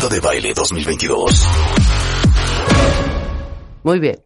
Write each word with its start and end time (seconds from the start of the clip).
Marta 0.00 0.14
de 0.14 0.20
Baile 0.20 0.54
2022. 0.54 1.46
Muy 3.82 3.98
bien. 3.98 4.24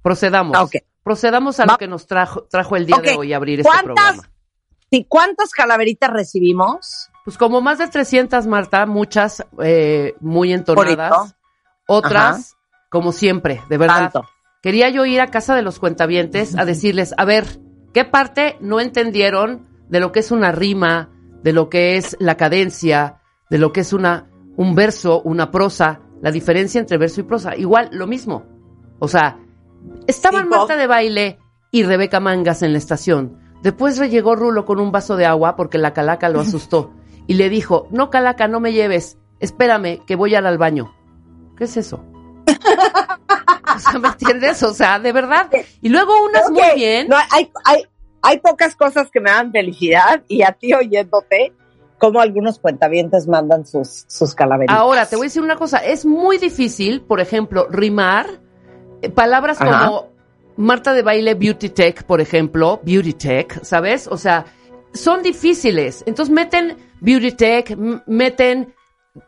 Procedamos. 0.00 0.56
Ok. 0.56 0.76
Procedamos 1.02 1.60
a 1.60 1.66
lo 1.66 1.76
que 1.76 1.86
nos 1.86 2.06
trajo, 2.06 2.44
trajo 2.44 2.74
el 2.76 2.86
día 2.86 2.96
de 3.02 3.16
hoy 3.16 3.34
abrir 3.34 3.60
este 3.60 3.68
¿Cuántas, 3.68 3.84
programa. 3.84 4.30
sí, 4.90 5.04
¿Cuántas 5.06 5.50
calaveritas 5.50 6.08
recibimos? 6.08 7.10
Pues 7.26 7.36
como 7.36 7.60
más 7.60 7.76
de 7.76 7.88
300, 7.88 8.46
Marta, 8.46 8.86
muchas 8.86 9.44
eh, 9.62 10.14
muy 10.20 10.54
entonadas. 10.54 11.10
Bonito. 11.10 11.36
Otras, 11.86 12.54
Ajá. 12.54 12.86
como 12.88 13.12
siempre, 13.12 13.60
de 13.68 13.76
verdad. 13.76 14.10
Tanto. 14.10 14.28
Quería 14.62 14.88
yo 14.88 15.04
ir 15.04 15.20
a 15.20 15.26
casa 15.26 15.54
de 15.54 15.60
los 15.60 15.78
cuentavientes 15.78 16.56
a 16.56 16.64
decirles, 16.64 17.12
a 17.18 17.26
ver, 17.26 17.60
¿qué 17.92 18.06
parte 18.06 18.56
no 18.62 18.80
entendieron 18.80 19.68
de 19.90 20.00
lo 20.00 20.12
que 20.12 20.20
es 20.20 20.30
una 20.30 20.50
rima, 20.50 21.10
de 21.42 21.52
lo 21.52 21.68
que 21.68 21.98
es 21.98 22.16
la 22.20 22.38
cadencia, 22.38 23.20
de 23.50 23.58
lo 23.58 23.72
que 23.72 23.80
es 23.80 23.92
una, 23.92 24.29
un 24.56 24.74
verso, 24.74 25.22
una 25.22 25.50
prosa, 25.50 26.00
la 26.20 26.30
diferencia 26.30 26.80
entre 26.80 26.98
verso 26.98 27.20
y 27.20 27.24
prosa? 27.24 27.56
Igual, 27.56 27.88
lo 27.92 28.06
mismo. 28.06 28.44
O 28.98 29.08
sea, 29.08 29.38
estaban 30.06 30.44
Tipo. 30.44 30.56
Marta 30.56 30.76
de 30.76 30.86
baile 30.86 31.38
y 31.70 31.82
Rebeca 31.82 32.20
Mangas 32.20 32.62
en 32.62 32.72
la 32.72 32.78
estación. 32.78 33.38
Después 33.62 33.98
llegó 34.10 34.36
Rulo 34.36 34.64
con 34.64 34.80
un 34.80 34.92
vaso 34.92 35.16
de 35.16 35.26
agua 35.26 35.56
porque 35.56 35.78
la 35.78 35.92
calaca 35.92 36.28
lo 36.28 36.40
asustó 36.40 36.92
y 37.26 37.34
le 37.34 37.48
dijo, 37.48 37.86
no 37.90 38.10
calaca, 38.10 38.48
no 38.48 38.60
me 38.60 38.72
lleves, 38.72 39.18
espérame 39.38 40.04
que 40.06 40.16
voy 40.16 40.34
a 40.34 40.40
ir 40.40 40.46
al 40.46 40.58
baño. 40.58 40.94
¿Qué 41.56 41.64
es 41.64 41.76
eso? 41.76 42.04
o 43.76 43.78
sea, 43.78 43.98
¿me 43.98 44.08
entiendes? 44.08 44.62
O 44.62 44.74
sea, 44.74 44.98
de 44.98 45.12
verdad. 45.12 45.48
Y 45.80 45.90
luego 45.90 46.12
unas 46.24 46.50
muy 46.50 46.62
bien. 46.74 47.08
no, 47.08 47.16
hay, 47.30 47.50
hay, 47.64 47.84
hay 48.22 48.38
pocas 48.38 48.74
cosas 48.74 49.10
que 49.10 49.20
me 49.20 49.30
dan 49.30 49.52
felicidad 49.52 50.22
y 50.28 50.42
a 50.42 50.52
ti 50.52 50.72
oyéndote, 50.74 51.52
como 52.00 52.18
algunos 52.20 52.58
cuentavientes 52.58 53.28
mandan 53.28 53.66
sus, 53.66 54.06
sus 54.08 54.34
calaveritas. 54.34 54.76
Ahora, 54.76 55.04
te 55.06 55.16
voy 55.16 55.26
a 55.26 55.28
decir 55.28 55.42
una 55.42 55.56
cosa, 55.56 55.78
es 55.78 56.06
muy 56.06 56.38
difícil, 56.38 57.02
por 57.02 57.20
ejemplo, 57.20 57.68
rimar 57.68 58.26
eh, 59.02 59.10
palabras 59.10 59.60
Ajá. 59.60 59.86
como 59.86 60.08
Marta 60.56 60.94
de 60.94 61.02
baile 61.02 61.34
Beauty 61.34 61.68
Tech, 61.68 62.04
por 62.04 62.22
ejemplo, 62.22 62.80
Beauty 62.82 63.12
Tech, 63.12 63.62
¿sabes? 63.62 64.08
O 64.08 64.16
sea, 64.16 64.46
son 64.94 65.22
difíciles. 65.22 66.02
Entonces 66.06 66.34
meten 66.34 66.78
Beauty 67.00 67.32
Tech, 67.32 67.76
meten, 68.06 68.74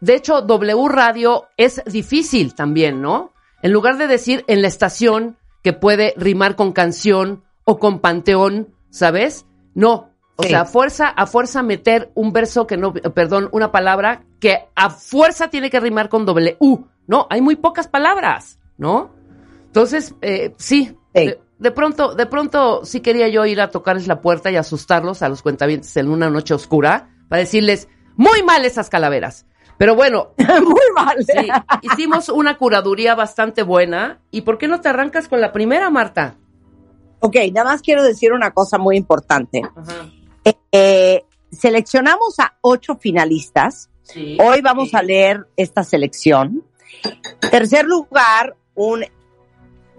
de 0.01 0.15
hecho, 0.15 0.41
W 0.41 0.89
Radio 0.89 1.49
es 1.59 1.83
difícil 1.85 2.55
también, 2.55 3.03
¿no? 3.03 3.33
En 3.61 3.71
lugar 3.73 3.99
de 3.99 4.07
decir 4.07 4.45
en 4.49 4.63
la 4.63 4.69
estación 4.69 5.37
que 5.63 5.75
puede 5.75 6.15
rimar 6.17 6.57
con 6.57 6.73
canción 6.73 7.45
o 7.65 7.79
con 7.79 8.01
panteón, 8.01 8.75
¿sabes? 8.89 9.45
No. 9.75 10.12
O 10.43 10.45
Sí. 10.45 10.51
sea, 10.51 10.63
a 10.63 10.65
fuerza, 10.65 11.09
a 11.09 11.27
fuerza 11.27 11.63
meter 11.63 12.11
un 12.15 12.33
verso 12.33 12.67
que 12.67 12.77
no, 12.77 12.93
perdón, 12.93 13.49
una 13.53 13.71
palabra 13.73 14.23
que 14.41 14.59
a 14.75 14.91
fuerza 14.91 15.49
tiene 15.49 15.71
que 15.71 15.81
rimar 15.81 16.09
con 16.09 16.25
doble 16.27 16.57
U, 16.61 16.85
¿no? 17.07 17.27
Hay 17.31 17.41
muy 17.41 17.57
pocas 17.57 17.89
palabras, 17.89 18.59
¿no? 18.79 19.11
Entonces, 19.67 20.15
eh, 20.23 20.55
sí, 20.59 20.97
Sí. 21.15 21.27
De, 21.27 21.41
de 21.59 21.71
pronto, 21.71 22.15
de 22.15 22.25
pronto 22.27 22.85
sí 22.87 23.01
quería 23.01 23.29
yo 23.29 23.45
ir 23.47 23.61
a 23.61 23.69
tocarles 23.71 24.07
la 24.07 24.21
puerta 24.23 24.51
y 24.51 24.57
asustarlos 24.57 25.21
a 25.23 25.29
los 25.29 25.43
cuentavientes 25.43 25.95
en 25.99 26.09
una 26.11 26.31
noche 26.31 26.55
oscura 26.55 27.11
para 27.29 27.41
decirles, 27.41 27.87
muy 28.17 28.43
mal 28.43 28.65
esas 28.65 28.89
calaveras. 28.91 29.47
Pero 29.79 29.95
bueno, 29.95 30.31
Muy 30.39 30.81
mal. 30.95 31.17
sí, 31.25 31.49
hicimos 31.83 32.29
una 32.31 32.57
curaduría 32.57 33.15
bastante 33.15 33.63
buena. 33.63 34.21
¿Y 34.31 34.41
por 34.43 34.57
qué 34.59 34.69
no 34.69 34.81
te 34.81 34.89
arrancas 34.89 35.29
con 35.29 35.41
la 35.41 35.53
primera, 35.53 35.91
Marta? 35.91 36.35
Ok, 37.21 37.37
nada 37.53 37.71
más 37.71 37.83
quiero 37.83 38.03
decir 38.03 38.33
una 38.33 38.51
cosa 38.53 38.79
muy 38.79 38.97
importante. 38.97 39.63
Ajá. 39.77 40.07
Eh, 40.73 41.25
seleccionamos 41.51 42.39
a 42.41 42.57
ocho 42.63 42.97
finalistas. 42.97 43.91
Sí. 44.03 44.37
Hoy 44.41 44.61
vamos 44.63 44.91
Sí. 44.91 44.97
a 44.97 45.03
leer 45.03 45.47
esta 45.57 45.85
selección. 45.85 46.65
Tercer 47.51 47.85
lugar, 47.85 48.57
un 48.75 49.05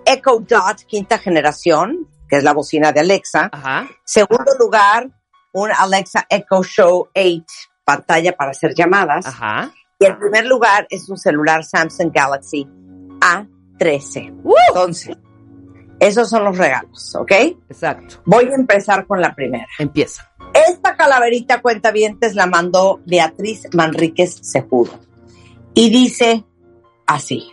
Echo 0.06 0.40
Dot 0.40 0.84
quinta 0.86 1.18
generación, 1.18 2.08
que 2.28 2.38
es 2.38 2.44
la 2.44 2.54
bocina 2.54 2.92
de 2.92 3.00
Alexa. 3.02 3.50
Ajá. 3.52 3.88
Segundo 4.04 4.52
lugar, 4.60 5.10
un 5.54 5.72
Alexa 5.72 6.26
Echo 6.30 6.64
Show 6.64 7.08
8, 7.16 7.44
pantalla 7.86 8.34
para 8.36 8.52
hacer 8.52 8.74
llamadas. 8.76 9.26
Ajá. 9.26 9.72
Y 10.00 10.06
el 10.06 10.18
primer 10.18 10.46
lugar 10.46 10.86
es 10.90 11.08
un 11.10 11.18
celular 11.18 11.64
Samsung 11.64 12.12
Galaxy 12.12 12.68
A13. 13.22 14.42
¡Uh! 14.44 14.54
Entonces, 14.70 15.16
esos 16.00 16.30
son 16.30 16.44
los 16.44 16.58
regalos, 16.58 17.16
¿ok? 17.16 17.32
Exacto. 17.70 18.22
Voy 18.26 18.46
a 18.52 18.56
empezar 18.56 19.08
con 19.08 19.22
la 19.22 19.34
primera. 19.34 19.68
Empieza. 19.80 20.30
Esta 20.68 20.96
calaverita 20.96 21.62
cuentavientes 21.62 22.36
la 22.36 22.46
mandó 22.46 23.02
Beatriz 23.06 23.68
Manríquez 23.74 24.40
Cejudo. 24.44 24.94
Y 25.74 25.90
dice 25.90 26.46
así. 27.06 27.52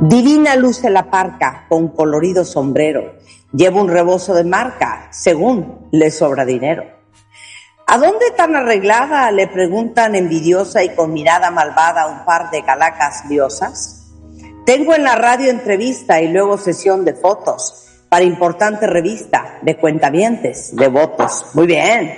Divina 0.00 0.56
luce 0.56 0.88
la 0.90 1.10
parca 1.10 1.66
con 1.68 1.88
colorido 1.88 2.44
sombrero. 2.44 3.16
Lleva 3.52 3.82
un 3.82 3.88
rebozo 3.88 4.34
de 4.34 4.44
marca, 4.44 5.08
según 5.10 5.88
le 5.92 6.10
sobra 6.10 6.44
dinero. 6.44 6.84
¿A 7.86 7.98
dónde 7.98 8.30
tan 8.36 8.56
arreglada? 8.56 9.30
le 9.30 9.46
preguntan 9.46 10.14
envidiosa 10.14 10.82
y 10.84 10.94
con 10.94 11.12
mirada 11.12 11.50
malvada 11.50 12.06
un 12.06 12.24
par 12.24 12.50
de 12.50 12.64
calacas 12.64 13.28
diosas. 13.28 14.10
Tengo 14.64 14.94
en 14.94 15.04
la 15.04 15.16
radio 15.16 15.50
entrevista 15.50 16.22
y 16.22 16.28
luego 16.28 16.56
sesión 16.56 17.04
de 17.04 17.12
fotos 17.12 17.84
para 18.14 18.26
importante 18.26 18.86
revista 18.86 19.58
de 19.62 19.76
cuentavientes, 19.76 20.76
de 20.76 20.86
votos. 20.86 21.46
Muy 21.52 21.66
bien. 21.66 22.16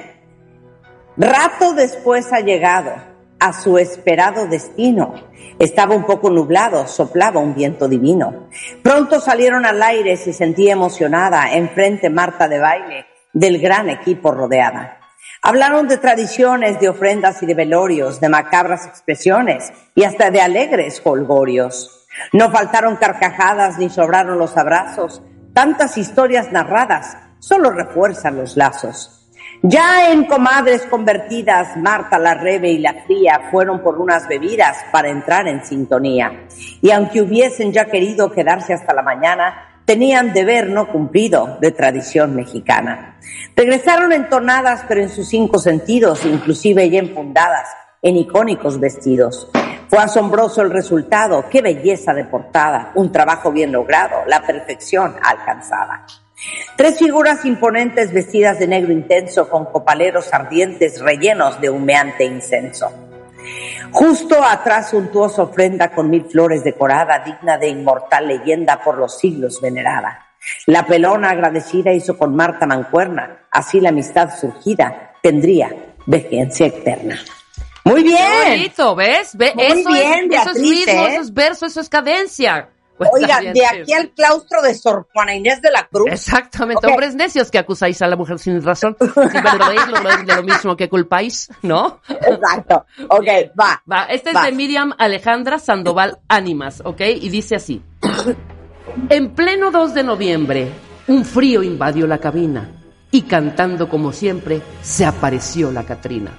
Rato 1.17 1.73
después 1.73 2.35
ha 2.35 2.41
llegado 2.41 2.93
a 3.41 3.55
su 3.55 3.79
esperado 3.79 4.47
destino. 4.47 5.15
Estaba 5.59 5.95
un 5.95 6.05
poco 6.05 6.29
nublado, 6.29 6.87
soplaba 6.87 7.41
un 7.41 7.55
viento 7.55 7.89
divino. 7.89 8.51
Pronto 8.83 9.21
salieron 9.21 9.65
al 9.65 9.83
aire, 9.83 10.19
se 10.19 10.35
sentía 10.35 10.75
emocionada, 10.75 11.55
enfrente 11.55 12.11
Marta 12.11 12.47
de 12.47 12.59
baile, 12.59 13.07
del 13.33 13.59
gran 13.59 13.89
equipo 13.89 14.33
rodeada. 14.33 14.99
Hablaron 15.41 15.89
de 15.89 15.97
tradiciones, 15.97 16.79
de 16.79 16.91
ofrendas 16.91 17.43
y 17.43 17.47
de 17.47 17.55
velorios, 17.55 18.21
de 18.21 18.29
macabras 18.29 18.85
expresiones 18.85 19.73
y 19.95 20.05
hasta 20.05 20.31
de 20.31 20.43
alegres 20.43 21.01
holgorios. 21.03 22.07
No 22.35 22.51
faltaron 22.51 22.97
carcajadas 22.97 23.79
ni 23.79 23.89
sobraron 23.89 24.39
los 24.39 24.59
abrazos. 24.59 25.23
Tantas 25.57 25.97
historias 25.97 26.53
narradas 26.53 27.17
solo 27.39 27.71
refuerzan 27.71 28.37
los 28.37 28.59
lazos. 28.59 29.27
Ya 29.63 30.13
en 30.13 30.27
comadres 30.27 30.83
convertidas, 30.83 31.79
Marta 31.79 32.19
la 32.19 32.35
Rebe 32.35 32.73
y 32.73 32.79
la 32.79 32.93
Fría 33.07 33.49
fueron 33.51 33.81
por 33.81 33.99
unas 33.99 34.29
bebidas 34.29 34.77
para 34.93 35.09
entrar 35.09 35.49
en 35.49 35.65
sintonía. 35.65 36.47
Y 36.83 36.91
aunque 36.91 37.23
hubiesen 37.23 37.73
ya 37.73 37.87
querido 37.87 38.31
quedarse 38.31 38.75
hasta 38.75 38.93
la 38.93 39.01
mañana, 39.01 39.81
tenían 39.87 40.35
deber 40.35 40.69
no 40.69 40.93
cumplido 40.93 41.57
de 41.59 41.71
tradición 41.71 42.37
mexicana. 42.37 43.17
Regresaron 43.57 44.13
entonadas, 44.13 44.85
pero 44.87 45.01
en 45.01 45.09
sus 45.09 45.27
cinco 45.27 45.59
sentidos, 45.59 46.27
inclusive 46.27 46.91
ya 46.91 46.99
enfundadas 46.99 47.67
en 48.03 48.17
icónicos 48.17 48.81
vestidos. 48.81 49.49
Fue 49.89 49.99
asombroso 49.99 50.63
el 50.63 50.71
resultado, 50.71 51.47
qué 51.49 51.63
belleza 51.63 52.13
de 52.13 52.25
portada, 52.25 52.93
un 52.95 53.13
trabajo 53.13 53.53
bien 53.53 53.73
logrado, 53.73 54.25
la 54.27 54.43
perfección 54.43 55.17
alcanzada. 55.23 56.05
Tres 56.77 56.99
figuras 56.99 57.45
imponentes 57.45 58.13
vestidas 58.13 58.59
de 58.59 58.67
negro 58.67 58.93
intenso 58.93 59.49
con 59.49 59.67
copaleros 59.67 60.33
ardientes 60.35 61.01
rellenos 61.01 61.61
de 61.61 61.71
humeante 61.71 62.25
incenso. 62.25 62.91
Justo 63.93 64.43
atrás 64.43 64.91
suntuosa 64.91 65.43
ofrenda 65.43 65.91
con 65.93 66.11
mil 66.11 66.25
flores 66.25 66.65
decorada, 66.65 67.21
digna 67.21 67.57
de 67.57 67.69
inmortal 67.69 68.27
leyenda 68.27 68.81
por 68.83 68.99
los 68.99 69.19
siglos 69.19 69.61
venerada. 69.61 70.27
La 70.67 70.85
pelona 70.85 71.31
agradecida 71.31 71.93
hizo 71.93 72.19
con 72.19 72.35
Marta 72.37 72.67
Mancuerna, 72.67 73.47
así 73.51 73.81
la 73.81 73.89
amistad 73.89 74.37
surgida 74.37 75.13
tendría 75.23 75.95
vigencia 76.07 76.67
eterna. 76.67 77.19
Muy 77.87 78.03
bien. 78.03 78.19
Qué 78.45 78.51
bonito, 78.51 78.95
¿ves? 78.97 79.37
Ve, 79.37 79.53
Muy 79.55 79.65
eso 79.65 79.91
bien, 79.91 80.33
es, 80.33 80.41
eso 80.41 80.51
es 80.51 80.55
Beatriz, 80.63 80.87
ritmo, 80.87 81.03
¿eh? 81.03 81.09
eso 81.13 81.21
es 81.23 81.35
verso, 81.35 81.67
eso 81.67 81.81
es 81.81 81.89
cadencia. 81.89 82.69
Pues 82.99 83.11
Oiga, 83.13 83.41
de 83.43 83.67
aquí 83.67 83.93
al 83.93 84.09
claustro 84.11 84.63
de 84.63 84.75
Sor 84.75 85.07
Juana 85.13 85.35
Inés 85.35 85.61
de 85.61 85.71
la 85.71 85.87
Cruz. 85.87 86.09
Exactamente, 86.11 86.87
Ok. 86.87 86.93
hombres 86.93 87.15
necios 87.15 87.51
que 87.51 87.59
acusáis 87.59 88.01
a 88.01 88.07
la 88.07 88.17
mujer 88.17 88.39
sin 88.39 88.63
razón, 88.63 88.97
de 88.99 90.35
lo 90.35 90.43
mismo 90.43 90.75
que 90.77 90.89
culpáis, 90.89 91.51
¿no? 91.61 92.01
Exacto. 92.09 92.87
Ok, 93.11 93.27
va. 93.61 93.83
Va, 93.91 94.05
este 94.05 94.31
es 94.31 94.43
de 94.43 94.53
Miriam 94.53 94.95
Alejandra 94.97 95.59
Sandoval 95.59 96.21
Ánimas, 96.27 96.81
¿ok? 96.85 97.03
Y 97.03 97.29
dice 97.29 97.57
así. 97.57 97.83
En 99.11 99.35
pleno 99.35 99.71
2 99.71 99.93
de 99.93 100.03
noviembre, 100.03 100.71
un 101.07 101.25
frío 101.27 101.63
invadió 101.63 102.07
la 102.07 102.17
cabina 102.19 102.71
y 103.11 103.23
cantando 103.23 103.91
como 103.91 104.11
siempre, 104.13 104.63
se 104.83 105.05
apareció 105.05 105.71
la 105.71 105.85
Catrina. 105.85 106.33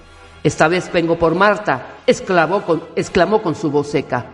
Esta 0.47 0.69
vez 0.69 0.89
vengo 0.93 1.19
por 1.19 1.35
Marta, 1.35 1.97
exclamó 2.07 2.63
con, 2.63 3.53
su 3.53 3.69
voz 3.69 3.89
seca. 3.89 4.27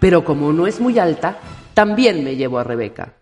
Pero 0.00 0.24
como 0.24 0.52
no 0.52 0.66
es 0.66 0.80
muy 0.80 0.98
alta, 0.98 1.38
también 1.74 2.24
me 2.24 2.34
llevo 2.34 2.58
a 2.58 2.64
Rebeca. 2.64 3.14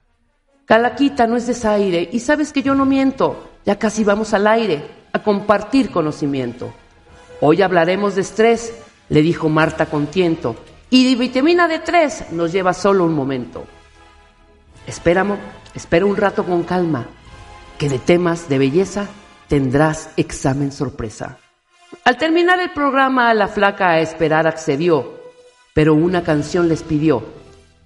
Calaquita 0.65 1.27
no 1.27 1.37
es 1.37 1.47
desaire 1.47 2.09
y 2.11 2.21
sabes 2.21 2.55
que 2.55 2.63
yo 2.63 2.75
no 2.75 2.87
miento. 2.87 3.51
Ya 3.67 3.79
casi 3.79 4.03
vamos 4.03 4.33
al 4.33 4.47
aire 4.47 4.83
a 5.13 5.23
compartir 5.23 5.91
conocimiento. 5.91 6.73
Hoy 7.43 7.61
hablaremos 7.61 8.15
de 8.15 8.23
estrés, 8.23 8.73
le 9.11 9.21
dijo 9.21 9.51
Marta 9.51 9.85
con 9.85 10.07
tiento. 10.07 10.57
Y 10.89 11.07
de 11.07 11.21
vitamina 11.21 11.69
D3 11.69 12.31
nos 12.31 12.51
lleva 12.51 12.73
solo 12.73 13.05
un 13.05 13.13
momento. 13.13 13.67
Espéramo, 14.87 15.37
espera 15.75 16.07
un 16.07 16.17
rato 16.17 16.47
con 16.47 16.63
calma, 16.63 17.09
que 17.77 17.91
de 17.91 17.99
temas 17.99 18.49
de 18.49 18.57
belleza 18.57 19.07
tendrás 19.49 20.09
examen 20.17 20.73
sorpresa. 20.73 21.37
Al 22.05 22.17
terminar 22.17 22.61
el 22.61 22.71
programa, 22.71 23.33
la 23.35 23.49
flaca 23.49 23.91
a 23.91 24.01
esperar 24.01 24.47
accedió, 24.47 25.21
pero 25.75 25.95
una 25.95 26.23
canción 26.23 26.69
les 26.69 26.83
pidió. 26.83 27.23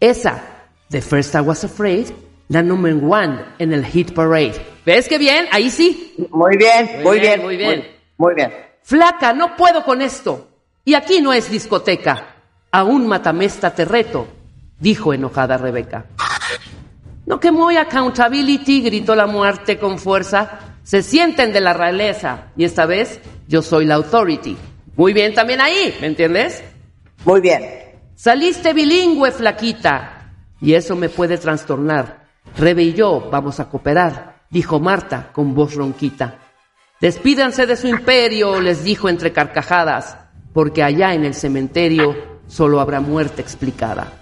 Esa, 0.00 0.42
The 0.90 1.00
First 1.00 1.34
I 1.34 1.38
Was 1.38 1.64
Afraid, 1.64 2.08
la 2.48 2.62
number 2.62 2.94
one 2.94 3.40
en 3.58 3.72
el 3.72 3.84
hit 3.84 4.12
parade. 4.14 4.54
¿Ves 4.84 5.08
qué 5.08 5.18
bien? 5.18 5.46
Ahí 5.50 5.70
sí. 5.70 6.14
Muy 6.30 6.56
bien, 6.56 7.02
Muy 7.02 7.20
bien, 7.20 7.42
muy 7.42 7.56
bien. 7.56 7.86
Muy 8.16 8.34
bien. 8.34 8.52
Flaca, 8.82 9.32
no 9.32 9.56
puedo 9.56 9.84
con 9.84 10.02
esto. 10.02 10.48
Y 10.84 10.94
aquí 10.94 11.20
no 11.20 11.32
es 11.32 11.50
discoteca. 11.50 12.34
Aún 12.72 13.06
matamesta 13.06 13.74
te 13.74 13.84
reto, 13.84 14.26
dijo 14.78 15.12
enojada 15.14 15.56
Rebeca. 15.56 16.06
No 17.26 17.38
que 17.38 17.52
muy 17.52 17.76
accountability, 17.76 18.82
gritó 18.82 19.14
la 19.14 19.26
muerte 19.26 19.78
con 19.78 19.98
fuerza. 19.98 20.58
Se 20.82 21.02
sienten 21.02 21.52
de 21.52 21.60
la 21.60 21.72
realeza. 21.72 22.48
Y 22.56 22.64
esta 22.64 22.86
vez 22.86 23.20
yo 23.48 23.62
soy 23.62 23.86
la 23.86 23.94
authority. 23.94 24.56
Muy 24.96 25.12
bien 25.12 25.34
también 25.34 25.60
ahí, 25.60 25.96
¿me 26.00 26.08
entiendes? 26.08 26.62
Muy 27.24 27.40
bien. 27.40 27.62
Saliste 28.14 28.72
bilingüe, 28.72 29.30
flaquita. 29.30 30.32
Y 30.60 30.74
eso 30.74 30.96
me 30.96 31.08
puede 31.08 31.38
trastornar. 31.38 32.26
Rebe 32.56 32.82
y 32.82 32.92
yo 32.92 33.28
vamos 33.30 33.60
a 33.60 33.68
cooperar, 33.68 34.42
dijo 34.50 34.80
Marta 34.80 35.30
con 35.32 35.54
voz 35.54 35.74
ronquita. 35.74 36.38
Despídanse 37.00 37.66
de 37.66 37.76
su 37.76 37.88
imperio, 37.88 38.60
les 38.60 38.84
dijo 38.84 39.08
entre 39.08 39.32
carcajadas, 39.32 40.16
porque 40.52 40.82
allá 40.82 41.14
en 41.14 41.24
el 41.24 41.34
cementerio 41.34 42.14
solo 42.46 42.80
habrá 42.80 43.00
muerte 43.00 43.42
explicada. 43.42 44.12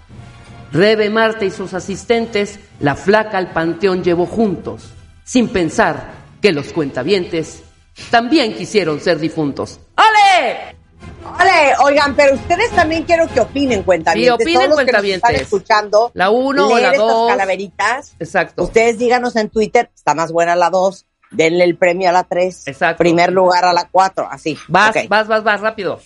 Rebe, 0.71 1.09
Marta 1.09 1.45
y 1.45 1.51
sus 1.51 1.73
asistentes, 1.73 2.59
la 2.79 2.95
flaca 2.95 3.37
al 3.37 3.51
panteón 3.51 4.03
llevó 4.03 4.25
juntos, 4.25 4.93
sin 5.23 5.49
pensar 5.49 6.20
que 6.41 6.51
los 6.51 6.73
cuentavientes 6.73 7.63
también 8.09 8.55
quisieron 8.55 8.99
ser 8.99 9.19
difuntos. 9.19 9.79
¡Ale! 9.95 10.75
Vale, 11.23 11.73
oigan, 11.83 12.15
pero 12.15 12.35
ustedes 12.35 12.71
también 12.71 13.03
quiero 13.03 13.27
que 13.27 13.39
opinen, 13.39 13.83
cuentavientes. 13.83 14.35
Sí, 14.37 14.43
opinen, 14.43 14.53
Todos 14.53 14.69
los 14.69 14.77
que 14.77 14.83
nos 14.91 15.01
cuentavientes. 15.01 15.29
están 15.29 15.43
escuchando. 15.43 16.11
La 16.13 16.29
uno 16.29 16.67
o 16.67 16.77
la 16.77 16.91
estas 16.91 16.97
dos. 16.97 17.29
calaveritas. 17.29 18.13
Exacto. 18.19 18.63
Ustedes 18.63 18.97
díganos 18.97 19.35
en 19.35 19.49
Twitter, 19.49 19.89
está 19.95 20.13
más 20.13 20.31
buena 20.31 20.55
la 20.55 20.69
2, 20.69 21.05
denle 21.31 21.63
el 21.63 21.77
premio 21.77 22.09
a 22.09 22.11
la 22.11 22.23
3. 22.23 22.67
Exacto. 22.67 22.97
Primer 22.97 23.31
lugar 23.31 23.65
a 23.65 23.73
la 23.73 23.87
4, 23.89 24.27
así. 24.29 24.57
Vas, 24.67 24.95
vas, 25.07 25.27
vas, 25.27 25.43
vas, 25.43 25.61
rápido. 25.61 25.99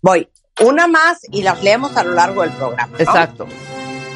Voy. 0.00 0.28
Una 0.60 0.86
más 0.86 1.20
y 1.30 1.42
las 1.42 1.62
leemos 1.62 1.96
a 1.96 2.04
lo 2.04 2.12
largo 2.12 2.42
del 2.42 2.50
programa. 2.52 2.92
¿no? 2.92 2.98
Exacto. 2.98 3.46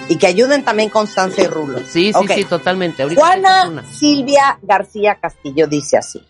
Y 0.09 0.17
que 0.17 0.27
ayuden 0.27 0.65
también 0.65 0.89
Constanza 0.89 1.43
y 1.43 1.47
Rulo. 1.47 1.81
Sí, 1.81 2.13
sí, 2.13 2.29
sí, 2.35 2.45
totalmente. 2.45 3.03
Ahorita 3.03 3.21
Juana. 3.21 3.85
Silvia 3.91 4.59
García 4.63 5.19
Castillo 5.21 5.67
dice 5.67 5.99
así. 5.99 6.25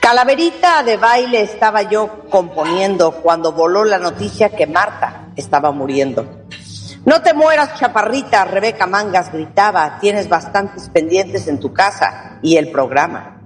Calaverita 0.00 0.84
de 0.84 0.96
baile 0.98 1.42
estaba 1.42 1.82
yo 1.82 2.28
componiendo 2.30 3.10
cuando 3.10 3.50
voló 3.50 3.84
la 3.84 3.98
noticia 3.98 4.50
que 4.50 4.66
Marta 4.68 5.32
estaba 5.34 5.72
muriendo. 5.72 6.44
No 7.04 7.22
te 7.22 7.34
mueras, 7.34 7.78
chaparrita, 7.78 8.44
Rebeca 8.44 8.86
Mangas 8.86 9.32
gritaba, 9.32 9.98
tienes 10.00 10.28
bastantes 10.28 10.88
pendientes 10.90 11.48
en 11.48 11.58
tu 11.58 11.72
casa 11.72 12.38
y 12.42 12.56
el 12.56 12.70
programa. 12.70 13.40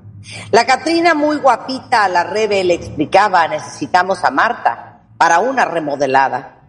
La 0.51 0.67
Catrina 0.67 1.15
muy 1.15 1.37
guapita 1.37 2.05
a 2.05 2.09
la 2.09 2.25
Rebe 2.25 2.63
le 2.63 2.75
explicaba, 2.75 3.49
necesitamos 3.49 4.23
a 4.25 4.31
Marta 4.31 5.01
para 5.17 5.39
una 5.39 5.65
remodelada. 5.65 6.60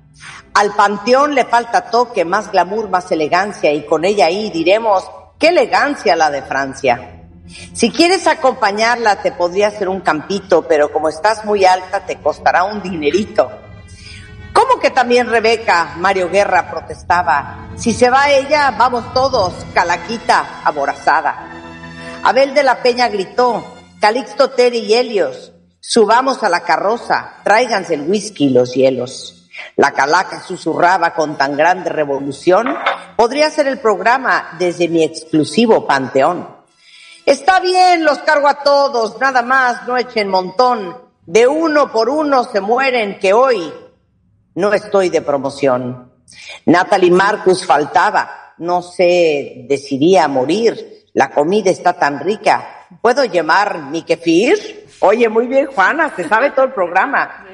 Al 0.53 0.75
panteón 0.75 1.33
le 1.33 1.45
falta 1.45 1.89
toque, 1.89 2.25
más 2.25 2.51
glamour, 2.51 2.89
más 2.89 3.12
elegancia, 3.12 3.71
y 3.71 3.86
con 3.86 4.03
ella 4.03 4.25
ahí 4.25 4.50
diremos, 4.50 5.09
qué 5.39 5.48
elegancia 5.48 6.15
la 6.15 6.30
de 6.30 6.42
Francia. 6.42 7.21
Si 7.74 7.89
quieres 7.89 8.27
acompañarla, 8.27 9.21
te 9.21 9.31
podría 9.31 9.68
hacer 9.68 9.88
un 9.88 10.01
campito, 10.01 10.68
pero 10.68 10.92
como 10.92 11.09
estás 11.09 11.45
muy 11.45 11.65
alta, 11.65 12.06
te 12.06 12.18
costará 12.18 12.63
un 12.63 12.81
dinerito. 12.81 13.50
¿Cómo 14.53 14.80
que 14.80 14.89
también 14.89 15.30
Rebeca? 15.30 15.95
Mario 15.98 16.30
Guerra 16.30 16.69
protestaba. 16.69 17.69
Si 17.77 17.94
se 17.94 18.09
va 18.09 18.30
ella, 18.30 18.71
vamos 18.77 19.13
todos, 19.13 19.53
calaquita 19.74 20.62
aborazada. 20.65 21.50
Abel 22.24 22.53
de 22.53 22.63
la 22.63 22.83
Peña 22.83 23.07
gritó, 23.07 23.63
Calixto, 24.00 24.50
Terry 24.51 24.80
y 24.80 24.94
Helios, 24.94 25.53
subamos 25.80 26.44
a 26.44 26.50
la 26.50 26.62
carroza, 26.62 27.36
tráiganse 27.44 27.94
el 27.94 28.01
whisky 28.01 28.45
y 28.45 28.50
los 28.50 28.74
hielos. 28.74 29.41
La 29.75 29.92
calaca 29.92 30.42
susurraba 30.42 31.13
con 31.13 31.38
tan 31.38 31.56
grande 31.56 31.90
revolución, 31.90 32.68
podría 33.16 33.50
ser 33.50 33.68
el 33.68 33.80
programa 33.80 34.56
desde 34.60 34.88
mi 34.88 35.04
exclusivo 35.04 35.86
panteón. 35.86 36.48
Está 37.25 37.60
bien, 37.60 38.04
los 38.04 38.19
cargo 38.19 38.48
a 38.48 38.63
todos, 38.63 39.19
nada 39.19 39.42
más, 39.42 39.88
no 39.88 39.98
echen 39.98 40.27
montón. 40.27 40.98
De 41.25 41.48
uno 41.48 41.91
por 41.91 42.10
uno 42.10 42.44
se 42.44 42.60
mueren 42.62 43.20
que 43.20 43.32
hoy 43.34 43.72
no 44.56 44.74
estoy 44.74 45.10
de 45.10 45.22
promoción. 45.22 46.12
Natalie 46.65 47.12
Marcus 47.12 47.65
faltaba, 47.65 48.53
no 48.58 48.82
se 48.82 49.65
decidía 49.70 50.25
a 50.25 50.27
morir. 50.27 51.06
La 51.13 51.30
comida 51.30 51.70
está 51.70 51.94
tan 51.94 52.20
rica. 52.20 52.88
¿Puedo 53.01 53.24
llamar 53.25 53.84
mi 53.84 54.03
kefir? 54.03 54.81
Oye, 55.03 55.27
muy 55.29 55.48
bien, 55.48 55.65
Juana, 55.65 56.13
se 56.15 56.27
sabe 56.27 56.51
todo 56.51 56.65
el 56.65 56.74
programa. 56.74 57.46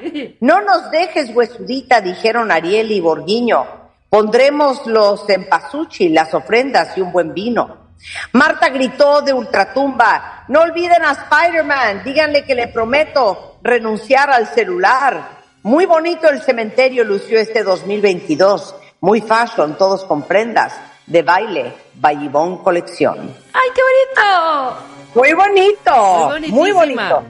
No 0.42 0.62
nos 0.62 0.92
dejes, 0.92 1.34
huesudita, 1.34 2.02
dijeron 2.02 2.52
Ariel 2.52 2.92
y 2.92 3.00
Borguiño. 3.00 3.66
Pondremos 4.10 4.86
los 4.86 5.30
empasuchi, 5.30 6.10
las 6.10 6.34
ofrendas 6.34 6.98
y 6.98 7.02
un 7.02 7.12
buen 7.14 7.34
vino. 7.34 7.88
Marta 8.34 8.70
gritó 8.70 9.22
de 9.22 9.34
ultratumba, 9.34 10.44
no 10.50 10.62
olviden 10.62 11.04
a 11.04 11.12
Spider-Man, 11.12 12.04
díganle 12.04 12.44
que 12.44 12.54
le 12.54 12.68
prometo 12.68 13.58
renunciar 13.64 14.30
al 14.30 14.48
celular. 14.48 15.38
Muy 15.64 15.86
bonito 15.86 16.30
el 16.30 16.42
cementerio 16.42 17.04
lució 17.04 17.40
este 17.40 17.64
2022, 17.64 18.76
muy 19.02 19.22
fashion, 19.22 19.78
todos 19.78 20.04
con 20.04 20.24
prendas, 20.24 20.74
de 21.06 21.22
baile, 21.22 21.74
Bayibón 21.96 22.58
Colección. 22.58 23.34
¡Ay, 23.54 23.70
qué 23.74 23.82
bonito! 23.82 24.98
Muy 25.16 25.34
bonito, 25.34 26.32
Muy 26.50 26.72
bonito, 26.72 27.24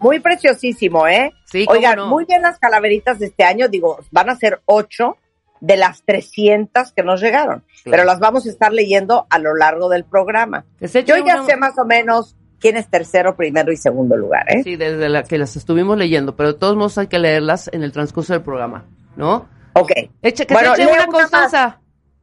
muy 0.00 0.18
preciosísimo, 0.20 1.06
¿eh? 1.06 1.32
Sí, 1.44 1.66
Oigan, 1.68 1.96
no. 1.96 2.06
muy 2.08 2.24
bien 2.24 2.42
las 2.42 2.58
calaveritas 2.58 3.18
de 3.18 3.26
este 3.26 3.44
año, 3.44 3.68
digo, 3.68 3.98
van 4.10 4.30
a 4.30 4.36
ser 4.36 4.60
ocho 4.66 5.16
de 5.60 5.76
las 5.76 6.02
300 6.04 6.92
que 6.92 7.02
nos 7.02 7.20
llegaron, 7.20 7.62
pero 7.84 8.04
las 8.04 8.18
vamos 8.18 8.46
a 8.46 8.48
estar 8.50 8.72
leyendo 8.72 9.26
a 9.28 9.38
lo 9.38 9.54
largo 9.54 9.88
del 9.90 10.04
programa. 10.04 10.64
Que 10.78 10.88
se 10.88 11.04
Yo 11.04 11.16
ya 11.18 11.36
una- 11.42 11.44
sé 11.46 11.56
más 11.56 11.78
o 11.78 11.84
menos 11.84 12.34
quién 12.58 12.76
es 12.78 12.88
tercero, 12.88 13.36
primero 13.36 13.70
y 13.72 13.76
segundo 13.76 14.16
lugar, 14.16 14.46
¿eh? 14.50 14.62
Sí, 14.64 14.76
desde 14.76 15.08
la 15.10 15.22
que 15.24 15.36
las 15.38 15.56
estuvimos 15.56 15.98
leyendo, 15.98 16.34
pero 16.34 16.54
de 16.54 16.58
todos 16.58 16.76
modos 16.76 16.96
hay 16.98 17.08
que 17.08 17.18
leerlas 17.18 17.68
en 17.72 17.82
el 17.82 17.92
transcurso 17.92 18.32
del 18.32 18.42
programa, 18.42 18.86
¿no? 19.16 19.48
Ok. 19.74 19.92
Eche, 20.22 20.46
que 20.46 20.54
Bueno, 20.54 20.74
se 20.74 20.82
eche 20.84 20.92
una. 20.92 21.06
Constanza. 21.06 21.80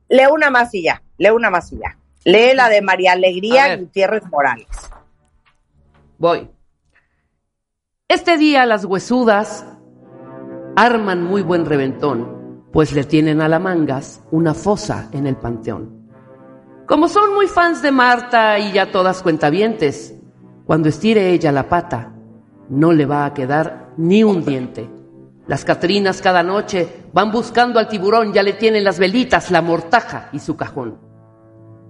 Lee 0.10 0.26
una 0.32 0.50
más 0.50 0.74
y 0.74 0.84
ya, 0.84 1.02
lee 1.18 1.30
una 1.30 1.50
más 1.52 1.72
y 1.72 1.78
ya. 1.78 1.98
Lee 2.26 2.54
la 2.56 2.70
de 2.70 2.82
María 2.82 3.12
Alegría. 3.14 3.78
Gutiérrez 3.78 4.24
Morales. 4.32 4.68
Voy. 6.18 6.50
Este 8.10 8.38
día 8.38 8.66
las 8.66 8.86
huesudas 8.86 9.66
arman 10.78 11.26
muy 11.26 11.42
buen 11.42 11.66
reventón, 11.66 12.64
pues 12.72 12.94
le 12.94 13.04
tienen 13.04 13.42
a 13.42 13.50
la 13.50 13.60
mangas 13.60 14.24
una 14.32 14.54
fosa 14.54 15.10
en 15.12 15.28
el 15.28 15.36
panteón. 15.36 16.08
Como 16.86 17.10
son 17.10 17.36
muy 17.36 17.48
fans 17.48 17.82
de 17.82 17.92
Marta 17.92 18.60
y 18.60 18.72
ya 18.72 18.94
todas 18.94 19.22
cuentavientes, 19.22 20.16
cuando 20.66 20.88
estire 20.88 21.32
ella 21.32 21.52
la 21.52 21.68
pata, 21.68 22.14
no 22.70 22.94
le 22.94 23.06
va 23.06 23.26
a 23.26 23.34
quedar 23.34 23.90
ni 23.98 24.24
un 24.24 24.46
diente. 24.46 24.90
Las 25.46 25.66
Catrinas 25.66 26.22
cada 26.22 26.44
noche 26.44 26.88
van 27.12 27.30
buscando 27.30 27.78
al 27.78 27.90
tiburón, 27.90 28.32
ya 28.32 28.42
le 28.42 28.54
tienen 28.54 28.86
las 28.86 29.00
velitas, 29.00 29.52
la 29.52 29.62
mortaja 29.62 30.30
y 30.32 30.40
su 30.40 30.56
cajón. 30.56 30.98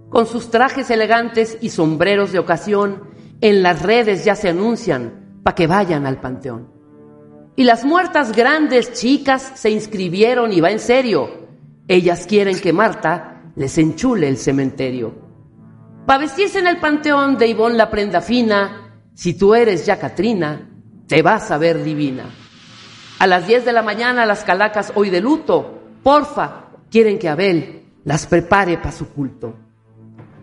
Con 0.10 0.26
sus 0.26 0.50
trajes 0.50 0.90
elegantes 0.90 1.60
y 1.62 1.70
sombreros 1.70 2.32
de 2.32 2.40
ocasión, 2.40 3.04
en 3.40 3.62
las 3.62 3.84
redes 3.84 4.26
ya 4.26 4.34
se 4.34 4.50
anuncian 4.50 5.27
para 5.44 5.56
que 5.56 5.68
vayan 5.68 6.06
al 6.06 6.20
panteón. 6.20 6.70
Y 7.56 7.64
las 7.64 7.86
muertas 7.86 8.34
grandes, 8.34 8.94
chicas, 8.94 9.54
se 9.56 9.72
inscribieron 9.72 10.54
y 10.54 10.62
va 10.62 10.72
en 10.72 10.80
serio. 10.80 11.48
Ellas 11.88 12.28
quieren 12.28 12.60
que 12.60 12.74
Marta 12.74 13.52
les 13.56 13.78
enchule 13.78 14.28
el 14.28 14.38
cementerio. 14.38 15.16
Pa' 16.06 16.20
vestirse 16.20 16.60
en 16.60 16.68
el 16.68 16.78
panteón 16.78 17.38
de 17.38 17.48
Ivón 17.48 17.76
la 17.76 17.90
prenda 17.90 18.22
fina, 18.22 19.02
si 19.14 19.34
tú 19.34 19.56
eres 19.56 19.86
ya 19.86 19.98
Catrina, 19.98 20.70
te 21.08 21.22
vas 21.22 21.50
a 21.50 21.58
ver 21.58 21.84
divina. 21.84 22.26
A 23.20 23.26
las 23.26 23.48
10 23.48 23.66
de 23.66 23.74
la 23.74 23.82
mañana 23.82 24.26
las 24.26 24.44
calacas 24.44 24.92
hoy 24.94 25.10
de 25.10 25.22
luto, 25.22 25.82
porfa, 26.04 26.68
quieren 26.92 27.18
que 27.18 27.28
Abel 27.28 27.82
las 28.04 28.28
prepare 28.28 28.78
para 28.78 28.92
su 28.92 29.10
culto. 29.10 29.56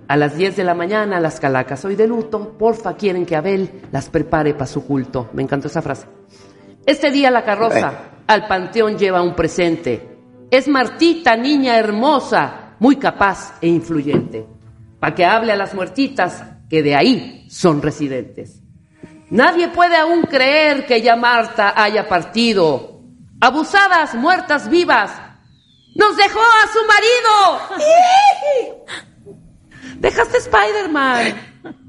A 0.07 0.17
las 0.19 0.37
10 0.37 0.57
de 0.57 0.65
la 0.65 0.75
mañana 0.75 1.19
las 1.19 1.41
calacas 1.41 1.85
hoy 1.85 1.97
de 1.97 2.07
luto, 2.07 2.59
porfa, 2.59 2.95
quieren 2.95 3.25
que 3.25 3.37
Abel 3.37 3.83
las 3.91 4.11
prepare 4.11 4.53
para 4.53 4.67
su 4.67 4.87
culto. 4.87 5.31
Me 5.33 5.43
encantó 5.43 5.69
esa 5.69 5.81
frase. 5.81 6.07
Este 6.85 7.11
día 7.11 7.31
la 7.31 7.43
carroza 7.43 8.11
al 8.27 8.47
panteón 8.47 8.99
lleva 8.99 9.23
un 9.23 9.35
presente. 9.35 10.19
Es 10.51 10.69
Martita, 10.69 11.37
niña 11.37 11.79
hermosa, 11.79 12.77
muy 12.81 12.97
capaz 12.97 13.57
e 13.63 13.69
influyente, 13.69 14.47
para 15.01 15.15
que 15.15 15.25
hable 15.25 15.53
a 15.53 15.57
las 15.57 15.75
muertitas 15.75 16.45
que 16.69 16.83
de 16.83 16.95
ahí 16.95 17.47
son 17.49 17.81
residentes. 17.81 18.61
Nadie 19.31 19.69
puede 19.69 19.97
aún 19.97 20.23
creer 20.23 20.85
que 20.85 21.01
ya 21.01 21.17
Marta 21.17 21.73
haya 21.83 22.07
partido. 22.07 23.01
Abusadas, 23.41 24.15
muertas, 24.15 24.69
vivas. 24.69 25.11
¡Nos 25.97 26.17
dejó 26.17 26.41
a 26.41 26.69
su 26.73 26.79
marido! 26.87 27.85
Dejaste 29.97 30.39
Spider-Man. 30.39 31.35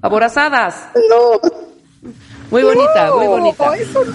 Aborazadas. 0.01 0.87
No. 1.09 1.39
Muy 2.51 2.63
bonita, 2.63 3.11
muy 3.13 3.27
bonita. 3.27 3.75
Eso 3.75 4.05
no. 4.05 4.13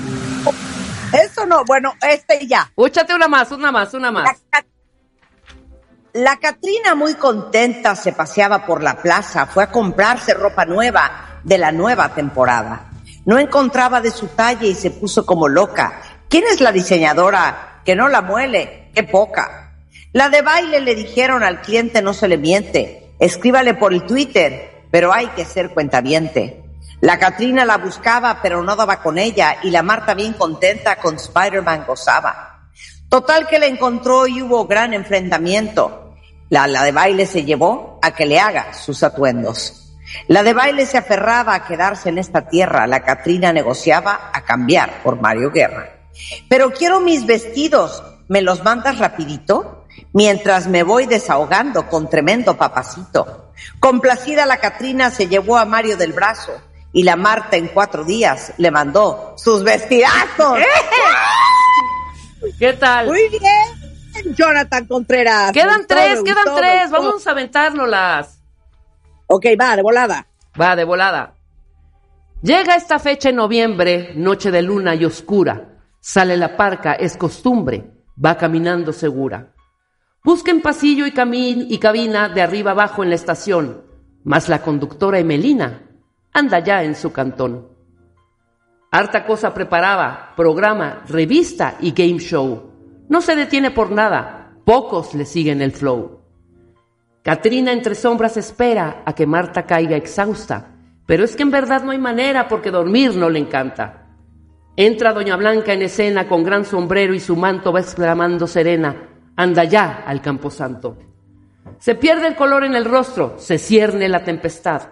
Eso 1.13 1.47
no. 1.47 1.65
Bueno, 1.65 1.95
este 2.01 2.47
ya. 2.47 2.71
Échate 2.77 3.15
una 3.15 3.29
más, 3.29 3.51
una 3.51 3.73
más, 3.73 3.93
una 3.95 4.11
más. 4.11 4.25
La, 4.53 4.65
la 6.13 6.37
Catrina 6.39 6.95
muy 6.95 7.15
contenta 7.15 7.95
se 7.97 8.13
paseaba 8.13 8.67
por 8.67 8.83
la 8.83 8.97
plaza, 8.97 9.47
fue 9.47 9.65
a 9.65 9.71
comprarse 9.71 10.35
ropa 10.35 10.65
nueva 10.65 11.41
de 11.45 11.59
la 11.59 11.73
nueva 11.73 12.15
temporada. 12.15 12.91
No 13.25 13.39
encontraba 13.39 14.01
de 14.01 14.11
su 14.11 14.29
talla 14.29 14.67
y 14.67 14.75
se 14.75 14.91
puso 14.91 15.27
como 15.27 15.49
loca. 15.49 16.01
¿Quién 16.29 16.45
es 16.51 16.61
la 16.61 16.73
diseñadora? 16.73 17.83
Que 17.85 17.95
no 17.95 18.09
la 18.09 18.23
muele, 18.23 18.91
qué 18.95 19.03
poca. 19.03 19.75
La 20.13 20.29
de 20.29 20.43
baile 20.43 20.81
le 20.81 20.95
dijeron 20.95 21.43
al 21.43 21.61
cliente 21.61 22.03
no 22.03 22.15
se 22.15 22.29
le 22.29 22.39
miente, 22.39 23.10
escríbale 23.21 23.75
por 23.75 23.93
el 23.93 24.05
Twitter, 24.05 24.87
pero 24.91 25.13
hay 25.13 25.29
que 25.29 25.45
ser 25.45 25.71
cuentaviente. 25.71 26.65
La 27.01 27.19
Catrina 27.19 27.65
la 27.65 27.79
buscaba, 27.79 28.41
pero 28.43 28.63
no 28.63 28.75
daba 28.75 29.01
con 29.01 29.19
ella, 29.19 29.59
y 29.63 29.71
la 29.71 29.83
Marta 29.83 30.15
bien 30.15 30.33
contenta 30.33 30.97
con 30.97 31.15
Spider-Man 31.15 31.85
gozaba. 31.87 32.69
Total 33.09 33.47
que 33.47 33.59
la 33.59 33.67
encontró 33.67 34.27
y 34.27 34.43
hubo 34.43 34.67
gran 34.67 34.95
enfrentamiento. 34.95 36.17
La, 36.49 36.67
la 36.67 36.83
de 36.83 36.93
baile 36.93 37.27
se 37.27 37.45
llevó 37.45 37.99
a 38.03 38.11
que 38.11 38.27
le 38.27 38.41
haga 38.41 38.73
sus 38.73 39.03
atuendos. 39.03 39.97
La 40.27 40.43
de 40.43 40.53
baile 40.53 40.87
se 40.87 40.99
aferraba 40.99 41.55
a 41.55 41.65
quedarse 41.65 42.09
en 42.09 42.19
esta 42.19 42.49
tierra, 42.49 42.87
la 42.87 43.01
Catrina 43.01 43.53
negociaba 43.53 44.31
a 44.33 44.43
cambiar 44.43 45.03
por 45.03 45.21
Mario 45.21 45.51
Guerra. 45.51 46.01
Pero 46.49 46.73
quiero 46.73 47.01
mis 47.01 47.27
vestidos, 47.27 48.03
¿me 48.29 48.43
los 48.43 48.65
mandas 48.65 48.99
rapidito? 48.99 49.80
Mientras 50.13 50.67
me 50.67 50.83
voy 50.83 51.07
desahogando 51.07 51.89
con 51.89 52.09
tremendo 52.11 52.57
papacito. 52.57 53.53
Complacida 53.79 54.47
la 54.47 54.57
Catrina 54.59 55.11
se 55.11 55.29
llevó 55.29 55.57
a 55.57 55.65
Mario 55.65 55.97
del 55.97 56.13
brazo 56.13 56.53
y 56.93 57.05
la 57.05 57.17
Marta 57.17 57.57
en 57.57 57.69
cuatro 57.69 58.05
días 58.05 58.53
le 58.57 58.71
mandó 58.71 59.35
sus 59.37 59.63
vestidazos. 59.63 60.59
¿Qué 62.59 62.73
tal? 62.73 63.07
Muy 63.07 63.29
bien, 63.29 64.35
Jonathan 64.35 64.87
Contreras. 64.87 65.53
Quedan 65.53 65.87
tres, 65.87 66.23
quedan 66.23 66.57
tres. 66.57 66.91
Vamos 66.91 67.27
a 67.27 67.31
aventárnoslas. 67.31 68.41
Ok, 69.27 69.47
va, 69.61 69.77
de 69.77 69.83
volada. 69.83 70.27
Va 70.61 70.75
de 70.75 70.85
volada. 70.85 71.35
Llega 72.43 72.75
esta 72.75 72.99
fecha 72.99 73.29
en 73.29 73.37
noviembre, 73.37 74.13
noche 74.17 74.51
de 74.51 74.63
luna 74.63 74.95
y 74.95 75.05
oscura. 75.05 75.79
Sale 76.01 76.37
la 76.37 76.57
parca, 76.57 76.95
es 76.95 77.17
costumbre, 77.17 77.91
va 78.23 78.37
caminando 78.37 78.93
segura. 78.93 79.53
Busquen 80.23 80.61
pasillo 80.61 81.07
y, 81.07 81.13
y 81.69 81.79
cabina 81.79 82.29
de 82.29 82.43
arriba 82.43 82.73
abajo 82.73 83.03
en 83.03 83.09
la 83.09 83.15
estación, 83.15 83.83
mas 84.23 84.49
la 84.49 84.63
conductora 84.63 85.19
Emelina 85.19 85.83
anda 86.33 86.59
ya 86.61 86.83
en 86.85 86.95
su 86.95 87.13
cantón. 87.13 87.69
Harta 88.91 89.25
cosa 89.25 89.55
preparaba, 89.55 90.33
programa, 90.37 91.05
revista 91.09 91.77
y 91.81 91.93
game 91.93 92.19
show. 92.19 92.71
No 93.09 93.21
se 93.21 93.37
detiene 93.37 93.71
por 93.71 93.91
nada, 93.93 94.57
pocos 94.65 95.15
le 95.15 95.25
siguen 95.25 95.63
el 95.63 95.73
flow. 95.73 96.21
Catrina 97.23 97.73
entre 97.73 97.95
sombras 97.95 98.37
espera 98.37 99.03
a 99.05 99.15
que 99.15 99.27
Marta 99.27 99.65
caiga 99.65 99.97
exhausta, 99.97 100.75
pero 101.07 101.25
es 101.25 101.37
que 101.37 101.43
en 101.43 101.51
verdad 101.51 101.83
no 101.83 101.93
hay 101.93 101.99
manera 101.99 102.49
porque 102.49 102.71
dormir 102.71 103.15
no 103.17 103.29
le 103.31 103.39
encanta. 103.39 104.07
Entra 104.77 105.13
Doña 105.13 105.37
Blanca 105.37 105.73
en 105.73 105.83
escena 105.83 106.27
con 106.27 106.43
gran 106.43 106.65
sombrero 106.65 107.15
y 107.15 107.21
su 107.21 107.37
manto 107.37 107.73
va 107.73 107.81
exclamando 107.81 108.47
serena, 108.47 109.10
anda 109.37 109.65
ya 109.65 110.05
al 110.07 110.21
camposanto. 110.21 110.99
Se 111.79 111.95
pierde 111.95 112.29
el 112.29 112.37
color 112.37 112.65
en 112.65 112.75
el 112.75 112.85
rostro, 112.85 113.37
se 113.39 113.59
cierne 113.59 114.09
la 114.09 114.25
tempestad. 114.25 114.83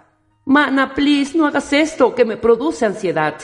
Mana, 0.45 0.95
please, 0.95 1.37
no 1.37 1.47
hagas 1.47 1.73
esto 1.73 2.15
que 2.15 2.25
me 2.25 2.37
produce 2.37 2.87
ansiedad. 2.87 3.35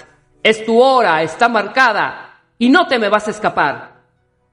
Es 0.42 0.64
tu 0.64 0.80
hora, 0.80 1.22
está 1.22 1.48
marcada, 1.48 2.40
y 2.58 2.68
no 2.68 2.86
te 2.86 2.98
me 2.98 3.08
vas 3.08 3.28
a 3.28 3.32
escapar. 3.32 4.02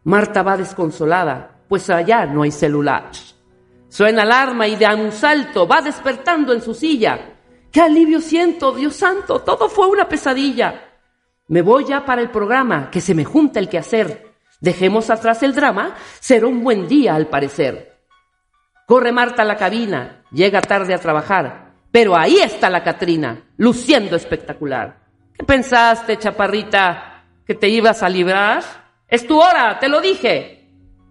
Marta 0.03 0.43
va 0.43 0.57
desconsolada, 0.57 1.51
pues 1.69 1.89
allá 1.89 2.25
no 2.25 2.43
hay 2.43 2.51
celular. 2.51 3.11
Suena 3.87 4.23
alarma 4.23 4.67
y 4.67 4.75
de 4.77 4.87
un 4.95 5.11
salto 5.11 5.67
va 5.67 5.81
despertando 5.81 6.53
en 6.53 6.61
su 6.61 6.73
silla. 6.73 7.19
¡Qué 7.71 7.81
alivio 7.81 8.19
siento, 8.21 8.71
Dios 8.71 8.95
santo! 8.95 9.41
Todo 9.41 9.69
fue 9.69 9.87
una 9.87 10.07
pesadilla. 10.07 10.89
Me 11.47 11.61
voy 11.61 11.85
ya 11.85 12.05
para 12.05 12.21
el 12.21 12.29
programa, 12.29 12.89
que 12.89 13.01
se 13.01 13.13
me 13.13 13.25
junta 13.25 13.59
el 13.59 13.69
quehacer. 13.69 14.30
Dejemos 14.61 15.09
atrás 15.09 15.41
el 15.43 15.53
drama, 15.55 15.95
será 16.19 16.47
un 16.47 16.63
buen 16.63 16.87
día 16.87 17.15
al 17.15 17.27
parecer. 17.27 17.97
Corre 18.85 19.11
Marta 19.11 19.41
a 19.41 19.45
la 19.45 19.57
cabina, 19.57 20.23
llega 20.31 20.61
tarde 20.61 20.93
a 20.93 20.99
trabajar, 20.99 21.73
pero 21.91 22.15
ahí 22.15 22.37
está 22.37 22.69
la 22.69 22.83
Catrina, 22.83 23.43
luciendo 23.57 24.15
espectacular. 24.15 24.99
¿Qué 25.33 25.43
pensaste, 25.43 26.17
chaparrita, 26.17 27.25
que 27.45 27.55
te 27.55 27.69
ibas 27.69 28.03
a 28.03 28.09
librar? 28.09 28.63
Es 29.07 29.25
tu 29.25 29.41
hora, 29.41 29.79
te 29.79 29.89
lo 29.89 29.99
dije. 29.99 30.69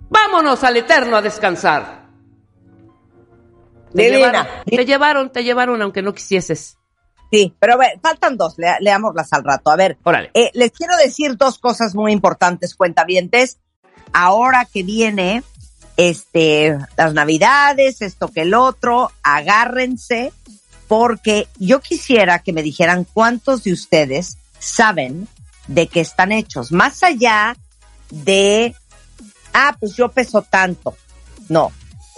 Vámonos 0.09 0.63
al 0.63 0.77
eterno 0.77 1.17
a 1.17 1.23
descansar. 1.23 2.07
Te 3.93 4.11
llevaron, 4.11 4.47
te 4.65 4.85
llevaron, 4.87 5.33
te 5.33 5.45
llevaron 5.45 5.83
aunque 5.83 6.03
no 6.03 6.15
quisieses. 6.15 6.80
Sí, 7.31 7.55
pero 7.61 7.75
a 7.75 7.77
ver, 7.77 8.01
faltan 8.03 8.37
dos, 8.37 8.55
lea- 8.59 8.79
leámoslas 8.81 9.33
al 9.33 9.45
rato. 9.45 9.71
A 9.71 9.77
ver, 9.77 9.97
Órale. 10.03 10.31
eh, 10.35 10.51
les 10.55 10.73
quiero 10.73 10.97
decir 10.97 11.37
dos 11.37 11.59
cosas 11.59 11.95
muy 11.95 12.13
importantes, 12.13 12.75
cuentavientes. 12.75 13.59
Ahora 14.13 14.65
que 14.65 14.83
viene, 14.83 15.43
este, 15.97 16.77
las 16.97 17.15
navidades, 17.15 18.03
esto 18.03 18.29
que 18.29 18.43
el 18.43 18.55
otro, 18.55 19.13
agárrense, 19.23 20.33
porque 20.89 21.47
yo 21.59 21.81
quisiera 21.81 22.41
que 22.41 22.53
me 22.53 22.63
dijeran 22.65 23.05
cuántos 23.05 23.63
de 23.63 23.73
ustedes 23.73 24.37
saben 24.59 25.29
de 25.69 25.87
qué 25.87 26.01
están 26.01 26.33
hechos, 26.33 26.73
más 26.73 27.05
allá 27.05 27.57
de, 28.11 28.75
ah, 29.53 29.77
pues 29.79 29.95
yo 29.95 30.09
peso 30.09 30.43
tanto. 30.43 30.97
No. 31.49 31.71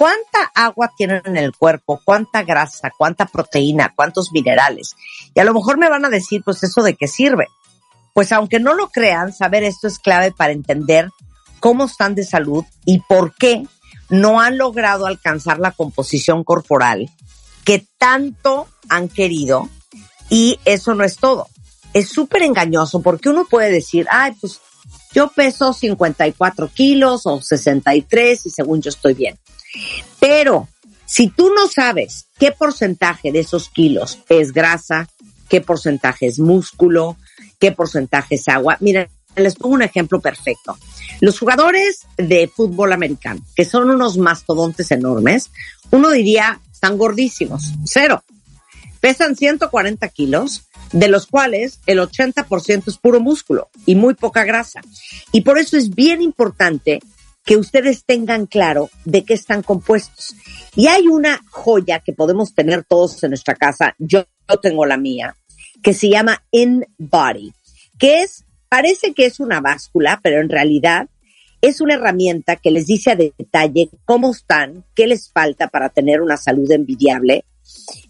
¿Cuánta 0.02 0.50
agua 0.56 0.92
tienen 0.96 1.22
en 1.26 1.36
el 1.36 1.54
cuerpo? 1.56 2.00
¿Cuánta 2.04 2.42
grasa? 2.42 2.90
¿Cuánta 2.90 3.26
proteína? 3.26 3.92
¿Cuántos 3.94 4.32
minerales? 4.32 4.96
Y 5.32 5.38
a 5.38 5.44
lo 5.44 5.54
mejor 5.54 5.78
me 5.78 5.88
van 5.88 6.04
a 6.04 6.08
decir, 6.08 6.42
pues 6.44 6.60
eso 6.64 6.82
de 6.82 6.96
qué 6.96 7.06
sirve. 7.06 7.46
Pues 8.12 8.32
aunque 8.32 8.58
no 8.58 8.74
lo 8.74 8.88
crean, 8.88 9.32
saber 9.32 9.62
esto 9.62 9.86
es 9.86 10.00
clave 10.00 10.32
para 10.32 10.54
entender 10.54 11.08
cómo 11.60 11.84
están 11.84 12.16
de 12.16 12.24
salud 12.24 12.64
y 12.84 12.98
por 13.08 13.36
qué 13.36 13.64
no 14.08 14.40
han 14.40 14.58
logrado 14.58 15.06
alcanzar 15.06 15.60
la 15.60 15.70
composición 15.70 16.42
corporal 16.42 17.08
que 17.64 17.86
tanto 17.96 18.66
han 18.88 19.08
querido. 19.08 19.68
Y 20.28 20.58
eso 20.64 20.96
no 20.96 21.04
es 21.04 21.16
todo. 21.16 21.46
Es 21.92 22.08
súper 22.08 22.42
engañoso 22.42 23.02
porque 23.02 23.28
uno 23.28 23.44
puede 23.44 23.70
decir, 23.70 24.08
ay, 24.10 24.32
pues 24.40 24.60
yo 25.14 25.28
peso 25.28 25.72
54 25.72 26.70
kilos 26.74 27.24
o 27.26 27.40
63 27.40 28.46
y 28.46 28.50
según 28.50 28.82
yo 28.82 28.88
estoy 28.88 29.14
bien. 29.14 29.38
Pero 30.20 30.68
Si 31.14 31.28
tú 31.28 31.52
no 31.54 31.68
sabes 31.68 32.28
qué 32.38 32.52
porcentaje 32.52 33.32
de 33.32 33.40
esos 33.40 33.68
kilos 33.68 34.20
es 34.30 34.50
grasa, 34.54 35.10
qué 35.50 35.60
porcentaje 35.60 36.26
es 36.26 36.38
músculo, 36.38 37.18
qué 37.60 37.70
porcentaje 37.70 38.36
es 38.36 38.48
agua, 38.48 38.78
miren, 38.80 39.08
les 39.36 39.56
pongo 39.56 39.74
un 39.74 39.82
ejemplo 39.82 40.22
perfecto. 40.22 40.78
Los 41.20 41.38
jugadores 41.38 42.06
de 42.16 42.48
fútbol 42.48 42.94
americano, 42.94 43.42
que 43.54 43.66
son 43.66 43.90
unos 43.90 44.16
mastodontes 44.16 44.90
enormes, 44.90 45.50
uno 45.90 46.10
diría, 46.12 46.62
están 46.72 46.96
gordísimos, 46.96 47.72
cero. 47.84 48.24
Pesan 49.02 49.36
140 49.36 50.08
kilos, 50.08 50.62
de 50.92 51.08
los 51.08 51.26
cuales 51.26 51.80
el 51.84 51.98
80% 51.98 52.84
es 52.86 52.96
puro 52.96 53.20
músculo 53.20 53.68
y 53.84 53.96
muy 53.96 54.14
poca 54.14 54.44
grasa. 54.44 54.80
Y 55.30 55.42
por 55.42 55.58
eso 55.58 55.76
es 55.76 55.94
bien 55.94 56.22
importante 56.22 57.00
que 57.44 57.56
ustedes 57.56 58.04
tengan 58.04 58.46
claro 58.46 58.90
de 59.04 59.24
qué 59.24 59.34
están 59.34 59.62
compuestos. 59.62 60.34
Y 60.76 60.86
hay 60.86 61.08
una 61.08 61.40
joya 61.50 62.00
que 62.00 62.12
podemos 62.12 62.54
tener 62.54 62.84
todos 62.84 63.22
en 63.22 63.30
nuestra 63.30 63.54
casa, 63.54 63.94
yo, 63.98 64.24
tengo 64.60 64.84
la 64.84 64.96
mía, 64.96 65.34
que 65.82 65.94
se 65.94 66.10
llama 66.10 66.44
In 66.50 66.86
Body, 66.98 67.52
que 67.98 68.22
es, 68.22 68.44
parece 68.68 69.14
que 69.14 69.24
es 69.26 69.40
una 69.40 69.60
báscula, 69.60 70.20
pero 70.22 70.40
en 70.40 70.50
realidad 70.50 71.08
es 71.62 71.80
una 71.80 71.94
herramienta 71.94 72.56
que 72.56 72.70
les 72.70 72.86
dice 72.86 73.12
a 73.12 73.16
detalle 73.16 73.88
cómo 74.04 74.32
están, 74.32 74.84
qué 74.94 75.06
les 75.06 75.30
falta 75.30 75.68
para 75.68 75.88
tener 75.88 76.20
una 76.20 76.36
salud 76.36 76.70
envidiable. 76.70 77.44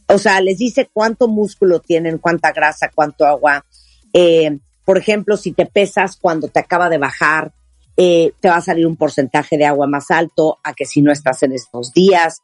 O 0.07 0.19
sea, 0.19 0.41
les 0.41 0.59
dice 0.59 0.89
cuánto 0.93 1.29
músculo 1.29 1.81
tienen, 1.81 2.19
cuánta 2.19 2.53
grasa, 2.53 2.91
cuánto 2.93 3.27
agua. 3.27 3.65
Eh, 4.13 4.59
por 4.85 4.99
ejemplo, 4.99 5.37
si 5.37 5.53
te 5.53 5.67
pesas 5.67 6.17
cuando 6.17 6.49
te 6.49 6.61
acaba 6.61 6.89
de 6.89 6.99
bajar, 6.99 7.53
eh, 7.97 8.33
te 8.41 8.49
va 8.49 8.57
a 8.57 8.63
salir 8.63 8.87
un 8.87 8.97
porcentaje 8.97 9.59
de 9.59 9.67
agua 9.67 9.87
más 9.87 10.11
alto 10.11 10.59
a 10.63 10.75
que 10.75 10.87
si 10.87 11.03
no 11.03 11.13
estás 11.13 11.43
en 11.43 11.53
estos 11.53 11.93
días, 11.93 12.41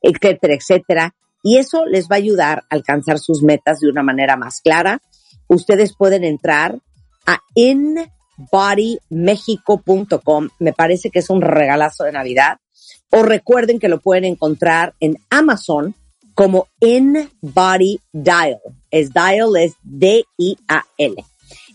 etcétera, 0.00 0.54
etcétera. 0.54 1.14
Y 1.42 1.58
eso 1.58 1.84
les 1.86 2.08
va 2.08 2.14
a 2.16 2.18
ayudar 2.18 2.58
a 2.58 2.74
alcanzar 2.74 3.18
sus 3.18 3.42
metas 3.42 3.80
de 3.80 3.88
una 3.90 4.02
manera 4.02 4.36
más 4.36 4.60
clara. 4.60 5.00
Ustedes 5.48 5.96
pueden 5.96 6.24
entrar 6.24 6.78
a 7.26 7.38
inbodymexico.com. 7.54 10.48
Me 10.60 10.72
parece 10.72 11.10
que 11.10 11.18
es 11.18 11.28
un 11.30 11.42
regalazo 11.42 12.04
de 12.04 12.12
Navidad. 12.12 12.58
O 13.10 13.22
recuerden 13.22 13.78
que 13.78 13.88
lo 13.88 14.00
pueden 14.00 14.24
encontrar 14.24 14.94
en 15.00 15.18
Amazon 15.30 15.94
como 16.34 16.68
InBody 16.80 18.00
Dial. 18.12 18.60
Es 18.90 19.12
Dial, 19.12 19.54
es 19.56 19.74
D-I-A-L. 19.82 21.24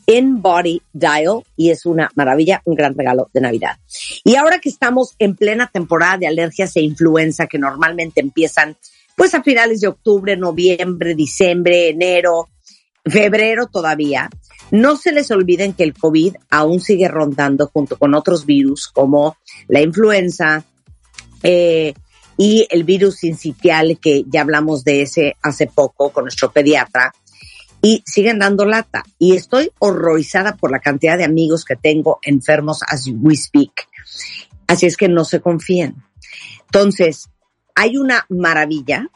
In 0.08 0.42
Body 0.42 0.82
Dial 0.94 1.44
y 1.56 1.70
es 1.70 1.86
una 1.86 2.10
maravilla, 2.16 2.62
un 2.66 2.76
gran 2.76 2.98
regalo 2.98 3.30
de 3.34 3.42
Navidad. 3.42 3.78
Y 4.24 4.36
ahora 4.36 4.60
que 4.60 4.70
estamos 4.70 5.16
en 5.20 5.36
plena 5.36 5.70
temporada 5.72 6.18
de 6.18 6.28
alergias 6.28 6.76
e 6.78 6.82
influenza 6.82 7.48
que 7.48 7.60
normalmente 7.60 8.22
empiezan 8.22 8.78
pues 9.18 9.36
a 9.36 9.44
finales 9.44 9.82
de 9.82 9.88
octubre, 9.88 10.38
noviembre, 10.38 11.14
diciembre, 11.14 11.90
enero, 11.90 12.48
febrero 13.04 13.68
todavía, 13.68 14.30
no 14.72 14.96
se 14.96 15.12
les 15.12 15.32
olviden 15.32 15.74
que 15.74 15.84
el 15.84 15.94
COVID 15.94 16.36
aún 16.50 16.80
sigue 16.80 17.08
rondando 17.08 17.68
junto 17.68 17.98
con 17.98 18.14
otros 18.14 18.46
virus 18.46 18.88
como 18.88 19.38
la 19.68 19.82
influenza 19.82 20.64
eh, 21.44 21.94
y 22.38 22.68
el 22.70 22.84
virus 22.84 23.24
incitial 23.24 23.98
que 24.02 24.24
ya 24.28 24.42
hablamos 24.42 24.84
de 24.84 25.02
ese 25.02 25.36
hace 25.42 25.68
poco 25.68 26.12
con 26.12 26.26
nuestro 26.26 26.52
pediatra 26.52 27.14
y 27.82 28.04
siguen 28.06 28.40
dando 28.40 28.66
lata. 28.66 29.04
Y 29.20 29.36
estoy 29.36 29.72
horrorizada 29.80 30.56
por 30.56 30.72
la 30.72 30.80
cantidad 30.80 31.18
de 31.18 31.24
amigos 31.24 31.66
que 31.66 31.76
tengo 31.76 32.20
enfermos 32.24 32.82
as 32.88 33.08
we 33.08 33.36
speak. 33.36 33.88
Así 34.68 34.86
es 34.86 34.98
que 34.98 35.08
no 35.08 35.24
se 35.26 35.40
confíen. 35.40 35.96
Entonces, 36.66 37.30
hay 37.76 37.98
una 37.98 38.26
maravilla 38.30 39.10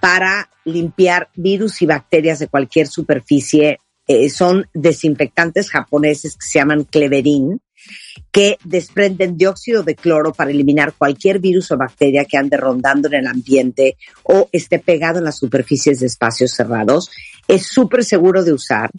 para 0.00 0.50
limpiar 0.64 1.28
virus 1.34 1.82
y 1.82 1.86
bacterias 1.86 2.38
de 2.38 2.48
cualquier 2.48 2.86
superficie. 2.86 3.80
Eh, 4.06 4.30
son 4.30 4.68
desinfectantes 4.72 5.70
japoneses 5.70 6.36
que 6.36 6.46
se 6.46 6.58
llaman 6.60 6.84
Cleverin 6.84 7.60
que 8.30 8.58
desprenden 8.64 9.36
dióxido 9.36 9.82
de 9.82 9.94
cloro 9.94 10.32
para 10.32 10.50
eliminar 10.50 10.92
cualquier 10.92 11.38
virus 11.38 11.70
o 11.70 11.76
bacteria 11.76 12.24
que 12.24 12.36
ande 12.36 12.56
rondando 12.56 13.08
en 13.08 13.14
el 13.14 13.26
ambiente 13.26 13.96
o 14.22 14.48
esté 14.52 14.78
pegado 14.78 15.18
en 15.18 15.24
las 15.24 15.38
superficies 15.38 16.00
de 16.00 16.06
espacios 16.06 16.52
cerrados. 16.52 17.10
Es 17.48 17.68
súper 17.68 18.04
seguro 18.04 18.42
de 18.42 18.52
usar, 18.52 18.90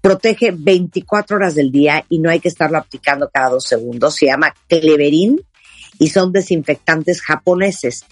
protege 0.00 0.52
24 0.56 1.36
horas 1.36 1.54
del 1.54 1.72
día 1.72 2.04
y 2.08 2.18
no 2.18 2.28
hay 2.30 2.40
que 2.40 2.48
estarlo 2.48 2.78
aplicando 2.78 3.30
cada 3.32 3.48
dos 3.48 3.64
segundos. 3.64 4.16
Se 4.16 4.26
llama 4.26 4.54
Cleverin 4.68 5.40
y 5.98 6.08
son 6.10 6.32
desinfectantes 6.32 7.22
japoneses. 7.22 8.04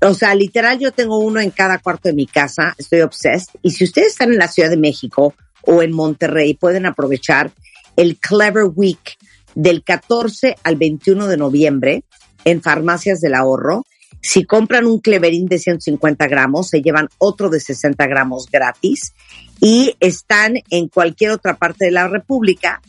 O 0.00 0.14
sea, 0.14 0.34
literal, 0.34 0.78
yo 0.78 0.92
tengo 0.92 1.18
uno 1.18 1.40
en 1.40 1.50
cada 1.50 1.78
cuarto 1.78 2.08
de 2.08 2.14
mi 2.14 2.26
casa, 2.26 2.74
estoy 2.76 3.02
obsessed. 3.02 3.54
Y 3.62 3.70
si 3.70 3.84
ustedes 3.84 4.08
están 4.08 4.32
en 4.32 4.38
la 4.38 4.48
Ciudad 4.48 4.68
de 4.68 4.76
México 4.76 5.34
o 5.62 5.82
en 5.82 5.92
Monterrey, 5.92 6.54
pueden 6.54 6.86
aprovechar 6.86 7.52
el 7.96 8.18
Clever 8.18 8.64
Week 8.64 9.16
del 9.54 9.84
14 9.84 10.56
al 10.62 10.76
21 10.76 11.28
de 11.28 11.36
noviembre 11.36 12.04
en 12.44 12.62
Farmacias 12.62 13.20
del 13.20 13.34
Ahorro. 13.34 13.84
Si 14.22 14.44
compran 14.44 14.86
un 14.86 15.00
cleverín 15.00 15.46
de 15.46 15.58
150 15.58 16.28
gramos, 16.28 16.68
se 16.68 16.80
llevan 16.80 17.08
otro 17.18 17.50
de 17.50 17.58
60 17.58 18.06
gramos 18.06 18.48
gratis 18.48 19.14
y 19.60 19.96
están 19.98 20.54
en 20.70 20.88
cualquier 20.88 21.32
otra 21.32 21.56
parte 21.56 21.86
de 21.86 21.90
la 21.90 22.06
República. 22.06 22.80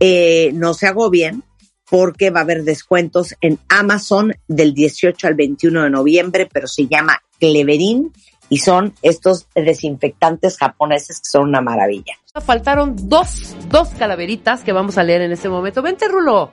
Eh, 0.00 0.52
no 0.54 0.72
se 0.72 0.86
agobien 0.86 1.44
porque 1.90 2.30
va 2.30 2.40
a 2.40 2.44
haber 2.44 2.64
descuentos 2.64 3.34
en 3.42 3.58
Amazon 3.68 4.32
del 4.48 4.72
18 4.72 5.26
al 5.26 5.34
21 5.34 5.82
de 5.82 5.90
noviembre, 5.90 6.48
pero 6.50 6.66
se 6.66 6.86
llama 6.86 7.22
Cleverín 7.38 8.10
y 8.48 8.58
son 8.58 8.94
estos 9.02 9.48
desinfectantes 9.54 10.56
japoneses 10.56 11.18
que 11.18 11.28
son 11.30 11.48
una 11.48 11.60
maravilla. 11.60 12.14
Faltaron 12.42 12.96
dos, 12.96 13.54
dos 13.68 13.88
calaveritas 13.90 14.62
que 14.62 14.72
vamos 14.72 14.96
a 14.96 15.02
leer 15.02 15.20
en 15.20 15.32
este 15.32 15.50
momento. 15.50 15.82
Vente, 15.82 16.08
Rulo. 16.08 16.52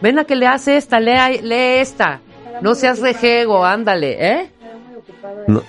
Ven 0.00 0.18
a 0.18 0.24
que 0.24 0.36
le 0.36 0.46
hace 0.46 0.78
esta, 0.78 1.00
lee, 1.00 1.42
lee 1.42 1.80
esta. 1.80 2.22
No 2.60 2.74
seas 2.74 3.00
rejego, 3.00 3.64
ándale, 3.64 4.16
¿eh? 4.18 4.50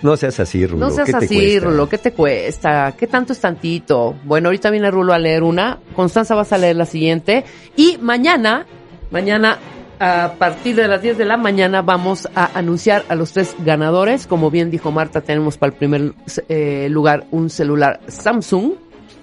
No, 0.01 0.17
seas 0.17 0.39
así, 0.39 0.65
Rulo. 0.65 0.85
No 0.85 0.91
seas 0.91 1.13
así, 1.13 1.59
Rulo. 1.59 1.87
¿Qué 1.89 1.97
te 1.97 2.11
cuesta? 2.11 2.93
¿Qué 2.97 3.07
tanto 3.07 3.33
es 3.33 3.39
tantito? 3.39 4.15
Bueno, 4.23 4.49
ahorita 4.49 4.69
viene 4.69 4.91
Rulo 4.91 5.13
a 5.13 5.19
leer 5.19 5.43
una. 5.43 5.79
Constanza 5.95 6.35
vas 6.35 6.53
a 6.53 6.57
leer 6.57 6.75
la 6.75 6.85
siguiente. 6.85 7.43
Y 7.75 7.97
mañana, 7.99 8.65
mañana 9.11 9.57
a 9.99 10.33
partir 10.37 10.75
de 10.75 10.87
las 10.87 11.01
10 11.01 11.17
de 11.17 11.25
la 11.25 11.37
mañana 11.37 11.81
vamos 11.81 12.27
a 12.35 12.57
anunciar 12.57 13.05
a 13.09 13.15
los 13.15 13.31
tres 13.31 13.55
ganadores. 13.59 14.27
Como 14.27 14.51
bien 14.51 14.69
dijo 14.69 14.91
Marta, 14.91 15.21
tenemos 15.21 15.57
para 15.57 15.71
el 15.71 15.77
primer 15.77 16.13
eh, 16.49 16.87
lugar 16.89 17.25
un 17.31 17.49
celular 17.49 18.01
Samsung, 18.07 18.73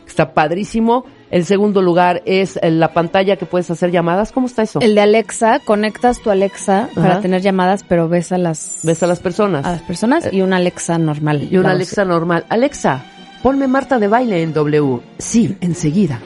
está 0.06 0.32
padrísimo. 0.32 1.04
El 1.30 1.44
segundo 1.44 1.80
lugar 1.80 2.22
es 2.24 2.58
la 2.62 2.92
pantalla 2.92 3.36
que 3.36 3.46
puedes 3.46 3.70
hacer 3.70 3.92
llamadas. 3.92 4.32
¿Cómo 4.32 4.48
está 4.48 4.62
eso? 4.62 4.80
El 4.80 4.96
de 4.96 5.02
Alexa, 5.02 5.60
conectas 5.60 6.20
tu 6.20 6.30
Alexa 6.30 6.88
para 6.94 7.20
tener 7.20 7.40
llamadas, 7.40 7.84
pero 7.86 8.08
ves 8.08 8.32
a 8.32 8.38
las... 8.38 8.80
Ves 8.82 9.02
a 9.04 9.06
las 9.06 9.20
personas. 9.20 9.64
A 9.64 9.72
las 9.72 9.82
personas 9.82 10.32
y 10.32 10.42
una 10.42 10.56
Alexa 10.56 10.98
normal. 10.98 11.46
Y 11.48 11.56
una 11.56 11.70
Alexa 11.70 12.04
normal. 12.04 12.46
Alexa, 12.48 13.04
ponme 13.44 13.68
Marta 13.68 14.00
de 14.00 14.08
baile 14.08 14.42
en 14.42 14.52
W. 14.52 15.00
Sí, 15.18 15.56
enseguida. 15.60 16.18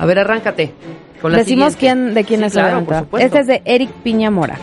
A 0.00 0.06
ver, 0.06 0.18
arráncate. 0.18 0.74
Decimos 1.22 1.76
quién, 1.76 2.14
de 2.14 2.24
quién 2.24 2.42
es 2.42 2.54
la 2.54 2.82
Este 3.18 3.40
es 3.40 3.46
de 3.46 3.62
Eric 3.64 3.90
Piña 4.02 4.30
Mora. 4.30 4.56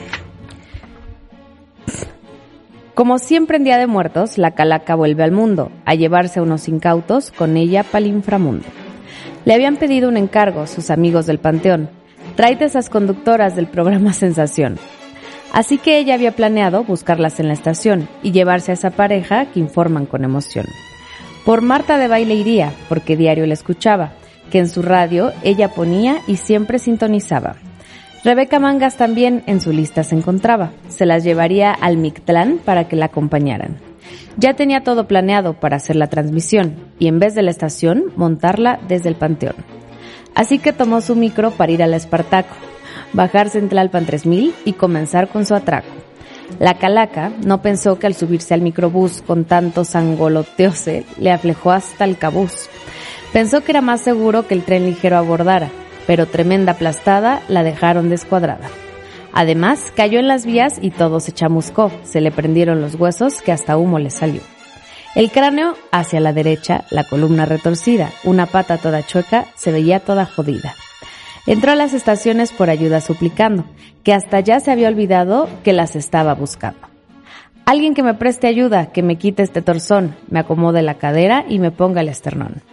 Como 2.94 3.20
siempre 3.20 3.58
en 3.58 3.64
Día 3.64 3.78
de 3.78 3.86
Muertos, 3.86 4.40
la 4.40 4.52
calaca 4.52 4.96
vuelve 4.96 5.24
al 5.24 5.32
mundo, 5.32 5.72
a 5.86 5.94
llevarse 5.94 6.40
a 6.40 6.42
unos 6.42 6.68
incautos 6.68 7.32
con 7.32 7.56
ella 7.56 7.84
para 7.84 8.00
el 8.00 8.08
inframundo. 8.08 8.66
Le 9.48 9.54
habían 9.54 9.78
pedido 9.78 10.10
un 10.10 10.18
encargo 10.18 10.68
sus 10.68 10.90
amigos 10.90 11.26
del 11.26 11.40
panteón. 11.40 11.90
Tráete 12.36 12.66
esas 12.66 12.90
conductoras 12.90 13.56
del 13.56 13.68
programa 13.68 14.12
Sensación. 14.28 14.78
Así 15.54 15.78
que 15.78 16.00
ella 16.00 16.16
había 16.16 16.34
planeado 16.34 16.84
buscarlas 16.84 17.40
en 17.40 17.48
la 17.48 17.54
estación 17.54 18.10
y 18.22 18.34
llevarse 18.34 18.72
a 18.72 18.74
esa 18.74 18.90
pareja 18.90 19.46
que 19.46 19.62
informan 19.62 20.06
con 20.06 20.26
emoción. 20.26 20.66
Por 21.46 21.62
Marta 21.62 21.98
de 21.98 22.10
baile 22.10 22.36
iría, 22.36 22.74
porque 22.90 23.16
diario 23.16 23.46
la 23.46 23.54
escuchaba, 23.54 24.12
que 24.52 24.60
en 24.60 24.68
su 24.68 24.82
radio 24.82 25.32
ella 25.44 25.70
ponía 25.70 26.18
y 26.28 26.36
siempre 26.36 26.78
sintonizaba. 26.78 27.56
Rebeca 28.26 28.60
Mangas 28.60 28.98
también 28.98 29.44
en 29.48 29.62
su 29.62 29.72
lista 29.72 30.04
se 30.04 30.16
encontraba. 30.16 30.74
Se 30.90 31.06
las 31.06 31.24
llevaría 31.24 31.72
al 31.72 31.96
Mictlán 31.96 32.60
para 32.66 32.90
que 32.90 32.98
la 32.98 33.06
acompañaran. 33.06 33.87
Ya 34.38 34.54
tenía 34.54 34.84
todo 34.84 35.08
planeado 35.08 35.54
para 35.54 35.78
hacer 35.78 35.96
la 35.96 36.08
transmisión 36.08 36.76
y 37.00 37.08
en 37.08 37.20
vez 37.20 37.36
de 37.36 37.42
la 37.42 37.52
estación 37.52 38.06
montarla 38.16 38.80
desde 38.88 39.10
el 39.10 39.16
Panteón. 39.16 39.56
Así 40.36 40.60
que 40.60 40.74
tomó 40.74 41.02
su 41.02 41.16
micro 41.16 41.52
para 41.52 41.72
ir 41.72 41.82
al 41.82 41.94
Espartaco, 41.94 42.56
bajarse 43.14 43.60
en 43.60 43.70
Tlalpan 43.70 44.06
3000 44.06 44.54
y 44.66 44.74
comenzar 44.74 45.30
con 45.30 45.46
su 45.46 45.56
atraco. 45.56 45.88
La 46.60 46.76
calaca 46.76 47.32
no 47.44 47.62
pensó 47.62 48.00
que 48.00 48.08
al 48.08 48.16
subirse 48.16 48.54
al 48.54 48.62
microbús 48.62 49.22
con 49.22 49.46
tanto 49.46 49.84
sangoloteose 49.84 51.06
le 51.20 51.32
aflejó 51.32 51.72
hasta 51.72 52.06
el 52.06 52.18
cabuz. 52.18 52.70
Pensó 53.34 53.62
que 53.62 53.72
era 53.72 53.82
más 53.82 54.02
seguro 54.02 54.48
que 54.48 54.54
el 54.54 54.64
tren 54.64 54.86
ligero 54.86 55.18
abordara, 55.18 55.70
pero 56.06 56.26
tremenda 56.26 56.74
aplastada 56.74 57.42
la 57.50 57.64
dejaron 57.64 58.10
descuadrada. 58.10 58.70
Además, 59.38 59.94
cayó 59.96 60.18
en 60.18 60.28
las 60.28 60.48
vías 60.48 60.80
y 60.82 60.90
todo 60.90 61.20
se 61.20 61.32
chamuscó. 61.32 61.92
Se 62.02 62.22
le 62.22 62.32
prendieron 62.32 62.82
los 62.82 62.96
huesos 62.96 63.40
que 63.44 63.52
hasta 63.52 63.78
humo 63.78 64.00
le 64.00 64.10
salió. 64.10 64.42
El 65.14 65.30
cráneo 65.30 65.76
hacia 65.92 66.20
la 66.20 66.34
derecha, 66.34 66.86
la 66.90 67.04
columna 67.04 67.46
retorcida, 67.46 68.10
una 68.24 68.48
pata 68.48 68.80
toda 68.80 69.06
chueca, 69.06 69.46
se 69.54 69.72
veía 69.72 70.00
toda 70.00 70.26
jodida. 70.26 70.74
Entró 71.46 71.72
a 71.72 71.76
las 71.76 71.94
estaciones 71.94 72.52
por 72.52 72.72
ayuda 72.72 73.00
suplicando, 73.00 73.66
que 74.04 74.12
hasta 74.12 74.40
ya 74.40 74.60
se 74.60 74.72
había 74.72 74.88
olvidado 74.88 75.48
que 75.64 75.72
las 75.72 75.96
estaba 75.96 76.34
buscando. 76.34 76.88
Alguien 77.68 77.94
que 77.94 78.02
me 78.02 78.16
preste 78.16 78.48
ayuda, 78.48 78.88
que 78.88 79.04
me 79.04 79.18
quite 79.18 79.44
este 79.44 79.62
torzón, 79.62 80.16
me 80.32 80.40
acomode 80.40 80.82
la 80.82 80.96
cadera 80.96 81.46
y 81.48 81.60
me 81.60 81.70
ponga 81.70 82.02
el 82.02 82.10
esternón. 82.10 82.64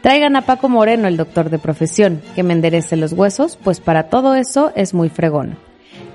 Traigan 0.00 0.36
a 0.36 0.42
Paco 0.42 0.68
Moreno, 0.68 1.08
el 1.08 1.16
doctor 1.16 1.50
de 1.50 1.58
profesión, 1.58 2.22
que 2.36 2.44
me 2.44 2.52
enderece 2.52 2.94
los 2.94 3.12
huesos, 3.14 3.58
pues 3.60 3.80
para 3.80 4.04
todo 4.10 4.36
eso 4.36 4.70
es 4.76 4.94
muy 4.94 5.08
fregón. 5.08 5.58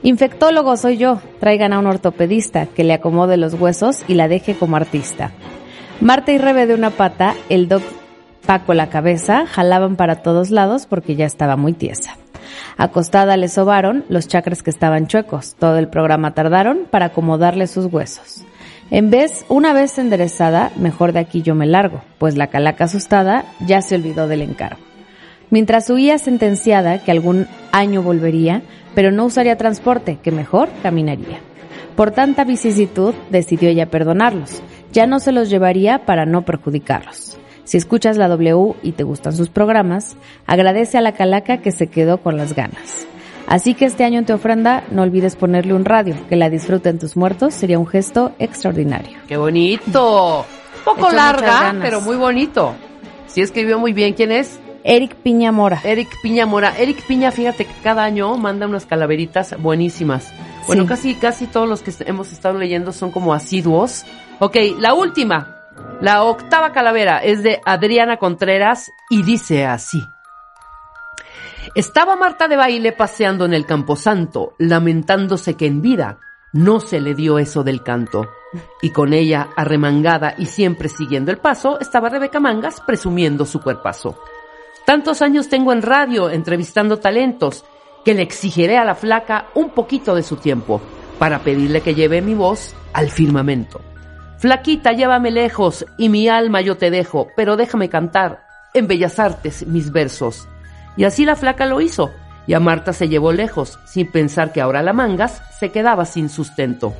Infectólogo 0.01 0.77
soy 0.77 0.97
yo, 0.97 1.19
traigan 1.39 1.73
a 1.73 1.79
un 1.79 1.85
ortopedista 1.85 2.67
que 2.67 2.83
le 2.83 2.93
acomode 2.93 3.37
los 3.37 3.53
huesos 3.55 4.03
y 4.07 4.13
la 4.13 4.27
deje 4.27 4.55
como 4.55 4.77
artista. 4.77 5.31
Marta 5.99 6.31
y 6.31 6.37
Rebe 6.37 6.67
de 6.67 6.73
una 6.73 6.91
pata, 6.91 7.35
el 7.49 7.67
doc 7.67 7.83
Paco 8.45 8.73
la 8.73 8.89
cabeza, 8.89 9.45
jalaban 9.45 9.95
para 9.95 10.23
todos 10.23 10.49
lados 10.49 10.87
porque 10.87 11.15
ya 11.15 11.25
estaba 11.25 11.55
muy 11.55 11.73
tiesa. 11.73 12.17
Acostada 12.77 13.37
le 13.37 13.47
sobaron 13.47 14.05
los 14.09 14.27
chakras 14.27 14.63
que 14.63 14.71
estaban 14.71 15.05
chuecos. 15.05 15.55
Todo 15.59 15.77
el 15.77 15.87
programa 15.87 16.33
tardaron 16.33 16.87
para 16.89 17.07
acomodarle 17.07 17.67
sus 17.67 17.85
huesos. 17.85 18.43
En 18.89 19.11
vez, 19.11 19.45
una 19.49 19.73
vez 19.73 19.99
enderezada, 19.99 20.71
mejor 20.77 21.11
de 21.11 21.19
aquí 21.19 21.43
yo 21.43 21.53
me 21.53 21.67
largo, 21.67 22.01
pues 22.17 22.37
la 22.37 22.47
calaca 22.47 22.85
asustada 22.85 23.45
ya 23.59 23.83
se 23.83 23.95
olvidó 23.95 24.27
del 24.27 24.41
encargo. 24.41 24.88
Mientras 25.51 25.89
huía 25.89 26.17
sentenciada 26.17 27.03
que 27.03 27.11
algún 27.11 27.47
año 27.71 28.03
volvería, 28.03 28.61
pero 28.93 29.11
no 29.11 29.25
usaría 29.25 29.57
transporte, 29.57 30.19
que 30.21 30.31
mejor 30.31 30.69
caminaría. 30.83 31.39
Por 31.95 32.11
tanta 32.11 32.43
vicisitud, 32.43 33.13
decidió 33.29 33.69
ella 33.69 33.87
perdonarlos. 33.87 34.61
Ya 34.93 35.07
no 35.07 35.19
se 35.19 35.31
los 35.31 35.49
llevaría 35.49 36.05
para 36.05 36.25
no 36.25 36.43
perjudicarlos. 36.43 37.37
Si 37.63 37.77
escuchas 37.77 38.17
la 38.17 38.27
W 38.27 38.75
y 38.81 38.93
te 38.93 39.03
gustan 39.03 39.33
sus 39.33 39.49
programas, 39.49 40.15
agradece 40.47 40.97
a 40.97 41.01
la 41.01 41.13
calaca 41.13 41.57
que 41.57 41.71
se 41.71 41.87
quedó 41.87 42.19
con 42.19 42.37
las 42.37 42.55
ganas. 42.55 43.05
Así 43.47 43.73
que 43.73 43.85
este 43.85 44.03
año 44.03 44.19
en 44.19 44.25
tu 44.25 44.33
ofrenda 44.33 44.83
no 44.91 45.01
olvides 45.01 45.35
ponerle 45.35 45.73
un 45.73 45.85
radio, 45.85 46.15
que 46.29 46.35
la 46.35 46.49
disfruten 46.49 46.99
tus 46.99 47.17
muertos, 47.17 47.53
sería 47.53 47.79
un 47.79 47.87
gesto 47.87 48.31
extraordinario. 48.39 49.17
¡Qué 49.27 49.37
bonito! 49.37 50.45
Un 50.77 50.83
poco 50.95 51.11
larga, 51.11 51.75
pero 51.81 52.01
muy 52.01 52.15
bonito. 52.15 52.73
Sí 53.27 53.41
escribió 53.41 53.77
muy 53.77 53.93
bien. 53.93 54.13
¿Quién 54.13 54.31
es? 54.31 54.59
Eric 54.89 55.17
Piña 55.17 55.51
Mora. 55.51 55.79
Eric 55.83 56.19
Piña 56.19 56.47
Mora. 56.47 56.73
Eric 56.75 57.05
Piña, 57.05 57.31
fíjate 57.31 57.65
que 57.65 57.73
cada 57.83 58.03
año 58.03 58.35
manda 58.37 58.65
unas 58.65 58.87
calaveritas 58.87 59.55
buenísimas. 59.61 60.33
Bueno, 60.65 60.87
casi, 60.87 61.13
casi 61.13 61.45
todos 61.45 61.69
los 61.69 61.83
que 61.83 61.93
hemos 62.07 62.31
estado 62.31 62.57
leyendo 62.57 62.91
son 62.91 63.11
como 63.11 63.35
asiduos. 63.35 64.03
Ok, 64.39 64.55
la 64.79 64.95
última. 64.95 65.57
La 66.01 66.23
octava 66.23 66.71
calavera 66.71 67.19
es 67.19 67.43
de 67.43 67.61
Adriana 67.65 68.17
Contreras 68.17 68.89
y 69.11 69.21
dice 69.21 69.67
así. 69.67 70.01
Estaba 71.75 72.15
Marta 72.15 72.47
de 72.47 72.55
baile 72.55 72.91
paseando 72.91 73.45
en 73.45 73.53
el 73.53 73.67
camposanto, 73.67 74.55
lamentándose 74.57 75.53
que 75.53 75.67
en 75.67 75.83
vida 75.83 76.17
no 76.51 76.79
se 76.79 76.99
le 76.99 77.13
dio 77.13 77.37
eso 77.37 77.63
del 77.63 77.83
canto. 77.83 78.27
Y 78.81 78.89
con 78.89 79.13
ella, 79.13 79.49
arremangada 79.55 80.33
y 80.35 80.47
siempre 80.47 80.89
siguiendo 80.89 81.29
el 81.29 81.37
paso, 81.37 81.79
estaba 81.79 82.09
Rebeca 82.09 82.39
Mangas 82.39 82.81
presumiendo 82.81 83.45
su 83.45 83.61
cuerpazo. 83.61 84.17
Tantos 84.89 85.21
años 85.21 85.49
tengo 85.49 85.71
en 85.71 85.83
radio 85.83 86.31
entrevistando 86.31 86.97
talentos 86.97 87.63
que 88.03 88.15
le 88.15 88.23
exigiré 88.23 88.79
a 88.79 88.83
la 88.83 88.95
flaca 88.95 89.45
un 89.53 89.69
poquito 89.69 90.15
de 90.15 90.23
su 90.23 90.37
tiempo 90.37 90.81
para 91.19 91.43
pedirle 91.43 91.81
que 91.81 91.93
lleve 91.93 92.23
mi 92.23 92.33
voz 92.33 92.73
al 92.93 93.11
firmamento. 93.11 93.81
Flaquita, 94.39 94.93
llévame 94.93 95.29
lejos 95.29 95.85
y 95.99 96.09
mi 96.09 96.27
alma 96.27 96.61
yo 96.61 96.77
te 96.77 96.89
dejo, 96.89 97.27
pero 97.35 97.55
déjame 97.55 97.87
cantar 97.87 98.47
en 98.73 98.87
Bellas 98.87 99.19
Artes 99.19 99.67
mis 99.67 99.91
versos. 99.91 100.47
Y 100.97 101.03
así 101.03 101.23
la 101.23 101.35
flaca 101.35 101.67
lo 101.67 101.81
hizo, 101.81 102.09
y 102.47 102.55
a 102.55 102.59
Marta 102.59 102.91
se 102.91 103.09
llevó 103.09 103.31
lejos, 103.31 103.77
sin 103.85 104.11
pensar 104.11 104.51
que 104.51 104.59
ahora 104.59 104.81
la 104.81 104.93
mangas 104.93 105.43
se 105.59 105.69
quedaba 105.69 106.05
sin 106.05 106.29
sustento. 106.29 106.95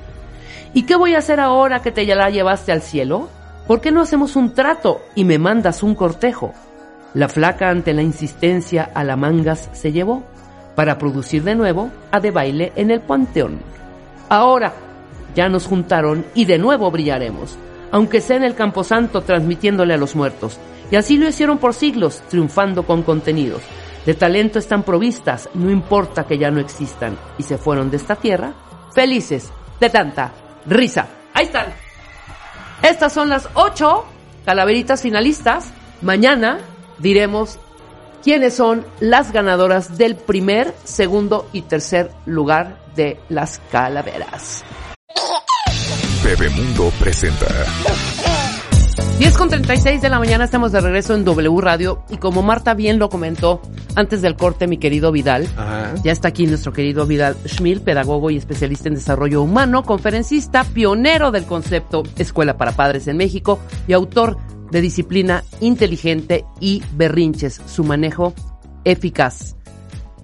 ¿Y 0.75 0.83
qué 0.83 0.95
voy 0.95 1.15
a 1.15 1.17
hacer 1.17 1.39
ahora 1.39 1.81
que 1.81 1.91
te 1.91 2.05
ya 2.05 2.13
la 2.13 2.29
llevaste 2.29 2.71
al 2.71 2.83
cielo? 2.83 3.29
¿Por 3.65 3.81
qué 3.81 3.91
no 3.91 4.01
hacemos 4.01 4.35
un 4.35 4.53
trato 4.53 5.01
y 5.15 5.25
me 5.25 5.39
mandas 5.39 5.81
un 5.81 5.95
cortejo? 5.95 6.53
La 7.13 7.27
flaca 7.27 7.69
ante 7.69 7.93
la 7.93 8.03
insistencia 8.03 8.91
a 8.93 9.03
la 9.03 9.15
mangas 9.15 9.69
se 9.73 9.91
llevó 9.91 10.23
para 10.75 10.97
producir 10.97 11.43
de 11.43 11.55
nuevo 11.55 11.89
a 12.11 12.19
de 12.19 12.31
baile 12.31 12.71
en 12.75 12.91
el 12.91 13.01
panteón. 13.01 13.59
Ahora, 14.29 14.73
ya 15.35 15.49
nos 15.49 15.65
juntaron 15.65 16.25
y 16.35 16.45
de 16.45 16.57
nuevo 16.57 16.91
brillaremos, 16.91 17.57
aunque 17.91 18.21
sea 18.21 18.37
en 18.37 18.43
el 18.43 18.55
Camposanto 18.55 19.21
transmitiéndole 19.21 19.93
a 19.93 19.97
los 19.97 20.15
muertos. 20.15 20.59
Y 20.91 20.95
así 20.95 21.17
lo 21.17 21.27
hicieron 21.27 21.57
por 21.57 21.73
siglos, 21.73 22.21
triunfando 22.29 22.83
con 22.83 23.03
contenidos. 23.03 23.61
De 24.05 24.13
talento 24.13 24.59
están 24.59 24.83
provistas, 24.83 25.49
no 25.53 25.69
importa 25.69 26.25
que 26.25 26.37
ya 26.37 26.49
no 26.51 26.59
existan, 26.59 27.17
y 27.37 27.43
se 27.43 27.57
fueron 27.57 27.91
de 27.91 27.97
esta 27.97 28.15
tierra 28.15 28.53
felices 28.93 29.51
de 29.79 29.89
tanta 29.89 30.31
risa. 30.65 31.07
Ahí 31.33 31.45
están. 31.45 31.67
Estas 32.81 33.13
son 33.13 33.29
las 33.29 33.49
ocho 33.53 34.05
calaveritas 34.45 35.01
finalistas. 35.01 35.71
Mañana 36.01 36.59
diremos 36.99 37.59
quiénes 38.23 38.53
son 38.53 38.85
las 38.99 39.31
ganadoras 39.31 39.97
del 39.97 40.15
primer, 40.15 40.73
segundo 40.83 41.47
y 41.53 41.63
tercer 41.63 42.11
lugar 42.25 42.77
de 42.95 43.19
las 43.29 43.59
calaveras. 43.71 44.63
Bebemundo 46.23 46.91
presenta. 46.99 47.47
10 49.19 49.37
con 49.37 49.49
36 49.49 50.01
de 50.01 50.09
la 50.09 50.17
mañana 50.17 50.45
estamos 50.45 50.71
de 50.71 50.79
regreso 50.79 51.13
en 51.13 51.25
W 51.25 51.59
Radio 51.59 52.03
y 52.09 52.17
como 52.17 52.41
Marta 52.41 52.73
bien 52.73 52.99
lo 52.99 53.09
comentó 53.09 53.61
antes 53.95 54.21
del 54.21 54.37
corte 54.37 54.65
mi 54.65 54.77
querido 54.77 55.11
Vidal, 55.11 55.45
ya 56.03 56.11
está 56.13 56.29
aquí 56.29 56.47
nuestro 56.47 56.71
querido 56.71 57.05
Vidal 57.05 57.35
Schmil, 57.45 57.81
pedagogo 57.81 58.29
y 58.29 58.37
especialista 58.37 58.87
en 58.87 58.95
desarrollo 58.95 59.41
humano, 59.41 59.83
conferencista, 59.83 60.63
pionero 60.63 61.31
del 61.31 61.45
concepto 61.45 62.03
Escuela 62.17 62.55
para 62.55 62.71
Padres 62.71 63.07
en 63.07 63.17
México 63.17 63.59
y 63.89 63.93
autor 63.93 64.37
de 64.71 64.81
Disciplina 64.81 65.43
Inteligente 65.59 66.45
y 66.59 66.83
Berrinches, 66.95 67.61
su 67.65 67.83
manejo 67.83 68.33
eficaz. 68.83 69.55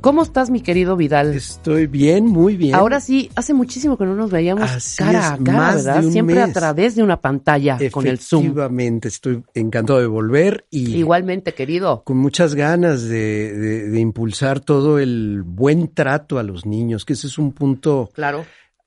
¿Cómo 0.05 0.21
estás, 0.21 0.51
mi 0.51 0.61
querido 0.61 0.95
Vidal? 0.95 1.33
Estoy 1.33 1.87
bien, 1.87 2.27
muy 2.27 2.55
bien. 2.55 2.75
Ahora 2.75 2.99
sí, 2.99 3.31
hace 3.35 3.55
muchísimo 3.55 3.97
que 3.97 4.05
no 4.05 4.13
nos 4.13 4.29
veíamos 4.29 4.95
cara 4.95 5.33
a 5.33 5.37
cara, 5.39 5.75
¿verdad? 5.77 6.03
Siempre 6.03 6.43
a 6.43 6.53
través 6.53 6.95
de 6.95 7.01
una 7.01 7.19
pantalla 7.19 7.79
con 7.89 8.05
el 8.05 8.19
Zoom. 8.19 8.43
Efectivamente, 8.43 9.07
estoy 9.07 9.43
encantado 9.55 9.99
de 9.99 10.05
volver 10.05 10.67
y... 10.69 10.95
Igualmente, 10.95 11.55
querido. 11.55 12.03
Con 12.03 12.17
muchas 12.17 12.53
ganas 12.53 13.01
de, 13.01 13.89
de, 13.89 13.99
impulsar 13.99 14.59
todo 14.59 14.99
el 14.99 15.41
buen 15.43 15.91
trato 15.91 16.37
a 16.37 16.43
los 16.43 16.67
niños, 16.67 17.03
que 17.03 17.13
ese 17.13 17.25
es 17.25 17.39
un 17.39 17.51
punto... 17.51 18.11
Claro. 18.13 18.45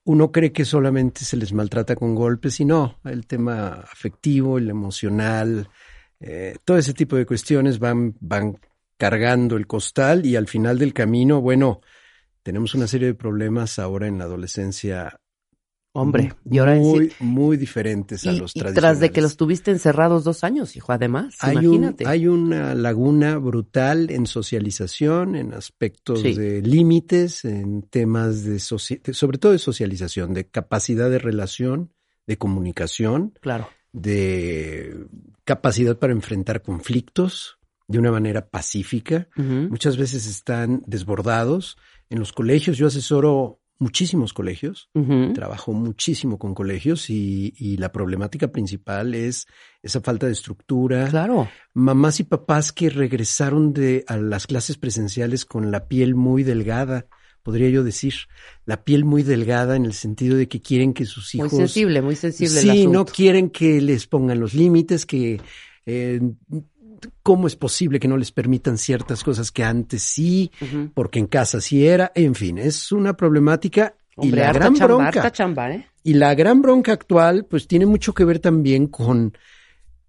Uno 0.08 0.32
cree 0.32 0.52
que 0.52 0.64
solamente 0.64 1.22
se 1.22 1.36
les 1.36 1.52
maltrata 1.52 1.94
con 1.94 2.14
golpes 2.14 2.60
y 2.60 2.64
no, 2.64 2.98
el 3.04 3.26
tema 3.26 3.84
afectivo, 3.92 4.56
el 4.56 4.70
emocional, 4.70 5.68
eh, 6.18 6.56
todo 6.64 6.78
ese 6.78 6.94
tipo 6.94 7.14
de 7.16 7.26
cuestiones 7.26 7.78
van, 7.78 8.16
van 8.18 8.58
cargando 8.96 9.58
el 9.58 9.66
costal 9.66 10.24
y 10.24 10.34
al 10.34 10.48
final 10.48 10.78
del 10.78 10.94
camino, 10.94 11.42
bueno, 11.42 11.82
tenemos 12.42 12.74
una 12.74 12.86
serie 12.86 13.08
de 13.08 13.14
problemas 13.14 13.78
ahora 13.78 14.06
en 14.06 14.16
la 14.16 14.24
adolescencia. 14.24 15.20
Hombre, 16.00 16.32
y 16.48 16.58
ahora 16.58 16.76
muy, 16.76 17.12
muy 17.18 17.56
diferentes 17.56 18.24
a 18.26 18.32
los 18.32 18.52
tradicionales. 18.52 18.74
Tras 18.74 19.00
de 19.00 19.10
que 19.10 19.20
los 19.20 19.36
tuviste 19.36 19.72
encerrados 19.72 20.22
dos 20.22 20.44
años, 20.44 20.76
hijo, 20.76 20.92
además, 20.92 21.36
hay 21.40 21.56
imagínate. 21.56 22.06
hay 22.06 22.28
una 22.28 22.74
laguna 22.76 23.38
brutal 23.38 24.10
en 24.10 24.26
socialización, 24.26 25.34
en 25.34 25.54
aspectos 25.54 26.22
de 26.22 26.62
límites, 26.62 27.44
en 27.44 27.82
temas 27.82 28.44
de, 28.44 28.60
sobre 28.60 29.38
todo 29.38 29.52
de 29.52 29.58
socialización, 29.58 30.34
de 30.34 30.46
capacidad 30.46 31.10
de 31.10 31.18
relación, 31.18 31.92
de 32.28 32.38
comunicación, 32.38 33.34
claro, 33.40 33.68
de 33.92 35.06
capacidad 35.44 35.98
para 35.98 36.12
enfrentar 36.12 36.62
conflictos, 36.62 37.58
de 37.88 37.98
una 37.98 38.12
manera 38.12 38.48
pacífica. 38.48 39.28
Muchas 39.36 39.96
veces 39.96 40.26
están 40.26 40.82
desbordados. 40.86 41.76
En 42.10 42.18
los 42.18 42.32
colegios, 42.32 42.76
yo 42.76 42.86
asesoro 42.86 43.57
muchísimos 43.78 44.32
colegios, 44.32 44.90
trabajo 45.34 45.72
muchísimo 45.72 46.38
con 46.38 46.54
colegios 46.54 47.10
y, 47.10 47.54
y, 47.56 47.76
la 47.76 47.92
problemática 47.92 48.48
principal 48.48 49.14
es 49.14 49.46
esa 49.82 50.00
falta 50.00 50.26
de 50.26 50.32
estructura. 50.32 51.08
Claro. 51.08 51.48
Mamás 51.74 52.20
y 52.20 52.24
papás 52.24 52.72
que 52.72 52.90
regresaron 52.90 53.72
de 53.72 54.04
a 54.08 54.16
las 54.16 54.46
clases 54.46 54.76
presenciales 54.76 55.44
con 55.44 55.70
la 55.70 55.86
piel 55.86 56.16
muy 56.16 56.42
delgada, 56.42 57.06
podría 57.42 57.70
yo 57.70 57.84
decir, 57.84 58.14
la 58.66 58.84
piel 58.84 59.04
muy 59.04 59.22
delgada 59.22 59.76
en 59.76 59.84
el 59.84 59.94
sentido 59.94 60.36
de 60.36 60.48
que 60.48 60.60
quieren 60.60 60.92
que 60.92 61.06
sus 61.06 61.34
hijos... 61.34 61.52
Muy 61.52 61.60
sensible, 61.60 62.02
muy 62.02 62.16
sensible. 62.16 62.60
Sí, 62.60 62.86
no 62.86 63.04
quieren 63.06 63.50
que 63.50 63.80
les 63.80 64.06
pongan 64.06 64.40
los 64.40 64.54
límites, 64.54 65.06
que 65.06 65.40
eh, 65.86 66.20
¿Cómo 67.22 67.46
es 67.46 67.56
posible 67.56 67.98
que 68.00 68.08
no 68.08 68.16
les 68.16 68.32
permitan 68.32 68.78
ciertas 68.78 69.22
cosas 69.24 69.50
que 69.52 69.64
antes 69.64 70.02
sí, 70.02 70.50
porque 70.94 71.18
en 71.18 71.26
casa 71.26 71.60
sí 71.60 71.86
era? 71.86 72.10
En 72.14 72.34
fin, 72.34 72.58
es 72.58 72.90
una 72.92 73.16
problemática 73.16 73.94
y 74.20 74.30
la 74.30 74.52
gran 74.52 74.74
chamba, 74.74 74.94
bronca. 75.10 75.30
chamba, 75.32 75.70
¿eh? 75.72 75.86
Y 76.02 76.14
la 76.14 76.34
gran 76.34 76.62
bronca 76.62 76.92
actual, 76.92 77.44
pues 77.44 77.66
tiene 77.68 77.86
mucho 77.86 78.14
que 78.14 78.24
ver 78.24 78.38
también 78.38 78.86
con 78.86 79.36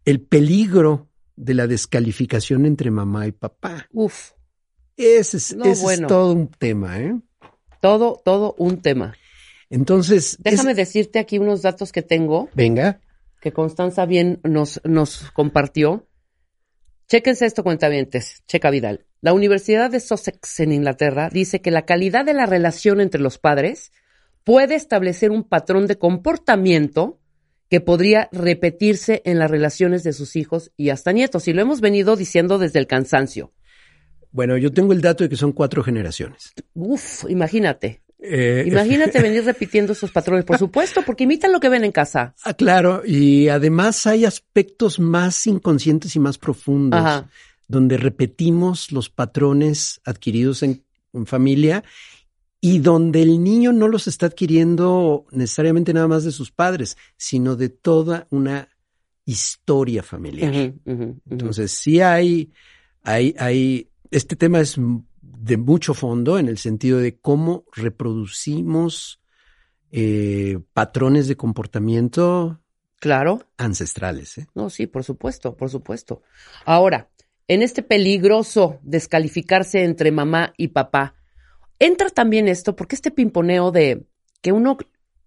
el 0.06 0.22
peligro 0.22 1.08
de 1.36 1.54
la 1.54 1.68
descalificación 1.68 2.66
entre 2.66 2.90
mamá 2.92 3.28
y 3.28 3.32
papá. 3.32 3.88
Uf, 3.92 4.32
Ese 4.98 5.38
es, 5.38 5.56
No, 5.56 5.66
ese 5.66 5.82
bueno. 5.84 6.08
es 6.08 6.08
todo 6.08 6.34
un 6.34 6.48
tema, 6.50 7.00
¿eh? 7.00 7.16
todo, 7.82 8.22
todo 8.26 8.56
un 8.58 8.82
tema. 8.82 9.14
Entonces, 9.70 10.34
es- 10.34 10.38
Déjame 10.44 10.74
decirte 10.74 11.20
aquí 11.20 11.38
unos 11.40 11.62
datos 11.62 11.92
que 11.92 12.02
tengo 12.02 12.50
venga, 12.54 13.00
que 13.40 13.54
Constanza 13.54 14.06
bien 14.06 14.40
nos, 14.44 14.82
nos 14.84 15.30
compartió. 15.32 16.06
Chéquense 17.10 17.48
esto, 17.48 17.64
cuentavientes. 17.64 18.44
Checa 18.48 18.70
Vidal. 18.70 19.08
La 19.20 19.34
Universidad 19.34 19.90
de 19.90 20.00
Sussex 20.00 20.60
en 20.60 20.72
Inglaterra 20.72 21.32
dice 21.32 21.60
que 21.60 21.72
la 21.72 21.82
calidad 21.82 22.24
de 22.24 22.36
la 22.36 22.46
relación 22.46 23.02
entre 23.02 23.20
los 23.20 23.40
padres 23.40 23.92
puede 24.44 24.76
establecer 24.76 25.32
un 25.32 25.44
patrón 25.44 25.88
de 25.88 25.98
comportamiento 25.98 27.20
que 27.68 27.82
podría 27.82 28.30
repetirse 28.32 29.24
en 29.26 29.40
las 29.40 29.50
relaciones 29.50 30.04
de 30.04 30.14
sus 30.14 30.36
hijos 30.36 30.72
y 30.78 30.92
hasta 30.92 31.12
nietos. 31.12 31.48
Y 31.48 31.54
lo 31.54 31.64
hemos 31.64 31.82
venido 31.82 32.16
diciendo 32.16 32.60
desde 32.60 32.78
el 32.78 32.86
cansancio. 32.86 33.54
bueno, 34.30 34.56
yo 34.58 34.72
tengo 34.72 34.94
el 34.94 35.02
dato 35.02 35.24
de 35.24 35.32
que 35.32 35.36
son 35.36 35.52
cuatro 35.52 35.84
generaciones. 35.84 36.54
Uf, 36.76 37.26
imagínate. 37.28 38.04
Eh, 38.20 38.66
Imagínate 38.68 39.22
venir 39.22 39.44
repitiendo 39.46 39.94
esos 39.94 40.12
patrones, 40.12 40.46
por 40.46 40.58
supuesto, 40.58 41.04
porque 41.06 41.24
imitan 41.24 41.52
lo 41.52 41.60
que 41.60 41.70
ven 41.70 41.84
en 41.84 41.92
casa. 41.92 42.36
Ah, 42.44 42.54
claro, 42.54 43.02
y 43.06 43.48
además 43.48 44.06
hay 44.06 44.26
aspectos 44.26 45.00
más 45.00 45.48
inconscientes 45.48 46.16
y 46.16 46.20
más 46.20 46.38
profundos, 46.38 47.00
Ajá. 47.00 47.30
donde 47.68 47.98
repetimos 47.98 48.92
los 48.92 49.10
patrones 49.10 50.02
adquiridos 50.04 50.64
en, 50.64 50.84
en 51.14 51.26
familia 51.26 51.84
y 52.62 52.80
donde 52.80 53.22
el 53.22 53.42
niño 53.42 53.72
no 53.72 53.88
los 53.88 54.08
está 54.08 54.26
adquiriendo 54.26 55.26
necesariamente 55.32 55.94
nada 55.94 56.08
más 56.08 56.26
de 56.26 56.32
sus 56.32 56.52
padres, 56.52 56.98
sino 57.16 57.56
de 57.56 57.70
toda 57.70 58.28
una 58.32 58.68
historia 59.26 60.04
familiar. 60.04 60.74
Entonces, 60.86 61.72
sí 61.72 62.02
hay, 62.02 62.52
hay, 63.04 63.34
hay, 63.38 63.90
este 64.12 64.36
tema 64.36 64.60
es 64.60 64.78
de 65.42 65.58
mucho 65.58 65.94
fondo 65.94 66.38
en 66.38 66.50
el 66.50 66.58
sentido 66.58 67.00
de 67.00 67.18
cómo 67.18 67.64
reproducimos 67.74 69.22
eh, 69.92 70.60
patrones 70.74 71.28
de 71.28 71.38
comportamiento 71.38 72.60
Claro. 73.00 73.48
ancestrales. 73.58 74.38
¿eh? 74.38 74.48
No, 74.54 74.70
sí, 74.70 74.86
por 74.86 75.06
supuesto, 75.06 75.56
por 75.56 75.70
supuesto. 75.70 76.22
Ahora, 76.66 77.10
en 77.48 77.62
este 77.62 77.82
peligroso 77.84 78.80
descalificarse 78.84 79.86
entre 79.86 80.12
mamá 80.12 80.54
y 80.58 80.70
papá, 80.70 81.16
entra 81.80 82.10
también 82.10 82.50
esto, 82.50 82.76
porque 82.76 82.96
este 82.96 83.10
pimponeo 83.10 83.72
de 83.72 84.06
que 84.42 84.52
uno 84.52 84.78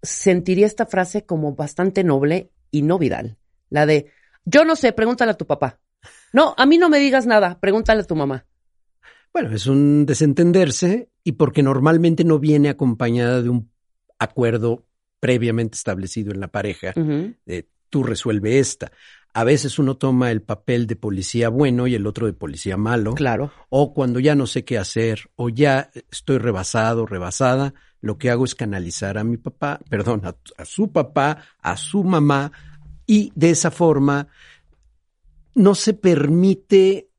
sentiría 0.03 0.67
esta 0.67 0.85
frase 0.85 1.25
como 1.25 1.55
bastante 1.55 2.03
noble 2.03 2.51
y 2.69 2.83
no 2.83 2.99
viral. 2.99 3.37
La 3.69 3.87
de, 3.87 4.11
yo 4.45 4.63
no 4.63 4.75
sé, 4.75 4.93
pregúntale 4.93 5.31
a 5.31 5.37
tu 5.37 5.47
papá. 5.47 5.79
No, 6.31 6.53
a 6.55 6.67
mí 6.67 6.77
no 6.77 6.89
me 6.89 6.99
digas 6.99 7.25
nada, 7.25 7.59
pregúntale 7.59 8.01
a 8.01 8.05
tu 8.05 8.15
mamá. 8.15 8.45
Bueno, 9.33 9.51
es 9.55 9.65
un 9.65 10.05
desentenderse 10.05 11.09
y 11.23 11.33
porque 11.33 11.63
normalmente 11.63 12.23
no 12.23 12.37
viene 12.37 12.69
acompañada 12.69 13.41
de 13.41 13.49
un 13.49 13.71
acuerdo 14.19 14.85
previamente 15.19 15.75
establecido 15.75 16.31
en 16.31 16.39
la 16.39 16.49
pareja. 16.49 16.93
De 16.93 17.67
tú 17.89 18.03
resuelve 18.03 18.59
esta. 18.59 18.91
A 19.33 19.43
veces 19.43 19.79
uno 19.79 19.97
toma 19.97 20.31
el 20.31 20.41
papel 20.41 20.85
de 20.85 20.95
policía 20.95 21.49
bueno 21.49 21.87
y 21.87 21.95
el 21.95 22.05
otro 22.05 22.27
de 22.27 22.33
policía 22.33 22.77
malo. 22.77 23.13
Claro. 23.13 23.51
O 23.69 23.93
cuando 23.93 24.19
ya 24.19 24.35
no 24.35 24.47
sé 24.47 24.63
qué 24.65 24.77
hacer 24.77 25.29
o 25.35 25.49
ya 25.49 25.89
estoy 26.11 26.37
rebasado, 26.37 27.05
rebasada, 27.05 27.73
lo 28.01 28.17
que 28.17 28.29
hago 28.29 28.45
es 28.45 28.53
canalizar 28.53 29.17
a 29.17 29.23
mi 29.23 29.37
papá, 29.37 29.79
perdón, 29.89 30.21
a, 30.25 30.35
a 30.57 30.65
su 30.65 30.91
papá, 30.91 31.39
a 31.59 31.77
su 31.77 32.03
mamá 32.03 32.51
y 33.07 33.31
de 33.35 33.51
esa 33.51 33.71
forma 33.71 34.27
no 35.55 35.73
se 35.73 35.93
permite 35.93 37.09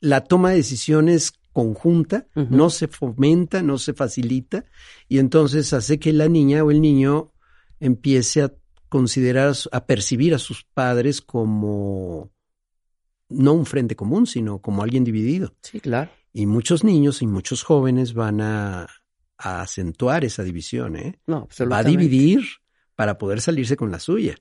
la 0.00 0.24
toma 0.24 0.50
de 0.50 0.56
decisiones 0.56 1.32
conjunta, 1.56 2.26
no 2.34 2.68
se 2.68 2.86
fomenta, 2.86 3.62
no 3.62 3.78
se 3.78 3.94
facilita 3.94 4.66
y 5.08 5.16
entonces 5.16 5.72
hace 5.72 5.98
que 5.98 6.12
la 6.12 6.28
niña 6.28 6.62
o 6.62 6.70
el 6.70 6.82
niño 6.82 7.32
empiece 7.80 8.42
a 8.42 8.52
considerar, 8.90 9.54
a 9.72 9.86
percibir 9.86 10.34
a 10.34 10.38
sus 10.38 10.64
padres 10.64 11.22
como 11.22 12.30
no 13.30 13.54
un 13.54 13.64
frente 13.64 13.96
común, 13.96 14.26
sino 14.26 14.58
como 14.60 14.82
alguien 14.82 15.02
dividido. 15.02 15.54
Sí, 15.62 15.80
claro. 15.80 16.10
Y 16.34 16.44
muchos 16.44 16.84
niños 16.84 17.22
y 17.22 17.26
muchos 17.26 17.62
jóvenes 17.62 18.12
van 18.12 18.42
a, 18.42 18.86
a 19.38 19.62
acentuar 19.62 20.26
esa 20.26 20.42
división, 20.42 20.96
¿eh? 20.96 21.18
No, 21.26 21.36
Va 21.36 21.40
a 21.40 21.44
absolutamente. 21.44 21.90
dividir 21.90 22.40
para 22.94 23.16
poder 23.16 23.40
salirse 23.40 23.78
con 23.78 23.90
la 23.90 23.98
suya. 23.98 24.36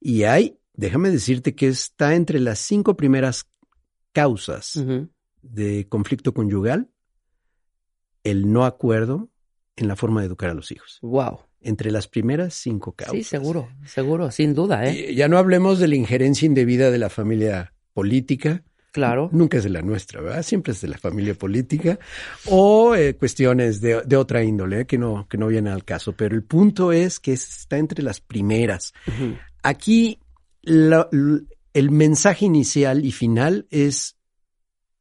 Y 0.00 0.24
hay, 0.24 0.58
déjame 0.74 1.10
decirte 1.10 1.54
que 1.54 1.68
está 1.68 2.16
entre 2.16 2.40
las 2.40 2.58
cinco 2.58 2.96
primeras 2.96 3.48
causas. 4.12 4.74
De 5.42 5.86
conflicto 5.88 6.32
conyugal 6.34 6.90
el 8.24 8.50
no 8.52 8.64
acuerdo 8.64 9.28
en 9.76 9.88
la 9.88 9.96
forma 9.96 10.20
de 10.20 10.26
educar 10.26 10.50
a 10.50 10.54
los 10.54 10.70
hijos. 10.72 10.98
Wow. 11.02 11.40
Entre 11.60 11.90
las 11.90 12.06
primeras 12.08 12.54
cinco 12.54 12.92
causas. 12.92 13.16
Sí, 13.16 13.24
seguro, 13.24 13.68
seguro, 13.84 14.30
sin 14.30 14.54
duda, 14.54 14.86
¿eh? 14.86 15.14
Ya 15.14 15.28
no 15.28 15.38
hablemos 15.38 15.78
de 15.78 15.88
la 15.88 15.96
injerencia 15.96 16.46
indebida 16.46 16.90
de 16.90 16.98
la 16.98 17.08
familia 17.10 17.72
política, 17.94 18.62
Claro. 18.92 19.28
nunca 19.32 19.58
es 19.58 19.64
de 19.64 19.70
la 19.70 19.82
nuestra, 19.82 20.20
¿verdad? 20.20 20.42
Siempre 20.42 20.72
es 20.72 20.80
de 20.80 20.88
la 20.88 20.98
familia 20.98 21.34
política 21.34 21.98
o 22.46 22.94
eh, 22.94 23.14
cuestiones 23.14 23.80
de, 23.80 24.02
de 24.02 24.16
otra 24.16 24.42
índole 24.42 24.80
¿eh? 24.80 24.86
que 24.86 24.98
no 24.98 25.26
que 25.28 25.36
no 25.38 25.46
vienen 25.48 25.72
al 25.72 25.84
caso. 25.84 26.12
Pero 26.12 26.34
el 26.34 26.42
punto 26.42 26.90
es 26.92 27.20
que 27.20 27.32
está 27.32 27.76
entre 27.78 28.02
las 28.02 28.20
primeras. 28.20 28.94
Aquí 29.62 30.18
la- 30.62 31.08
el 31.74 31.90
mensaje 31.90 32.46
inicial 32.46 33.04
y 33.04 33.12
final 33.12 33.66
es 33.70 34.16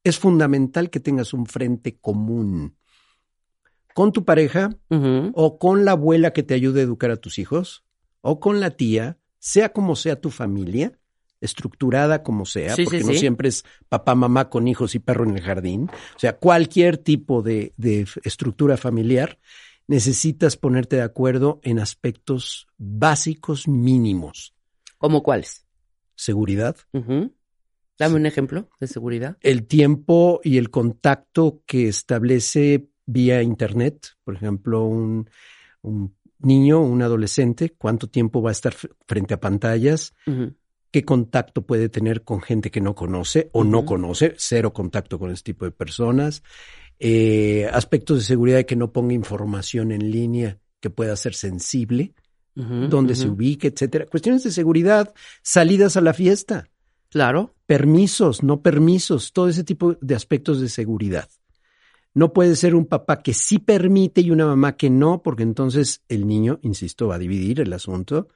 es 0.10 0.20
fundamental 0.20 0.89
que 0.89 1.00
tengas 1.00 1.34
un 1.34 1.46
frente 1.46 1.98
común 2.00 2.76
con 3.93 4.12
tu 4.12 4.26
pareja 4.26 4.70
o 5.34 5.58
con 5.58 5.84
la 5.86 5.91
abuela 5.91 6.32
que 6.32 6.43
te 6.43 6.54
ayude 6.54 6.82
a 6.82 6.84
educar 6.84 7.10
a 7.12 7.17
tus 7.17 7.39
hijos 7.39 7.84
o 8.22 8.39
con 8.39 8.60
la 8.60 8.72
tía, 8.72 9.17
sea 9.39 9.70
como 9.70 9.96
sea 9.96 10.22
tu 10.22 10.30
familia, 10.30 11.00
estructurada 11.41 12.24
como 12.24 12.46
sea, 12.46 12.76
Sí, 12.76 12.84
porque 12.84 13.00
sí, 13.00 13.06
no 13.08 13.13
sí. 13.13 13.20
siempre 13.20 13.50
es 13.50 13.63
papá, 13.89 14.15
mamá 14.15 14.50
con 14.50 14.67
hijos 14.67 14.96
y 14.96 15.00
perro 15.00 15.24
en 15.24 15.36
el 15.38 15.41
jardín. 15.43 15.89
O 16.15 16.20
sea, 16.20 16.38
cualquier 16.38 16.98
tipo 16.98 17.41
de, 17.41 17.74
de 17.78 18.08
estructura 18.24 18.78
familiar, 18.78 19.39
necesitas 19.88 20.58
ponerte 20.58 20.98
de 20.98 21.02
acuerdo 21.04 21.60
en 21.63 21.80
aspectos 21.80 22.67
básicos 22.78 23.67
mínimos. 23.67 24.54
¿Cómo 24.98 25.24
cuáles? 25.24 25.65
Seguridad. 26.15 26.76
Dame 27.98 28.16
un 28.16 28.26
ejemplo 28.26 28.70
de 28.80 28.88
seguridad. 28.88 29.38
el 29.42 29.66
tiempo 29.66 30.40
y 30.44 30.58
el 30.58 30.70
contacto 30.70 31.64
que 31.66 31.88
establece 31.88 32.90
vía 33.06 33.42
Internet, 33.42 34.16
por 34.24 34.36
ejemplo, 34.36 34.84
un, 34.84 35.30
un 35.82 36.16
niño, 36.40 36.82
un 36.82 37.02
adolescente, 37.02 37.74
cuánto 37.78 38.08
tiempo 38.08 38.42
va 38.42 38.52
a 38.52 38.52
estar 38.52 38.74
frente 39.08 39.34
a 39.34 39.40
pantallas, 39.40 40.14
qué 40.92 41.04
contacto 41.04 41.66
puede 41.66 41.90
tener 41.90 42.24
con 42.24 42.42
gente 42.42 42.70
que 42.70 42.82
no 42.82 42.94
conoce 42.96 43.50
o 43.54 43.64
no 43.64 43.86
conoce, 43.86 44.36
cero 44.38 44.74
contacto 44.74 45.18
con 45.18 45.32
este 45.32 45.54
tipo 45.54 45.66
de 45.66 45.72
personas, 45.72 46.44
eh, 47.00 47.70
aspectos 47.72 48.18
de 48.18 48.24
seguridad 48.24 48.58
de 48.58 48.66
que 48.66 48.76
no 48.76 48.92
ponga 48.92 49.14
información 49.14 49.92
en 49.92 50.12
línea 50.12 50.60
que 50.80 50.90
pueda 50.90 51.16
ser 51.16 51.34
sensible, 51.34 52.14
dónde 52.56 53.14
se 53.14 53.30
ubique, 53.30 53.68
etcétera. 53.68 54.08
Cuestiones 54.08 54.44
de 54.44 54.50
seguridad, 54.50 55.14
salidas 55.44 55.96
a 55.96 56.02
la 56.02 56.14
fiesta 56.14 56.68
Claro. 57.10 57.54
permisos, 57.65 58.43
no 58.43 58.62
permisos, 58.62 59.34
todo 59.34 59.50
ese 59.50 59.63
tipo 59.63 59.96
de 60.02 60.15
aspectos 60.15 60.62
de 60.62 60.70
seguridad. 60.70 61.28
No 62.13 62.34
puede 62.34 62.56
ser 62.56 62.74
un 62.76 62.86
papá 62.86 63.22
que 63.22 63.34
sí 63.34 63.60
permite 63.60 64.22
y 64.22 64.32
una 64.32 64.46
mamá 64.46 64.76
que 64.78 64.89
no, 64.89 65.22
porque 65.22 65.43
entonces 65.43 66.02
el 66.10 66.26
niño, 66.28 66.60
insisto, 66.63 67.08
va 67.08 67.15
a 67.15 67.20
dividir 67.20 67.60
el 67.60 67.74
asunto 67.74 68.28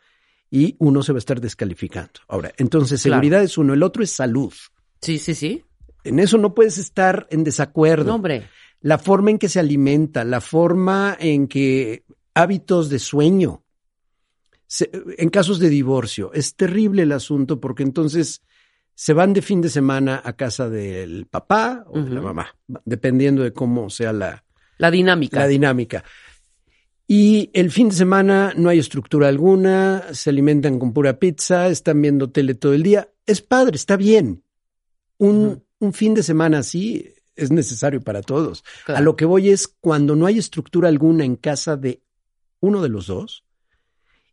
y 0.50 0.76
uno 0.80 1.02
se 1.02 1.14
va 1.14 1.18
a 1.18 1.20
estar 1.20 1.40
descalificando. 1.42 2.20
Ahora, 2.28 2.52
entonces 2.58 3.02
Claro. 3.02 3.16
seguridad 3.22 3.42
es 3.44 3.58
uno, 3.58 3.74
el 3.74 3.84
otro 3.84 4.04
es 4.04 4.12
salud. 4.12 4.54
Sí, 5.02 5.18
sí, 5.18 5.34
sí. 5.34 5.64
En 6.04 6.20
eso 6.20 6.38
no 6.38 6.54
puedes 6.54 6.78
estar 6.78 7.26
en 7.32 7.44
desacuerdo. 7.44 8.06
No, 8.06 8.16
hombre. 8.16 8.48
La 8.82 8.98
forma 8.98 9.32
en 9.32 9.38
que 9.40 9.50
se 9.50 9.60
alimenta, 9.60 10.24
la 10.26 10.42
forma 10.42 11.16
en 11.20 11.48
que 11.48 12.04
hábitos 12.34 12.90
de 12.90 13.00
sueño. 13.00 13.64
Se- 14.68 14.90
en 15.18 15.30
casos 15.30 15.60
de 15.60 15.70
divorcio, 15.70 16.32
es 16.34 16.56
terrible 16.56 17.04
el 17.04 17.12
asunto 17.12 17.60
porque 17.60 17.84
entonces 17.84 18.42
se 18.96 19.14
van 19.14 19.34
de 19.34 19.42
fin 19.42 19.62
de 19.62 19.70
semana 19.70 20.22
a 20.24 20.34
casa 20.34 20.70
del 20.70 21.26
papá 21.26 21.86
o 21.88 22.00
de 22.00 22.10
la 22.10 22.22
mamá, 22.22 22.56
dependiendo 22.86 23.44
de 23.44 23.54
cómo 23.54 23.90
sea 23.90 24.14
la, 24.14 24.44
La 24.78 24.92
dinámica. 24.92 25.40
la 25.40 25.48
dinámica. 25.48 26.04
Y 27.08 27.50
el 27.54 27.72
fin 27.72 27.90
de 27.90 27.96
semana 27.96 28.54
no 28.56 28.70
hay 28.70 28.80
estructura 28.80 29.28
alguna, 29.28 30.06
se 30.14 30.30
alimentan 30.30 30.80
con 30.80 30.94
pura 30.94 31.20
pizza, 31.20 31.68
están 31.68 32.02
viendo 32.02 32.30
tele 32.30 32.54
todo 32.56 32.74
el 32.74 32.84
día. 32.84 33.10
Es 33.26 33.42
padre, 33.42 33.76
está 33.76 33.98
bien. 33.98 34.44
un, 35.18 35.64
un 35.80 35.94
fin 35.94 36.14
de 36.14 36.24
semana 36.24 36.60
así 36.60 37.14
es 37.36 37.52
necesario 37.52 38.02
para 38.02 38.22
todos. 38.22 38.64
Claro. 38.86 39.00
A 39.00 39.02
lo 39.02 39.16
que 39.16 39.26
voy 39.26 39.50
es 39.50 39.68
cuando 39.68 40.16
no 40.16 40.26
hay 40.26 40.38
estructura 40.38 40.88
alguna 40.90 41.26
en 41.26 41.36
casa 41.36 41.76
de 41.76 42.02
uno 42.60 42.82
de 42.82 42.90
los 42.90 43.08
dos, 43.08 43.44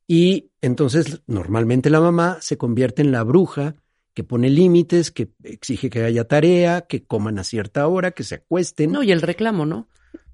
y 0.06 0.50
entonces 0.60 1.22
normalmente 1.26 1.90
la 1.90 2.00
mamá 2.00 2.38
se 2.40 2.56
convierte 2.58 3.02
en 3.02 3.12
la 3.12 3.22
bruja 3.24 3.76
que 4.18 4.24
pone 4.24 4.50
límites, 4.50 5.12
que 5.12 5.28
exige 5.44 5.88
que 5.90 6.02
haya 6.02 6.24
tarea, 6.24 6.80
que 6.88 7.04
coman 7.04 7.38
a 7.38 7.44
cierta 7.44 7.86
hora, 7.86 8.10
que 8.10 8.24
se 8.24 8.34
acuesten. 8.34 8.90
No, 8.90 9.04
y 9.04 9.12
el 9.12 9.22
reclamo, 9.22 9.64
¿no? 9.64 9.86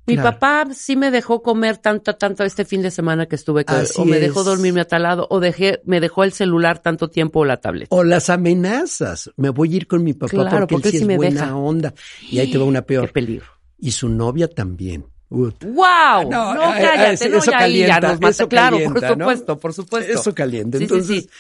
Mi 0.07 0.15
Claro. 0.15 0.31
papá 0.39 0.67
sí 0.73 0.97
me 0.97 1.11
dejó 1.11 1.43
comer 1.43 1.77
tanto, 1.77 2.15
tanto 2.17 2.45
este 2.45 2.65
fin 2.65 2.81
de 2.81 2.91
semana 2.91 3.27
que 3.27 3.37
estuve, 3.37 3.67
con- 3.67 3.77
Así 3.77 3.93
o 4.01 4.07
me 4.07 4.19
dejó 4.21 4.43
dormirme 4.43 4.81
a 4.81 4.87
tal 4.87 5.03
lado, 5.03 5.27
o 5.29 5.39
dejé, 5.39 5.83
me 5.85 6.01
dejó 6.01 6.25
el 6.25 6.33
celular 6.33 6.79
tanto 6.79 7.09
tiempo 7.09 7.41
o 7.41 7.45
la 7.45 7.59
tablet. 7.59 7.89
O 7.91 8.05
las 8.05 8.31
amenazas. 8.31 9.31
Me 9.37 9.51
voy 9.51 9.75
a 9.75 9.77
ir 9.77 9.87
con 9.87 10.03
mi 10.03 10.15
papá 10.15 10.31
Claro, 10.31 10.51
porque, 10.61 10.75
porque 10.77 10.89
él 10.89 10.93
sí 10.93 10.97
él 10.97 11.01
sí 11.01 11.05
es 11.05 11.07
me 11.09 11.17
buena 11.19 11.41
deja. 11.43 11.57
onda. 11.57 11.93
Y 12.31 12.39
ahí 12.39 12.51
te 12.51 12.57
va 12.57 12.65
una 12.65 12.81
Qué 12.81 12.87
peor. 12.87 13.13
peligro. 13.13 13.45
Y 13.79 13.91
su 13.91 14.09
novia 14.09 14.49
también. 14.49 15.05
¡Wow! 15.29 16.31
No, 16.31 16.55
No, 16.55 16.63
ah, 16.63 16.77
cállate, 16.81 17.13
eso- 17.27 17.29
no, 17.29 17.45
ya 17.45 17.59
ahí 17.59 17.79
ya 17.81 17.89
calienta, 17.89 18.01
nos 18.01 18.21
mata. 18.21 18.47
Claro, 18.49 18.77
calienta, 18.77 19.09
por 19.09 19.19
¿no? 19.19 19.25
supuesto, 19.25 19.59
por 19.59 19.73
supuesto. 19.75 20.13
Eso 20.13 20.33
sí, 20.35 20.59
Entonces, 20.59 21.07
sí. 21.25 21.31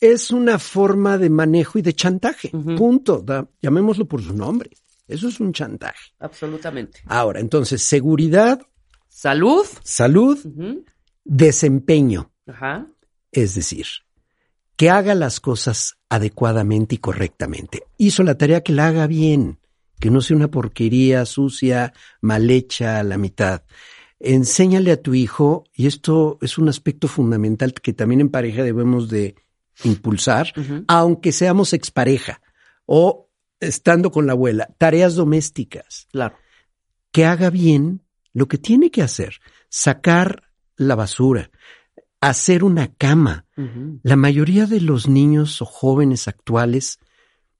Es 0.00 0.30
una 0.30 0.58
forma 0.58 1.18
de 1.18 1.30
manejo 1.30 1.78
y 1.78 1.82
de 1.82 1.92
chantaje. 1.92 2.48
Punto. 2.50 3.20
Da- 3.20 3.48
llamémoslo 3.60 4.06
por 4.06 4.22
su 4.22 4.34
nombre. 4.34 4.70
Eso 5.06 5.28
es 5.28 5.40
un 5.40 5.52
chantaje. 5.52 6.12
Absolutamente. 6.20 7.00
Ahora, 7.06 7.40
entonces, 7.40 7.82
seguridad, 7.82 8.60
Salud. 9.08 9.66
salud, 9.82 10.38
desempeño. 11.24 12.32
Ajá. 12.46 12.86
Es 13.32 13.54
decir, 13.54 13.86
que 14.76 14.90
haga 14.90 15.14
las 15.14 15.40
cosas 15.40 15.96
adecuadamente 16.08 16.94
y 16.96 16.98
correctamente. 16.98 17.84
Hizo 17.98 18.22
la 18.22 18.36
tarea 18.36 18.62
que 18.62 18.72
la 18.72 18.86
haga 18.88 19.06
bien, 19.06 19.58
que 19.98 20.10
no 20.10 20.20
sea 20.20 20.36
una 20.36 20.50
porquería 20.50 21.26
sucia, 21.26 21.92
mal 22.20 22.48
hecha 22.50 22.98
a 22.98 23.02
la 23.04 23.18
mitad. 23.18 23.62
Enséñale 24.18 24.92
a 24.92 25.00
tu 25.02 25.14
hijo, 25.14 25.64
y 25.74 25.86
esto 25.86 26.38
es 26.40 26.58
un 26.58 26.68
aspecto 26.68 27.08
fundamental 27.08 27.72
que 27.74 27.92
también 27.92 28.20
en 28.20 28.28
pareja 28.30 28.62
debemos 28.62 29.08
de 29.08 29.34
impulsar, 29.84 30.52
aunque 30.88 31.32
seamos 31.32 31.72
expareja 31.72 32.40
o 32.86 33.28
estando 33.60 34.10
con 34.10 34.26
la 34.26 34.32
abuela, 34.32 34.68
tareas 34.78 35.14
domésticas 35.14 36.08
Claro. 36.12 36.36
que 37.12 37.24
haga 37.24 37.50
bien 37.50 38.02
lo 38.32 38.48
que 38.48 38.58
tiene 38.58 38.90
que 38.90 39.02
hacer, 39.02 39.40
sacar 39.68 40.44
la 40.76 40.94
basura, 40.94 41.50
hacer 42.20 42.64
una 42.64 42.92
cama. 42.94 43.46
La 44.02 44.16
mayoría 44.16 44.66
de 44.66 44.80
los 44.80 45.08
niños 45.08 45.60
o 45.60 45.66
jóvenes 45.66 46.28
actuales 46.28 46.98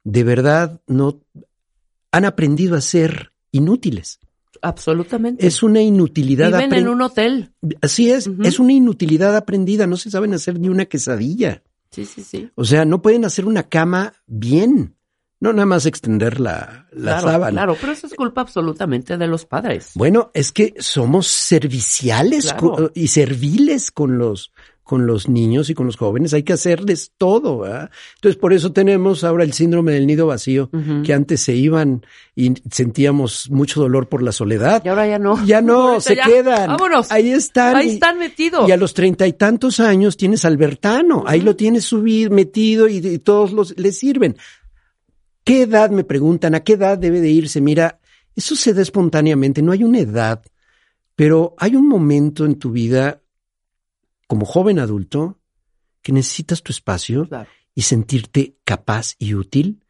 de 0.04 0.24
verdad 0.24 0.80
no 0.86 1.20
han 2.12 2.24
aprendido 2.24 2.76
a 2.76 2.80
ser 2.80 3.32
inútiles. 3.52 4.20
Absolutamente. 4.62 5.46
Es 5.46 5.62
una 5.62 5.80
inutilidad 5.80 6.50
Viven 6.52 6.72
en 6.74 6.88
un 6.88 7.02
hotel. 7.02 7.52
Así 7.80 8.10
es, 8.10 8.28
es 8.44 8.58
una 8.58 8.72
inutilidad 8.72 9.36
aprendida, 9.36 9.86
no 9.86 9.96
se 9.96 10.10
saben 10.10 10.34
hacer 10.34 10.58
ni 10.58 10.68
una 10.68 10.86
quesadilla. 10.86 11.62
Sí, 11.90 12.04
sí, 12.04 12.22
sí. 12.22 12.50
O 12.54 12.64
sea, 12.64 12.84
no 12.84 13.02
pueden 13.02 13.24
hacer 13.24 13.44
una 13.46 13.64
cama 13.68 14.12
bien. 14.26 14.96
No 15.42 15.52
nada 15.54 15.64
más 15.66 15.86
extender 15.86 16.38
la, 16.38 16.86
la 16.92 17.12
claro, 17.12 17.28
sábana. 17.30 17.50
claro, 17.52 17.76
pero 17.80 17.92
eso 17.92 18.06
es 18.06 18.14
culpa 18.14 18.42
absolutamente 18.42 19.16
de 19.16 19.26
los 19.26 19.46
padres. 19.46 19.92
Bueno, 19.94 20.30
es 20.34 20.52
que 20.52 20.74
somos 20.78 21.26
serviciales 21.28 22.52
Claro. 22.52 22.90
y 22.94 23.08
serviles 23.08 23.90
con 23.90 24.18
los 24.18 24.52
con 24.82 25.06
los 25.06 25.28
niños 25.28 25.70
y 25.70 25.74
con 25.74 25.86
los 25.86 25.96
jóvenes, 25.96 26.34
hay 26.34 26.42
que 26.42 26.52
hacerles 26.52 27.12
todo. 27.16 27.60
¿verdad? 27.60 27.90
Entonces, 28.16 28.40
por 28.40 28.52
eso 28.52 28.72
tenemos 28.72 29.22
ahora 29.22 29.44
el 29.44 29.52
síndrome 29.52 29.92
del 29.92 30.06
nido 30.06 30.26
vacío, 30.26 30.68
que 31.04 31.14
antes 31.14 31.40
se 31.40 31.54
iban 31.54 32.04
y 32.34 32.54
sentíamos 32.70 33.50
mucho 33.50 33.80
dolor 33.80 34.08
por 34.08 34.22
la 34.22 34.32
soledad. 34.32 34.82
Y 34.84 34.88
ahora 34.88 35.06
ya 35.06 35.18
no. 35.18 35.44
Ya 35.46 35.60
no, 35.60 35.80
Ahorita 35.92 36.00
se 36.00 36.16
ya. 36.16 36.24
quedan. 36.24 36.66
Vámonos. 36.70 37.12
Ahí 37.12 37.30
están. 37.30 37.76
Ahí 37.76 37.90
están 37.90 38.18
metidos. 38.18 38.68
Y 38.68 38.72
a 38.72 38.76
los 38.76 38.92
treinta 38.94 39.26
y 39.26 39.32
tantos 39.34 39.78
años 39.80 40.16
tienes 40.16 40.44
Albertano, 40.44 41.24
ahí 41.26 41.40
lo 41.40 41.54
tienes 41.54 41.84
subido, 41.84 42.30
metido 42.30 42.88
y, 42.88 42.96
y 42.96 43.18
todos 43.18 43.52
los 43.52 43.78
le 43.78 43.92
sirven. 43.92 44.36
¿Qué 45.44 45.62
edad 45.62 45.90
me 45.90 46.04
preguntan? 46.04 46.54
¿A 46.54 46.60
qué 46.60 46.74
edad 46.74 46.98
debe 46.98 47.20
de 47.20 47.30
irse? 47.30 47.60
Mira, 47.60 48.00
eso 48.36 48.56
se 48.56 48.74
da 48.74 48.82
espontáneamente, 48.82 49.62
no 49.62 49.72
hay 49.72 49.84
una 49.84 50.00
edad, 50.00 50.42
pero 51.14 51.54
hay 51.58 51.76
un 51.76 51.88
momento 51.88 52.44
en 52.44 52.56
tu 52.56 52.70
vida 52.70 53.20
como 54.30 54.46
joven 54.46 54.78
adulto 54.78 55.40
que 56.02 56.12
necesitas 56.12 56.62
tu 56.62 56.70
espacio 56.70 57.26
Claro. 57.26 57.50
y 57.74 57.82
sentirte 57.82 58.54
capaz 58.64 59.16
y 59.18 59.34
útil. 59.34 59.82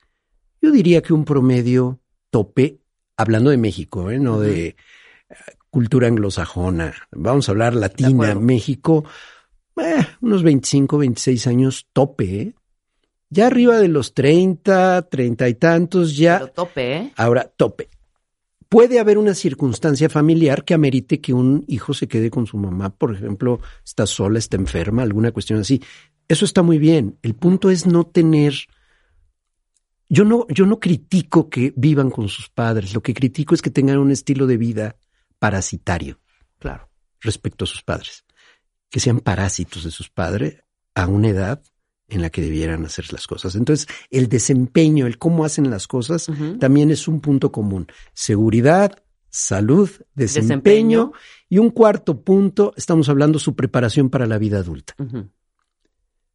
Yo 0.63 0.71
diría 0.73 1.03
que 1.03 1.13
un 1.13 1.27
promedio 1.27 2.01
tope, 2.31 2.79
hablando 3.19 3.51
de 3.51 3.59
México, 3.59 4.11
¿eh? 4.11 4.19
no 4.19 4.41
de 4.41 4.69
eh, 4.69 4.77
cultura 5.69 6.09
anglosajona, 6.09 6.95
vamos 7.13 7.49
a 7.49 7.53
hablar 7.53 7.75
latina. 7.75 8.35
México, 8.35 9.05
eh, 9.77 10.07
unos 10.23 10.43
25, 10.43 10.97
26 10.97 11.47
años 11.47 11.87
tope, 11.93 12.41
¿eh? 12.41 12.55
Ya 13.29 13.47
arriba 13.47 13.77
de 13.77 13.89
los 13.89 14.15
30, 14.15 15.03
30 15.11 15.49
y 15.51 15.55
tantos, 15.55 16.17
ya 16.17 16.39
Pero 16.39 16.53
tope, 16.53 16.97
¿eh? 16.97 17.13
Ahora, 17.15 17.45
tope. 17.45 17.91
Puede 18.71 19.01
haber 19.01 19.19
una 19.19 19.35
circunstancia 19.35 20.09
familiar 20.09 20.65
que 20.65 20.75
amerite 20.75 21.21
que 21.21 21.33
un 21.35 21.65
hijo 21.67 21.93
se 21.93 22.07
quede 22.07 22.31
con 22.31 22.47
su 22.47 22.57
mamá, 22.57 22.91
por 22.91 23.13
ejemplo, 23.13 23.61
está 23.85 24.07
sola, 24.07 24.39
está 24.39 24.57
enferma, 24.57 25.03
alguna 25.03 25.33
cuestión 25.33 25.59
así. 25.59 25.83
Eso 26.29 26.45
está 26.45 26.63
muy 26.63 26.79
bien. 26.79 27.19
El 27.23 27.35
punto 27.35 27.69
es 27.69 27.89
no 27.89 28.05
tener. 28.05 28.55
Yo 30.09 30.25
no, 30.25 30.47
yo 30.49 30.67
no 30.67 30.79
critico 30.79 31.51
que 31.51 31.75
vivan 31.77 32.11
con 32.11 32.29
sus 32.29 32.49
padres. 32.49 32.95
Lo 32.95 33.03
que 33.03 33.13
critico 33.13 33.57
es 33.57 33.61
que 33.61 33.71
tengan 33.71 33.99
un 33.99 34.13
estilo 34.13 34.47
de 34.47 34.57
vida 34.57 34.97
parasitario 35.41 36.21
Claro. 36.61 36.89
respecto 37.21 37.65
a 37.65 37.67
sus 37.67 37.83
padres. 37.83 38.25
Que 38.89 39.01
sean 39.01 39.19
parásitos 39.19 39.83
de 39.83 39.91
sus 39.91 40.11
padres 40.11 40.63
a 40.95 41.09
una 41.09 41.31
edad 41.31 41.61
en 42.11 42.23
la 42.23 42.31
que 42.31 42.43
debieran 42.43 42.85
hacer 42.85 43.13
las 43.13 43.27
cosas. 43.27 43.55
Entonces, 43.55 43.87
el 44.11 44.29
desempeño, 44.29 45.07
el 45.07 45.19
cómo 45.19 45.45
hacen 45.45 45.71
las 45.71 45.87
cosas, 45.87 46.31
también 46.59 46.91
es 46.91 47.09
un 47.09 47.21
punto 47.21 47.53
común. 47.53 47.87
Seguridad, 48.13 49.03
salud, 49.29 49.89
desempeño, 50.15 50.49
Desempeño. 50.49 51.13
y 51.49 51.59
un 51.59 51.71
cuarto 51.71 52.23
punto, 52.23 52.73
estamos 52.77 53.09
hablando 53.09 53.39
su 53.39 53.55
preparación 53.55 54.11
para 54.11 54.27
la 54.27 54.39
vida 54.39 54.59
adulta. 54.59 54.95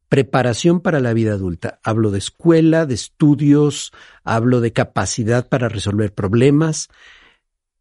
Preparación 0.08 0.80
para 0.80 1.00
la 1.00 1.12
vida 1.12 1.32
adulta. 1.32 1.80
Hablo 1.82 2.10
de 2.10 2.18
escuela, 2.18 2.86
de 2.86 2.94
estudios, 2.94 3.92
hablo 4.24 4.60
de 4.60 4.72
capacidad 4.72 5.48
para 5.48 5.68
resolver 5.68 6.14
problemas. 6.14 6.88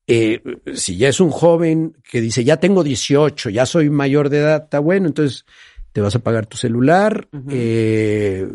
Eh, 0.07 0.41
si 0.73 0.97
ya 0.97 1.09
es 1.09 1.19
un 1.19 1.31
joven 1.31 1.97
que 2.03 2.21
dice, 2.21 2.43
ya 2.43 2.57
tengo 2.57 2.83
18, 2.83 3.49
ya 3.49 3.65
soy 3.65 3.89
mayor 3.89 4.29
de 4.29 4.39
edad, 4.39 4.63
está 4.63 4.79
bueno, 4.79 5.07
entonces 5.07 5.45
te 5.95 6.01
vas 6.01 6.13
a 6.13 6.19
pagar 6.19 6.45
tu 6.45 6.57
celular, 6.57 7.29
eh, 7.47 8.51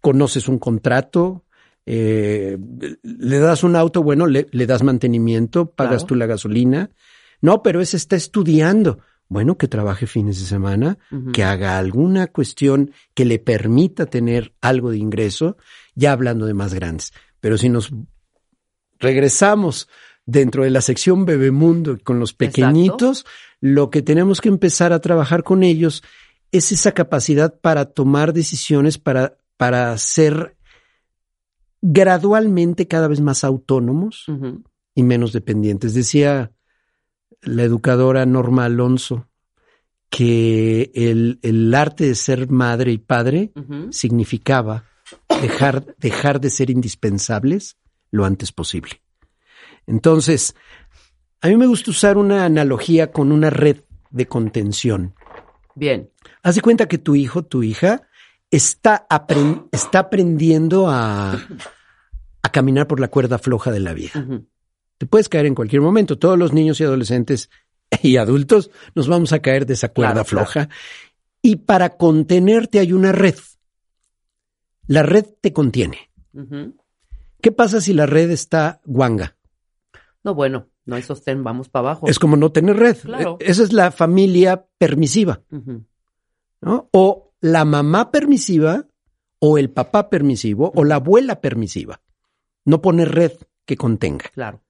conoces 0.00 0.48
un 0.48 0.58
contrato, 0.58 1.44
eh, 1.86 2.58
le 3.04 3.38
das 3.38 3.62
un 3.62 3.76
auto, 3.76 4.02
bueno, 4.02 4.26
le, 4.26 4.48
le 4.50 4.66
das 4.66 4.82
mantenimiento, 4.82 5.66
pagas 5.70 5.98
Claro. 5.98 6.06
tú 6.06 6.14
la 6.16 6.26
gasolina. 6.26 6.90
No, 7.40 7.62
pero 7.62 7.80
ese 7.80 7.96
está 7.96 8.16
estudiando. 8.16 8.98
Bueno, 9.28 9.56
que 9.56 9.68
trabaje 9.68 10.08
fines 10.08 10.40
de 10.40 10.46
semana, 10.46 10.98
que 11.32 11.44
haga 11.44 11.78
alguna 11.78 12.26
cuestión 12.26 12.90
que 13.14 13.24
le 13.24 13.38
permita 13.38 14.06
tener 14.06 14.52
algo 14.60 14.90
de 14.90 14.98
ingreso, 14.98 15.58
ya 15.94 16.10
hablando 16.10 16.46
de 16.46 16.54
más 16.54 16.74
grandes. 16.74 17.12
Pero 17.38 17.56
si 17.56 17.68
nos 17.68 17.92
regresamos 18.98 19.88
dentro 20.26 20.64
de 20.64 20.70
la 20.70 20.80
sección 20.80 21.24
Bebemundo 21.24 21.98
con 22.02 22.18
los 22.18 22.32
Exacto. 22.32 23.30
Lo 23.60 23.90
que 23.90 24.02
tenemos 24.02 24.40
que 24.40 24.48
empezar 24.48 24.92
a 24.92 25.00
trabajar 25.00 25.42
con 25.42 25.62
ellos 25.62 26.02
es 26.52 26.70
esa 26.72 26.92
capacidad 26.92 27.58
para 27.60 27.86
tomar 27.86 28.32
decisiones, 28.32 28.98
para, 28.98 29.36
para 29.56 29.96
ser 29.98 30.56
gradualmente 31.82 32.86
cada 32.86 33.08
vez 33.08 33.20
más 33.20 33.44
autónomos 33.44 34.26
y 34.94 35.02
menos 35.02 35.32
dependientes. 35.32 35.94
Decía 35.94 36.52
la 37.42 37.62
educadora 37.62 38.24
Norma 38.24 38.64
Alonso 38.64 39.28
que 40.08 40.92
el, 40.94 41.40
el 41.42 41.74
arte 41.74 42.04
de 42.04 42.14
ser 42.14 42.48
madre 42.48 42.92
y 42.92 42.98
padre 42.98 43.52
significaba 43.90 44.84
dejar, 45.40 45.96
dejar 45.98 46.40
de 46.40 46.50
ser 46.50 46.70
indispensables 46.70 47.76
lo 48.10 48.24
antes 48.24 48.52
posible. 48.52 49.02
Entonces, 49.86 50.54
a 51.44 51.48
mí 51.48 51.56
me 51.58 51.66
gusta 51.66 51.90
usar 51.90 52.16
una 52.16 52.46
analogía 52.46 53.12
con 53.12 53.30
una 53.30 53.50
red 53.50 53.82
de 54.10 54.26
contención. 54.26 55.14
Bien. 55.74 56.10
Haz 56.42 56.54
de 56.54 56.62
cuenta 56.62 56.86
que 56.88 56.96
tu 56.96 57.14
hijo, 57.16 57.44
tu 57.44 57.62
hija, 57.62 58.08
está, 58.50 59.06
apren- 59.10 59.68
está 59.70 59.98
aprendiendo 59.98 60.88
a, 60.88 61.32
a 61.34 62.48
caminar 62.50 62.86
por 62.86 62.98
la 62.98 63.08
cuerda 63.08 63.36
floja 63.38 63.70
de 63.72 63.80
la 63.80 63.92
vida. 63.92 64.12
Te 64.96 65.04
puedes 65.06 65.28
caer 65.28 65.44
en 65.44 65.54
cualquier 65.54 65.82
momento. 65.82 66.18
Todos 66.18 66.38
los 66.38 66.54
niños 66.54 66.80
y 66.80 66.84
adolescentes 66.84 67.50
y 68.02 68.16
adultos 68.16 68.70
nos 68.94 69.06
vamos 69.06 69.32
a 69.34 69.40
caer 69.40 69.66
de 69.66 69.74
esa 69.74 69.90
cuerda 69.90 70.14
Claro, 70.24 70.28
claro. 70.28 70.46
floja. 70.46 70.68
Y 71.42 71.56
para 71.56 71.90
contenerte 71.98 72.78
hay 72.78 72.94
una 72.94 73.12
red. 73.12 73.34
La 74.86 75.02
red 75.02 75.26
te 75.42 75.52
contiene. 75.52 76.10
¿Qué 77.42 77.52
pasa 77.52 77.82
si 77.82 77.92
la 77.92 78.06
red 78.06 78.30
está 78.30 78.80
guanga? 78.86 79.36
No, 80.22 80.34
bueno, 80.34 80.68
no 80.86 80.96
hay 80.96 81.02
sostén, 81.02 81.42
vamos 81.42 81.68
para 81.68 81.90
abajo. 81.90 82.06
Es 82.08 82.18
como 82.18 82.36
no 82.36 82.52
tener 82.52 82.76
red. 82.76 82.96
Claro. 82.98 83.36
Esa 83.40 83.62
es 83.62 83.72
la 83.72 83.90
familia 83.90 84.66
permisiva. 84.78 85.42
¿no? 86.60 86.88
O 86.92 87.34
la 87.40 87.64
mamá 87.64 88.10
permisiva, 88.10 88.86
o 89.38 89.58
el 89.58 89.70
papá 89.70 90.08
permisivo, 90.08 90.72
o 90.74 90.84
la 90.84 90.96
abuela 90.96 91.40
permisiva. 91.40 92.00
No 92.64 92.80
poner 92.80 93.12
red 93.12 93.32
que 93.64 93.76
contenga. 93.76 94.30
Claro. 94.32 94.62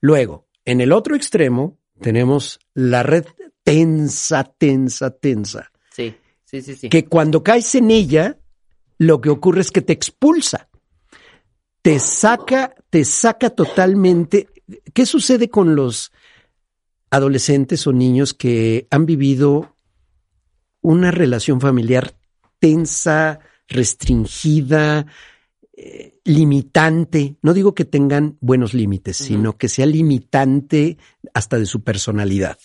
Luego, 0.00 0.48
en 0.64 0.80
el 0.80 0.92
otro 0.92 1.16
extremo, 1.16 1.78
tenemos 2.00 2.58
la 2.74 3.02
red 3.02 3.26
tensa, 3.62 4.44
tensa, 4.44 5.10
tensa. 5.10 5.70
Sí, 5.90 6.14
sí, 6.44 6.62
sí, 6.62 6.74
sí. 6.74 6.88
Que 6.88 7.06
cuando 7.06 7.42
caes 7.42 7.74
en 7.74 7.90
ella, 7.90 8.38
lo 8.98 9.20
que 9.20 9.30
ocurre 9.30 9.60
es 9.60 9.70
que 9.70 9.82
te 9.82 9.92
expulsa. 9.92 10.68
Te 11.80 11.98
saca, 11.98 12.74
te 12.90 13.04
saca 13.04 13.50
totalmente. 13.50 14.48
¿Qué 14.94 15.06
sucede 15.06 15.50
con 15.50 15.74
los 15.76 16.12
adolescentes 17.10 17.86
o 17.86 17.92
niños 17.92 18.34
que 18.34 18.86
han 18.90 19.06
vivido 19.06 19.76
una 20.80 21.10
relación 21.10 21.60
familiar 21.60 22.14
tensa, 22.58 23.40
restringida, 23.68 25.06
eh, 25.72 26.20
limitante? 26.24 27.36
No 27.42 27.54
digo 27.54 27.74
que 27.74 27.84
tengan 27.84 28.38
buenos 28.40 28.74
límites, 28.74 29.16
sino 29.16 29.56
que 29.56 29.68
sea 29.68 29.86
limitante 29.86 30.98
hasta 31.34 31.58
de 31.58 31.66
su 31.66 31.82
personalidad. 31.82 32.58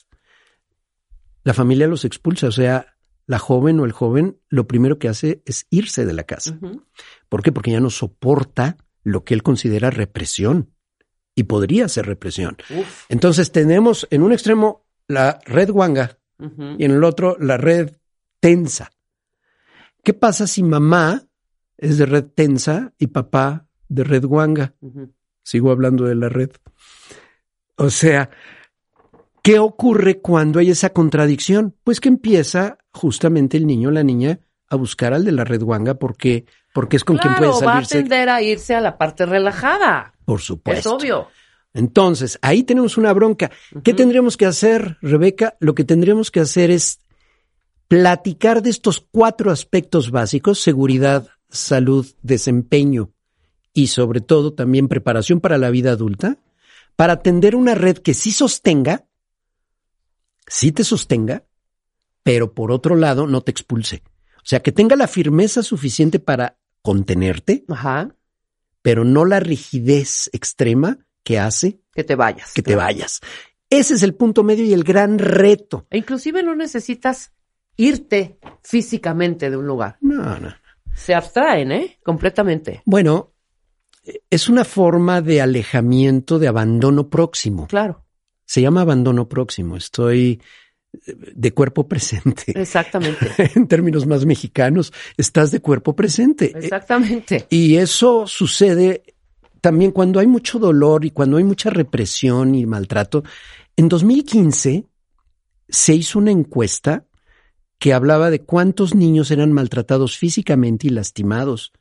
La 1.43 1.53
familia 1.53 1.87
los 1.87 2.05
expulsa, 2.05 2.47
o 2.47 2.51
sea, 2.51 2.97
la 3.27 3.39
joven 3.39 3.79
o 3.79 3.85
el 3.85 3.91
joven 3.91 4.39
lo 4.49 4.67
primero 4.67 4.99
que 4.99 5.09
hace 5.09 5.43
es 5.45 5.67
irse 5.69 6.05
de 6.05 6.13
la 6.13 6.23
casa. 6.23 6.57
¿Por 7.29 7.43
qué? 7.43 7.51
Porque 7.51 7.71
ya 7.71 7.79
no 7.79 7.89
soporta 7.89 8.77
lo 9.03 9.23
que 9.23 9.33
él 9.33 9.43
considera 9.43 9.89
represión. 9.89 10.71
Y 11.38 11.43
podría 11.43 11.88
ser 11.88 12.07
represión. 12.07 12.57
Uf. 12.71 13.05
Entonces 13.09 13.51
tenemos 13.51 14.07
en 14.09 14.23
un 14.23 14.33
extremo 14.33 14.88
la 15.07 15.39
red 15.45 15.69
guanga 15.69 16.17
y 16.39 16.83
en 16.83 16.91
el 16.91 17.03
otro 17.03 17.38
la 17.39 17.57
red 17.57 17.95
tensa. 18.39 18.89
¿Qué 20.03 20.15
pasa 20.15 20.47
si 20.47 20.63
mamá 20.63 21.27
es 21.77 21.99
de 21.99 22.07
red 22.07 22.25
tensa 22.25 22.91
y 22.97 23.07
papá 23.07 23.67
de 23.88 24.03
red 24.03 24.25
guanga? 24.25 24.73
Sigo 25.43 25.69
hablando 25.69 26.05
de 26.05 26.15
la 26.15 26.27
red. 26.27 26.49
O 27.75 27.91
sea, 27.91 28.31
¿qué 29.43 29.59
ocurre 29.59 30.19
cuando 30.21 30.57
hay 30.57 30.71
esa 30.71 30.89
contradicción? 30.89 31.75
Pues 31.83 31.99
que 31.99 32.09
empieza 32.09 32.79
justamente 32.91 33.57
el 33.57 33.67
niño 33.67 33.89
o 33.89 33.91
la 33.91 34.03
niña 34.03 34.39
a 34.69 34.75
buscar 34.75 35.13
al 35.13 35.23
de 35.23 35.33
la 35.33 35.43
red 35.43 35.61
guanga 35.61 35.93
porque, 35.93 36.45
porque 36.73 36.97
es 36.97 37.03
con 37.03 37.17
quien 37.17 37.35
puede 37.35 37.51
va 37.51 37.57
a 37.57 37.59
salirse. 37.59 37.99
tender 37.99 38.29
a 38.29 38.41
irse 38.41 38.73
a 38.73 38.81
la 38.81 38.97
parte 38.97 39.27
relajada. 39.27 40.13
Por 40.28 40.39
Es 40.41 40.45
supuesto. 40.45 40.95
obvio. 40.97 41.28
Entonces, 41.73 42.38
ahí 42.41 42.63
tenemos 42.63 42.97
una 42.97 43.13
bronca. 43.13 43.49
¿Qué 43.82 43.93
tendríamos 43.93 44.36
que 44.36 44.45
hacer, 44.45 44.97
Rebeca? 45.01 45.55
Lo 45.61 45.73
que 45.73 45.86
tendríamos 45.86 46.32
que 46.32 46.41
hacer 46.41 46.69
es 46.69 46.99
platicar 47.88 48.61
de 48.61 48.69
estos 48.69 48.99
cuatro 48.99 49.51
aspectos 49.51 50.11
básicos, 50.11 50.59
seguridad, 50.59 51.30
salud, 51.49 52.05
desempeño 52.21 53.13
y 53.71 53.88
sobre 53.88 54.19
todo 54.19 54.53
también 54.53 54.89
preparación 54.89 55.39
para 55.39 55.57
la 55.57 55.69
vida 55.69 55.91
adulta, 55.91 56.38
para 56.97 57.13
atender 57.13 57.55
una 57.55 57.73
red 57.73 57.97
que 57.99 58.13
sí 58.13 58.32
sostenga, 58.32 59.05
sí 60.45 60.73
te 60.73 60.84
sostenga, 60.84 61.45
pero 62.21 62.53
por 62.53 62.73
otro 62.73 62.97
lado 62.97 63.28
no 63.28 63.39
te 63.41 63.51
expulse. 63.51 64.03
O 64.39 64.49
sea, 64.49 64.61
que 64.61 64.73
tenga 64.73 64.97
la 64.97 65.07
firmeza 65.07 65.63
suficiente 65.63 66.19
para 66.19 66.57
contenerte, 66.82 67.63
Ajá. 67.69 68.13
Pero 68.88 69.03
no 69.03 69.25
la 69.25 69.41
rigidez 69.41 70.29
extrema 70.31 70.97
que 71.21 71.39
hace 71.39 71.81
Que 71.93 72.05
te 72.05 72.15
vayas. 72.15 72.53
que 72.53 72.63
te 72.63 72.77
vayas. 72.77 73.19
Ese 73.69 73.95
es 73.95 74.01
el 74.01 74.15
punto 74.15 74.45
medio 74.45 74.63
y 74.63 74.71
el 74.71 74.85
gran 74.85 75.19
reto. 75.19 75.85
E 75.89 75.97
inclusive 75.97 76.41
no 76.41 76.55
necesitas 76.55 77.33
irte 77.75 78.39
físicamente 78.63 79.49
de 79.49 79.57
un 79.57 79.67
lugar. 79.67 79.97
No, 79.99 80.39
no. 80.39 80.55
Se 80.95 81.13
abstraen, 81.13 81.73
¿eh? 81.73 81.99
Completamente. 82.01 82.81
Bueno, 82.85 83.33
es 84.29 84.47
una 84.47 84.63
forma 84.63 85.19
de 85.21 85.41
alejamiento, 85.41 86.39
de 86.39 86.47
abandono 86.47 87.09
próximo. 87.09 87.67
Claro. 87.67 88.05
Se 88.45 88.61
llama 88.61 88.83
abandono 88.83 89.27
próximo. 89.27 89.75
Estoy 89.75 90.41
de 90.91 91.53
cuerpo 91.53 91.88
presente. 91.88 92.59
Exactamente. 92.59 93.27
en 93.55 93.67
términos 93.67 94.05
más 94.05 94.25
mexicanos, 94.25 94.93
estás 95.17 95.51
de 95.51 95.59
cuerpo 95.59 95.95
presente. 95.95 96.51
Exactamente. 96.55 97.45
Y 97.49 97.75
eso 97.75 98.27
sucede 98.27 99.03
también 99.61 99.91
cuando 99.91 100.19
hay 100.19 100.27
mucho 100.27 100.59
dolor 100.59 101.05
y 101.05 101.11
cuando 101.11 101.38
hay 101.38 101.43
mucha 101.43 101.69
represión 101.69 102.55
y 102.55 102.65
maltrato. 102.65 103.23
En 103.75 103.89
2015 103.89 104.85
se 105.69 105.93
hizo 105.93 106.19
una 106.19 106.31
encuesta 106.31 107.05
que 107.79 107.93
hablaba 107.93 108.29
de 108.29 108.41
cuántos 108.43 108.95
niños 108.95 109.29
eran 109.29 109.51
maltratados 109.51 110.17
físicamente 110.17 110.88
y 110.88 110.89
lastimados 110.89 111.73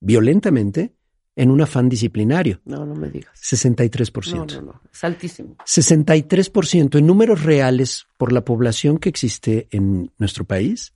violentamente 0.00 0.94
en 1.40 1.50
un 1.50 1.60
afán 1.62 1.88
disciplinario. 1.88 2.60
No, 2.64 2.84
no 2.84 2.94
me 2.94 3.08
digas. 3.08 3.32
63%. 3.40 4.34
No, 4.34 4.44
no, 4.44 4.60
no. 4.72 4.80
Es 4.92 5.04
altísimo. 5.04 5.56
63% 5.64 6.98
en 6.98 7.06
números 7.06 7.42
reales 7.44 8.06
por 8.16 8.32
la 8.32 8.44
población 8.44 8.98
que 8.98 9.08
existe 9.08 9.68
en 9.70 10.10
nuestro 10.18 10.44
país 10.44 10.92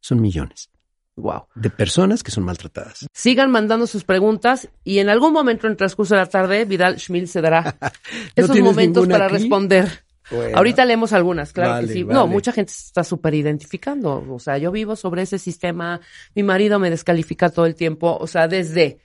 son 0.00 0.20
millones 0.20 0.70
Wow. 1.16 1.46
de 1.56 1.68
personas 1.70 2.22
que 2.22 2.30
son 2.30 2.44
maltratadas. 2.44 3.04
Sigan 3.12 3.50
mandando 3.50 3.88
sus 3.88 4.04
preguntas 4.04 4.68
y 4.84 5.00
en 5.00 5.08
algún 5.08 5.32
momento 5.32 5.66
en 5.66 5.72
el 5.72 5.76
transcurso 5.76 6.14
de 6.14 6.20
la 6.20 6.26
tarde 6.28 6.64
Vidal 6.64 7.00
Schmil 7.00 7.26
se 7.26 7.40
dará 7.40 7.76
esos 8.36 8.52
tienes 8.52 8.62
momentos 8.72 9.08
para 9.08 9.24
aquí? 9.26 9.34
responder. 9.34 9.88
Bueno. 10.30 10.56
Ahorita 10.58 10.84
leemos 10.84 11.12
algunas, 11.12 11.52
claro 11.52 11.70
Vale, 11.70 11.88
que 11.88 11.92
sí. 11.94 12.02
vale. 12.04 12.14
No, 12.20 12.26
mucha 12.28 12.52
gente 12.52 12.70
se 12.72 12.84
está 12.86 13.02
súper 13.02 13.34
identificando. 13.34 14.24
O 14.30 14.38
sea, 14.38 14.58
yo 14.58 14.70
vivo 14.70 14.94
sobre 14.94 15.22
ese 15.22 15.38
sistema, 15.40 16.00
mi 16.36 16.44
marido 16.44 16.78
me 16.78 16.90
descalifica 16.90 17.48
todo 17.50 17.66
el 17.66 17.74
tiempo. 17.74 18.16
O 18.20 18.26
sea, 18.28 18.46
desde, 18.46 18.98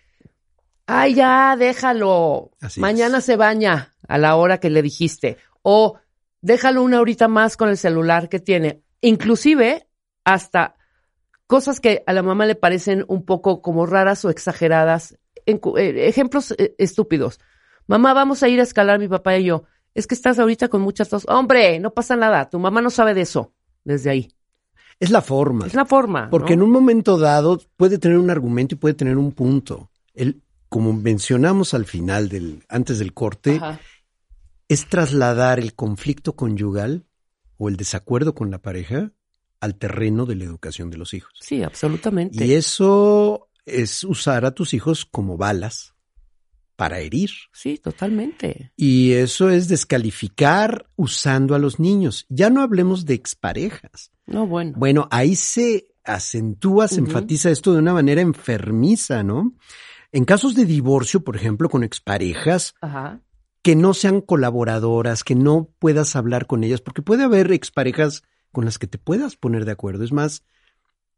ay, 0.87 1.13
ya, 1.15 1.55
déjalo. 1.57 2.51
Así 2.61 2.79
Mañana 2.79 3.19
es. 3.19 3.25
se 3.25 3.35
baña 3.35 3.95
a 4.07 4.17
la 4.17 4.35
hora 4.35 4.59
que 4.59 4.69
le 4.69 4.81
dijiste. 4.81 5.37
O 5.61 5.97
déjalo 6.41 6.83
una 6.83 6.99
horita 6.99 7.27
más 7.27 7.57
con 7.57 7.69
el 7.69 7.77
celular 7.77 8.29
que 8.29 8.39
tiene. 8.39 8.81
Inclusive, 9.01 9.87
hasta 10.23 10.75
cosas 11.47 11.79
que 11.79 12.03
a 12.05 12.13
la 12.13 12.23
mamá 12.23 12.45
le 12.45 12.55
parecen 12.55 13.05
un 13.07 13.25
poco 13.25 13.61
como 13.61 13.85
raras 13.85 14.23
o 14.25 14.29
exageradas. 14.29 15.17
En- 15.45 15.59
eh, 15.77 16.07
ejemplos 16.07 16.51
eh, 16.57 16.73
estúpidos. 16.77 17.39
Mamá, 17.87 18.13
vamos 18.13 18.43
a 18.43 18.47
ir 18.47 18.59
a 18.59 18.63
escalar 18.63 18.99
mi 18.99 19.07
papá 19.07 19.37
y 19.37 19.45
yo. 19.45 19.63
Es 19.93 20.07
que 20.07 20.15
estás 20.15 20.39
ahorita 20.39 20.69
con 20.69 20.81
muchas 20.81 21.09
tos. 21.09 21.25
Hombre, 21.27 21.79
no 21.79 21.91
pasa 21.93 22.15
nada. 22.15 22.49
Tu 22.49 22.57
mamá 22.59 22.81
no 22.81 22.89
sabe 22.89 23.13
de 23.13 23.21
eso. 23.21 23.53
Desde 23.83 24.09
ahí. 24.09 24.31
Es 24.99 25.09
la 25.11 25.21
forma. 25.21 25.67
Es 25.67 25.73
la 25.73 25.85
forma. 25.85 26.29
Porque 26.29 26.55
¿no? 26.55 26.63
en 26.63 26.67
un 26.69 26.71
momento 26.71 27.17
dado 27.17 27.59
puede 27.77 27.97
tener 27.97 28.17
un 28.17 28.29
argumento 28.29 28.75
y 28.75 28.77
puede 28.77 28.93
tener 28.93 29.17
un 29.17 29.33
punto. 29.33 29.91
El, 30.13 30.41
como 30.73 30.91
mencionamos 30.91 31.75
al 31.75 31.85
final 31.85 32.29
del, 32.29 32.63
antes 32.67 32.97
del 32.97 33.13
corte, 33.13 33.57
Ajá. 33.57 33.79
es 34.67 34.87
trasladar 34.87 35.59
el 35.59 35.75
conflicto 35.75 36.35
conyugal 36.35 37.05
o 37.57 37.69
el 37.69 37.77
desacuerdo 37.77 38.33
con 38.33 38.49
la 38.49 38.59
pareja 38.59 39.11
al 39.59 39.75
terreno 39.75 40.25
de 40.25 40.33
la 40.33 40.45
educación 40.45 40.89
de 40.89 40.97
los 40.97 41.13
hijos. 41.13 41.31
Sí, 41.41 41.61
absolutamente. 41.61 42.43
Y 42.43 42.53
eso 42.53 43.51
es 43.67 44.03
usar 44.03 44.45
a 44.45 44.55
tus 44.55 44.73
hijos 44.73 45.05
como 45.05 45.37
balas 45.37 45.93
para 46.75 47.01
herir. 47.01 47.29
Sí, 47.51 47.77
totalmente. 47.77 48.71
Y 48.75 49.11
eso 49.11 49.51
es 49.51 49.67
descalificar 49.67 50.89
usando 50.95 51.53
a 51.53 51.59
los 51.59 51.79
niños. 51.79 52.25
Ya 52.29 52.49
no 52.49 52.63
hablemos 52.63 53.05
de 53.05 53.13
exparejas. 53.13 54.09
No, 54.25 54.47
bueno. 54.47 54.73
Bueno, 54.75 55.07
ahí 55.11 55.35
se 55.35 55.93
acentúa, 56.03 56.87
se 56.87 56.99
enfatiza 56.99 57.51
esto 57.51 57.73
de 57.73 57.77
una 57.77 57.93
manera 57.93 58.21
enfermiza, 58.21 59.21
¿no? 59.21 59.53
En 60.13 60.25
casos 60.25 60.55
de 60.55 60.65
divorcio, 60.65 61.23
por 61.23 61.35
ejemplo, 61.35 61.67
con 61.69 61.83
exparejas, 61.83 62.75
Ajá. 62.81 63.19
que 63.61 63.75
no 63.75 63.93
sean 63.93 64.21
colaboradoras, 64.21 65.23
que 65.23 65.35
no 65.35 65.69
puedas 65.79 66.15
hablar 66.15 66.45
con 66.47 66.63
ellas, 66.63 66.81
porque 66.81 67.01
puede 67.01 67.23
haber 67.23 67.51
exparejas 67.51 68.23
con 68.51 68.63
las 68.65 68.77
que 68.77 68.87
te 68.87 68.97
puedas 68.99 69.35
poner 69.35 69.65
de 69.65 69.71
acuerdo. 69.71 70.03
Es 70.03 70.11
más, 70.11 70.43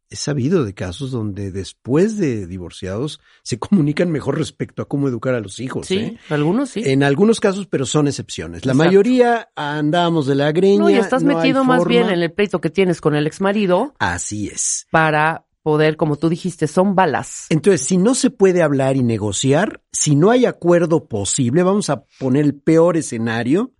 he 0.09 0.15
sabido 0.15 0.63
de 0.63 0.73
casos 0.73 1.11
donde 1.11 1.51
después 1.51 2.17
de 2.17 2.47
divorciados 2.47 3.19
se 3.43 3.59
comunican 3.59 4.11
mejor 4.11 4.37
respecto 4.37 4.81
a 4.81 4.87
cómo 4.87 5.09
educar 5.09 5.33
a 5.35 5.41
los 5.41 5.59
hijos. 5.59 5.87
Sí, 5.87 5.97
¿eh? 5.97 6.17
algunos 6.29 6.69
sí. 6.69 6.81
En 6.85 7.03
algunos 7.03 7.39
casos, 7.41 7.67
pero 7.67 7.85
son 7.85 8.07
excepciones. 8.07 8.65
La 8.65 8.71
Exacto. 8.71 8.87
mayoría 8.87 9.49
andamos 9.55 10.25
de 10.27 10.35
la 10.35 10.51
greña. 10.53 10.79
no, 10.83 10.89
y 10.89 10.95
estás 10.95 11.23
no 11.23 11.35
metido 11.35 11.63
más 11.65 11.85
bien 11.85 12.09
en 12.09 12.21
el 12.21 12.31
pleito 12.31 12.61
que 12.61 12.69
tienes 12.69 13.01
con 13.01 13.15
el 13.15 13.27
exmarido 13.27 13.93
Así 13.99 14.47
es. 14.47 14.87
para 14.91 15.44
poder, 15.65 15.97
como 15.97 16.15
tú 16.15 16.29
dijiste, 16.29 16.67
son 16.67 16.93
balas. 16.93 17.47
Entonces, 17.49 17.81
si 17.81 17.97
no 17.97 18.13
se 18.13 18.29
puede 18.29 18.61
hablar 18.61 18.97
y 18.97 19.01
negociar, 19.01 19.81
si 19.91 20.15
no 20.15 20.29
hay 20.29 20.45
acuerdo 20.45 21.07
posible, 21.07 21.63
vamos 21.63 21.89
a 21.89 22.03
poner 22.19 22.45
el 22.45 22.53
peor 22.53 22.97
escenario, 22.97 23.73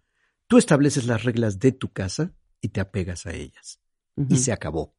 tú 0.47 0.57
estableces 0.57 1.05
las 1.05 1.23
reglas 1.23 1.59
de 1.59 1.73
tu 1.73 1.93
casa 1.93 2.33
y 2.59 2.69
te 2.69 2.81
apegas 2.81 3.27
a 3.27 3.33
ellas. 3.33 3.79
Y 4.27 4.37
se 4.37 4.51
acabó. 4.51 4.95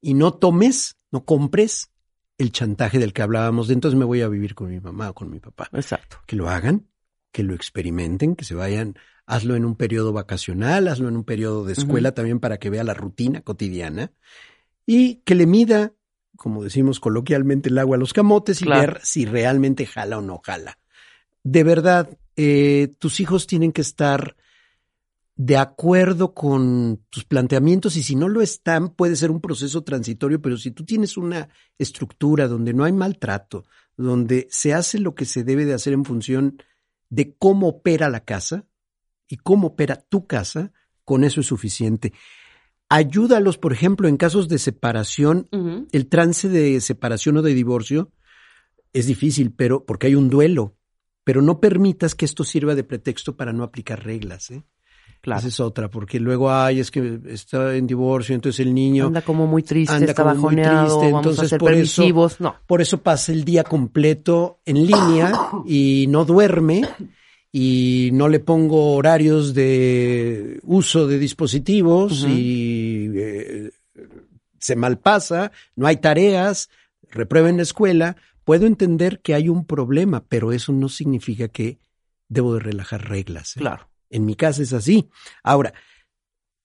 Y 0.00 0.14
no 0.14 0.34
tomes, 0.34 0.96
no 1.12 1.24
compres 1.24 1.92
el 2.38 2.50
chantaje 2.50 2.98
del 2.98 3.12
que 3.12 3.22
hablábamos 3.22 3.68
de 3.68 3.74
entonces 3.74 3.96
me 3.96 4.04
voy 4.04 4.22
a 4.22 4.28
vivir 4.28 4.56
con 4.56 4.68
mi 4.68 4.80
mamá 4.80 5.10
o 5.10 5.14
con 5.14 5.30
mi 5.30 5.38
papá. 5.38 5.68
Exacto. 5.72 6.16
Que 6.26 6.34
lo 6.34 6.48
hagan, 6.48 6.88
que 7.30 7.44
lo 7.44 7.54
experimenten, 7.54 8.34
que 8.34 8.44
se 8.44 8.56
vayan, 8.56 8.96
hazlo 9.26 9.54
en 9.54 9.64
un 9.64 9.76
periodo 9.76 10.12
vacacional, 10.12 10.88
hazlo 10.88 11.06
en 11.06 11.16
un 11.18 11.24
periodo 11.24 11.64
de 11.64 11.74
escuela 11.74 12.14
también 12.14 12.40
para 12.40 12.58
que 12.58 12.68
vea 12.68 12.82
la 12.82 12.94
rutina 12.94 13.42
cotidiana 13.42 14.10
y 14.86 15.16
que 15.22 15.36
le 15.36 15.46
mida, 15.46 15.92
como 16.40 16.64
decimos 16.64 17.00
coloquialmente, 17.00 17.68
el 17.68 17.76
agua 17.76 17.98
a 17.98 18.00
los 18.00 18.14
camotes 18.14 18.62
y 18.62 18.64
Claro. 18.64 18.94
ver 18.94 19.00
si 19.04 19.26
realmente 19.26 19.84
jala 19.84 20.16
o 20.16 20.22
no 20.22 20.40
jala. 20.42 20.78
De 21.44 21.64
verdad, 21.64 22.08
eh, 22.34 22.94
tus 22.98 23.20
hijos 23.20 23.46
tienen 23.46 23.72
que 23.72 23.82
estar 23.82 24.36
de 25.36 25.58
acuerdo 25.58 26.32
con 26.32 27.04
tus 27.10 27.26
planteamientos 27.26 27.94
y 27.98 28.02
si 28.02 28.16
no 28.16 28.26
lo 28.26 28.40
están 28.40 28.88
puede 28.88 29.16
ser 29.16 29.30
un 29.30 29.42
proceso 29.42 29.84
transitorio, 29.84 30.40
pero 30.40 30.56
si 30.56 30.70
tú 30.70 30.86
tienes 30.86 31.18
una 31.18 31.50
estructura 31.76 32.48
donde 32.48 32.72
no 32.72 32.84
hay 32.84 32.92
maltrato, 32.92 33.66
donde 33.98 34.48
se 34.50 34.72
hace 34.72 34.98
lo 34.98 35.14
que 35.14 35.26
se 35.26 35.44
debe 35.44 35.66
de 35.66 35.74
hacer 35.74 35.92
en 35.92 36.06
función 36.06 36.56
de 37.10 37.34
cómo 37.36 37.68
opera 37.68 38.08
la 38.08 38.24
casa 38.24 38.64
y 39.28 39.36
cómo 39.36 39.68
opera 39.68 39.96
tu 39.96 40.26
casa, 40.26 40.72
con 41.04 41.22
eso 41.22 41.42
es 41.42 41.48
suficiente. 41.48 42.14
Ayúdalos, 42.92 43.56
por 43.56 43.72
ejemplo, 43.72 44.08
en 44.08 44.16
casos 44.16 44.48
de 44.48 44.58
separación, 44.58 45.48
el 45.92 46.08
trance 46.08 46.48
de 46.48 46.80
separación 46.80 47.36
o 47.36 47.42
de 47.42 47.54
divorcio 47.54 48.10
es 48.92 49.06
difícil, 49.06 49.52
pero 49.52 49.84
porque 49.86 50.08
hay 50.08 50.16
un 50.16 50.28
duelo. 50.28 50.74
Pero 51.22 51.40
no 51.40 51.60
permitas 51.60 52.16
que 52.16 52.24
esto 52.24 52.42
sirva 52.42 52.74
de 52.74 52.82
pretexto 52.82 53.36
para 53.36 53.52
no 53.52 53.62
aplicar 53.62 54.04
reglas. 54.04 54.50
¿eh? 54.50 54.64
Claro. 55.20 55.38
Esa 55.38 55.48
es 55.48 55.60
otra, 55.60 55.88
porque 55.88 56.18
luego, 56.18 56.50
ay, 56.50 56.80
es 56.80 56.90
que 56.90 57.20
está 57.28 57.76
en 57.76 57.86
divorcio, 57.86 58.34
entonces 58.34 58.58
el 58.66 58.74
niño 58.74 59.06
Anda 59.06 59.22
como 59.22 59.46
muy 59.46 59.62
triste, 59.62 59.94
anda 59.94 60.06
está 60.06 60.24
como 60.24 60.48
muy 60.48 60.56
triste, 60.56 60.70
vamos 60.72 61.02
a 61.02 61.08
entonces 61.08 61.48
ser 61.48 61.60
por 61.60 61.72
eso-. 61.72 62.30
No. 62.40 62.56
por 62.66 62.80
eso 62.80 62.98
pasa 62.98 63.30
el 63.30 63.44
día 63.44 63.62
completo 63.62 64.60
en 64.64 64.84
línea 64.84 65.32
y 65.64 66.06
no 66.08 66.24
duerme 66.24 66.82
y 67.52 68.10
no 68.12 68.28
le 68.28 68.40
pongo 68.40 68.94
horarios 68.94 69.54
de 69.54 70.60
uso 70.62 71.06
de 71.06 71.18
dispositivos 71.18 72.24
y 72.28 73.10
eh, 73.16 73.70
se 74.58 74.76
malpasa, 74.76 75.50
no 75.74 75.86
hay 75.86 75.96
tareas, 75.96 76.70
reprueba 77.10 77.48
en 77.48 77.56
la 77.56 77.64
escuela. 77.64 78.16
Puedo 78.44 78.66
entender 78.66 79.20
que 79.20 79.34
hay 79.34 79.48
un 79.48 79.64
problema, 79.64 80.24
pero 80.28 80.52
eso 80.52 80.72
no 80.72 80.88
significa 80.88 81.48
que 81.48 81.78
debo 82.28 82.54
de 82.54 82.60
relajar 82.60 83.08
reglas. 83.08 83.56
¿eh? 83.56 83.60
Claro. 83.60 83.90
En 84.10 84.24
mi 84.24 84.36
casa 84.36 84.62
es 84.62 84.72
así. 84.72 85.08
Ahora, 85.42 85.74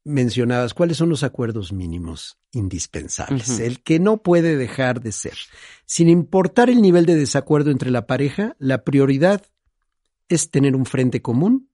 mencionabas 0.04 0.74
cuáles 0.74 0.98
son 0.98 1.10
los 1.10 1.24
acuerdos 1.24 1.74
mínimos 1.74 2.38
indispensables, 2.52 3.60
el 3.60 3.82
que 3.82 4.00
no 4.00 4.18
puede 4.18 4.56
dejar 4.56 5.02
de 5.02 5.12
ser. 5.12 5.38
Sin 5.86 6.10
importar 6.10 6.70
el 6.70 6.82
nivel 6.82 7.06
de 7.06 7.16
desacuerdo 7.16 7.72
entre 7.72 7.92
la 7.92 8.08
pareja, 8.08 8.56
la 8.60 8.84
prioridad 8.84 9.44
es 10.30 10.49
tener 10.51 10.76
un 10.76 10.86
frente 10.86 11.21
común 11.21 11.69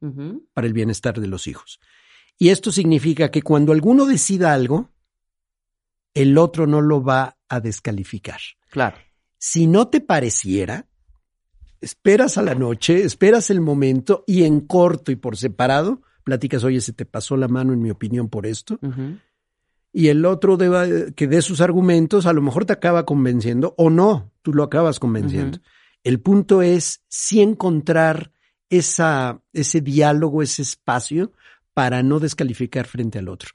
para 0.53 0.67
el 0.67 0.73
bienestar 0.73 1.19
de 1.19 1.27
los 1.27 1.47
hijos. 1.47 1.79
Y 2.37 2.49
esto 2.49 2.71
significa 2.71 3.31
que 3.31 3.41
cuando 3.41 3.71
alguno 3.71 4.05
decida 4.05 4.53
algo, 4.53 4.89
el 6.13 6.37
otro 6.37 6.67
no 6.67 6.81
lo 6.81 7.03
va 7.03 7.37
a 7.47 7.59
descalificar. 7.59 8.39
Claro. 8.69 8.97
Si 9.37 9.67
no 9.67 9.87
te 9.87 10.01
pareciera, 10.01 10.87
esperas 11.81 12.37
a 12.37 12.41
la 12.41 12.55
noche, 12.55 13.03
esperas 13.03 13.49
el 13.49 13.61
momento 13.61 14.23
y 14.27 14.43
en 14.43 14.61
corto 14.61 15.11
y 15.11 15.15
por 15.15 15.37
separado, 15.37 16.01
platicas, 16.23 16.63
oye, 16.63 16.81
se 16.81 16.93
te 16.93 17.05
pasó 17.05 17.37
la 17.37 17.47
mano 17.47 17.73
en 17.73 17.81
mi 17.81 17.89
opinión 17.89 18.29
por 18.29 18.45
esto, 18.45 18.79
y 19.93 20.07
el 20.07 20.25
otro 20.25 20.57
deba, 20.57 20.85
que 21.15 21.27
dé 21.27 21.41
sus 21.41 21.59
argumentos, 21.59 22.25
a 22.25 22.33
lo 22.33 22.41
mejor 22.41 22.65
te 22.65 22.73
acaba 22.73 23.05
convenciendo 23.05 23.73
o 23.77 23.89
no, 23.89 24.31
tú 24.41 24.53
lo 24.53 24.63
acabas 24.63 24.99
convenciendo. 24.99 25.59
El 26.03 26.21
punto 26.21 26.61
es 26.61 27.03
sí 27.07 27.41
encontrar 27.41 28.31
esa, 28.71 29.43
ese 29.53 29.81
diálogo, 29.81 30.41
ese 30.41 30.63
espacio 30.63 31.33
para 31.73 32.01
no 32.01 32.19
descalificar 32.19 32.87
frente 32.87 33.19
al 33.19 33.27
otro. 33.29 33.51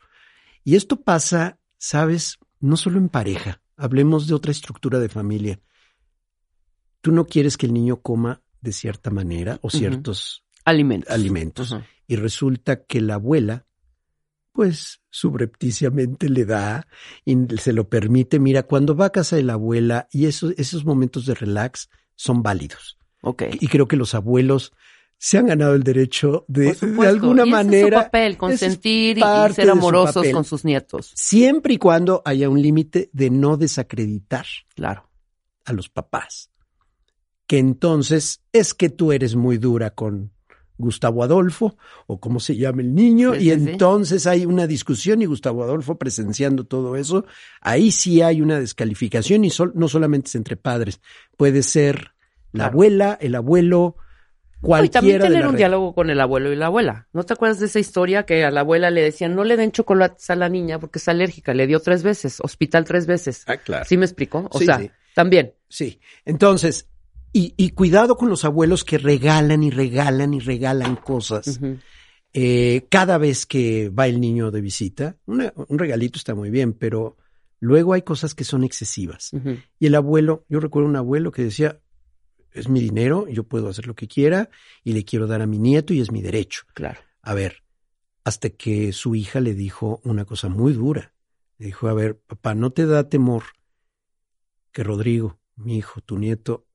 Y 0.62 0.76
esto 0.76 1.00
pasa, 1.00 1.58
sabes, 1.78 2.38
no 2.60 2.76
solo 2.76 2.98
en 2.98 3.08
pareja, 3.08 3.62
hablemos 3.76 4.28
de 4.28 4.34
otra 4.34 4.52
estructura 4.52 5.00
de 5.00 5.08
familia. 5.08 5.58
Tú 7.00 7.12
no 7.12 7.26
quieres 7.26 7.56
que 7.56 7.66
el 7.66 7.72
niño 7.72 7.96
coma 8.02 8.42
de 8.60 8.72
cierta 8.72 9.10
manera 9.10 9.58
o 9.62 9.70
ciertos 9.70 10.44
Alimentos. 11.08 11.76
y 12.06 12.16
resulta 12.16 12.84
que 12.84 13.00
la 13.00 13.14
abuela, 13.14 13.66
pues 14.52 15.00
subrepticiamente 15.08 16.28
le 16.28 16.44
da 16.44 16.88
y 17.24 17.36
se 17.56 17.72
lo 17.72 17.88
permite. 17.88 18.38
Mira, 18.38 18.64
cuando 18.64 18.94
va 18.94 19.06
a 19.06 19.12
casa 19.12 19.36
de 19.36 19.44
la 19.44 19.54
abuela 19.54 20.08
y 20.10 20.26
esos, 20.26 20.52
esos 20.58 20.84
momentos 20.84 21.24
de 21.24 21.34
relax 21.34 21.88
son 22.16 22.42
válidos. 22.42 22.98
Ok. 23.22 23.44
Y 23.60 23.68
creo 23.68 23.88
que 23.88 23.96
los 23.96 24.14
abuelos 24.14 24.72
se 25.18 25.38
han 25.38 25.46
ganado 25.46 25.74
el 25.74 25.82
derecho 25.82 26.44
de, 26.48 26.74
supuesto. 26.74 27.02
de 27.02 27.08
alguna 27.08 27.42
Y 27.44 27.48
ese 27.48 27.56
manera. 27.56 27.86
Es 27.98 28.04
su 28.04 28.04
papel, 28.04 28.36
consentir 28.36 29.18
es 29.18 29.24
y- 29.50 29.54
ser 29.54 29.64
su 29.66 29.70
amorosos 29.72 30.26
con 30.28 30.44
sus 30.44 30.64
nietos. 30.64 31.12
Siempre 31.14 31.74
y 31.74 31.78
cuando 31.78 32.22
haya 32.24 32.48
un 32.48 32.60
límite 32.60 33.08
de 33.12 33.30
no 33.30 33.56
desacreditar 33.56 34.46
Claro. 34.74 35.08
a 35.64 35.72
los 35.72 35.88
papás. 35.88 36.50
Que 37.46 37.58
entonces 37.58 38.42
es 38.52 38.74
que 38.74 38.88
tú 38.90 39.12
eres 39.12 39.36
muy 39.36 39.56
dura 39.56 39.90
con 39.90 40.32
Gustavo 40.78 41.22
Adolfo 41.22 41.76
o 42.06 42.20
como 42.20 42.38
se 42.38 42.54
llama 42.56 42.82
el 42.82 42.94
niño 42.94 43.32
Sí, 43.34 43.38
y 43.48 43.50
sí, 43.54 43.60
sí. 43.64 43.70
entonces 43.70 44.26
hay 44.26 44.44
una 44.44 44.66
discusión 44.66 45.22
y 45.22 45.24
Gustavo 45.26 45.62
Adolfo 45.62 45.96
presenciando 45.96 46.64
todo 46.64 46.96
eso, 46.96 47.24
ahí 47.62 47.90
sí 47.92 48.20
hay 48.20 48.42
una 48.42 48.58
descalificación 48.60 49.44
y 49.46 49.50
sol- 49.50 49.72
no 49.74 49.88
solamente 49.88 50.28
es 50.28 50.34
entre 50.34 50.56
padres, 50.58 51.00
puede 51.38 51.62
ser 51.62 52.12
la 52.52 52.64
Claro. 52.64 52.72
abuela, 52.72 53.18
el 53.20 53.34
abuelo, 53.36 53.96
Y 54.84 54.88
también 54.88 55.18
de 55.18 55.24
tener 55.24 55.40
la 55.42 55.46
un 55.48 55.52
red. 55.52 55.58
diálogo 55.58 55.94
con 55.94 56.10
el 56.10 56.20
abuelo 56.20 56.52
y 56.52 56.56
la 56.56 56.66
abuela. 56.66 57.08
¿No 57.12 57.22
te 57.24 57.32
acuerdas 57.34 57.60
de 57.60 57.66
esa 57.66 57.78
historia 57.78 58.24
que 58.24 58.44
a 58.44 58.50
la 58.50 58.60
abuela 58.60 58.90
le 58.90 59.02
decían 59.02 59.34
no 59.34 59.44
le 59.44 59.56
den 59.56 59.72
chocolates 59.72 60.28
a 60.30 60.36
la 60.36 60.48
niña 60.48 60.78
porque 60.78 60.98
es 60.98 61.08
alérgica? 61.08 61.54
Le 61.54 61.66
dio 61.66 61.80
tres 61.80 62.02
veces, 62.02 62.38
hospital 62.40 62.84
tres 62.84 63.06
veces. 63.06 63.44
Ah, 63.46 63.56
claro. 63.56 63.84
¿Sí 63.88 63.96
me 63.96 64.04
explico? 64.06 64.48
O 64.50 64.58
Sí, 64.58 64.66
sea, 64.66 64.78
sí. 64.78 64.90
también. 65.14 65.54
Sí, 65.68 66.00
entonces, 66.24 66.88
y, 67.32 67.54
y 67.56 67.70
cuidado 67.70 68.16
con 68.16 68.28
los 68.28 68.44
abuelos 68.44 68.84
que 68.84 68.98
regalan 68.98 69.62
y 69.62 69.70
regalan 69.70 70.34
y 70.34 70.40
regalan 70.40 70.96
cosas. 70.96 71.60
Eh, 72.32 72.86
cada 72.90 73.16
vez 73.18 73.46
que 73.46 73.88
va 73.88 74.06
el 74.06 74.20
niño 74.20 74.50
de 74.50 74.60
visita, 74.60 75.16
una- 75.26 75.52
un 75.68 75.78
regalito 75.78 76.18
está 76.18 76.34
muy 76.34 76.50
bien, 76.50 76.74
pero 76.74 77.16
luego 77.60 77.94
hay 77.94 78.02
cosas 78.02 78.34
que 78.34 78.44
son 78.44 78.62
excesivas. 78.64 79.30
Y 79.78 79.86
el 79.86 79.94
abuelo, 79.94 80.44
yo 80.48 80.60
recuerdo 80.60 80.88
un 80.88 80.96
abuelo 80.96 81.32
que 81.32 81.42
decía, 81.44 81.78
es 82.56 82.68
mi 82.68 82.80
dinero, 82.80 83.26
yo 83.28 83.44
puedo 83.44 83.68
hacer 83.68 83.86
lo 83.86 83.94
que 83.94 84.08
quiera 84.08 84.50
y 84.82 84.92
le 84.92 85.04
quiero 85.04 85.26
dar 85.26 85.42
a 85.42 85.46
mi 85.46 85.58
nieto 85.58 85.92
y 85.94 86.00
es 86.00 86.10
mi 86.10 86.22
derecho. 86.22 86.62
Claro. 86.74 87.00
A 87.22 87.34
ver, 87.34 87.62
hasta 88.24 88.50
que 88.50 88.92
su 88.92 89.14
hija 89.14 89.40
le 89.40 89.54
dijo 89.54 90.00
una 90.04 90.24
cosa 90.24 90.48
muy 90.48 90.72
dura. 90.72 91.12
Le 91.58 91.66
dijo, 91.66 91.88
a 91.88 91.94
ver, 91.94 92.18
papá, 92.18 92.54
¿no 92.54 92.70
te 92.70 92.86
da 92.86 93.08
temor 93.08 93.44
que 94.72 94.82
Rodrigo, 94.84 95.38
mi 95.56 95.78
hijo, 95.78 96.00
tu 96.00 96.18
nieto, 96.18 96.66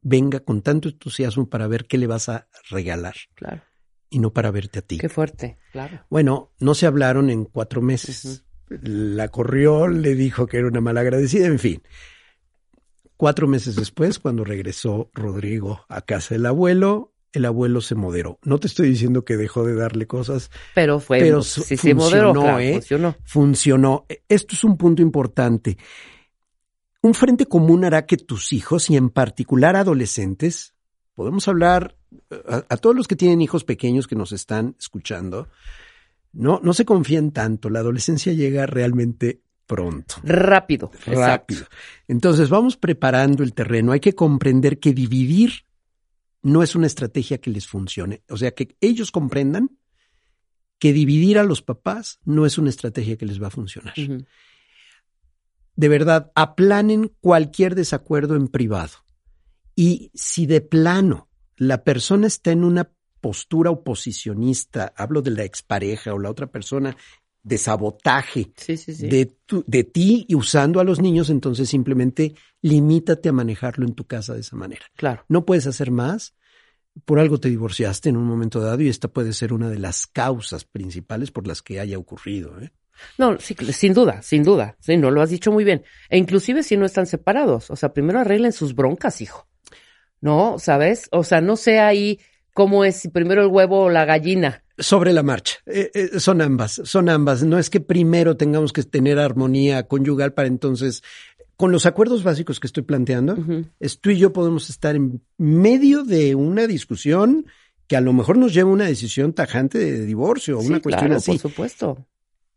venga 0.00 0.40
con 0.40 0.62
tanto 0.62 0.88
entusiasmo 0.88 1.48
para 1.48 1.66
ver 1.66 1.86
qué 1.86 1.98
le 1.98 2.06
vas 2.06 2.28
a 2.28 2.48
regalar 2.70 3.14
Claro. 3.34 3.62
y 4.10 4.18
no 4.18 4.32
para 4.32 4.50
verte 4.50 4.78
a 4.78 4.82
ti? 4.82 4.98
Qué 4.98 5.08
fuerte. 5.08 5.58
Claro. 5.72 6.04
Bueno, 6.10 6.52
no 6.58 6.74
se 6.74 6.86
hablaron 6.86 7.28
en 7.30 7.44
cuatro 7.44 7.82
meses. 7.82 8.44
La 8.68 9.28
corrió, 9.28 9.88
le 9.88 10.14
dijo 10.14 10.46
que 10.46 10.56
era 10.58 10.68
una 10.68 10.80
malagradecida, 10.80 11.46
en 11.46 11.58
fin. 11.58 11.82
Cuatro 13.16 13.46
meses 13.46 13.76
después, 13.76 14.18
cuando 14.18 14.44
regresó 14.44 15.10
Rodrigo 15.14 15.84
a 15.88 16.00
casa 16.02 16.34
del 16.34 16.46
abuelo, 16.46 17.12
el 17.32 17.44
abuelo 17.44 17.80
se 17.80 17.94
moderó. 17.94 18.38
No 18.42 18.58
te 18.58 18.66
estoy 18.66 18.88
diciendo 18.88 19.24
que 19.24 19.36
dejó 19.36 19.64
de 19.64 19.74
darle 19.74 20.06
cosas, 20.06 20.50
Pero 20.74 21.00
fue. 21.00 21.20
Pero 21.20 21.38
moderó, 21.38 21.76
funcionó, 21.76 22.32
claro, 22.32 22.58
¿eh? 22.58 22.72
funcionó. 22.74 23.16
funcionó. 23.24 24.06
Esto 24.28 24.54
es 24.54 24.64
un 24.64 24.76
punto 24.76 25.02
importante. 25.02 25.78
Un 27.02 27.14
frente 27.14 27.46
común 27.46 27.84
hará 27.84 28.06
que 28.06 28.16
tus 28.16 28.52
hijos, 28.52 28.88
y 28.90 28.96
en 28.96 29.10
particular 29.10 29.76
adolescentes, 29.76 30.74
podemos 31.14 31.46
hablar 31.48 31.96
a, 32.48 32.64
a 32.68 32.76
todos 32.76 32.96
los 32.96 33.06
que 33.06 33.16
tienen 33.16 33.42
hijos 33.42 33.64
pequeños 33.64 34.06
que 34.06 34.16
nos 34.16 34.32
están 34.32 34.74
escuchando, 34.78 35.48
no, 36.34 36.60
no 36.62 36.72
se 36.72 36.84
confíen 36.84 37.30
tanto. 37.30 37.70
La 37.70 37.80
adolescencia 37.80 38.32
llega 38.32 38.66
realmente 38.66 39.43
pronto. 39.66 40.16
Rápido. 40.22 40.90
Exacto. 40.94 41.20
Rápido. 41.20 41.66
Entonces 42.08 42.48
vamos 42.48 42.76
preparando 42.76 43.42
el 43.42 43.54
terreno. 43.54 43.92
Hay 43.92 44.00
que 44.00 44.14
comprender 44.14 44.78
que 44.78 44.92
dividir 44.92 45.64
no 46.42 46.62
es 46.62 46.74
una 46.74 46.86
estrategia 46.86 47.38
que 47.38 47.50
les 47.50 47.66
funcione. 47.66 48.22
O 48.28 48.36
sea, 48.36 48.52
que 48.52 48.76
ellos 48.80 49.10
comprendan 49.10 49.70
que 50.78 50.92
dividir 50.92 51.38
a 51.38 51.44
los 51.44 51.62
papás 51.62 52.20
no 52.24 52.44
es 52.44 52.58
una 52.58 52.70
estrategia 52.70 53.16
que 53.16 53.26
les 53.26 53.42
va 53.42 53.46
a 53.46 53.50
funcionar. 53.50 53.94
De 55.76 55.88
verdad, 55.88 56.30
aplanen 56.34 57.12
cualquier 57.20 57.74
desacuerdo 57.74 58.36
en 58.36 58.48
privado. 58.48 58.98
Y 59.74 60.10
si 60.14 60.46
de 60.46 60.60
plano 60.60 61.28
la 61.56 61.82
persona 61.82 62.26
está 62.26 62.52
en 62.52 62.64
una 62.64 62.90
postura 63.20 63.70
oposicionista, 63.70 64.92
hablo 64.96 65.22
de 65.22 65.30
la 65.30 65.44
expareja 65.44 66.12
o 66.12 66.18
la 66.18 66.30
otra 66.30 66.48
persona, 66.48 66.96
de 67.44 67.58
sabotaje 67.58 68.50
Sí, 68.56 68.76
sí, 68.76 68.92
sí. 68.94 69.06
de, 69.06 69.26
tu- 69.46 69.62
de 69.66 69.84
ti 69.84 70.24
y 70.28 70.34
usando 70.34 70.80
a 70.80 70.84
los 70.84 71.00
niños, 71.00 71.30
entonces 71.30 71.68
simplemente 71.68 72.34
limítate 72.62 73.28
a 73.28 73.32
manejarlo 73.32 73.86
en 73.86 73.94
tu 73.94 74.04
casa 74.04 74.34
de 74.34 74.40
esa 74.40 74.56
manera. 74.56 74.86
Claro. 74.96 75.24
No 75.28 75.44
puedes 75.44 75.66
hacer 75.68 75.90
más. 75.92 76.34
Por 77.04 77.18
algo 77.18 77.38
te 77.38 77.48
divorciaste 77.50 78.08
en 78.08 78.16
un 78.16 78.24
momento 78.24 78.60
dado 78.60 78.80
y 78.80 78.88
esta 78.88 79.08
puede 79.08 79.32
ser 79.32 79.52
una 79.52 79.68
de 79.68 79.78
las 79.78 80.06
causas 80.06 80.64
principales 80.64 81.30
por 81.30 81.46
las 81.46 81.60
que 81.60 81.80
haya 81.80 81.98
ocurrido. 81.98 82.58
¿eh? 82.60 82.72
No, 83.18 83.38
sí, 83.40 83.54
sin 83.72 83.92
duda, 83.92 84.22
sin 84.22 84.42
duda. 84.44 84.76
Sí, 84.80 84.96
no 84.96 85.10
lo 85.10 85.20
has 85.20 85.30
dicho 85.30 85.52
muy 85.52 85.64
bien. 85.64 85.82
E 86.08 86.16
inclusive 86.18 86.62
si 86.62 86.76
no 86.76 86.86
están 86.86 87.06
separados. 87.06 87.70
O 87.70 87.76
sea, 87.76 87.92
primero 87.92 88.20
arreglen 88.20 88.52
sus 88.52 88.74
broncas, 88.74 89.20
hijo. 89.20 89.46
¿No? 90.20 90.58
¿Sabes? 90.58 91.08
O 91.12 91.24
sea, 91.24 91.40
no 91.42 91.56
sé 91.56 91.80
ahí 91.80 92.20
cómo 92.54 92.84
es 92.84 92.96
si 92.96 93.08
primero 93.08 93.42
el 93.42 93.48
huevo 93.48 93.82
o 93.82 93.90
la 93.90 94.04
gallina. 94.06 94.63
Sobre 94.78 95.12
la 95.12 95.22
marcha. 95.22 95.58
Eh, 95.66 95.90
eh, 95.94 96.20
son 96.20 96.40
ambas, 96.40 96.80
son 96.84 97.08
ambas. 97.08 97.42
No 97.44 97.58
es 97.58 97.70
que 97.70 97.80
primero 97.80 98.36
tengamos 98.36 98.72
que 98.72 98.82
tener 98.82 99.18
armonía 99.18 99.86
conyugal 99.86 100.34
para 100.34 100.48
entonces, 100.48 101.02
con 101.56 101.70
los 101.70 101.86
acuerdos 101.86 102.24
básicos 102.24 102.58
que 102.58 102.66
estoy 102.66 102.82
planteando, 102.82 103.36
es 103.78 104.00
tú 104.00 104.10
y 104.10 104.18
yo 104.18 104.32
podemos 104.32 104.70
estar 104.70 104.96
en 104.96 105.22
medio 105.38 106.02
de 106.02 106.34
una 106.34 106.66
discusión 106.66 107.46
que 107.86 107.96
a 107.96 108.00
lo 108.00 108.12
mejor 108.12 108.36
nos 108.36 108.52
lleva 108.52 108.70
a 108.70 108.72
una 108.72 108.86
decisión 108.86 109.32
tajante 109.32 109.78
de 109.78 110.04
divorcio 110.04 110.58
o 110.58 110.62
Sí, 110.62 110.68
una 110.68 110.80
cuestión 110.80 111.06
claro, 111.06 111.16
así. 111.18 111.32
por 111.32 111.40
supuesto. 111.40 112.06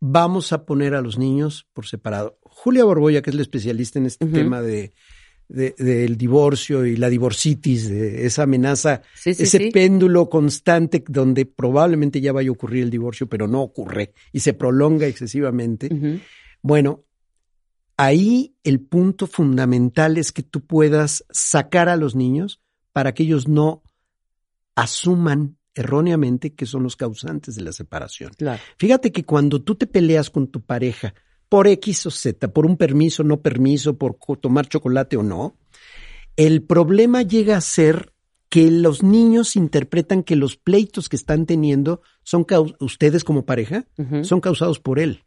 Vamos 0.00 0.52
a 0.52 0.64
poner 0.64 0.94
a 0.94 1.00
los 1.02 1.18
niños 1.18 1.66
por 1.72 1.86
separado. 1.86 2.38
Julia 2.42 2.84
Borboya, 2.84 3.22
que 3.22 3.30
es 3.30 3.36
la 3.36 3.42
especialista 3.42 3.98
en 3.98 4.06
este 4.06 4.26
tema 4.26 4.62
de, 4.62 4.92
de- 5.48 5.74
del 5.78 6.16
divorcio 6.18 6.84
y 6.84 6.96
la 6.96 7.08
divorcitis, 7.08 7.88
de 7.88 8.26
esa 8.26 8.42
amenaza, 8.42 9.02
Sí, 9.14 9.32
sí, 9.34 9.44
ese 9.44 9.58
sí. 9.58 9.70
péndulo 9.70 10.28
constante 10.28 11.02
donde 11.08 11.46
probablemente 11.46 12.20
ya 12.20 12.32
vaya 12.32 12.50
a 12.50 12.52
ocurrir 12.52 12.82
el 12.82 12.90
divorcio, 12.90 13.28
pero 13.28 13.48
no 13.48 13.62
ocurre 13.62 14.12
y 14.32 14.40
se 14.40 14.52
prolonga 14.54 15.06
excesivamente. 15.06 15.88
Bueno, 16.60 17.04
ahí 17.96 18.54
el 18.62 18.80
punto 18.80 19.26
fundamental 19.26 20.18
es 20.18 20.32
que 20.32 20.42
tú 20.42 20.66
puedas 20.66 21.24
sacar 21.30 21.88
a 21.88 21.96
los 21.96 22.14
niños 22.14 22.60
para 22.92 23.14
que 23.14 23.22
ellos 23.22 23.48
no 23.48 23.82
asuman 24.74 25.56
erróneamente 25.74 26.54
que 26.54 26.66
son 26.66 26.82
los 26.82 26.96
causantes 26.96 27.54
de 27.54 27.62
la 27.62 27.72
separación. 27.72 28.32
Claro. 28.36 28.60
Fíjate 28.78 29.12
que 29.12 29.24
cuando 29.24 29.62
tú 29.62 29.76
te 29.76 29.86
peleas 29.86 30.30
con 30.30 30.48
tu 30.48 30.60
pareja 30.60 31.14
por 31.48 31.66
X 31.66 32.06
o 32.06 32.10
Z, 32.10 32.48
por 32.48 32.66
un 32.66 32.76
permiso, 32.76 33.22
no 33.24 33.40
permiso, 33.40 33.96
por 33.96 34.16
tomar 34.40 34.68
chocolate 34.68 35.16
o 35.16 35.22
no, 35.22 35.56
el 36.36 36.62
problema 36.62 37.22
llega 37.22 37.56
a 37.56 37.60
ser 37.60 38.12
que 38.48 38.70
los 38.70 39.02
niños 39.02 39.56
interpretan 39.56 40.22
que 40.22 40.36
los 40.36 40.56
pleitos 40.56 41.08
que 41.08 41.16
están 41.16 41.46
teniendo 41.46 42.00
son 42.22 42.46
ustedes 42.80 43.24
como 43.24 43.44
pareja 43.44 43.86
son 44.22 44.40
causados 44.40 44.80
por 44.80 44.98
él 44.98 45.24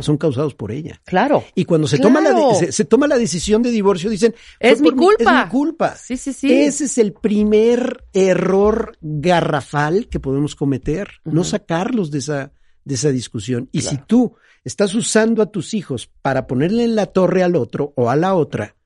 son 0.00 0.16
causados 0.16 0.54
por 0.54 0.72
ella. 0.72 1.00
Claro. 1.04 1.44
Y 1.54 1.64
cuando 1.64 1.86
se 1.86 1.98
toma 1.98 2.20
la 2.20 2.54
se, 2.54 2.72
se 2.72 2.84
toma 2.84 3.06
la 3.06 3.18
decisión 3.18 3.62
de 3.62 3.70
divorcio 3.70 4.10
dicen 4.10 4.34
"Fue 4.60 4.70
Es 4.70 4.80
mi 4.80 4.90
culpa". 4.90 5.40
es 5.40 5.44
mi 5.46 5.50
culpa. 5.50 5.96
Sí, 5.96 6.16
sí, 6.16 6.32
sí. 6.32 6.52
Ese 6.52 6.84
es 6.84 6.98
el 6.98 7.12
primer 7.12 8.04
error 8.12 8.96
garrafal 9.00 10.08
que 10.08 10.20
podemos 10.20 10.54
cometer, 10.54 11.08
no 11.24 11.44
sacarlos 11.44 12.10
de 12.10 12.18
esa, 12.18 12.52
de 12.86 12.94
esa 12.94 13.10
discusión. 13.10 13.68
Y 13.72 13.82
si 13.82 13.98
tú 13.98 14.36
estás 14.64 14.94
usando 14.94 15.42
a 15.42 15.50
tus 15.50 15.74
hijos 15.74 16.08
para 16.22 16.46
ponerle 16.46 16.84
en 16.84 16.94
la 16.94 17.06
torre 17.06 17.42
al 17.42 17.56
otro 17.56 17.92
o 17.96 18.08
a 18.08 18.16
la 18.16 18.32
otra, 18.34 18.76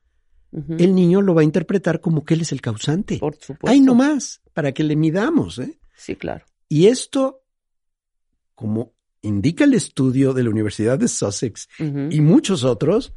el 0.51 0.93
niño 0.95 1.21
lo 1.21 1.33
va 1.33 1.41
a 1.41 1.45
interpretar 1.45 2.01
como 2.01 2.25
que 2.25 2.33
él 2.33 2.41
es 2.41 2.51
el 2.51 2.59
causante. 2.59 3.19
Por 3.19 3.35
supuesto. 3.35 3.67
Ahí 3.69 3.79
nomás, 3.79 4.41
para 4.53 4.73
que 4.73 4.83
le 4.83 4.95
midamos. 4.97 5.59
¿eh? 5.59 5.77
Sí, 5.95 6.15
claro. 6.17 6.43
Y 6.67 6.87
esto, 6.87 7.43
como 8.55 8.93
indica 9.21 9.63
el 9.63 9.75
estudio 9.75 10.33
de 10.33 10.43
la 10.43 10.49
Universidad 10.49 10.97
de 10.99 11.07
Sussex 11.07 11.69
y 11.79 12.19
muchos 12.21 12.63
otros, 12.63 13.13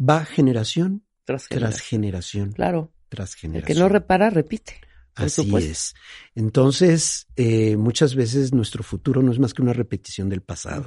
va 0.00 0.24
generación 0.24 1.02
Tras 1.24 1.48
tras 1.48 1.48
generación. 1.48 1.88
generación 1.88 2.52
Claro. 2.52 2.92
tras 3.08 3.34
El 3.34 3.40
generación. 3.40 3.66
que 3.76 3.80
no 3.80 3.88
repara, 3.88 4.30
repite. 4.30 4.80
Así 5.14 5.54
es. 5.56 5.94
Entonces, 6.34 7.26
eh, 7.36 7.76
muchas 7.76 8.14
veces 8.14 8.52
nuestro 8.52 8.82
futuro 8.82 9.22
no 9.22 9.32
es 9.32 9.38
más 9.38 9.52
que 9.54 9.62
una 9.62 9.72
repetición 9.72 10.28
del 10.28 10.42
pasado. 10.42 10.86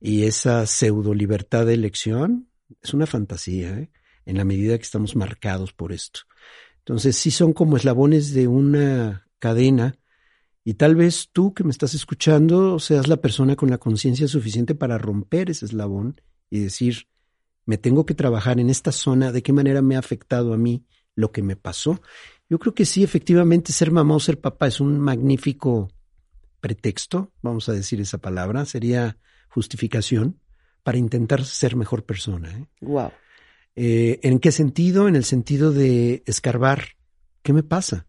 Y 0.00 0.24
esa 0.24 0.66
pseudo 0.66 1.14
libertad 1.14 1.66
de 1.66 1.74
elección 1.74 2.48
es 2.80 2.94
una 2.94 3.06
fantasía, 3.06 3.78
¿eh? 3.78 3.90
en 4.24 4.36
la 4.36 4.44
medida 4.44 4.76
que 4.76 4.84
estamos 4.84 5.16
marcados 5.16 5.72
por 5.72 5.92
esto. 5.92 6.20
Entonces, 6.78 7.16
sí 7.16 7.30
son 7.30 7.52
como 7.52 7.76
eslabones 7.76 8.32
de 8.32 8.46
una 8.46 9.28
cadena. 9.38 9.98
Y 10.64 10.74
tal 10.74 10.94
vez 10.94 11.30
tú 11.32 11.54
que 11.54 11.64
me 11.64 11.70
estás 11.70 11.94
escuchando 11.94 12.78
seas 12.78 13.08
la 13.08 13.16
persona 13.16 13.56
con 13.56 13.70
la 13.70 13.78
conciencia 13.78 14.28
suficiente 14.28 14.74
para 14.74 14.98
romper 14.98 15.50
ese 15.50 15.64
eslabón 15.64 16.20
y 16.50 16.60
decir, 16.60 17.08
me 17.64 17.78
tengo 17.78 18.06
que 18.06 18.14
trabajar 18.14 18.60
en 18.60 18.70
esta 18.70 18.92
zona, 18.92 19.32
de 19.32 19.42
qué 19.42 19.52
manera 19.52 19.82
me 19.82 19.96
ha 19.96 19.98
afectado 19.98 20.54
a 20.54 20.56
mí 20.56 20.86
lo 21.14 21.32
que 21.32 21.42
me 21.42 21.56
pasó. 21.56 22.00
Yo 22.48 22.58
creo 22.58 22.74
que 22.74 22.86
sí, 22.86 23.02
efectivamente, 23.02 23.72
ser 23.72 23.90
mamá 23.90 24.14
o 24.14 24.20
ser 24.20 24.40
papá 24.40 24.66
es 24.66 24.80
un 24.80 24.98
magnífico 24.98 25.90
pretexto, 26.60 27.32
vamos 27.42 27.68
a 27.68 27.72
decir 27.72 28.00
esa 28.00 28.18
palabra, 28.18 28.64
sería 28.64 29.18
justificación 29.48 30.40
para 30.82 30.98
intentar 30.98 31.44
ser 31.44 31.76
mejor 31.76 32.04
persona. 32.04 32.50
¿eh? 32.50 32.66
Guau. 32.80 33.12
Eh, 33.76 34.18
¿En 34.22 34.38
qué 34.38 34.50
sentido? 34.50 35.06
En 35.06 35.16
el 35.16 35.24
sentido 35.24 35.72
de 35.72 36.22
escarbar. 36.26 36.96
¿Qué 37.42 37.52
me 37.52 37.62
pasa? 37.62 38.06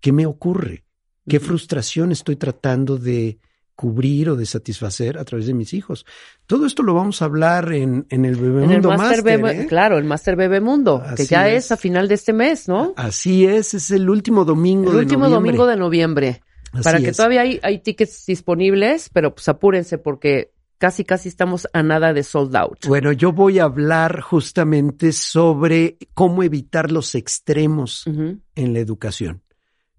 ¿Qué 0.00 0.12
me 0.12 0.26
ocurre? 0.26 0.84
¿Qué 1.28 1.40
frustración 1.40 2.12
estoy 2.12 2.36
tratando 2.36 2.96
de 2.96 3.38
cubrir 3.74 4.30
o 4.30 4.36
de 4.36 4.46
satisfacer 4.46 5.18
a 5.18 5.24
través 5.24 5.46
de 5.46 5.54
mis 5.54 5.72
hijos? 5.74 6.04
Todo 6.46 6.66
esto 6.66 6.82
lo 6.82 6.94
vamos 6.94 7.22
a 7.22 7.26
hablar 7.26 7.72
en, 7.72 8.06
en 8.10 8.24
el 8.24 8.34
En 8.34 8.38
el 8.38 8.40
Bebemundo 8.40 8.88
Master, 8.90 9.06
Master. 9.08 9.24
Bebe- 9.24 9.60
¿eh? 9.62 9.66
claro, 9.66 9.98
el 9.98 10.04
Master 10.04 10.36
Bebemundo, 10.36 11.02
que 11.16 11.26
ya 11.26 11.48
es. 11.48 11.66
es. 11.66 11.72
a 11.72 11.76
final 11.76 12.08
de 12.08 12.14
este 12.14 12.32
mes, 12.32 12.68
¿no? 12.68 12.94
Así 12.96 13.46
es, 13.46 13.74
es 13.74 13.90
el 13.90 14.08
último 14.10 14.44
domingo 14.44 14.90
El 14.90 14.96
de 14.96 15.02
último 15.04 15.24
noviembre. 15.24 15.50
domingo 15.52 15.66
de 15.66 15.76
noviembre. 15.76 16.42
Así 16.72 16.82
para 16.84 16.98
que 17.00 17.08
es. 17.08 17.16
todavía 17.16 17.42
hay, 17.42 17.60
hay 17.62 17.80
tickets 17.80 18.24
disponibles, 18.26 19.10
pero 19.12 19.34
pues 19.34 19.46
apúrense 19.48 19.98
porque 19.98 20.52
casi 20.78 21.04
casi 21.04 21.28
estamos 21.28 21.68
a 21.72 21.82
nada 21.82 22.12
de 22.12 22.22
sold 22.22 22.56
out. 22.56 22.86
Bueno, 22.86 23.12
yo 23.12 23.30
voy 23.32 23.58
a 23.58 23.64
hablar 23.64 24.20
justamente 24.20 25.12
sobre 25.12 25.96
cómo 26.14 26.42
evitar 26.42 26.90
los 26.90 27.14
extremos 27.14 28.04
en 28.06 28.72
la 28.72 28.78
educación. 28.80 29.42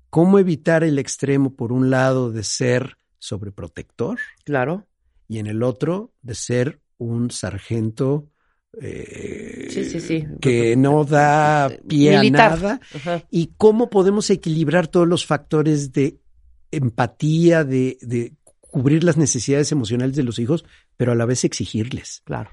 Cómo 0.10 0.40
evitar 0.40 0.84
el 0.84 1.00
extremo, 1.00 1.56
por 1.56 1.72
un 1.72 1.90
lado, 1.90 2.32
de 2.32 2.44
ser 2.44 2.98
sobreprotector 3.24 4.20
Claro. 4.44 4.86
y 5.28 5.40
en 5.40 5.48
el 5.48 5.64
otro, 5.64 6.14
de 6.22 6.36
ser 6.36 6.82
un 6.98 7.32
sargento 7.32 8.30
eh, 8.82 9.68
Sí, 9.70 9.86
sí, 9.86 10.00
sí. 10.02 10.26
que 10.42 10.76
no 10.76 11.06
da 11.06 11.72
pie 11.88 12.18
Militar. 12.20 12.52
a 12.52 12.56
nada. 12.56 12.80
Ajá. 12.96 13.24
Y 13.32 13.52
cómo 13.58 13.90
podemos 13.90 14.30
equilibrar 14.30 14.88
todos 14.88 15.08
los 15.08 15.26
factores 15.26 15.92
de 15.94 16.20
empatía, 16.72 17.64
de, 17.64 17.98
de 18.02 18.34
cubrir 18.60 19.04
las 19.04 19.16
necesidades 19.18 19.72
emocionales 19.72 20.16
de 20.16 20.24
los 20.24 20.40
hijos, 20.40 20.66
pero 20.98 21.12
a 21.12 21.16
la 21.16 21.26
vez 21.26 21.44
exigirles. 21.46 22.22
Claro. 22.26 22.50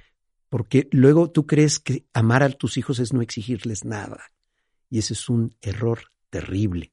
Porque 0.50 0.88
luego 0.92 1.30
tú 1.30 1.46
crees 1.46 1.78
que 1.80 2.04
amar 2.12 2.42
a 2.42 2.50
tus 2.50 2.76
hijos 2.76 2.98
es 2.98 3.12
no 3.12 3.22
exigirles 3.22 3.84
nada. 3.84 4.20
Y 4.90 4.98
ese 4.98 5.14
es 5.14 5.28
un 5.28 5.56
error 5.62 6.00
terrible. 6.28 6.92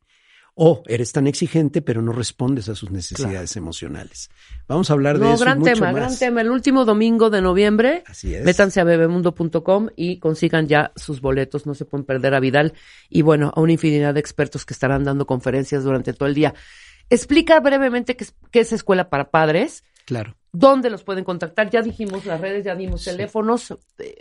O 0.59 0.81
eres 0.87 1.11
tan 1.11 1.27
exigente, 1.27 1.83
pero 1.83 2.01
no 2.01 2.11
respondes 2.11 2.67
a 2.67 2.73
sus 2.73 2.89
necesidades 2.89 3.55
emocionales. 3.57 4.31
Vamos 4.67 4.89
a 4.89 4.93
hablar 4.93 5.19
de 5.19 5.31
eso. 5.31 5.43
gran 5.43 5.59
mucho 5.59 5.73
tema, 5.73 5.91
más. 5.91 5.95
gran 5.95 6.17
tema. 6.17 6.41
El 6.41 6.49
último 6.49 6.83
domingo 6.83 7.29
de 7.29 7.43
noviembre, 7.43 8.03
Así 8.07 8.33
es. 8.33 8.43
métanse 8.43 8.81
a 8.81 8.83
bebemundo.com 8.83 9.89
y 9.95 10.17
consigan 10.17 10.67
ya 10.67 10.93
sus 10.95 11.21
boletos. 11.21 11.67
No 11.67 11.75
se 11.75 11.85
pueden 11.85 12.05
perder 12.05 12.33
a 12.33 12.39
Vidal 12.39 12.73
y 13.07 13.21
bueno, 13.21 13.53
a 13.55 13.61
una 13.61 13.73
infinidad 13.73 14.15
de 14.15 14.19
expertos 14.19 14.65
que 14.65 14.73
estarán 14.73 15.03
dando 15.03 15.27
conferencias 15.27 15.83
durante 15.83 16.11
todo 16.13 16.27
el 16.27 16.33
día. 16.33 16.55
Explica 17.11 17.59
brevemente 17.59 18.15
qué 18.17 18.23
es, 18.23 18.33
qué 18.49 18.61
es 18.61 18.73
Escuela 18.73 19.11
para 19.11 19.29
Padres, 19.29 19.83
Claro. 20.07 20.37
dónde 20.53 20.89
los 20.89 21.03
pueden 21.03 21.25
contactar. 21.25 21.69
Ya 21.69 21.81
dijimos 21.81 22.25
las 22.25 22.39
redes, 22.39 22.63
ya 22.63 22.75
dimos 22.75 23.03
teléfonos. 23.03 23.77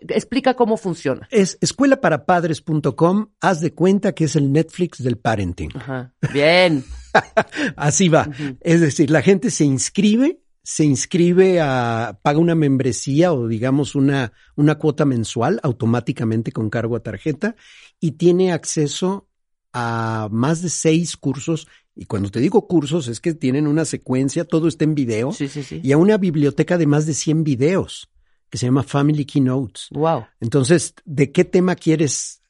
Explica 0.08 0.54
cómo 0.54 0.76
funciona. 0.76 1.28
Es 1.30 1.58
escuelaparapadres.com. 1.60 3.28
Haz 3.40 3.60
de 3.60 3.72
cuenta 3.72 4.12
que 4.12 4.24
es 4.24 4.34
el 4.34 4.52
Netflix 4.52 5.00
del 5.00 5.16
parenting. 5.16 5.70
Ajá. 5.76 6.12
Bien. 6.32 6.84
Así 7.76 8.08
va. 8.08 8.28
Es 8.60 8.80
decir, 8.80 9.12
la 9.12 9.22
gente 9.22 9.48
se 9.48 9.64
inscribe, 9.64 10.40
se 10.60 10.84
inscribe 10.84 11.60
a, 11.60 12.18
paga 12.20 12.40
una 12.40 12.56
membresía 12.56 13.32
o 13.32 13.46
digamos 13.46 13.94
una, 13.94 14.32
una 14.56 14.74
cuota 14.74 15.04
mensual 15.04 15.60
automáticamente 15.62 16.50
con 16.50 16.68
cargo 16.68 16.96
a 16.96 17.00
tarjeta 17.04 17.54
y 18.00 18.12
tiene 18.12 18.52
acceso 18.52 19.28
a 19.72 20.28
más 20.32 20.62
de 20.62 20.68
seis 20.68 21.16
cursos. 21.16 21.68
Y 21.96 22.04
cuando 22.04 22.30
te 22.30 22.40
digo 22.40 22.68
cursos 22.68 23.08
es 23.08 23.20
que 23.20 23.32
tienen 23.34 23.66
una 23.66 23.86
secuencia, 23.86 24.44
todo 24.44 24.68
está 24.68 24.84
en 24.84 24.94
video 24.94 25.32
Sí, 25.32 25.48
sí, 25.48 25.62
sí. 25.62 25.80
y 25.82 25.92
a 25.92 25.96
una 25.96 26.18
biblioteca 26.18 26.76
de 26.76 26.86
más 26.86 27.06
de 27.06 27.14
100 27.14 27.42
videos 27.42 28.10
que 28.50 28.58
se 28.58 28.66
llama 28.66 28.82
Family 28.82 29.24
Keynotes. 29.24 29.88
Wow. 29.92 30.26
Entonces, 30.40 30.94
¿de 31.04 31.32
qué 31.32 31.44
tema 31.44 31.74
quieres 31.74 32.42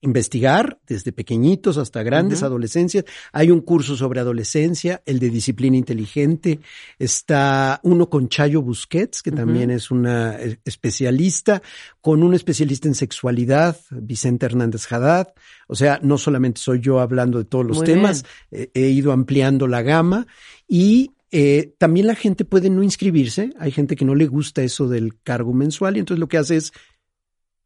investigar 0.00 0.78
desde 0.86 1.12
pequeñitos 1.12 1.76
hasta 1.76 2.02
grandes, 2.02 2.42
adolescencias. 2.42 3.04
Hay 3.32 3.50
un 3.50 3.60
curso 3.60 3.96
sobre 3.96 4.20
adolescencia, 4.20 5.02
el 5.06 5.18
de 5.18 5.30
disciplina 5.30 5.76
inteligente. 5.76 6.60
Está 6.98 7.80
uno 7.82 8.08
con 8.08 8.28
Chayo 8.28 8.62
Busquets, 8.62 9.22
que 9.22 9.32
también 9.32 9.70
es 9.70 9.90
una 9.90 10.36
eh, 10.36 10.58
especialista, 10.64 11.62
con 12.00 12.22
un 12.22 12.34
especialista 12.34 12.86
en 12.86 12.94
sexualidad, 12.94 13.76
Vicente 13.90 14.46
Hernández 14.46 14.90
Haddad. 14.90 15.34
O 15.66 15.74
sea, 15.74 15.98
no 16.02 16.16
solamente 16.16 16.60
soy 16.60 16.80
yo 16.80 17.00
hablando 17.00 17.38
de 17.38 17.44
todos 17.44 17.66
los 17.66 17.78
Muy 17.78 17.86
temas, 17.86 18.24
eh, 18.50 18.70
he 18.74 18.88
ido 18.88 19.12
ampliando 19.12 19.66
la 19.66 19.82
gama 19.82 20.26
y 20.68 21.12
eh, 21.30 21.74
también 21.76 22.06
la 22.06 22.14
gente 22.14 22.44
puede 22.44 22.70
no 22.70 22.82
inscribirse. 22.82 23.52
Hay 23.58 23.72
gente 23.72 23.96
que 23.96 24.04
no 24.04 24.14
le 24.14 24.26
gusta 24.26 24.62
eso 24.62 24.88
del 24.88 25.20
cargo 25.22 25.52
mensual 25.52 25.96
y 25.96 26.00
entonces 26.00 26.20
lo 26.20 26.28
que 26.28 26.38
hace 26.38 26.56
es 26.56 26.72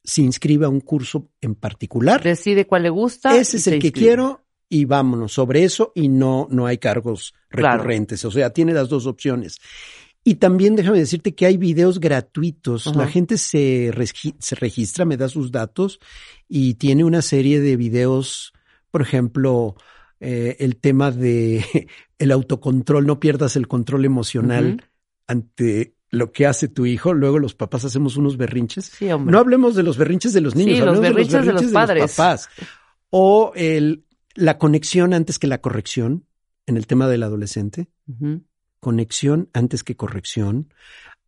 se 0.04 0.22
inscribe 0.22 0.66
a 0.66 0.68
un 0.68 0.80
curso 0.80 1.30
en 1.40 1.54
particular. 1.54 2.22
Decide 2.22 2.66
cuál 2.66 2.82
le 2.84 2.90
gusta. 2.90 3.36
Ese 3.36 3.56
es 3.58 3.66
el 3.68 3.78
que 3.80 3.88
inscribe. 3.88 4.06
quiero 4.08 4.44
y 4.68 4.84
vámonos 4.86 5.32
sobre 5.32 5.64
eso 5.64 5.92
y 5.94 6.08
no, 6.08 6.48
no 6.50 6.66
hay 6.66 6.78
cargos 6.78 7.34
Claro. 7.48 7.78
recurrentes. 7.78 8.24
O 8.24 8.30
sea, 8.30 8.50
tiene 8.50 8.72
las 8.72 8.88
dos 8.88 9.06
opciones. 9.06 9.58
Y 10.24 10.36
también 10.36 10.76
déjame 10.76 10.98
decirte 10.98 11.34
que 11.34 11.46
hay 11.46 11.56
videos 11.56 11.98
gratuitos. 12.00 12.86
Ajá. 12.86 12.96
La 12.98 13.06
gente 13.08 13.36
se, 13.38 13.90
regi- 13.92 14.34
se 14.38 14.54
registra, 14.54 15.04
me 15.04 15.16
da 15.16 15.28
sus 15.28 15.50
datos 15.50 15.98
y 16.48 16.74
tiene 16.74 17.04
una 17.04 17.22
serie 17.22 17.60
de 17.60 17.76
videos, 17.76 18.52
por 18.90 19.02
ejemplo, 19.02 19.74
eh, 20.20 20.56
el 20.60 20.76
tema 20.76 21.10
de 21.10 21.64
el 22.18 22.30
autocontrol, 22.30 23.04
no 23.06 23.18
pierdas 23.20 23.56
el 23.56 23.66
control 23.68 24.04
emocional 24.04 24.84
ante 25.26 25.96
lo 26.12 26.30
que 26.30 26.46
hace 26.46 26.68
tu 26.68 26.86
hijo. 26.86 27.12
Luego 27.14 27.40
los 27.40 27.54
papás 27.56 27.84
hacemos 27.84 28.16
unos 28.16 28.36
berrinches. 28.36 28.84
Sí, 28.86 29.10
hombre. 29.10 29.32
No 29.32 29.38
hablemos 29.40 29.74
de 29.74 29.82
los 29.82 29.96
berrinches 29.98 30.32
de 30.32 30.40
los 30.42 30.54
niños, 30.54 30.74
Sí, 30.78 30.84
los 30.84 30.96
hablemos 30.96 31.16
berrinches 31.16 31.44
de 31.46 31.52
los 31.54 31.64
padres. 31.72 32.14
papás. 32.14 32.48
O 33.10 33.52
el, 33.56 34.04
la 34.34 34.58
conexión 34.58 35.12
antes 35.14 35.38
que 35.40 35.46
la 35.48 35.60
corrección 35.60 36.26
en 36.66 36.76
el 36.76 36.86
tema 36.86 37.08
del 37.08 37.24
adolescente. 37.24 37.88
Conexión 38.78 39.48
antes 39.52 39.82
que 39.84 39.96
corrección. 39.96 40.72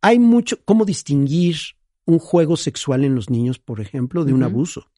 Hay 0.01 0.19
mucho, 0.19 0.59
cómo 0.65 0.85
distinguir 0.85 1.57
un 2.05 2.19
juego 2.19 2.55
sexual 2.55 3.03
en 3.03 3.15
los 3.15 3.29
niños, 3.31 3.57
por 3.59 3.81
ejemplo, 3.81 4.23
de 4.23 4.33
un 4.33 4.43
abuso. 4.43 4.91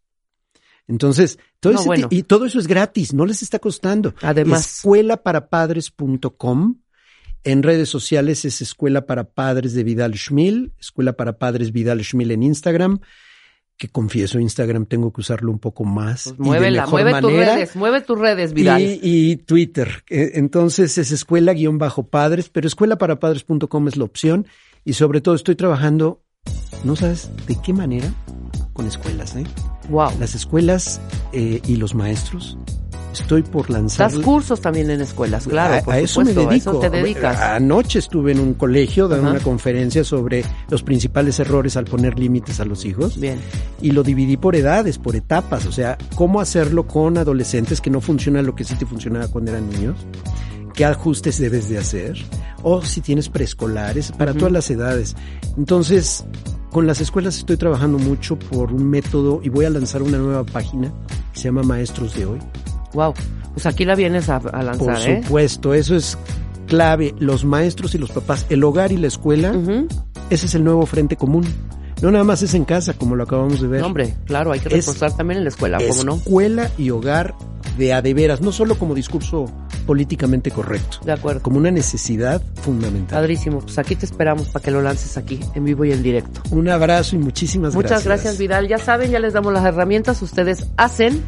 Entonces, 0.90 1.40
todo 1.60 1.74
No, 1.74 1.80
ese 1.80 1.88
bueno. 1.88 2.08
y 2.12 2.24
todo 2.24 2.46
eso 2.46 2.60
es 2.60 2.68
gratis, 2.68 3.14
no 3.14 3.26
les 3.26 3.42
está 3.42 3.60
costando. 3.60 4.14
Además. 4.22 4.78
Escuelaparapadres.com. 4.78 6.76
En 7.48 7.64
redes 7.64 7.88
sociales 7.88 8.44
es 8.44 8.62
Escuela 8.62 9.06
para 9.06 9.24
Padres 9.24 9.74
de 9.74 9.86
Vidal 9.86 10.16
Schmil, 10.16 10.74
Escuela 10.82 11.14
para 11.14 11.38
Padres 11.40 11.72
Vidal 11.72 12.04
Schmil 12.04 12.32
en 12.32 12.44
Instagram, 12.44 13.00
que 13.78 13.88
confieso, 13.88 14.38
Instagram 14.38 14.86
tengo 14.86 15.14
que 15.14 15.22
usarlo 15.22 15.50
un 15.54 15.60
poco 15.60 15.86
más. 15.86 16.24
Pues 16.24 16.34
y 16.34 16.38
de 16.40 16.44
muévela, 16.44 16.82
mejor 16.82 17.04
mueve 17.04 17.22
tus 17.22 17.32
manera. 17.32 17.56
redes, 17.56 17.76
mueve 17.78 18.02
tus 18.02 18.20
redes, 18.20 18.52
Vidal. 18.52 18.82
Y, 18.82 19.00
y 19.02 19.36
Twitter. 19.38 20.04
Entonces 20.10 20.98
es 20.98 21.14
escuela-padres, 21.14 22.50
pero 22.50 22.68
escuelaparapadres.com 22.68 23.88
es 23.88 23.96
la 23.96 24.04
opción. 24.04 24.46
Y 24.84 24.94
sobre 24.94 25.22
todo 25.22 25.36
estoy 25.36 25.56
trabajando, 25.56 26.22
no 26.84 26.98
sabes 26.98 27.30
de 27.48 27.56
qué 27.62 27.72
manera, 27.72 28.14
con 28.74 28.88
escuelas. 28.88 29.38
¿eh? 29.38 29.46
Wow. 29.88 30.12
Las 30.20 30.36
escuelas 30.36 31.00
eh, 31.32 31.62
y 31.66 31.78
los 31.78 31.96
maestros. 31.96 32.58
Estoy 33.14 33.44
por 33.44 33.70
lanzar. 33.70 34.12
Das 34.12 34.20
cursos 34.22 34.62
también 34.62 34.92
en 34.92 35.02
escuelas, 35.02 35.48
claro. 35.48 35.76
a, 35.76 35.82
por 35.82 35.94
a 35.94 36.00
eso 36.00 36.22
me 36.22 36.34
dedico. 36.34 36.52
A 36.52 36.56
eso 36.56 36.80
te 36.80 36.90
dedicas. 36.90 37.40
Anoche 37.40 38.00
estuve 38.00 38.32
en 38.32 38.40
un 38.40 38.54
colegio 38.54 39.08
dando 39.08 39.32
una 39.32 39.40
conferencia 39.40 40.04
sobre 40.04 40.44
los 40.70 40.84
principales 40.84 41.40
errores 41.40 41.78
al 41.78 41.86
poner 41.86 42.20
límites 42.20 42.60
a 42.60 42.66
los 42.66 42.86
hijos 42.86 43.20
Bien. 43.20 43.40
y 43.82 43.92
lo 43.92 44.04
dividí 44.04 44.38
por 44.38 44.56
edades, 44.56 44.98
por 44.98 45.16
etapas, 45.16 45.66
o 45.66 45.72
sea, 45.72 45.98
cómo 46.16 46.40
hacerlo 46.42 46.88
con 46.88 47.18
adolescentes 47.18 47.82
que 47.82 47.90
no 47.90 48.02
funciona 48.02 48.42
lo 48.42 48.56
que 48.56 48.64
sí 48.64 48.76
te 48.76 48.86
funcionaba 48.86 49.28
cuando 49.28 49.52
eran 49.52 49.70
niños, 49.70 49.96
qué 50.74 50.86
ajustes 50.86 51.40
debes 51.40 51.70
de 51.70 51.80
hacer, 51.80 52.18
o 52.62 52.82
si 52.82 53.02
tienes 53.02 53.30
preescolares, 53.30 54.12
para 54.12 54.34
todas 54.34 54.52
las 54.52 54.70
edades. 54.70 55.16
Entonces, 55.58 56.24
con 56.72 56.86
las 56.86 57.02
escuelas 57.02 57.38
estoy 57.38 57.58
trabajando 57.58 57.98
mucho 57.98 58.38
por 58.38 58.72
un 58.72 58.90
método 58.90 59.42
y 59.44 59.50
voy 59.50 59.66
a 59.66 59.70
lanzar 59.70 60.04
una 60.04 60.18
nueva 60.18 60.46
página 60.46 60.94
que 61.34 61.40
se 61.40 61.46
llama 61.46 61.64
Maestros 61.64 62.14
de 62.16 62.26
Hoy. 62.26 62.40
Wow. 62.94 63.14
Pues 63.54 63.66
aquí 63.66 63.86
la 63.86 63.96
vienes 63.96 64.30
a, 64.30 64.36
a 64.38 64.40
Por 64.40 64.64
lanzar, 64.64 65.10
¿eh? 65.10 65.22
supuesto, 65.24 65.74
eso 65.74 65.96
es 65.96 66.18
clave, 66.68 67.16
los 67.20 67.46
maestros 67.46 67.96
y 67.96 67.98
los 67.98 68.12
papás, 68.12 68.46
el 68.50 68.64
hogar 68.64 68.92
y 68.92 68.98
la 68.98 69.08
escuela, 69.08 69.54
ese 70.30 70.46
es 70.46 70.56
el 70.56 70.64
nuevo 70.64 70.86
frente 70.86 71.16
común. 71.16 71.46
No 72.02 72.12
nada 72.12 72.24
más 72.24 72.44
es 72.44 72.54
en 72.54 72.66
casa, 72.66 72.94
como 72.94 73.16
lo 73.16 73.24
acabamos 73.24 73.60
de 73.60 73.68
ver. 73.68 73.82
No, 73.82 73.88
hombre, 73.88 74.14
claro, 74.26 74.52
hay 74.52 74.60
que 74.60 74.70
reforzar 74.70 75.16
también 75.18 75.40
en 75.40 75.46
la 75.46 75.50
escuela, 75.50 75.80
¿cómo 75.90 76.04
no? 76.04 76.16
escuela 76.18 76.70
y 76.78 76.92
hogar 76.92 77.34
de 77.80 77.94
a 77.94 78.02
de 78.04 78.14
veras, 78.14 78.42
no 78.42 78.52
solo 78.52 78.78
como 78.78 78.94
discurso 78.94 79.46
políticamente 79.88 80.52
correcto, 80.52 80.98
De 81.06 81.14
acuerdo. 81.14 81.42
como 81.42 81.58
una 81.58 81.72
necesidad 81.72 82.42
fundamental. 82.62 83.18
Padrísimo. 83.20 83.62
Pues 83.62 83.78
aquí 83.80 83.96
te 83.96 84.06
esperamos 84.06 84.50
para 84.50 84.64
que 84.64 84.70
lo 84.72 84.82
lances 84.82 85.18
aquí, 85.18 85.40
en 85.56 85.64
vivo 85.64 85.86
y 85.86 85.92
en 85.94 86.04
directo. 86.04 86.42
Un 86.52 86.68
abrazo 86.70 87.16
y 87.16 87.20
muchísimas 87.20 87.74
Muchas 87.74 88.04
gracias. 88.04 88.06
gracias, 88.06 88.38
Vidal. 88.38 88.68
Ya 88.68 88.78
saben, 88.78 89.10
ya 89.10 89.20
les 89.20 89.34
damos 89.34 89.54
las 89.54 89.64
herramientas. 89.66 90.22
Ustedes 90.22 90.68
hacen 90.76 91.24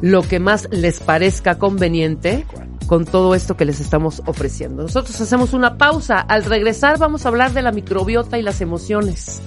lo 0.00 0.22
que 0.22 0.40
más 0.40 0.68
les 0.70 1.00
parezca 1.00 1.58
conveniente 1.58 2.46
con 2.86 3.04
todo 3.04 3.34
esto 3.34 3.56
que 3.56 3.64
les 3.64 3.80
estamos 3.80 4.22
ofreciendo. 4.26 4.82
Nosotros 4.82 5.20
hacemos 5.20 5.52
una 5.52 5.76
pausa. 5.76 6.20
Al 6.20 6.44
regresar 6.44 6.98
vamos 6.98 7.24
a 7.24 7.28
hablar 7.28 7.52
de 7.52 7.62
la 7.62 7.72
microbiota 7.72 8.38
y 8.38 8.42
las 8.42 8.60
emociones 8.60 9.40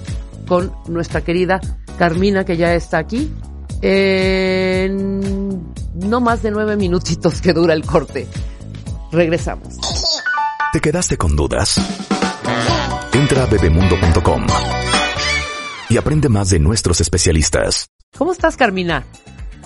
con 0.46 0.72
nuestra 0.88 1.22
querida 1.22 1.60
Carmina, 1.98 2.44
que 2.44 2.56
ya 2.56 2.74
está 2.74 2.98
aquí. 2.98 3.32
En 3.82 5.72
no 5.94 6.20
más 6.20 6.42
de 6.42 6.50
nueve 6.50 6.76
minutitos 6.76 7.40
que 7.40 7.52
dura 7.52 7.74
el 7.74 7.84
corte. 7.84 8.26
Regresamos. 9.12 9.78
¿Te 10.72 10.80
quedaste 10.80 11.16
con 11.16 11.34
dudas? 11.34 11.80
Entra 13.12 13.42
a 13.42 13.46
bebemundo.com 13.46 14.46
y 15.88 15.96
aprende 15.96 16.28
más 16.28 16.50
de 16.50 16.58
nuestros 16.60 17.00
especialistas. 17.00 17.90
¿Cómo 18.16 18.32
estás, 18.32 18.56
Carmina? 18.56 19.04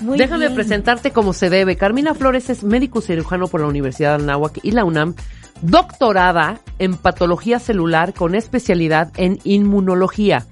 Muy 0.00 0.18
Déjame 0.18 0.46
bien. 0.46 0.54
presentarte 0.54 1.12
como 1.12 1.32
se 1.32 1.50
debe. 1.50 1.76
Carmina 1.76 2.14
Flores 2.14 2.50
es 2.50 2.64
médico 2.64 3.00
cirujano 3.00 3.46
por 3.48 3.60
la 3.60 3.68
Universidad 3.68 4.18
de 4.18 4.24
Anáhuac 4.24 4.58
y 4.62 4.72
la 4.72 4.84
UNAM, 4.84 5.14
doctorada 5.62 6.60
en 6.78 6.96
patología 6.96 7.58
celular 7.58 8.12
con 8.12 8.34
especialidad 8.34 9.12
en 9.16 9.38
inmunología. 9.44 10.46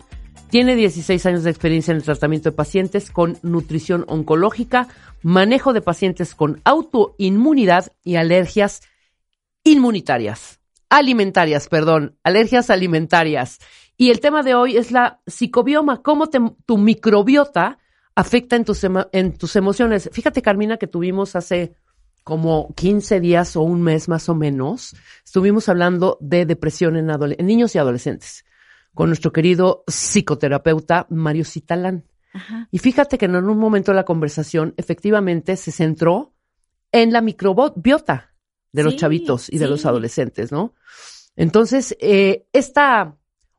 Tiene 0.49 0.75
16 0.77 1.25
años 1.27 1.43
de 1.45 1.51
experiencia 1.51 1.93
en 1.93 1.99
el 1.99 2.03
tratamiento 2.03 2.51
de 2.51 2.57
pacientes 2.57 3.11
con 3.11 3.39
nutrición 3.43 4.05
oncológica, 4.09 4.89
manejo 5.23 5.73
de 5.73 5.81
pacientes 5.81 6.35
con 6.35 6.61
autoinmunidad 6.65 7.91
y 8.05 8.17
alergias 8.17 8.83
inmunitarias. 9.65 10.61
Alimentarias, 10.91 11.69
perdón, 11.69 12.17
alergias 12.23 12.69
alimentarias. 12.71 13.59
Y 13.97 14.11
el 14.11 14.21
tema 14.21 14.43
de 14.43 14.55
hoy 14.55 14.77
es 14.77 14.91
la 14.93 15.21
psicobioma, 15.27 16.03
cómo 16.03 16.29
te- 16.29 16.41
tu 16.67 16.77
microbiota 16.79 17.79
afecta 18.15 18.57
en 18.57 18.65
tus, 18.65 18.85
en 18.85 19.33
tus 19.37 19.57
emociones. 19.57 20.11
Fíjate, 20.13 20.43
Carmina, 20.43 20.77
que 20.77 20.87
tuvimos 20.87 21.37
hace 21.37 21.75
como 22.25 22.73
15 22.75 23.21
días 23.21 23.57
o 23.57 23.63
un 23.63 23.83
mes 23.83 24.09
más 24.09 24.29
o 24.29 24.35
menos, 24.35 24.95
estuvimos 25.25 25.69
hablando 25.69 26.19
de 26.21 26.47
depresión 26.47 26.97
en, 26.97 27.47
niños 27.47 27.75
y 27.75 27.79
adolescentes 27.79 28.45
con 28.95 29.09
nuestro 29.09 29.33
querido 29.33 29.85
psicoterapeuta 29.87 31.07
Mario 31.09 31.45
Citalán. 31.45 32.05
Ajá. 32.35 32.69
Y 32.71 32.79
fíjate 32.79 33.19
que 33.19 33.25
en 33.25 33.37
un 33.37 33.59
momento 33.59 33.93
de 33.93 33.97
la 33.97 34.05
conversación 34.05 34.75
efectivamente 34.77 35.57
se 35.57 35.73
centró 35.73 36.35
en 36.93 37.13
la 37.13 37.23
microbiota 37.23 38.35
de 38.71 38.83
los 38.83 38.97
chavitos 38.97 39.51
y 39.51 39.59
de 39.59 39.69
los 39.69 39.85
adolescentes, 39.85 40.53
¿no? 40.53 40.75
Entonces, 41.37 41.97
eh, 42.01 42.47
esta 42.53 43.17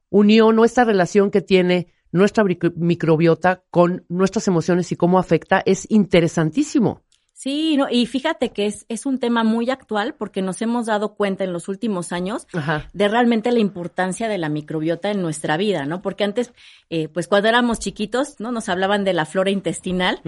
unión 0.09 0.57
o 0.59 0.65
esta 0.65 0.83
relación 0.83 1.31
que 1.31 1.41
tiene 1.41 1.92
nuestra 2.13 2.45
micro- 2.45 2.71
microbiota 2.77 3.63
con 3.69 4.05
nuestras 4.07 4.47
emociones 4.47 4.91
y 4.93 4.95
cómo 4.95 5.19
afecta 5.19 5.61
es 5.65 5.85
interesantísimo. 5.91 7.01
Sí, 7.35 7.75
no, 7.75 7.87
y 7.89 8.05
fíjate 8.05 8.53
que 8.53 8.67
es, 8.67 8.85
es 8.87 9.05
un 9.05 9.17
tema 9.19 9.43
muy 9.43 9.69
actual 9.69 10.15
porque 10.17 10.41
nos 10.41 10.61
hemos 10.61 10.85
dado 10.85 11.15
cuenta 11.15 11.43
en 11.43 11.51
los 11.51 11.67
últimos 11.67 12.13
años 12.13 12.47
Ajá. 12.53 12.87
de 12.93 13.07
realmente 13.09 13.51
la 13.51 13.59
importancia 13.59 14.29
de 14.29 14.37
la 14.37 14.47
microbiota 14.47 15.11
en 15.11 15.21
nuestra 15.21 15.57
vida, 15.57 15.85
¿no? 15.85 16.01
Porque 16.01 16.23
antes, 16.23 16.53
eh, 16.89 17.09
pues 17.09 17.27
cuando 17.27 17.49
éramos 17.49 17.79
chiquitos, 17.79 18.39
¿no? 18.39 18.53
Nos 18.53 18.69
hablaban 18.69 19.03
de 19.03 19.11
la 19.11 19.25
flora 19.25 19.49
intestinal, 19.49 20.21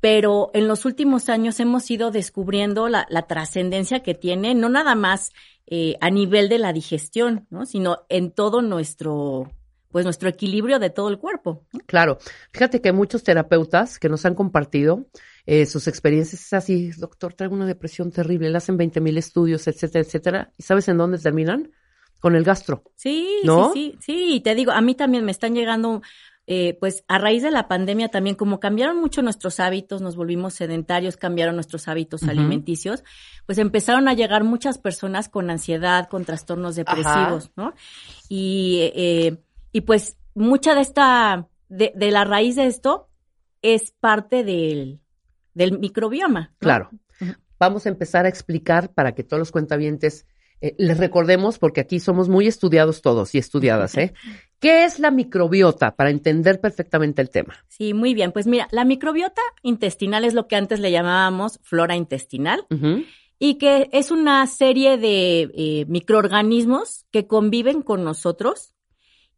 pero 0.00 0.50
en 0.52 0.68
los 0.68 0.84
últimos 0.84 1.30
años 1.30 1.60
hemos 1.60 1.90
ido 1.90 2.10
descubriendo 2.10 2.88
la, 2.88 3.06
la 3.08 3.22
trascendencia 3.22 4.02
que 4.02 4.14
tiene, 4.14 4.54
no 4.54 4.68
nada 4.68 4.94
más 4.94 5.32
eh, 5.66 5.96
a 6.02 6.10
nivel 6.10 6.48
de 6.50 6.58
la 6.58 6.74
digestión, 6.74 7.46
¿no? 7.48 7.64
Sino 7.64 7.98
en 8.10 8.32
todo 8.32 8.60
nuestro, 8.60 9.50
pues 9.90 10.04
nuestro 10.04 10.28
equilibrio 10.28 10.78
de 10.78 10.90
todo 10.90 11.08
el 11.08 11.18
cuerpo. 11.18 11.64
Claro. 11.86 12.18
Fíjate 12.52 12.80
que 12.80 12.92
muchos 12.92 13.22
terapeutas 13.22 13.98
que 13.98 14.08
nos 14.08 14.24
han 14.24 14.34
compartido 14.34 15.06
eh, 15.46 15.66
sus 15.66 15.88
experiencias 15.88 16.42
es 16.42 16.52
así, 16.52 16.90
doctor, 16.92 17.34
traigo 17.34 17.54
una 17.54 17.66
depresión 17.66 18.12
terrible, 18.12 18.50
le 18.50 18.56
hacen 18.56 18.76
20 18.76 19.00
mil 19.00 19.18
estudios, 19.18 19.66
etcétera, 19.66 20.04
etcétera. 20.04 20.52
¿Y 20.56 20.62
sabes 20.62 20.88
en 20.88 20.98
dónde 20.98 21.18
terminan? 21.18 21.72
Con 22.20 22.36
el 22.36 22.44
gastro. 22.44 22.84
Sí, 22.96 23.40
¿No? 23.44 23.72
sí, 23.72 23.96
sí, 24.00 24.12
sí, 24.12 24.34
y 24.34 24.40
te 24.40 24.54
digo, 24.54 24.72
a 24.72 24.80
mí 24.82 24.94
también 24.94 25.24
me 25.24 25.30
están 25.30 25.54
llegando 25.54 26.02
eh, 26.52 26.76
pues 26.80 27.04
a 27.06 27.18
raíz 27.18 27.44
de 27.44 27.52
la 27.52 27.68
pandemia 27.68 28.08
también, 28.08 28.34
como 28.34 28.58
cambiaron 28.58 28.98
mucho 28.98 29.22
nuestros 29.22 29.60
hábitos, 29.60 30.02
nos 30.02 30.16
volvimos 30.16 30.54
sedentarios, 30.54 31.16
cambiaron 31.16 31.54
nuestros 31.54 31.86
hábitos 31.86 32.24
alimenticios, 32.24 33.04
pues 33.46 33.58
empezaron 33.58 34.08
a 34.08 34.14
llegar 34.14 34.42
muchas 34.42 34.76
personas 34.76 35.28
con 35.28 35.48
ansiedad, 35.48 36.08
con 36.08 36.24
trastornos 36.24 36.74
depresivos, 36.74 37.52
¿no? 37.54 37.72
Y, 38.28 38.90
eh, 38.94 39.38
y 39.72 39.82
pues 39.82 40.16
mucha 40.34 40.74
de 40.74 40.80
esta, 40.80 41.48
de, 41.68 41.92
de, 41.94 42.10
la 42.10 42.24
raíz 42.24 42.56
de 42.56 42.66
esto 42.66 43.08
es 43.62 43.92
parte 43.92 44.44
del, 44.44 45.00
del 45.54 45.78
microbioma. 45.78 46.52
Claro. 46.58 46.90
Vamos 47.58 47.84
a 47.84 47.90
empezar 47.90 48.24
a 48.24 48.28
explicar 48.28 48.92
para 48.92 49.12
que 49.12 49.22
todos 49.22 49.38
los 49.38 49.52
cuentavientes 49.52 50.26
eh, 50.62 50.74
les 50.78 50.98
recordemos, 50.98 51.58
porque 51.58 51.80
aquí 51.80 52.00
somos 52.00 52.28
muy 52.28 52.46
estudiados 52.46 53.02
todos 53.02 53.34
y 53.34 53.38
estudiadas, 53.38 53.96
¿eh? 53.96 54.12
¿Qué 54.60 54.84
es 54.84 54.98
la 54.98 55.10
microbiota 55.10 55.96
para 55.96 56.10
entender 56.10 56.60
perfectamente 56.60 57.22
el 57.22 57.30
tema? 57.30 57.54
Sí, 57.68 57.94
muy 57.94 58.12
bien. 58.12 58.30
Pues 58.30 58.46
mira, 58.46 58.68
la 58.72 58.84
microbiota 58.84 59.40
intestinal 59.62 60.24
es 60.24 60.34
lo 60.34 60.48
que 60.48 60.56
antes 60.56 60.80
le 60.80 60.90
llamábamos 60.90 61.60
flora 61.62 61.96
intestinal 61.96 62.66
y 63.38 63.54
que 63.54 63.88
es 63.92 64.10
una 64.10 64.46
serie 64.46 64.98
de 64.98 65.50
eh, 65.54 65.86
microorganismos 65.88 67.06
que 67.10 67.26
conviven 67.26 67.80
con 67.80 68.04
nosotros 68.04 68.74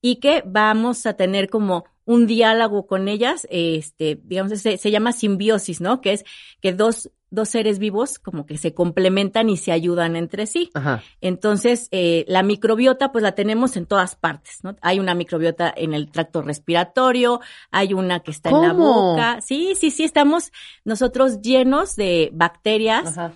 y 0.03 0.17
que 0.17 0.43
vamos 0.45 1.07
a 1.07 1.15
tener 1.15 1.49
como 1.49 1.85
un 2.05 2.27
diálogo 2.27 2.87
con 2.87 3.09
ellas, 3.09 3.47
este, 3.51 4.21
digamos, 4.25 4.61
se, 4.61 4.77
se 4.77 4.91
llama 4.91 5.13
simbiosis, 5.13 5.81
¿no? 5.81 6.01
Que 6.03 6.13
es 6.13 6.25
que 6.61 6.73
dos 6.73 7.11
dos 7.33 7.49
seres 7.49 7.79
vivos 7.79 8.19
como 8.19 8.45
que 8.45 8.59
se 8.59 8.75
complementan 8.75 9.49
y 9.49 9.57
se 9.57 9.73
ayudan 9.73 10.17
entre 10.17 10.47
sí. 10.47 10.69
Ajá. 10.75 11.03
Entonces, 11.23 11.89
eh, 11.91 12.27
la 12.29 12.43
microbiota 12.43 13.11
pues 13.11 13.23
la 13.23 13.33
tenemos 13.33 13.79
en 13.79 13.87
todas 13.87 14.17
partes, 14.17 14.59
¿no? 14.63 14.77
Hay 14.83 15.01
una 15.01 15.15
microbiota 15.15 15.73
en 15.75 15.95
el 15.95 16.11
tracto 16.11 16.43
respiratorio, 16.43 17.41
hay 17.71 17.95
una 17.95 18.21
que 18.21 18.33
está 18.33 18.51
en 18.51 18.61
la 18.61 18.75
boca. 18.75 19.41
Sí, 19.41 19.73
sí, 19.77 19.91
sí, 19.91 20.05
estamos 20.05 20.53
nosotros 20.85 21.41
llenos 21.41 21.97
de 21.97 22.29
bacterias. 22.35 23.17
Ajá 23.17 23.33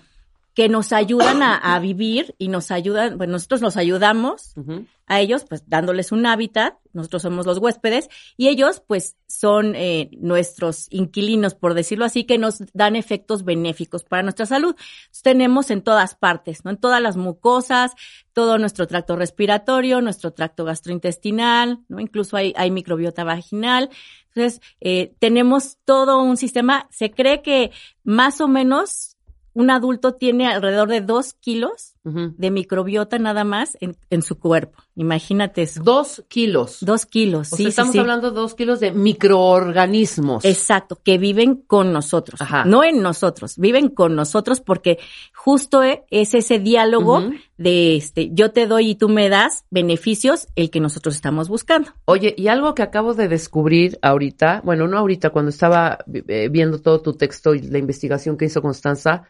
que 0.57 0.69
nos 0.69 0.91
ayudan 0.91 1.43
a, 1.43 1.77
vivir 1.77 2.33
y 2.39 2.47
nos 2.47 2.71
ayudan, 2.71 3.19
bueno, 3.19 3.33
nosotros 3.33 3.61
los 3.61 3.77
ayudamos 3.77 4.55
a 5.05 5.19
ellos, 5.19 5.45
pues 5.47 5.69
dándoles 5.69 6.11
un 6.11 6.25
hábitat, 6.25 6.79
nosotros 6.93 7.21
somos 7.21 7.45
los 7.45 7.59
huéspedes, 7.59 8.09
y 8.37 8.47
ellos, 8.47 8.81
pues, 8.87 9.17
son 9.27 9.75
eh, 9.75 10.09
nuestros 10.19 10.87
inquilinos, 10.89 11.53
por 11.53 11.75
decirlo 11.75 12.05
así, 12.05 12.23
que 12.23 12.39
nos 12.39 12.63
dan 12.73 12.95
efectos 12.95 13.45
benéficos 13.45 14.03
para 14.03 14.23
nuestra 14.23 14.47
salud. 14.47 14.75
tenemos 15.21 15.69
en 15.69 15.83
todas 15.83 16.15
partes, 16.15 16.65
¿no? 16.65 16.71
En 16.71 16.77
todas 16.77 17.03
las 17.03 17.17
mucosas, 17.17 17.91
todo 18.33 18.57
nuestro 18.57 18.87
tracto 18.87 19.15
respiratorio, 19.15 20.01
nuestro 20.01 20.33
tracto 20.33 20.65
gastrointestinal, 20.65 21.81
¿no? 21.87 21.99
Incluso 21.99 22.35
hay, 22.35 22.55
hay 22.57 22.71
microbiota 22.71 23.23
vaginal. 23.23 23.91
Entonces, 24.33 24.59
eh, 24.81 25.13
tenemos 25.19 25.77
todo 25.85 26.23
un 26.23 26.35
sistema, 26.35 26.87
se 26.89 27.11
cree 27.11 27.43
que 27.43 27.69
más 28.03 28.41
o 28.41 28.47
menos 28.47 29.16
un 29.57 29.71
adulto 29.71 30.13
tiene 30.13 30.45
alrededor 30.45 30.87
de 30.87 31.01
dos 31.01 31.33
kilos 31.33 31.95
de 32.03 32.51
microbiota 32.51 33.19
nada 33.19 33.43
más 33.43 33.77
en, 33.81 34.21
su 34.21 34.39
cuerpo. 34.39 34.81
Imagínate 34.95 35.63
eso. 35.63 35.81
Dos 35.83 36.23
kilos. 36.29 36.77
Dos 36.79 37.05
kilos, 37.05 37.49
sí. 37.49 37.65
estamos 37.65 37.97
hablando 37.97 38.29
de 38.29 38.35
dos 38.35 38.55
kilos 38.55 38.79
de 38.79 38.93
microorganismos. 38.93 40.45
Exacto, 40.45 40.97
que 41.03 41.17
viven 41.17 41.55
con 41.55 41.91
nosotros. 41.91 42.39
No 42.65 42.85
en 42.85 43.01
nosotros, 43.01 43.57
viven 43.57 43.89
con 43.89 44.15
nosotros 44.15 44.61
porque 44.61 44.99
justo 45.33 45.83
e, 45.83 46.05
es 46.09 46.33
ese 46.33 46.59
diálogo 46.59 47.29
de 47.57 47.97
este, 47.97 48.29
yo 48.31 48.51
te 48.51 48.67
doy 48.67 48.91
y 48.91 48.95
tú 48.95 49.09
me 49.09 49.27
das 49.27 49.65
beneficios, 49.69 50.47
el 50.55 50.69
que 50.69 50.79
nosotros 50.79 51.15
estamos 51.15 51.49
buscando. 51.49 51.91
Oye, 52.05 52.33
y 52.37 52.47
algo 52.47 52.73
que 52.73 52.83
acabo 52.83 53.15
de 53.15 53.27
descubrir 53.27 53.99
ahorita, 54.01 54.61
bueno, 54.63 54.87
no 54.87 54.97
ahorita, 54.97 55.31
cuando 55.31 55.49
estaba 55.49 55.97
eh, 56.27 56.47
viendo 56.49 56.79
todo 56.79 57.01
tu 57.01 57.13
texto 57.13 57.53
y 57.53 57.63
la 57.63 57.79
investigación 57.79 58.37
que 58.37 58.45
hizo 58.45 58.61
Constanza, 58.61 59.27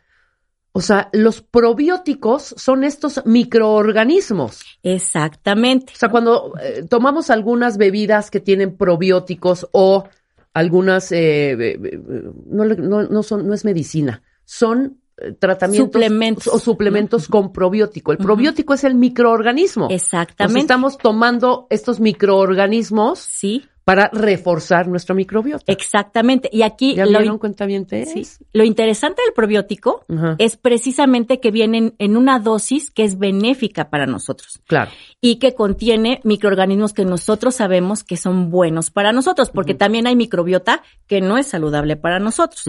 o 0.78 0.82
sea, 0.82 1.10
los 1.12 1.42
probióticos 1.42 2.54
son 2.56 2.84
estos 2.84 3.26
microorganismos. 3.26 4.62
Exactamente. 4.84 5.94
O 5.96 5.98
sea, 5.98 6.10
cuando 6.10 6.54
eh, 6.62 6.86
tomamos 6.88 7.32
algunas 7.32 7.80
bebidas 7.80 8.30
que 8.30 8.40
tienen 8.40 8.78
probióticos 8.78 9.68
o 9.72 10.08
algunas, 10.54 11.12
eh, 11.12 11.54
eh, 11.54 12.00
no, 12.46 12.66
no, 12.66 13.24
son, 13.24 13.48
no 13.48 13.56
es 13.56 13.66
medicina, 13.66 14.22
son 14.46 15.02
tratamientos 15.40 15.88
suplementos. 15.88 16.48
o 16.48 16.60
suplementos 16.60 17.28
con 17.28 17.52
probiótico. 17.52 18.12
El 18.12 18.20
probiótico 18.20 18.76
es 18.76 18.84
el 18.84 18.94
microorganismo. 18.94 19.88
Exactamente. 19.90 20.60
estamos 20.60 21.00
tomando 21.00 21.66
estos 21.72 22.00
microorganismos. 22.00 23.18
Sí 23.18 23.66
para 23.88 24.10
reforzar 24.12 24.90
nuestro 24.90 25.16
microbiota. 25.16 25.72
Exactamente. 25.72 26.50
Y 26.52 26.64
aquí 26.64 26.96
¿Ya 26.96 27.06
lo, 27.06 27.40
cuenta 27.40 27.66
bien 27.66 27.88
sí. 27.88 28.28
Lo 28.52 28.66
interesante 28.66 29.22
del 29.24 29.34
probiótico 29.34 30.04
es 30.40 30.58
precisamente 30.58 31.40
que 31.40 31.52
viene 31.52 31.94
en 31.98 32.18
una 32.18 32.40
dosis 32.40 32.92
que 32.92 33.06
es 33.06 33.18
benéfica 33.18 33.90
para 33.90 34.06
nosotros. 34.06 34.60
Claro. 34.68 34.92
Y 35.22 35.38
que 35.38 35.56
contiene 35.56 36.20
microorganismos 36.26 36.92
que 36.92 37.06
nosotros 37.06 37.56
sabemos 37.56 38.04
que 38.04 38.18
son 38.18 38.52
buenos 38.52 38.92
para 38.92 39.14
nosotros, 39.14 39.52
porque 39.52 39.74
también 39.74 40.06
hay 40.06 40.18
microbiota 40.18 40.84
que 41.08 41.22
no 41.22 41.38
es 41.38 41.48
saludable 41.48 41.96
para 41.96 42.20
nosotros. 42.20 42.66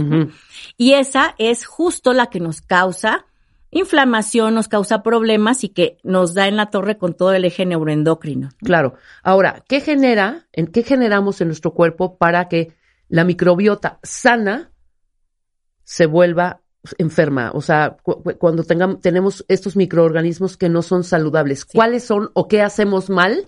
Y 0.77 0.93
esa 0.93 1.35
es 1.39 1.67
justo 1.67 2.13
la 2.13 2.27
que 2.27 2.39
nos 2.39 2.61
causa 2.61 3.27
inflamación, 3.71 4.55
nos 4.55 4.69
causa 4.69 5.03
problemas 5.03 5.65
y 5.65 5.69
que 5.69 5.99
nos 6.03 6.35
da 6.35 6.49
en 6.49 6.57
la 6.57 6.71
torre 6.71 6.99
con 6.99 7.15
todo 7.15 7.33
el 7.33 7.45
eje 7.45 7.67
neuroendocrino. 7.67 8.51
Claro. 8.59 8.95
Ahora, 9.23 9.63
¿qué 9.69 9.81
genera, 9.81 10.47
en 10.53 10.67
qué 10.69 10.83
generamos 10.83 11.41
en 11.41 11.49
nuestro 11.49 11.75
cuerpo 11.75 12.17
para 12.17 12.49
que 12.49 12.73
la 13.09 13.25
microbiota 13.25 13.99
sana 14.03 14.73
se 15.85 16.07
vuelva 16.07 16.63
enferma? 16.97 17.51
O 17.53 17.61
sea, 17.61 17.97
cuando 18.39 18.65
tengamos, 18.65 19.01
tenemos 19.01 19.45
estos 19.49 19.77
microorganismos 19.77 20.57
que 20.57 20.69
no 20.69 20.83
son 20.83 21.05
saludables, 21.05 21.65
¿cuáles 21.65 22.05
son 22.05 22.31
o 22.35 22.49
qué 22.49 22.63
hacemos 22.63 23.11
mal? 23.11 23.45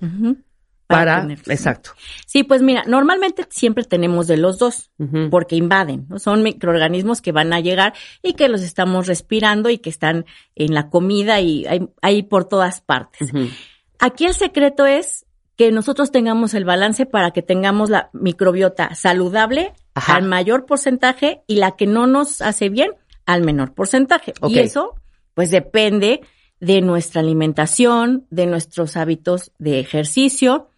Para, 0.91 1.27
exacto. 1.47 1.93
Sí, 2.27 2.43
pues 2.43 2.63
mira, 2.63 2.83
normalmente 2.87 3.47
siempre 3.49 3.85
tenemos 3.85 4.27
de 4.27 4.37
los 4.37 4.59
dos, 4.59 4.91
porque 5.31 5.57
invaden, 5.57 6.07
¿no? 6.09 6.19
Son 6.19 6.43
microorganismos 6.43 7.23
que 7.23 7.33
van 7.33 7.53
a 7.53 7.61
llegar 7.61 7.95
y 8.23 8.35
que 8.35 8.49
los 8.49 8.63
estamos 8.63 9.07
respirando 9.07 9.71
y 9.71 9.79
que 9.79 9.89
están 9.89 10.27
en 10.55 10.75
la 10.75 10.91
comida 10.91 11.41
y 11.41 11.65
hay, 12.03 12.23
por 12.25 12.45
todas 12.45 12.81
partes. 12.81 13.31
Aquí 13.99 14.27
el 14.27 14.35
secreto 14.35 14.85
es 14.85 15.27
que 15.57 15.71
nosotros 15.73 16.11
tengamos 16.11 16.55
el 16.55 16.65
balance 16.65 17.07
para 17.07 17.31
que 17.31 17.43
tengamos 17.43 17.91
la 17.91 18.11
microbiota 18.13 18.95
saludable 18.95 19.73
al 19.95 20.25
mayor 20.25 20.67
porcentaje 20.67 21.43
y 21.47 21.57
la 21.57 21.73
que 21.73 21.87
no 21.87 22.07
nos 22.07 22.41
hace 22.41 22.69
bien 22.69 22.93
al 23.27 23.43
menor 23.43 23.75
porcentaje. 23.75 24.33
Y 24.49 24.59
eso, 24.59 24.95
pues 25.35 25.51
depende 25.51 26.23
de 26.61 26.81
nuestra 26.83 27.21
alimentación, 27.21 28.27
de 28.31 28.47
nuestros 28.47 28.97
hábitos 28.97 29.53
de 29.59 29.81
ejercicio, 29.81 30.69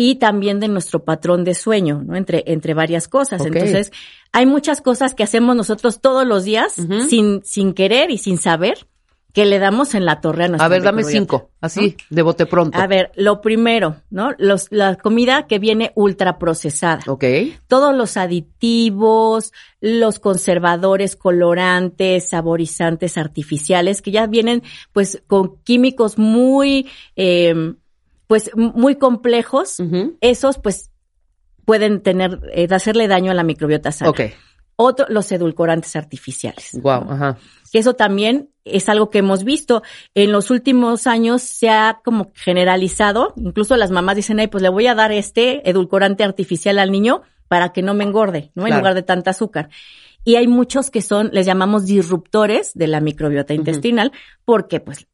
y 0.00 0.14
también 0.14 0.60
de 0.60 0.68
nuestro 0.68 1.02
patrón 1.02 1.42
de 1.42 1.54
sueño, 1.54 2.04
¿no? 2.06 2.14
Entre, 2.14 2.44
entre 2.46 2.72
varias 2.72 3.08
cosas. 3.08 3.44
Entonces, 3.44 3.90
hay 4.30 4.46
muchas 4.46 4.80
cosas 4.80 5.12
que 5.12 5.24
hacemos 5.24 5.56
nosotros 5.56 6.00
todos 6.00 6.24
los 6.24 6.44
días 6.44 6.76
sin, 7.08 7.42
sin 7.44 7.74
querer 7.74 8.12
y 8.12 8.18
sin 8.18 8.38
saber 8.38 8.86
que 9.32 9.44
le 9.44 9.58
damos 9.58 9.96
en 9.96 10.04
la 10.04 10.20
torre 10.20 10.44
a 10.44 10.48
nuestra 10.48 10.66
A 10.66 10.68
ver, 10.68 10.84
dame 10.84 11.02
cinco, 11.02 11.50
así, 11.60 11.96
de 12.10 12.22
bote 12.22 12.46
pronto. 12.46 12.78
A 12.78 12.86
ver, 12.86 13.10
lo 13.16 13.40
primero, 13.40 13.96
¿no? 14.08 14.30
Los, 14.38 14.68
la 14.70 14.94
comida 14.94 15.48
que 15.48 15.58
viene 15.58 15.90
ultraprocesada. 15.96 17.02
Ok. 17.08 17.24
Todos 17.66 17.92
los 17.92 18.16
aditivos, 18.16 19.52
los 19.80 20.20
conservadores, 20.20 21.16
colorantes, 21.16 22.28
saborizantes 22.28 23.18
artificiales, 23.18 24.00
que 24.00 24.12
ya 24.12 24.28
vienen, 24.28 24.62
pues, 24.92 25.24
con 25.26 25.56
químicos 25.64 26.18
muy, 26.18 26.86
eh, 27.16 27.74
pues 28.28 28.50
muy 28.54 28.94
complejos, 28.96 29.78
esos 30.20 30.58
pues 30.58 30.92
pueden 31.64 32.02
tener, 32.02 32.40
eh, 32.52 32.68
hacerle 32.70 33.08
daño 33.08 33.32
a 33.32 33.34
la 33.34 33.42
microbiota 33.42 33.90
sana. 33.90 34.10
Ok. 34.10 34.20
Otro, 34.76 35.06
los 35.08 35.32
edulcorantes 35.32 35.96
artificiales. 35.96 36.70
Wow, 36.80 37.10
ajá. 37.10 37.38
Que 37.72 37.80
eso 37.80 37.94
también 37.94 38.50
es 38.64 38.88
algo 38.88 39.10
que 39.10 39.18
hemos 39.18 39.42
visto. 39.42 39.82
En 40.14 40.30
los 40.30 40.50
últimos 40.52 41.08
años 41.08 41.42
se 41.42 41.68
ha 41.68 42.00
como 42.04 42.30
generalizado, 42.34 43.32
incluso 43.36 43.76
las 43.76 43.90
mamás 43.90 44.14
dicen, 44.14 44.38
ay, 44.38 44.46
pues 44.46 44.62
le 44.62 44.68
voy 44.68 44.86
a 44.86 44.94
dar 44.94 45.10
este 45.10 45.68
edulcorante 45.68 46.22
artificial 46.22 46.78
al 46.78 46.92
niño 46.92 47.22
para 47.48 47.72
que 47.72 47.82
no 47.82 47.94
me 47.94 48.04
engorde, 48.04 48.52
¿no? 48.54 48.66
En 48.66 48.76
lugar 48.76 48.94
de 48.94 49.02
tanta 49.02 49.30
azúcar. 49.30 49.70
Y 50.22 50.36
hay 50.36 50.46
muchos 50.46 50.90
que 50.90 51.00
son, 51.00 51.30
les 51.32 51.46
llamamos 51.46 51.86
disruptores 51.86 52.72
de 52.74 52.86
la 52.86 53.00
microbiota 53.00 53.54
intestinal, 53.54 54.12
porque 54.44 54.80
pues 54.80 55.08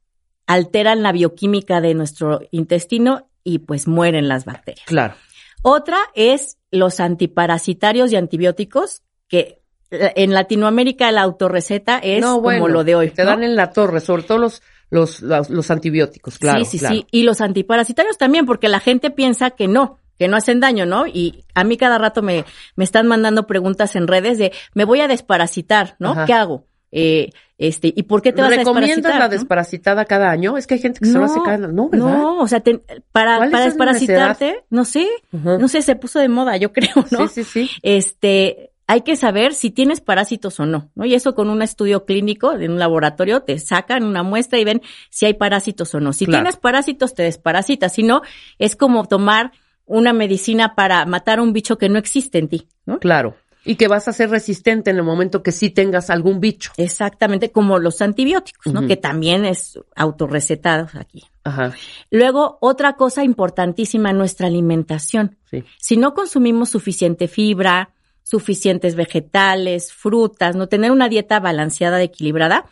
alteran 0.46 1.02
la 1.02 1.12
bioquímica 1.12 1.80
de 1.80 1.94
nuestro 1.94 2.40
intestino 2.50 3.28
y 3.42 3.60
pues 3.60 3.86
mueren 3.86 4.28
las 4.28 4.44
bacterias. 4.44 4.86
Claro. 4.86 5.14
Otra 5.62 5.98
es 6.14 6.58
los 6.70 7.00
antiparasitarios 7.00 8.12
y 8.12 8.16
antibióticos, 8.16 9.02
que 9.28 9.62
eh, 9.90 10.12
en 10.16 10.32
Latinoamérica 10.32 11.10
la 11.12 11.22
autorreceta 11.22 11.98
es 11.98 12.24
como 12.24 12.68
lo 12.68 12.84
de 12.84 12.94
hoy. 12.94 13.10
Te 13.10 13.24
dan 13.24 13.42
en 13.42 13.56
la 13.56 13.70
torre, 13.70 14.00
sobre 14.00 14.24
todo 14.24 14.38
los, 14.38 14.62
los, 14.90 15.22
los, 15.22 15.70
antibióticos, 15.70 16.38
claro. 16.38 16.64
Sí, 16.64 16.78
sí, 16.78 16.86
sí. 16.86 17.06
Y 17.10 17.22
los 17.22 17.40
antiparasitarios 17.40 18.18
también, 18.18 18.44
porque 18.46 18.68
la 18.68 18.80
gente 18.80 19.10
piensa 19.10 19.52
que 19.52 19.68
no, 19.68 19.98
que 20.18 20.28
no 20.28 20.36
hacen 20.36 20.60
daño, 20.60 20.84
¿no? 20.84 21.06
Y 21.06 21.44
a 21.54 21.64
mí 21.64 21.76
cada 21.76 21.98
rato 21.98 22.22
me, 22.22 22.44
me 22.76 22.84
están 22.84 23.06
mandando 23.06 23.46
preguntas 23.46 23.96
en 23.96 24.06
redes 24.06 24.38
de, 24.38 24.52
me 24.74 24.84
voy 24.84 25.00
a 25.00 25.08
desparasitar, 25.08 25.96
¿no? 25.98 26.12
Ajá. 26.12 26.26
¿Qué 26.26 26.32
hago? 26.34 26.66
Eh, 26.92 27.30
este, 27.68 27.92
¿y 27.94 28.02
por 28.04 28.22
qué 28.22 28.32
te 28.32 28.40
vas 28.42 28.52
a 28.52 28.56
¿Recomiendas 28.56 28.96
desparasitar? 28.96 29.18
la 29.20 29.26
no? 29.26 29.30
desparasitada 29.32 30.04
cada 30.04 30.30
año? 30.30 30.56
Es 30.56 30.66
que 30.66 30.74
hay 30.74 30.80
gente 30.80 31.00
que 31.00 31.06
se 31.06 31.18
lo 31.18 31.24
hace 31.24 31.40
cada 31.44 31.54
año. 31.56 31.68
No, 31.68 31.88
¿verdad? 31.88 32.06
No, 32.18 32.38
o 32.40 32.46
sea, 32.48 32.60
te- 32.60 32.82
para, 33.12 33.36
¿Cuál 33.36 33.48
es 33.48 33.52
para 33.52 33.64
desparasitarte, 33.64 34.64
no 34.70 34.84
sé, 34.84 35.08
no 35.32 35.68
sé, 35.68 35.82
se 35.82 35.96
puso 35.96 36.18
de 36.18 36.28
moda, 36.28 36.56
yo 36.56 36.72
creo, 36.72 36.90
¿no? 37.10 37.28
Sí, 37.28 37.44
sí, 37.44 37.44
sí. 37.44 37.70
Este, 37.82 38.70
hay 38.86 39.00
que 39.00 39.16
saber 39.16 39.54
si 39.54 39.70
tienes 39.70 40.00
parásitos 40.00 40.60
o 40.60 40.66
no, 40.66 40.90
¿no? 40.94 41.04
Y 41.06 41.14
eso 41.14 41.34
con 41.34 41.48
un 41.48 41.62
estudio 41.62 42.04
clínico 42.04 42.52
en 42.52 42.72
un 42.72 42.78
laboratorio 42.78 43.40
te 43.40 43.58
sacan 43.58 44.04
una 44.04 44.22
muestra 44.22 44.58
y 44.58 44.64
ven 44.64 44.82
si 45.10 45.24
hay 45.26 45.34
parásitos 45.34 45.94
o 45.94 46.00
no. 46.00 46.12
Si 46.12 46.26
Claro. 46.26 46.42
tienes 46.44 46.56
parásitos, 46.58 47.14
te 47.14 47.22
desparasitas. 47.22 47.94
Si 47.94 48.02
no, 48.02 48.20
es 48.58 48.76
como 48.76 49.06
tomar 49.06 49.52
una 49.86 50.12
medicina 50.12 50.74
para 50.74 51.04
matar 51.06 51.38
a 51.38 51.42
un 51.42 51.52
bicho 51.52 51.78
que 51.78 51.88
no 51.88 51.98
existe 51.98 52.38
en 52.38 52.48
ti, 52.48 52.68
¿no? 52.86 52.98
Claro. 52.98 53.36
Y 53.64 53.76
que 53.76 53.88
vas 53.88 54.08
a 54.08 54.12
ser 54.12 54.30
resistente 54.30 54.90
en 54.90 54.96
el 54.96 55.02
momento 55.02 55.42
que 55.42 55.52
sí 55.52 55.70
tengas 55.70 56.10
algún 56.10 56.40
bicho. 56.40 56.72
Exactamente, 56.76 57.50
como 57.50 57.78
los 57.78 58.02
antibióticos, 58.02 58.72
¿no? 58.72 58.86
Que 58.86 58.96
también 58.96 59.44
es 59.44 59.78
autorrecetados 59.96 60.94
aquí. 60.94 61.24
Ajá. 61.44 61.72
Luego, 62.10 62.58
otra 62.60 62.94
cosa 62.94 63.24
importantísima, 63.24 64.12
nuestra 64.12 64.48
alimentación. 64.48 65.38
Sí. 65.50 65.64
Si 65.78 65.96
no 65.96 66.14
consumimos 66.14 66.70
suficiente 66.70 67.26
fibra, 67.26 67.90
suficientes 68.22 68.96
vegetales, 68.96 69.92
frutas, 69.92 70.56
no 70.56 70.66
tener 70.66 70.90
una 70.90 71.08
dieta 71.08 71.40
balanceada, 71.40 72.02
equilibrada, 72.02 72.66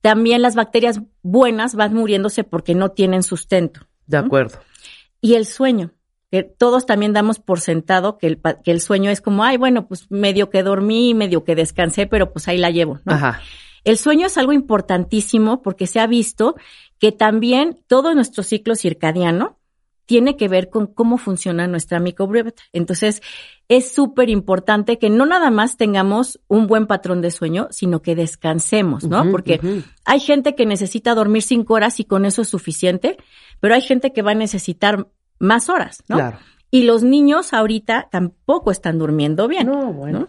también 0.00 0.42
las 0.42 0.54
bacterias 0.54 1.00
buenas 1.22 1.74
van 1.74 1.94
muriéndose 1.94 2.44
porque 2.44 2.74
no 2.74 2.90
tienen 2.92 3.22
sustento. 3.22 3.80
De 4.06 4.18
acuerdo. 4.18 4.60
Y 5.20 5.34
el 5.34 5.46
sueño, 5.46 5.92
que 6.30 6.42
todos 6.42 6.86
también 6.86 7.12
damos 7.12 7.38
por 7.38 7.60
sentado 7.60 8.18
que 8.18 8.26
el, 8.26 8.40
que 8.64 8.70
el 8.70 8.80
sueño 8.80 9.10
es 9.10 9.20
como, 9.20 9.44
ay, 9.44 9.56
bueno, 9.56 9.86
pues 9.86 10.10
medio 10.10 10.50
que 10.50 10.62
dormí, 10.62 11.14
medio 11.14 11.44
que 11.44 11.54
descansé, 11.54 12.06
pero 12.06 12.32
pues 12.32 12.48
ahí 12.48 12.58
la 12.58 12.70
llevo, 12.70 13.00
¿no? 13.04 13.14
Ajá. 13.14 13.40
El 13.84 13.96
sueño 13.96 14.26
es 14.26 14.36
algo 14.36 14.52
importantísimo 14.52 15.62
porque 15.62 15.86
se 15.86 16.00
ha 16.00 16.06
visto 16.06 16.56
que 16.98 17.12
también 17.12 17.78
todo 17.86 18.14
nuestro 18.14 18.42
ciclo 18.42 18.74
circadiano 18.74 19.58
tiene 20.08 20.36
que 20.36 20.48
ver 20.48 20.70
con 20.70 20.86
cómo 20.86 21.18
funciona 21.18 21.66
nuestra 21.66 22.00
microbiota. 22.00 22.62
Entonces, 22.72 23.20
es 23.68 23.92
súper 23.92 24.30
importante 24.30 24.98
que 24.98 25.10
no 25.10 25.26
nada 25.26 25.50
más 25.50 25.76
tengamos 25.76 26.40
un 26.48 26.66
buen 26.66 26.86
patrón 26.86 27.20
de 27.20 27.30
sueño, 27.30 27.68
sino 27.70 28.00
que 28.00 28.14
descansemos, 28.14 29.04
¿no? 29.04 29.30
Porque 29.30 29.60
hay 30.06 30.20
gente 30.20 30.54
que 30.54 30.64
necesita 30.64 31.14
dormir 31.14 31.42
cinco 31.42 31.74
horas 31.74 32.00
y 32.00 32.04
con 32.04 32.24
eso 32.24 32.40
es 32.40 32.48
suficiente, 32.48 33.18
pero 33.60 33.74
hay 33.74 33.82
gente 33.82 34.14
que 34.14 34.22
va 34.22 34.30
a 34.30 34.34
necesitar 34.34 35.08
más 35.38 35.68
horas, 35.68 36.02
¿no? 36.08 36.16
Claro. 36.16 36.38
Y 36.70 36.82
los 36.82 37.02
niños 37.02 37.52
ahorita 37.52 38.08
tampoco 38.10 38.70
están 38.70 38.98
durmiendo 38.98 39.48
bien. 39.48 39.66
No, 39.66 39.92
bueno. 39.92 40.20
¿no? 40.20 40.28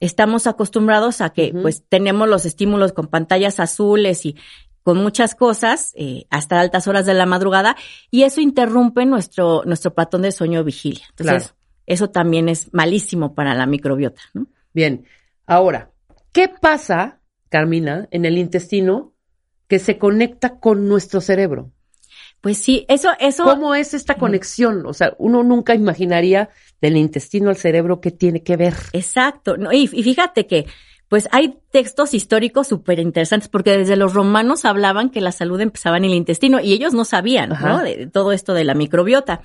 Estamos 0.00 0.46
acostumbrados 0.46 1.20
a 1.20 1.30
que 1.30 1.54
pues 1.62 1.84
tenemos 1.88 2.28
los 2.28 2.44
estímulos 2.44 2.92
con 2.92 3.06
pantallas 3.06 3.60
azules 3.60 4.26
y 4.26 4.36
con 4.82 4.98
muchas 4.98 5.34
cosas 5.34 5.92
eh, 5.96 6.26
hasta 6.30 6.60
altas 6.60 6.86
horas 6.86 7.06
de 7.06 7.14
la 7.14 7.26
madrugada 7.26 7.76
y 8.10 8.24
eso 8.24 8.40
interrumpe 8.40 9.06
nuestro 9.06 9.62
nuestro 9.64 9.94
patrón 9.94 10.22
de 10.22 10.32
sueño 10.32 10.62
vigilia. 10.64 11.04
Entonces, 11.10 11.48
Claro. 11.48 11.58
eso 11.86 12.10
también 12.10 12.48
es 12.48 12.72
malísimo 12.74 13.34
para 13.34 13.54
la 13.54 13.66
microbiota, 13.66 14.20
¿no? 14.34 14.46
Bien. 14.74 15.06
Ahora, 15.46 15.90
¿qué 16.32 16.48
pasa, 16.48 17.20
Carmina, 17.48 18.06
en 18.10 18.24
el 18.26 18.36
intestino 18.38 19.12
que 19.68 19.78
se 19.78 19.98
conecta 19.98 20.58
con 20.60 20.88
nuestro 20.88 21.20
cerebro? 21.20 21.72
Pues 22.40 22.58
sí, 22.58 22.84
eso 22.88 23.10
eso 23.18 23.44
¿Cómo 23.44 23.74
es 23.74 23.94
esta 23.94 24.14
conexión? 24.14 24.86
O 24.86 24.92
sea, 24.92 25.14
uno 25.18 25.42
nunca 25.42 25.74
imaginaría 25.74 26.50
del 26.80 26.96
intestino 26.96 27.50
al 27.50 27.56
cerebro 27.56 28.00
qué 28.00 28.10
tiene 28.10 28.42
que 28.42 28.56
ver. 28.56 28.74
Exacto. 28.92 29.56
No, 29.56 29.72
y, 29.72 29.90
y 29.92 30.02
fíjate 30.02 30.46
que, 30.46 30.66
pues 31.08 31.28
hay 31.32 31.58
textos 31.70 32.14
históricos 32.14 32.66
súper 32.68 32.98
interesantes, 32.98 33.48
porque 33.48 33.76
desde 33.78 33.96
los 33.96 34.12
romanos 34.12 34.64
hablaban 34.64 35.10
que 35.10 35.20
la 35.20 35.32
salud 35.32 35.60
empezaba 35.60 35.96
en 35.96 36.04
el 36.04 36.14
intestino 36.14 36.60
y 36.60 36.72
ellos 36.72 36.94
no 36.94 37.04
sabían, 37.04 37.52
Ajá. 37.52 37.68
¿no? 37.68 37.82
De, 37.82 37.96
de 37.96 38.06
todo 38.06 38.32
esto 38.32 38.54
de 38.54 38.64
la 38.64 38.74
microbiota. 38.74 39.40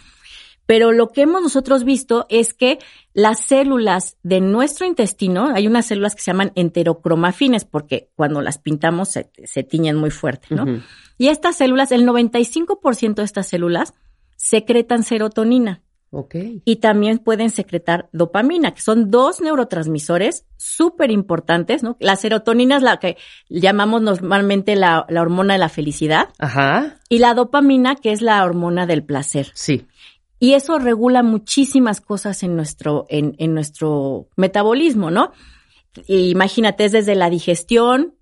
Pero 0.65 0.91
lo 0.91 1.09
que 1.11 1.23
hemos 1.23 1.41
nosotros 1.41 1.83
visto 1.83 2.25
es 2.29 2.53
que 2.53 2.79
las 3.13 3.39
células 3.41 4.17
de 4.23 4.39
nuestro 4.41 4.85
intestino, 4.85 5.51
hay 5.53 5.67
unas 5.67 5.85
células 5.87 6.15
que 6.15 6.21
se 6.21 6.31
llaman 6.31 6.51
enterocromafines, 6.55 7.65
porque 7.65 8.09
cuando 8.15 8.41
las 8.41 8.57
pintamos 8.57 9.09
se, 9.09 9.29
se 9.43 9.63
tiñen 9.63 9.97
muy 9.97 10.11
fuerte, 10.11 10.47
¿no? 10.55 10.65
Y 11.17 11.27
estas 11.27 11.57
células, 11.57 11.91
el 11.91 12.05
95% 12.07 13.15
de 13.15 13.23
estas 13.23 13.47
células 13.47 13.93
secretan 14.37 15.03
serotonina 15.03 15.81
Ok. 16.13 16.35
y 16.65 16.75
también 16.77 17.19
pueden 17.19 17.49
secretar 17.51 18.09
dopamina, 18.11 18.73
que 18.73 18.81
son 18.81 19.11
dos 19.11 19.39
neurotransmisores 19.39 20.45
súper 20.57 21.09
importantes, 21.11 21.83
¿no? 21.83 21.95
La 21.99 22.15
serotonina 22.15 22.75
es 22.77 22.83
la 22.83 22.97
que 22.97 23.17
llamamos 23.49 24.01
normalmente 24.01 24.75
la, 24.75 25.05
la 25.09 25.21
hormona 25.21 25.53
de 25.53 25.59
la 25.59 25.69
felicidad 25.69 26.29
Ajá. 26.37 26.97
y 27.07 27.19
la 27.19 27.33
dopamina, 27.33 27.95
que 27.95 28.11
es 28.11 28.21
la 28.21 28.43
hormona 28.43 28.85
del 28.87 29.03
placer. 29.03 29.51
Sí. 29.53 29.85
Y 30.41 30.55
eso 30.55 30.79
regula 30.79 31.21
muchísimas 31.21 32.01
cosas 32.01 32.41
en 32.41 32.55
nuestro, 32.55 33.05
en, 33.09 33.35
en 33.37 33.53
nuestro 33.53 34.27
metabolismo, 34.35 35.11
¿no? 35.11 35.33
Imagínate, 36.07 36.85
es 36.85 36.91
desde 36.93 37.13
la 37.13 37.29
digestión, 37.29 38.15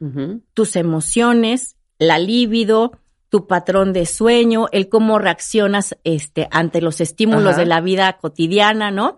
tus 0.54 0.76
emociones, 0.76 1.78
la 1.98 2.20
libido, 2.20 2.92
tu 3.30 3.48
patrón 3.48 3.94
de 3.94 4.06
sueño, 4.06 4.66
el 4.74 4.90
cómo 4.90 5.18
reaccionas 5.18 5.98
este 6.04 6.50
ante 6.52 6.82
los 6.82 7.00
estímulos 7.00 7.54
Ajá. 7.54 7.62
de 7.62 7.66
la 7.68 7.80
vida 7.80 8.12
cotidiana, 8.18 8.92
¿no? 8.92 9.18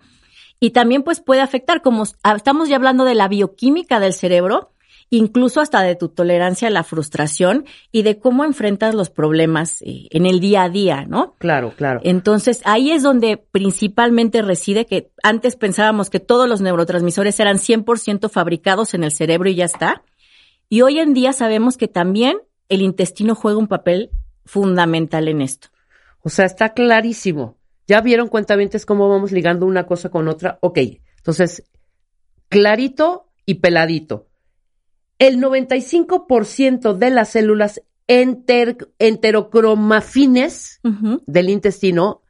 Y 0.59 0.69
también 0.69 1.01
pues 1.01 1.21
puede 1.21 1.41
afectar 1.41 1.81
como 1.81 2.03
estamos 2.03 2.69
ya 2.69 2.75
hablando 2.75 3.03
de 3.03 3.15
la 3.15 3.27
bioquímica 3.27 3.99
del 3.99 4.13
cerebro, 4.13 4.73
incluso 5.11 5.59
hasta 5.59 5.83
de 5.83 5.95
tu 5.95 6.09
tolerancia 6.09 6.69
a 6.69 6.71
la 6.71 6.85
frustración 6.85 7.65
y 7.91 8.01
de 8.03 8.17
cómo 8.17 8.45
enfrentas 8.45 8.95
los 8.95 9.09
problemas 9.09 9.81
eh, 9.81 10.07
en 10.09 10.25
el 10.25 10.39
día 10.39 10.63
a 10.63 10.69
día, 10.69 11.05
¿no? 11.05 11.35
Claro, 11.37 11.73
claro. 11.75 11.99
Entonces, 12.03 12.61
ahí 12.63 12.91
es 12.91 13.03
donde 13.03 13.37
principalmente 13.37 14.41
reside 14.41 14.85
que 14.85 15.11
antes 15.21 15.57
pensábamos 15.57 16.09
que 16.09 16.21
todos 16.21 16.47
los 16.47 16.61
neurotransmisores 16.61 17.39
eran 17.41 17.57
100% 17.57 18.29
fabricados 18.29 18.93
en 18.93 19.03
el 19.03 19.11
cerebro 19.11 19.49
y 19.49 19.55
ya 19.55 19.65
está. 19.65 20.01
Y 20.69 20.81
hoy 20.81 20.99
en 20.99 21.13
día 21.13 21.33
sabemos 21.33 21.75
que 21.75 21.89
también 21.89 22.37
el 22.69 22.81
intestino 22.81 23.35
juega 23.35 23.59
un 23.59 23.67
papel 23.67 24.11
fundamental 24.45 25.27
en 25.27 25.41
esto. 25.41 25.67
O 26.21 26.29
sea, 26.29 26.45
está 26.45 26.73
clarísimo. 26.73 27.57
Ya 27.85 27.99
vieron 27.99 28.29
cuentavientes 28.29 28.85
cómo 28.85 29.09
vamos 29.09 29.33
ligando 29.33 29.65
una 29.65 29.85
cosa 29.85 30.07
con 30.07 30.29
otra. 30.29 30.57
Ok, 30.61 30.79
entonces, 31.17 31.69
clarito 32.47 33.27
y 33.45 33.55
peladito. 33.55 34.30
El 35.21 35.37
95% 35.39 36.93
de 36.97 37.09
las 37.11 37.29
células 37.29 37.81
enter- 38.07 38.89
enterocromafines 38.97 40.79
del 41.27 41.49
intestino 41.49 42.21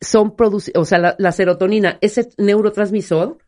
son 0.00 0.36
producidas, 0.36 0.80
o 0.80 0.84
sea, 0.84 0.98
la, 0.98 1.16
la 1.18 1.32
serotonina, 1.32 1.96
ese 2.02 2.28
neurotransmisor, 2.36 3.38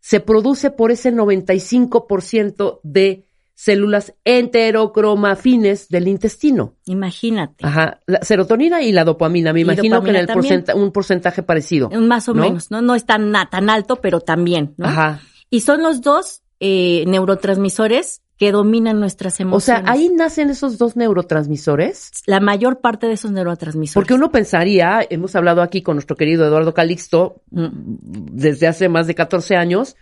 se 0.00 0.20
produce 0.20 0.70
por 0.70 0.90
ese 0.90 1.12
95% 1.12 2.80
de 2.82 3.26
células 3.54 4.14
enterocromafines 4.24 5.88
del 5.88 6.08
intestino. 6.08 6.74
Imagínate. 6.86 7.64
Ajá, 7.64 8.00
la 8.06 8.22
serotonina 8.22 8.82
y 8.82 8.90
la 8.92 9.04
dopamina, 9.04 9.52
me 9.52 9.60
Y 9.60 9.62
imagino 9.62 10.02
que 10.02 10.10
en 10.10 10.16
el 10.16 10.26
porcenta- 10.26 10.74
un 10.74 10.90
porcentaje 10.92 11.42
parecido. 11.42 11.90
Más 11.90 12.28
o 12.28 12.34
¿no? 12.34 12.42
menos, 12.42 12.70
¿no? 12.70 12.82
No 12.82 12.94
es 12.94 13.04
tan, 13.04 13.32
tan 13.50 13.70
alto, 13.70 13.96
pero 13.96 14.20
también, 14.20 14.74
¿no? 14.76 14.86
Ajá. 14.86 15.20
Y 15.50 15.60
son 15.60 15.82
los 15.82 16.00
dos 16.00 16.41
eh, 16.64 17.02
neurotransmisores 17.08 18.22
que 18.38 18.52
dominan 18.52 19.00
nuestras 19.00 19.38
O 19.40 19.42
emociones. 19.42 19.82
sea, 19.84 19.92
ahí 19.92 20.08
nacen 20.10 20.48
esos 20.50 20.78
dos 20.78 20.94
neurotransmisores. 20.96 22.12
La 22.26 22.38
mayor 22.38 22.80
parte 22.80 23.08
de 23.08 23.14
esos 23.14 23.32
neurotransmisores. 23.32 23.94
Porque 23.94 24.14
uno 24.14 24.30
pensaría, 24.30 25.00
hemos 25.10 25.34
hablado 25.34 25.60
aquí 25.60 25.82
con 25.82 25.96
nuestro 25.96 26.16
querido 26.16 26.46
Eduardo 26.46 26.72
Calixto 26.72 27.42
Mm. 27.50 27.66
desde 28.32 28.68
hace 28.68 28.88
más 28.88 29.06
de 29.08 29.14
14 29.16 29.56
años, 29.56 29.96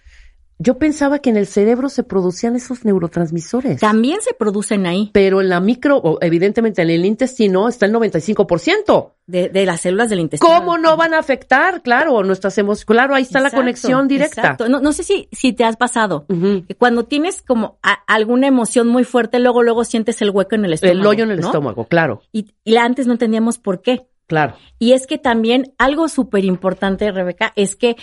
yo 0.62 0.76
pensaba 0.78 1.20
que 1.20 1.30
en 1.30 1.38
el 1.38 1.46
cerebro 1.46 1.88
se 1.88 2.02
producían 2.04 2.54
esos 2.54 2.84
neurotransmisores. 2.84 3.80
También 3.80 4.20
se 4.20 4.34
producen 4.34 4.84
ahí, 4.84 5.08
Pero 5.14 5.40
en 5.40 5.48
la 5.48 5.58
micro, 5.58 5.96
o 5.96 6.18
evidentemente 6.20 6.82
en 6.82 6.90
el 6.90 7.06
intestino, 7.06 7.66
está 7.66 7.86
el 7.86 7.94
95%. 7.94 9.12
de, 9.26 9.48
de 9.48 9.64
las 9.64 9.80
células 9.80 10.10
del 10.10 10.20
intestino. 10.20 10.52
¿Cómo 10.52 10.76
no 10.76 10.96
van 10.96 11.14
a 11.14 11.18
afectar? 11.18 11.82
Claro, 11.82 12.22
nuestras 12.24 12.58
emociones. 12.58 12.84
Claro, 12.84 13.14
ahí 13.14 13.22
está 13.22 13.40
la 13.40 13.50
conexión 13.50 14.06
directa. 14.08 14.40
exacto. 14.42 14.68
No, 14.68 14.80
no 14.80 14.92
sé 14.92 15.02
si, 15.02 15.28
si 15.32 15.52
te 15.52 15.64
has 15.64 15.76
pasado. 15.76 16.26
Que 16.28 16.74
Cuando 16.76 17.04
tienes 17.04 17.40
como 17.42 17.78
a- 17.82 18.02
alguna 18.06 18.46
emoción 18.46 18.88
muy 18.88 19.04
fuerte, 19.04 19.38
luego, 19.38 19.62
luego 19.62 19.84
sientes 19.84 20.20
el 20.20 20.30
hueco 20.30 20.56
en 20.56 20.64
el 20.66 20.72
estómago. 20.74 21.00
El 21.00 21.06
hoyo 21.06 21.24
en 21.24 21.30
el 21.30 21.40
¿no? 21.40 21.46
estómago, 21.46 21.84
claro, 21.86 22.22
Y, 22.32 22.50
y 22.64 22.76
antes 22.76 23.06
no 23.06 23.12
entendíamos 23.14 23.58
por 23.58 23.80
qué. 23.82 24.06
claro. 24.26 24.56
Y 24.78 24.92
es 24.92 25.06
que 25.06 25.16
también 25.18 25.72
algo 25.78 26.08
súper 26.08 26.44
importante, 26.44 27.10
Rebeca, 27.12 27.52
es 27.56 27.76
que 27.76 27.96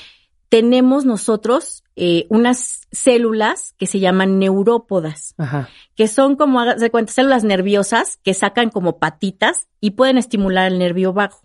tenemos 0.50 1.06
nosotros 1.06 1.84
eh, 1.96 2.26
unas 2.30 2.82
células 2.92 3.74
que 3.78 3.88
se 3.88 4.00
llaman 4.00 4.40
neurópodas, 4.40 5.34
Ajá. 5.38 5.70
que 5.96 6.08
son 6.08 6.36
como, 6.36 6.64
de 6.64 6.90
cuenta, 6.90 7.12
células 7.12 7.44
nerviosas 7.44 8.18
que 8.18 8.34
sacan 8.34 8.70
como 8.70 8.98
patitas 9.00 9.68
y 9.82 9.92
pueden 9.92 10.18
estimular 10.18 10.72
el 10.72 10.80
nervio 10.80 11.14
vago. 11.14 11.40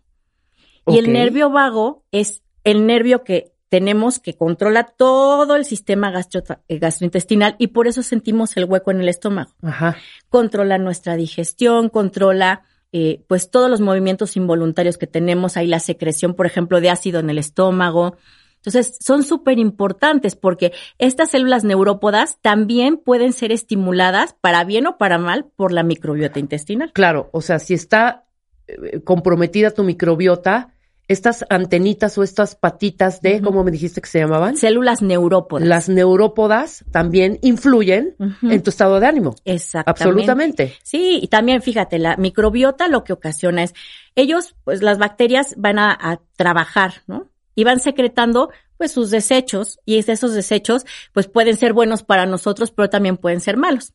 Y 0.87 0.99
el 0.99 1.13
nervio 1.13 1.51
vago 1.51 2.05
es 2.11 2.43
el 2.65 2.87
nervio 2.87 3.23
que 3.25 3.53
tenemos 3.69 4.19
que 4.19 4.35
controla 4.35 4.85
todo 4.85 5.57
el 5.57 5.65
sistema 5.65 6.11
gastro- 6.11 6.61
eh, 6.69 6.79
gastrointestinal 6.79 7.57
y 7.59 7.69
por 7.69 7.87
eso 7.87 8.03
sentimos 8.03 8.57
el 8.57 8.67
hueco 8.67 8.91
en 8.91 9.01
el 9.01 9.09
estómago. 9.09 9.53
Ajá. 9.63 9.97
Controla 10.29 10.77
nuestra 10.79 11.17
digestión, 11.17 11.89
controla 11.89 12.63
eh, 12.93 13.25
pues 13.27 13.51
todos 13.51 13.71
los 13.71 13.81
movimientos 13.81 14.37
involuntarios 14.37 14.99
que 14.99 15.07
tenemos, 15.07 15.57
ahí 15.57 15.67
la 15.67 15.81
secreción, 15.81 16.35
por 16.35 16.45
ejemplo, 16.45 16.81
de 16.83 16.91
ácido 16.91 17.21
en 17.21 17.31
el 17.31 17.39
estómago. 17.39 18.17
Entonces, 18.65 18.97
son 19.01 19.25
súper 19.25 19.59
importantes 19.59 20.37
porque 20.37 20.73
estas 20.99 21.31
células 21.31 21.65
neurópodas 21.65 22.39
también 22.43 22.97
pueden 22.97 23.33
ser 23.33 23.51
estimuladas 23.51 24.37
para 24.41 24.63
bien 24.63 24.87
o 24.87 24.99
para 24.99 25.19
mal 25.19 25.47
por 25.57 25.73
la 25.73 25.83
microbiota 25.83 26.39
intestinal. 26.39 26.93
Claro, 26.93 27.29
o 27.33 27.41
sea, 27.41 27.59
si 27.59 27.75
está 27.75 28.25
eh, 28.69 29.01
comprometida 29.03 29.73
tu 29.73 29.83
microbiota, 29.83 30.73
estas 31.09 31.45
antenitas 31.51 32.17
o 32.19 32.23
estas 32.23 32.55
patitas 32.55 33.21
de. 33.21 33.41
¿cómo 33.43 33.65
me 33.65 33.73
dijiste 33.73 34.01
que 34.01 34.09
se 34.09 34.21
llamaban? 34.21 34.57
Células 34.57 35.03
neurópodas. 35.03 35.67
Las 35.67 35.89
neurópodas 35.89 36.85
también 36.93 37.41
influyen 37.43 38.15
en 38.43 38.63
tu 38.63 38.71
estado 38.71 39.01
de 39.01 39.07
ánimo. 39.07 39.35
Exactamente. 39.45 39.91
Absolutamente. 39.91 40.75
Sí, 40.85 41.19
y 41.21 41.27
también 41.27 41.63
fíjate, 41.63 41.99
la 41.99 42.17
microbiota 42.17 42.87
lo 42.87 43.03
que 43.03 43.13
ocasiona 43.13 43.65
es, 43.65 43.75
ellos, 44.15 44.55
pues 44.63 44.83
las 44.83 44.99
bacterias 44.99 45.55
van 45.57 45.81
a, 45.81 45.91
a 45.93 46.21
trabajar, 46.37 47.03
¿no? 47.09 47.32
Y 47.55 47.65
van 47.65 47.81
secretando, 47.81 48.51
pues 48.79 48.93
sus 48.93 49.11
desechos, 49.11 49.79
y 49.85 49.99
es- 49.99 50.09
esos 50.09 50.35
desechos, 50.35 50.85
pues 51.13 51.29
pueden 51.29 51.57
ser 51.57 51.73
buenos 51.73 52.03
para 52.03 52.27
nosotros, 52.27 52.71
pero 52.73 52.89
también 52.91 53.17
pueden 53.17 53.41
ser 53.41 53.57
malos. 53.57 53.93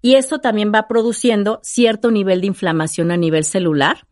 Y 0.00 0.14
eso 0.16 0.38
también 0.38 0.72
va 0.74 0.88
produciendo 0.88 1.60
cierto 1.62 2.10
nivel 2.10 2.40
de 2.40 2.48
inflamación 2.48 3.10
a 3.10 3.16
nivel 3.16 3.44
celular, 3.44 4.06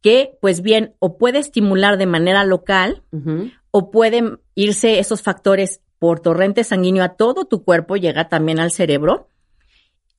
que, 0.00 0.38
pues 0.40 0.62
bien, 0.62 0.94
o 0.98 1.18
puede 1.18 1.38
estimular 1.38 1.98
de 1.98 2.06
manera 2.06 2.44
local, 2.44 3.02
o 3.70 3.90
pueden 3.90 4.40
irse 4.54 4.98
esos 4.98 5.22
factores 5.22 5.80
por 5.98 6.20
torrente 6.20 6.64
sanguíneo 6.64 7.04
a 7.04 7.10
todo 7.10 7.44
tu 7.44 7.62
cuerpo, 7.62 7.96
llega 7.96 8.28
también 8.28 8.58
al 8.58 8.70
cerebro, 8.72 9.28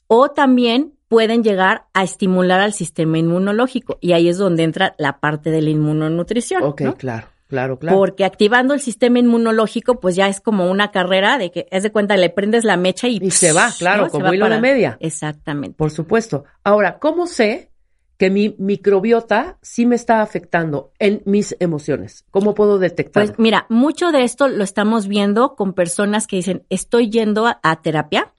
o 0.07 0.29
también 0.29 0.93
pueden 1.07 1.43
llegar 1.43 1.85
a 1.93 2.03
estimular 2.03 2.61
al 2.61 2.73
sistema 2.73 3.17
inmunológico. 3.17 3.97
Y 3.99 4.13
ahí 4.13 4.29
es 4.29 4.37
donde 4.37 4.63
entra 4.63 4.95
la 4.97 5.19
parte 5.19 5.49
de 5.51 5.61
la 5.61 5.69
inmunonutrición. 5.71 6.63
Ok, 6.63 6.81
¿no? 6.81 6.95
claro, 6.95 7.27
claro, 7.51 7.77
claro. 7.77 7.97
Porque 7.97 8.23
activando 8.25 8.73
el 8.73 8.79
sistema 8.79 9.19
inmunológico, 9.19 9.99
pues 9.99 10.15
ya 10.15 10.27
es 10.29 10.39
como 10.41 10.71
una 10.71 10.89
carrera 10.91 11.37
de 11.37 11.51
que, 11.51 11.67
es 11.69 11.83
de 11.83 11.91
cuenta, 11.91 12.15
le 12.15 12.29
prendes 12.29 12.63
la 12.63 12.77
mecha 12.77 13.07
y, 13.09 13.19
Y 13.21 13.29
se 13.31 13.51
va, 13.51 13.69
claro, 13.77 14.05
Se 14.05 14.11
como 14.11 14.25
va 14.25 14.33
hilo 14.35 14.45
de 14.45 14.51
para- 14.51 14.61
media. 14.61 14.97
Exactamente. 15.01 15.75
Por 15.77 15.91
supuesto. 15.91 16.45
Ahora, 16.63 16.97
¿cómo 16.97 17.27
sé 17.27 17.69
que 18.17 18.29
mi 18.29 18.55
microbiota 18.57 19.57
sí 19.61 19.85
me 19.85 19.95
está 19.95 20.21
afectando 20.21 20.91
en 20.99 21.21
mis 21.25 21.55
emociones? 21.59 22.23
¿Cómo 22.31 22.53
puedo 22.55 22.79
detectarlo? 22.79 23.27
Pues 23.33 23.39
mira, 23.39 23.65
mucho 23.69 24.11
de 24.11 24.23
esto 24.23 24.47
lo 24.47 24.63
estamos 24.63 25.07
viendo 25.07 25.55
con 25.55 25.73
personas 25.73 26.27
que 26.27 26.37
dicen, 26.37 26.63
estoy 26.69 27.09
yendo 27.09 27.47
a- 27.47 27.59
a 27.63 27.81
terapia, 27.81 28.31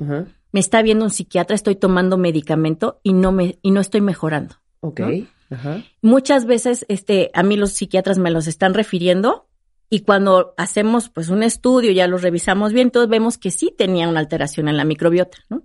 me 0.53 0.61
está 0.61 0.83
viendo 0.83 1.05
un 1.05 1.11
psiquiatra, 1.11 1.55
estoy 1.55 1.77
tomando 1.77 2.17
medicamento 2.17 3.01
y 3.03 3.13
no 3.13 3.31
me 3.33 3.59
y 3.63 3.71
no 3.73 3.81
estoy 3.81 4.01
mejorando. 4.01 4.55
Ok. 4.81 5.01
¿no? 5.01 5.27
Ajá. 5.53 5.83
Muchas 6.01 6.47
veces 6.47 6.85
este 6.89 7.31
a 7.35 7.43
mí 7.43 7.57
los 7.57 7.73
psiquiatras 7.73 8.19
me 8.19 8.31
los 8.31 8.47
están 8.47 8.75
refiriendo 8.75 9.49
y 9.89 10.01
cuando 10.01 10.55
hacemos 10.57 11.11
pues 11.11 11.29
un 11.29 11.43
estudio, 11.43 11.93
ya 11.93 12.09
los 12.09 12.23
revisamos 12.23 12.73
bien, 12.73 12.91
todos 12.91 13.09
vemos 13.09 13.37
que 13.37 13.51
sí 13.51 13.75
tenía 13.77 14.09
una 14.09 14.21
alteración 14.21 14.69
en 14.69 14.77
la 14.79 14.85
microbiota, 14.85 15.39
¿no? 15.51 15.65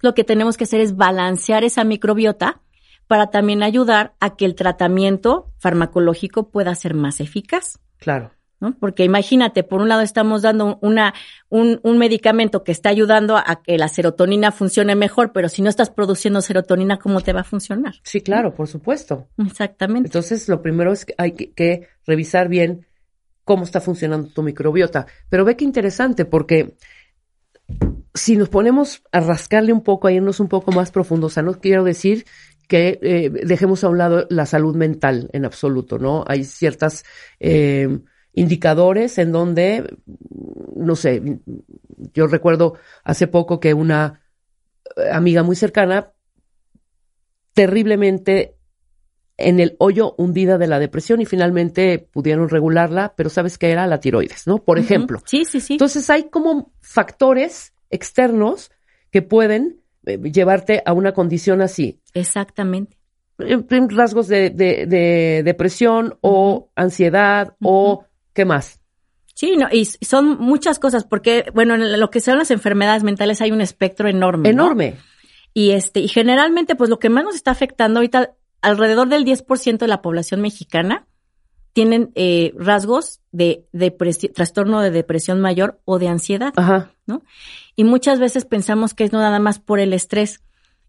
Lo 0.00 0.14
que 0.14 0.24
tenemos 0.24 0.56
que 0.56 0.64
hacer 0.64 0.80
es 0.80 0.96
balancear 0.96 1.62
esa 1.62 1.84
microbiota 1.84 2.60
para 3.06 3.30
también 3.30 3.62
ayudar 3.62 4.14
a 4.20 4.36
que 4.36 4.44
el 4.44 4.54
tratamiento 4.54 5.52
farmacológico 5.58 6.50
pueda 6.50 6.74
ser 6.74 6.94
más 6.94 7.20
eficaz. 7.20 7.78
Claro. 7.98 8.32
¿No? 8.60 8.76
Porque 8.78 9.04
imagínate, 9.04 9.62
por 9.62 9.80
un 9.80 9.88
lado 9.88 10.02
estamos 10.02 10.42
dando 10.42 10.78
una, 10.82 11.14
un, 11.48 11.80
un 11.82 11.98
medicamento 11.98 12.62
que 12.62 12.72
está 12.72 12.90
ayudando 12.90 13.36
a 13.36 13.62
que 13.62 13.78
la 13.78 13.88
serotonina 13.88 14.52
funcione 14.52 14.94
mejor, 14.94 15.32
pero 15.32 15.48
si 15.48 15.62
no 15.62 15.68
estás 15.68 15.90
produciendo 15.90 16.42
serotonina, 16.42 16.98
¿cómo 16.98 17.20
te 17.20 17.32
va 17.32 17.40
a 17.40 17.44
funcionar? 17.44 17.94
Sí, 18.02 18.20
claro, 18.20 18.54
por 18.54 18.68
supuesto. 18.68 19.28
Exactamente. 19.38 20.08
Entonces, 20.08 20.48
lo 20.48 20.62
primero 20.62 20.92
es 20.92 21.04
que 21.04 21.14
hay 21.18 21.32
que, 21.32 21.52
que 21.52 21.88
revisar 22.06 22.48
bien 22.48 22.86
cómo 23.44 23.64
está 23.64 23.80
funcionando 23.80 24.28
tu 24.28 24.42
microbiota. 24.42 25.06
Pero 25.28 25.44
ve 25.44 25.56
qué 25.56 25.64
interesante, 25.64 26.24
porque 26.24 26.76
si 28.14 28.36
nos 28.36 28.48
ponemos 28.48 29.02
a 29.12 29.20
rascarle 29.20 29.72
un 29.72 29.82
poco, 29.82 30.08
a 30.08 30.12
irnos 30.12 30.40
un 30.40 30.48
poco 30.48 30.72
más 30.72 30.90
profundo, 30.90 31.28
o 31.28 31.30
sea, 31.30 31.42
no 31.42 31.54
quiero 31.54 31.84
decir 31.84 32.26
que 32.68 32.98
eh, 33.02 33.30
dejemos 33.30 33.82
a 33.82 33.88
un 33.88 33.98
lado 33.98 34.26
la 34.30 34.46
salud 34.46 34.76
mental 34.76 35.28
en 35.32 35.44
absoluto, 35.44 35.98
¿no? 35.98 36.24
Hay 36.28 36.44
ciertas 36.44 37.04
eh, 37.40 37.98
indicadores 38.32 39.18
en 39.18 39.32
donde, 39.32 39.96
no 40.76 40.96
sé, 40.96 41.40
yo 42.14 42.26
recuerdo 42.26 42.74
hace 43.04 43.26
poco 43.26 43.60
que 43.60 43.74
una 43.74 44.20
eh, 44.96 45.10
amiga 45.12 45.42
muy 45.42 45.56
cercana 45.56 46.12
terriblemente 47.54 48.56
en 49.36 49.58
el 49.58 49.74
hoyo 49.78 50.14
hundida 50.18 50.58
de 50.58 50.66
la 50.66 50.78
depresión 50.78 51.20
y 51.20 51.26
finalmente 51.26 51.98
pudieron 51.98 52.48
regularla, 52.48 53.14
pero 53.16 53.30
¿sabes 53.30 53.56
qué 53.58 53.70
era? 53.70 53.86
La 53.86 53.98
tiroides, 53.98 54.46
¿no? 54.46 54.58
Por 54.58 54.78
ejemplo. 54.78 55.20
Sí, 55.24 55.44
sí, 55.46 55.60
sí. 55.60 55.74
Entonces 55.74 56.08
hay 56.10 56.24
como 56.24 56.72
factores 56.80 57.72
externos 57.88 58.70
que 59.10 59.22
pueden 59.22 59.80
eh, 60.04 60.18
llevarte 60.18 60.82
a 60.84 60.92
una 60.92 61.12
condición 61.12 61.62
así. 61.62 62.00
Exactamente. 62.12 62.98
Rasgos 63.38 64.28
de, 64.28 64.50
de- 64.50 64.84
de 64.86 65.42
depresión 65.42 66.18
o 66.20 66.70
ansiedad 66.76 67.56
o 67.62 68.04
¿qué 68.32 68.44
más? 68.44 68.80
Sí, 69.34 69.56
no, 69.56 69.68
y 69.72 69.86
son 69.86 70.38
muchas 70.38 70.78
cosas, 70.78 71.04
porque, 71.04 71.46
bueno, 71.54 71.74
en 71.74 71.98
lo 71.98 72.10
que 72.10 72.20
son 72.20 72.36
las 72.38 72.50
enfermedades 72.50 73.02
mentales 73.02 73.40
hay 73.40 73.52
un 73.52 73.60
espectro 73.60 74.08
enorme. 74.08 74.52
¿no? 74.52 74.64
Enorme. 74.64 74.96
Y 75.54 75.70
este, 75.70 76.00
y 76.00 76.08
generalmente, 76.08 76.74
pues 76.76 76.90
lo 76.90 76.98
que 76.98 77.08
más 77.08 77.24
nos 77.24 77.34
está 77.34 77.50
afectando 77.50 78.00
ahorita, 78.00 78.32
alrededor 78.60 79.08
del 79.08 79.24
10% 79.24 79.78
de 79.78 79.88
la 79.88 80.02
población 80.02 80.40
mexicana 80.42 81.06
tienen 81.72 82.10
eh, 82.16 82.52
rasgos 82.56 83.20
de 83.32 83.66
depresi- 83.72 84.32
trastorno 84.32 84.80
de 84.80 84.90
depresión 84.90 85.40
mayor 85.40 85.80
o 85.84 85.98
de 85.98 86.08
ansiedad. 86.08 86.52
Ajá. 86.56 86.90
Y 87.76 87.84
muchas 87.84 88.18
veces 88.18 88.44
pensamos 88.44 88.92
que 88.92 89.04
es 89.04 89.12
no 89.12 89.20
nada 89.20 89.38
más 89.38 89.58
por 89.58 89.80
el 89.80 89.92
estrés 89.92 90.42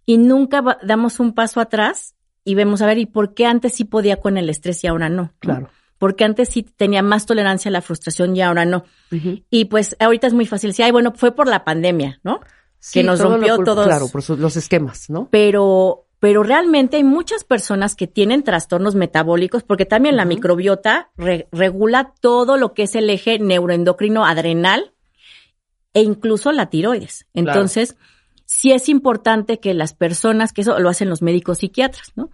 y 0.06 0.18
nunca 0.18 0.62
damos 0.84 1.20
un 1.20 1.34
paso 1.34 1.60
atrás 1.62 2.16
y 2.44 2.56
vemos 2.56 2.82
a 2.82 2.88
ver, 2.88 2.98
¿y 2.98 3.06
por 3.06 3.34
qué 3.34 3.46
antes 3.46 3.74
sí 3.76 3.86
podía 3.86 4.18
con 4.18 4.38
el 4.38 4.50
estrés 4.50 4.84
y 4.84 4.88
ahora 4.88 5.10
no? 5.10 5.34
¿no? 5.44 5.70
Porque 6.02 6.24
antes 6.24 6.49
sí 6.49 6.64
tenía 6.64 7.04
más 7.04 7.28
tolerancia 7.28 7.70
a 7.70 7.72
la 7.72 7.84
frustración 7.84 8.36
y 8.36 8.41
ahora 8.41 8.66
no. 8.66 8.86
Y 9.52 9.66
pues 9.66 9.95
ahorita 9.99 10.26
es 10.26 10.34
muy 10.34 10.47
fácil 10.47 10.72
decir, 10.72 10.84
ay, 10.84 10.91
bueno, 10.91 11.14
fue 11.16 11.32
por 11.36 11.47
la 11.47 11.64
pandemia, 11.64 12.20
¿no? 12.24 12.39
Sí, 12.80 13.04
nos 13.04 13.20
todo 13.20 13.34
rompió 13.34 13.60
todos- 13.60 13.86
Claro, 13.86 14.08
por 14.10 14.24
su- 14.24 14.36
los 14.36 14.58
esquemas, 14.58 15.12
¿no? 15.12 15.28
Pero, 15.30 16.08
pero 16.20 16.41
realmente 16.41 16.97
hay 16.97 17.04
muchas 17.04 17.43
personas 17.43 17.93
que 17.95 18.08
tienen 18.08 18.41
trastornos 18.43 18.95
metabólicos 18.95 19.62
porque 19.62 19.86
también 19.86 20.18
la 20.18 20.26
microbiota 20.26 21.12
re- 21.18 21.47
regula 21.52 22.16
todo 22.20 22.58
lo 22.58 22.74
que 22.74 22.82
es 22.84 22.95
el 22.95 23.08
eje 23.08 23.38
neuroendocrino 23.38 24.26
adrenal 24.26 24.93
e 25.93 26.02
incluso 26.02 26.52
la 26.52 26.72
tiroides. 26.72 27.28
Claro. 27.34 27.52
Entonces, 27.52 27.95
sí 28.45 28.72
es 28.72 28.89
importante 28.89 29.60
que 29.60 29.76
las 29.76 29.93
personas, 29.93 30.52
que 30.52 30.62
eso 30.62 30.80
lo 30.80 30.89
hacen 30.89 31.10
los 31.10 31.22
médicos 31.22 31.60
psiquiatras, 31.60 32.14
¿no? 32.15 32.32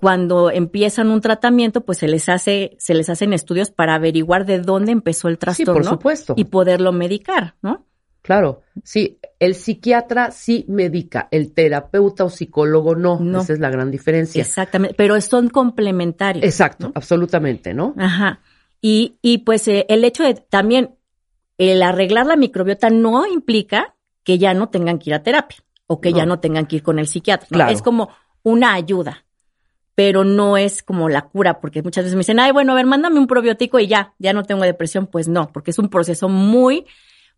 Cuando 0.00 0.50
empiezan 0.50 1.10
un 1.10 1.20
tratamiento, 1.20 1.82
pues 1.82 1.98
se 1.98 2.08
les 2.08 2.28
hace, 2.28 2.76
se 2.78 2.94
les 2.94 3.08
hacen 3.10 3.32
estudios 3.32 3.70
para 3.70 3.94
averiguar 3.94 4.46
de 4.46 4.60
dónde 4.60 4.92
empezó 4.92 5.28
el 5.28 5.34
Sí, 5.34 5.38
trastorno 5.40 5.74
por 5.74 5.84
supuesto. 5.84 6.34
y 6.36 6.44
poderlo 6.44 6.92
medicar, 6.92 7.54
¿no? 7.62 7.86
Claro, 8.22 8.62
sí, 8.84 9.18
el 9.38 9.54
psiquiatra 9.54 10.30
sí 10.30 10.66
medica, 10.68 11.28
el 11.30 11.52
terapeuta 11.52 12.24
o 12.24 12.28
psicólogo 12.30 12.94
no. 12.94 13.18
No. 13.20 13.40
Esa 13.40 13.54
es 13.54 13.60
la 13.60 13.70
gran 13.70 13.90
diferencia. 13.90 14.42
Exactamente, 14.42 14.94
pero 14.94 15.18
son 15.20 15.48
complementarios. 15.48 16.44
Exacto, 16.44 16.88
¿no? 16.88 16.92
absolutamente, 16.94 17.72
¿no? 17.72 17.94
Ajá. 17.96 18.40
Y, 18.82 19.16
y 19.22 19.38
pues 19.38 19.66
eh, 19.68 19.86
el 19.88 20.04
hecho 20.04 20.22
de 20.22 20.34
también 20.34 20.96
el 21.58 21.82
arreglar 21.82 22.26
la 22.26 22.36
microbiota 22.36 22.88
no 22.90 23.26
implica 23.26 23.94
que 24.22 24.38
ya 24.38 24.52
no 24.54 24.68
tengan 24.68 24.98
que 24.98 25.10
ir 25.10 25.14
a 25.14 25.22
terapia 25.22 25.58
o 25.86 26.00
que 26.00 26.12
ya 26.12 26.24
No. 26.26 26.40
tengan 26.40 26.66
que 26.66 26.76
ir 26.76 26.82
con 26.82 26.98
el 26.98 27.06
psiquiatra. 27.06 27.48
Claro. 27.50 27.72
Es 27.72 27.82
como 27.82 28.10
una 28.42 28.74
ayuda, 28.74 29.24
pero 30.00 30.24
no 30.24 30.56
es 30.56 30.82
como 30.82 31.10
la 31.10 31.20
cura, 31.28 31.60
porque 31.60 31.82
muchas 31.82 32.04
veces 32.04 32.14
me 32.16 32.20
dicen, 32.20 32.40
ay, 32.40 32.52
bueno, 32.52 32.72
a 32.72 32.74
ver, 32.74 32.86
mándame 32.86 33.18
un 33.18 33.26
probiótico 33.26 33.78
y 33.78 33.86
ya, 33.86 34.14
ya 34.18 34.32
no 34.32 34.44
tengo 34.44 34.62
depresión. 34.62 35.06
Pues 35.06 35.28
no, 35.28 35.52
porque 35.52 35.72
es 35.72 35.78
un 35.78 35.90
proceso 35.90 36.30
muy, 36.30 36.86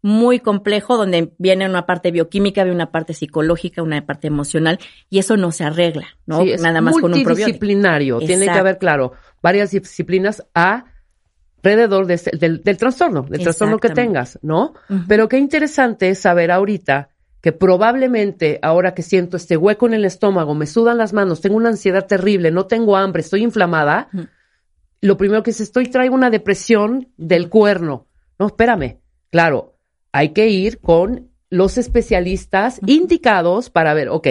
muy 0.01 0.39
complejo 0.39 0.97
donde 0.97 1.33
viene 1.39 1.69
una 1.69 1.87
parte 1.87 2.13
bioquímica, 2.13 2.63
viene 2.63 2.77
una 2.77 2.93
parte 2.93 3.15
psicológica, 3.15 3.83
una 3.83 4.07
parte 4.07 4.29
emocional 4.29 4.79
y 5.11 5.19
eso 5.19 5.37
no 5.37 5.51
se 5.51 5.65
arregla, 5.65 6.07
¿no? 6.25 6.43
Sí, 6.43 6.53
es 6.53 6.63
Nada 6.63 6.81
más 6.81 6.95
con 6.95 7.07
un 7.07 7.25
probiótico. 7.25 7.31
multidisciplinario. 7.31 8.19
Tiene 8.21 8.45
que 8.45 8.51
haber, 8.53 8.79
claro, 8.79 9.15
varias 9.43 9.73
disciplinas 9.73 10.47
alrededor 10.55 12.07
de 12.07 12.15
este- 12.15 12.37
del, 12.37 12.63
del 12.63 12.77
trastorno, 12.77 13.23
del 13.23 13.43
trastorno 13.43 13.79
que 13.81 13.89
tengas, 13.91 14.39
¿no? 14.43 14.75
Pero 15.09 15.29
qué 15.29 15.37
interesante 15.37 16.11
es 16.11 16.21
saber 16.21 16.53
ahorita 16.53 17.09
que 17.43 17.53
probablemente 17.53 18.61
ahora 18.63 18.95
que 18.95 19.03
siento 19.03 19.37
este 19.37 19.57
hueco 19.57 19.87
en 19.87 19.95
el 19.95 20.05
estómago, 20.05 20.55
me 20.55 20.67
sudan 20.67 20.97
las 20.97 21.13
manos, 21.13 21.41
tengo 21.41 21.57
una 21.57 21.71
ansiedad 21.71 22.07
terrible, 22.07 22.53
no 22.53 22.67
tengo 22.67 22.97
hambre, 22.97 23.21
estoy 23.21 23.43
inflamada, 23.43 24.09
lo 25.01 25.17
primero 25.17 25.43
que 25.43 25.51
es, 25.51 25.61
estoy, 25.61 25.89
traigo 25.89 26.15
una 26.15 26.31
depresión 26.31 27.09
del 27.17 27.49
cuerno. 27.49 28.07
No, 28.39 28.47
espérame. 28.47 29.01
Claro, 29.31 29.77
hay 30.13 30.29
que 30.29 30.49
ir 30.49 30.79
con 30.79 31.31
los 31.51 31.79
especialistas 31.79 32.81
indicados 32.87 33.71
para 33.71 33.93
ver, 33.93 34.09
ok, 34.09 34.29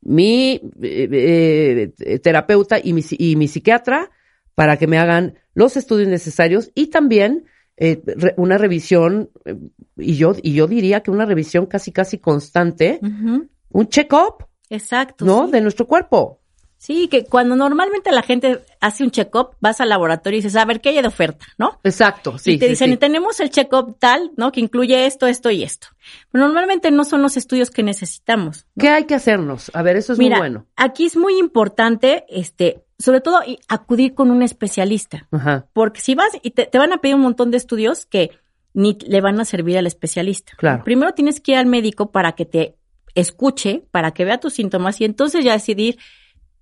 mi 0.00 0.60
eh, 0.82 1.92
eh, 1.98 2.18
terapeuta 2.20 2.78
y 2.82 2.94
mi, 2.94 3.02
y 3.10 3.36
mi 3.36 3.46
psiquiatra 3.46 4.10
para 4.54 4.78
que 4.78 4.86
me 4.86 4.98
hagan 4.98 5.34
los 5.52 5.76
estudios 5.76 6.08
necesarios 6.08 6.70
y 6.74 6.86
también 6.86 7.44
eh, 7.76 8.02
una 8.36 8.58
revisión, 8.58 9.30
eh, 9.44 9.56
y 9.96 10.16
yo, 10.16 10.34
y 10.42 10.54
yo 10.54 10.66
diría 10.66 11.00
que 11.00 11.10
una 11.10 11.26
revisión 11.26 11.66
casi, 11.66 11.92
casi 11.92 12.18
constante, 12.18 13.00
un 13.02 13.88
check-up. 13.88 14.46
Exacto. 14.70 15.24
¿No? 15.24 15.46
De 15.48 15.60
nuestro 15.60 15.86
cuerpo. 15.86 16.40
Sí, 16.84 17.08
que 17.08 17.24
cuando 17.24 17.56
normalmente 17.56 18.12
la 18.12 18.20
gente 18.20 18.60
hace 18.78 19.04
un 19.04 19.10
check-up, 19.10 19.56
vas 19.58 19.80
al 19.80 19.88
laboratorio 19.88 20.38
y 20.38 20.42
dices, 20.42 20.54
a 20.56 20.66
ver, 20.66 20.82
¿qué 20.82 20.90
hay 20.90 21.00
de 21.00 21.08
oferta? 21.08 21.46
¿No? 21.56 21.80
Exacto, 21.82 22.36
sí. 22.36 22.52
Y 22.52 22.58
te 22.58 22.68
dicen, 22.68 22.92
y 22.92 22.98
tenemos 22.98 23.40
el 23.40 23.48
check-up 23.48 23.96
tal, 23.98 24.32
¿no? 24.36 24.52
Que 24.52 24.60
incluye 24.60 25.06
esto, 25.06 25.26
esto 25.26 25.50
y 25.50 25.62
esto. 25.62 25.86
Pero 26.30 26.44
normalmente 26.44 26.90
no 26.90 27.06
son 27.06 27.22
los 27.22 27.38
estudios 27.38 27.70
que 27.70 27.82
necesitamos. 27.82 28.66
¿Qué 28.78 28.90
hay 28.90 29.04
que 29.04 29.14
hacernos? 29.14 29.70
A 29.72 29.82
ver, 29.82 29.96
eso 29.96 30.12
es 30.12 30.18
muy 30.18 30.28
bueno. 30.28 30.66
Aquí 30.76 31.06
es 31.06 31.16
muy 31.16 31.38
importante, 31.38 32.26
este, 32.28 32.83
sobre 32.98 33.20
todo 33.20 33.40
acudir 33.68 34.14
con 34.14 34.30
un 34.30 34.42
especialista. 34.42 35.26
Ajá. 35.30 35.66
Porque 35.72 36.00
si 36.00 36.14
vas 36.14 36.30
y 36.42 36.50
te, 36.50 36.68
van 36.78 36.92
a 36.92 36.98
pedir 36.98 37.16
un 37.16 37.22
montón 37.22 37.50
de 37.50 37.56
estudios 37.56 38.06
que 38.06 38.30
ni 38.72 38.96
le 39.06 39.20
van 39.20 39.40
a 39.40 39.44
servir 39.44 39.78
al 39.78 39.86
especialista. 39.86 40.52
Claro. 40.56 40.84
Primero 40.84 41.12
tienes 41.12 41.40
que 41.40 41.52
ir 41.52 41.58
al 41.58 41.66
médico 41.66 42.10
para 42.10 42.32
que 42.32 42.44
te 42.44 42.76
escuche, 43.14 43.84
para 43.90 44.12
que 44.12 44.24
vea 44.24 44.38
tus 44.38 44.54
síntomas 44.54 45.00
y 45.00 45.04
entonces 45.04 45.44
ya 45.44 45.52
decidir 45.52 45.98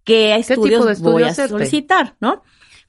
qué 0.05 0.35
estudios, 0.35 1.01
voy 1.01 1.23
a 1.23 1.35
solicitar, 1.35 2.17
¿no? 2.21 2.43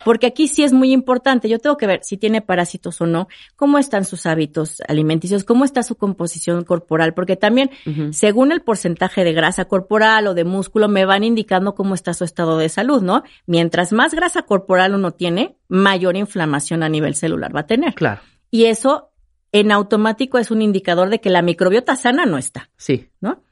Porque 0.04 0.28
aquí 0.28 0.48
sí 0.48 0.64
es 0.64 0.74
muy 0.74 0.92
importante. 0.92 1.50
Yo 1.50 1.60
tengo 1.60 1.78
que 1.78 1.88
ver 1.88 2.00
si 2.04 2.18
tiene 2.18 2.42
parásitos 2.42 3.00
o 3.02 3.06
no, 3.06 3.28
cómo 3.56 3.78
están 3.78 4.06
sus 4.06 4.26
hábitos 4.26 4.82
alimenticios, 4.88 5.44
cómo 5.44 5.66
está 5.66 5.84
su 5.84 5.96
composición 5.96 6.64
corporal, 6.64 7.14
porque 7.14 7.36
también, 7.36 7.70
según 8.12 8.52
el 8.52 8.62
porcentaje 8.62 9.24
de 9.24 9.34
grasa 9.34 9.66
corporal 9.66 10.28
o 10.28 10.34
de 10.34 10.44
músculo, 10.44 10.88
me 10.88 11.06
van 11.06 11.24
indicando 11.24 11.76
cómo 11.76 11.96
está 11.96 12.14
su 12.14 12.24
estado 12.24 12.58
de 12.58 12.70
salud, 12.70 13.02
¿no? 13.02 13.24
Mientras 13.46 13.94
más 13.94 14.14
grasa 14.14 14.44
corporal 14.44 14.96
uno 14.96 15.12
tiene, 15.12 15.58
mayor 15.68 16.16
inflamación 16.18 16.84
a 16.84 16.90
nivel 16.90 17.16
celular 17.16 17.56
va 17.56 17.62
a 17.62 17.68
tener. 17.68 17.94
Claro. 17.94 18.22
Y 18.52 18.66
eso 18.66 19.12
en 19.52 19.72
automático 19.72 20.38
es 20.38 20.52
un 20.52 20.62
indicador 20.62 21.10
de 21.10 21.22
que 21.22 21.30
la 21.30 21.42
microbiota 21.42 21.96
sana 21.96 22.26
no 22.26 22.38
está. 22.38 22.70
Sí. 22.78 23.10
¿No? 23.22 23.44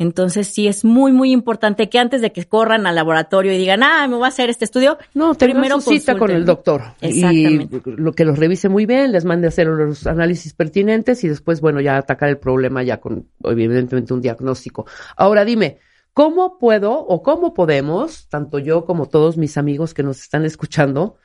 Entonces 0.00 0.48
sí 0.48 0.66
es 0.66 0.82
muy, 0.82 1.12
muy 1.12 1.30
importante 1.30 1.90
que 1.90 1.98
antes 1.98 2.22
de 2.22 2.32
que 2.32 2.46
corran 2.46 2.86
al 2.86 2.94
laboratorio 2.94 3.52
y 3.52 3.58
digan, 3.58 3.82
ah, 3.82 4.08
me 4.08 4.16
voy 4.16 4.24
a 4.24 4.28
hacer 4.28 4.48
este 4.48 4.64
estudio, 4.64 4.96
no, 5.12 5.34
primero 5.34 5.78
su 5.78 5.90
cita 5.90 6.16
con 6.16 6.30
el 6.30 6.46
doctor. 6.46 6.82
Exactamente. 7.02 7.82
Y 7.84 7.90
lo 8.00 8.12
que 8.14 8.24
los 8.24 8.38
revise 8.38 8.70
muy 8.70 8.86
bien, 8.86 9.12
les 9.12 9.26
mande 9.26 9.46
a 9.46 9.50
hacer 9.50 9.66
los 9.66 10.06
análisis 10.06 10.54
pertinentes 10.54 11.22
y 11.22 11.28
después, 11.28 11.60
bueno, 11.60 11.82
ya 11.82 11.98
atacar 11.98 12.30
el 12.30 12.38
problema 12.38 12.82
ya 12.82 12.98
con, 12.98 13.28
evidentemente, 13.44 14.14
un 14.14 14.22
diagnóstico. 14.22 14.86
Ahora 15.18 15.44
dime, 15.44 15.80
¿cómo 16.14 16.56
puedo 16.58 16.98
o 16.98 17.22
cómo 17.22 17.52
podemos, 17.52 18.26
tanto 18.30 18.58
yo 18.58 18.86
como 18.86 19.04
todos 19.04 19.36
mis 19.36 19.58
amigos 19.58 19.92
que 19.92 20.02
nos 20.02 20.20
están 20.20 20.46
escuchando, 20.46 21.18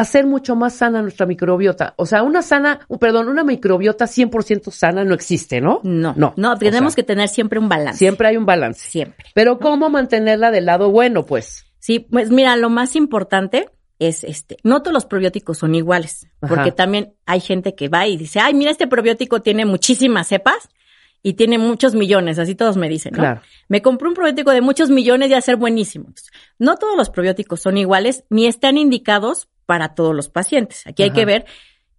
hacer 0.00 0.26
mucho 0.26 0.56
más 0.56 0.74
sana 0.74 1.02
nuestra 1.02 1.26
microbiota. 1.26 1.92
O 1.96 2.06
sea, 2.06 2.22
una 2.22 2.40
sana, 2.40 2.80
perdón, 2.98 3.28
una 3.28 3.44
microbiota 3.44 4.06
100% 4.06 4.70
sana 4.70 5.04
no 5.04 5.14
existe, 5.14 5.60
¿no? 5.60 5.80
No, 5.84 6.14
no. 6.16 6.32
No, 6.36 6.56
tenemos 6.56 6.96
que 6.96 7.02
tener 7.02 7.28
siempre 7.28 7.58
un 7.58 7.68
balance. 7.68 7.98
Siempre 7.98 8.28
hay 8.28 8.38
un 8.38 8.46
balance. 8.46 8.88
Siempre. 8.88 9.26
Pero 9.34 9.58
¿cómo 9.58 9.90
mantenerla 9.90 10.50
del 10.50 10.64
lado 10.64 10.90
bueno, 10.90 11.26
pues? 11.26 11.66
Sí, 11.78 12.00
pues 12.00 12.30
mira, 12.30 12.56
lo 12.56 12.70
más 12.70 12.96
importante 12.96 13.68
es 13.98 14.24
este, 14.24 14.56
no 14.62 14.80
todos 14.80 14.94
los 14.94 15.04
probióticos 15.04 15.58
son 15.58 15.74
iguales, 15.74 16.26
porque 16.40 16.72
también 16.72 17.12
hay 17.26 17.40
gente 17.40 17.74
que 17.74 17.88
va 17.90 18.06
y 18.06 18.16
dice, 18.16 18.40
ay, 18.40 18.54
mira, 18.54 18.70
este 18.70 18.86
probiótico 18.86 19.42
tiene 19.42 19.66
muchísimas 19.66 20.28
cepas 20.28 20.70
y 21.22 21.34
tiene 21.34 21.58
muchos 21.58 21.94
millones, 21.94 22.38
así 22.38 22.54
todos 22.54 22.78
me 22.78 22.88
dicen, 22.88 23.12
¿no? 23.12 23.18
Claro. 23.18 23.42
Me 23.68 23.82
compré 23.82 24.08
un 24.08 24.14
probiótico 24.14 24.52
de 24.52 24.62
muchos 24.62 24.88
millones 24.88 25.30
y 25.30 25.34
a 25.34 25.40
ser 25.42 25.56
buenísimo. 25.56 26.06
no 26.58 26.76
todos 26.76 26.96
los 26.96 27.10
probióticos 27.10 27.60
son 27.60 27.76
iguales 27.76 28.24
ni 28.30 28.46
están 28.46 28.78
indicados 28.78 29.48
para 29.70 29.94
todos 29.94 30.16
los 30.16 30.28
pacientes. 30.28 30.84
Aquí 30.88 31.04
hay 31.04 31.12
que 31.12 31.24
ver 31.24 31.44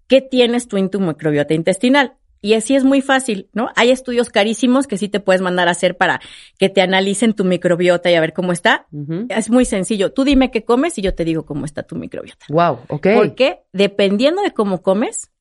qué 0.08 0.20
tienes 0.20 0.68
tú 0.68 0.76
en 0.76 0.90
tu 0.90 1.00
microbiota 1.00 1.54
intestinal. 1.54 2.18
Y 2.42 2.56
así 2.56 2.76
es 2.76 2.84
muy 2.84 3.00
fácil, 3.00 3.48
¿no? 3.54 3.70
Hay 3.78 3.92
estudios 3.92 4.30
carísimos 4.30 4.88
que 4.88 4.98
sí 4.98 5.08
te 5.08 5.22
puedes 5.22 5.42
mandar 5.42 5.70
a 5.70 5.72
hacer 5.72 5.96
para 5.96 6.20
que 6.60 6.68
te 6.68 6.82
analicen 6.82 7.32
tu 7.34 7.46
microbiota 7.46 8.12
y 8.12 8.16
a 8.16 8.20
ver 8.20 8.34
cómo 8.34 8.52
está. 8.52 8.88
Es 9.30 9.50
muy 9.50 9.64
sencillo. 9.64 10.12
Tú 10.12 10.26
dime 10.26 10.52
qué 10.52 10.66
comes 10.66 10.98
y 10.98 11.02
yo 11.02 11.16
te 11.16 11.24
digo 11.24 11.46
cómo 11.46 11.64
está 11.64 11.84
tu 11.84 11.96
microbiota. 11.96 12.46
Wow, 12.50 12.80
ok. 12.90 13.08
Porque 13.16 13.62
dependiendo 13.72 14.42
de 14.42 14.52
cómo 14.52 14.82
comes, 14.82 15.32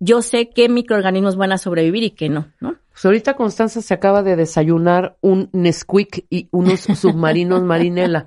yo 0.00 0.20
sé 0.20 0.50
qué 0.50 0.68
microorganismos 0.68 1.36
van 1.36 1.52
a 1.52 1.58
sobrevivir 1.58 2.02
y 2.02 2.10
qué 2.10 2.28
no, 2.28 2.50
¿no? 2.58 2.74
Pues 2.90 3.04
ahorita 3.04 3.34
Constanza 3.34 3.82
se 3.82 3.94
acaba 3.94 4.24
de 4.24 4.34
desayunar 4.34 5.16
un 5.20 5.48
Nesquik 5.52 6.26
y 6.28 6.48
unos 6.50 6.80
submarinos 6.98 7.62
marinela. 7.62 8.26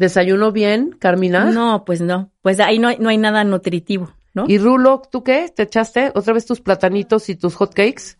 ¿Desayuno 0.00 0.50
bien, 0.50 0.96
Carmina? 0.98 1.44
No, 1.50 1.84
pues 1.84 2.00
no. 2.00 2.30
Pues 2.40 2.58
ahí 2.58 2.78
no, 2.78 2.88
hay, 2.88 2.96
no 2.98 3.10
hay 3.10 3.18
nada 3.18 3.44
nutritivo, 3.44 4.14
¿no? 4.32 4.46
¿Y 4.48 4.56
Rulo, 4.56 5.02
tú 5.12 5.22
qué? 5.22 5.52
¿Te 5.54 5.64
echaste 5.64 6.10
otra 6.14 6.32
vez 6.32 6.46
tus 6.46 6.62
platanitos 6.62 7.28
y 7.28 7.36
tus 7.36 7.54
hot 7.54 7.74
cakes? 7.74 8.16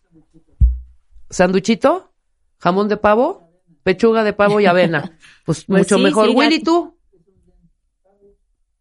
¿Sanduchito? 1.31 2.13
¿Jamón 2.59 2.89
de 2.89 2.99
pavo? 2.99 3.49
¿Pechuga 3.83 4.25
de 4.25 4.35
pavo 4.35 4.61
y 4.61 4.67
avena? 4.67 5.17
Pues, 5.47 5.65
pues 5.65 5.91
mucho 5.91 5.99
mejor. 5.99 6.29
Willy, 6.29 6.63
¿tú? 6.63 6.99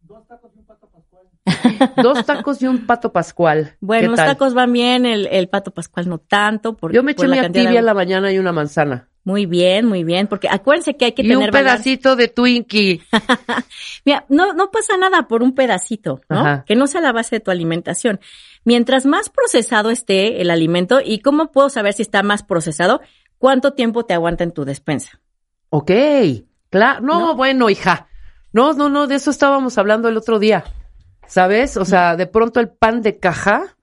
Dos 0.06 0.26
tacos 0.28 0.52
y 0.54 0.58
un 0.58 0.66
pato 0.66 0.90
pascual. 0.90 1.94
Dos 2.02 2.26
tacos 2.26 2.62
y 2.62 2.66
un 2.66 2.86
pato 2.86 3.12
pascual. 3.12 3.76
Bueno, 3.80 4.10
los 4.10 4.16
tacos 4.18 4.52
van 4.52 4.74
bien, 4.74 5.06
el, 5.06 5.26
el, 5.28 5.48
pato 5.48 5.70
pascual 5.70 6.06
no 6.06 6.18
tanto. 6.18 6.76
Por, 6.76 6.92
Yo 6.92 7.02
me 7.02 7.12
eché 7.12 7.26
mi 7.26 7.38
activia 7.38 7.78
en 7.78 7.86
la 7.86 7.94
mañana 7.94 8.30
y 8.30 8.38
una 8.38 8.52
manzana. 8.52 9.09
Muy 9.30 9.46
bien, 9.46 9.86
muy 9.86 10.02
bien, 10.02 10.26
porque 10.26 10.48
acuérdense 10.50 10.96
que 10.96 11.04
hay 11.04 11.12
que 11.12 11.22
tener 11.22 11.38
un 11.38 11.50
pedacito 11.50 12.16
de 12.16 12.26
Twinkie. 12.26 13.00
Mira, 14.04 14.24
no, 14.28 14.54
no 14.54 14.72
pasa 14.72 14.96
nada 14.96 15.28
por 15.28 15.44
un 15.44 15.54
pedacito, 15.54 16.20
¿no? 16.28 16.64
Que 16.64 16.74
no 16.74 16.88
sea 16.88 17.00
la 17.00 17.12
base 17.12 17.36
de 17.36 17.40
tu 17.40 17.52
alimentación. 17.52 18.18
Mientras 18.64 19.06
más 19.06 19.28
procesado 19.28 19.90
esté 19.90 20.40
el 20.40 20.50
alimento, 20.50 21.00
¿y 21.00 21.20
cómo 21.20 21.52
puedo 21.52 21.68
saber 21.68 21.92
si 21.92 22.02
está 22.02 22.24
más 22.24 22.42
procesado? 22.42 23.02
¿Cuánto 23.38 23.72
tiempo 23.74 24.04
te 24.04 24.14
aguanta 24.14 24.42
en 24.42 24.50
tu 24.50 24.64
despensa? 24.64 25.20
Ok, 25.68 25.92
claro. 26.70 27.00
No, 27.00 27.36
bueno, 27.36 27.70
hija. 27.70 28.08
No, 28.52 28.72
no, 28.72 28.88
no, 28.88 29.06
de 29.06 29.14
eso 29.14 29.30
estábamos 29.30 29.78
hablando 29.78 30.08
el 30.08 30.16
otro 30.16 30.40
día. 30.40 30.64
¿Sabes? 31.28 31.76
O 31.76 31.84
sea, 31.84 32.16
de 32.16 32.26
pronto 32.26 32.58
el 32.58 32.68
pan 32.68 33.00
de 33.00 33.20
caja 33.20 33.76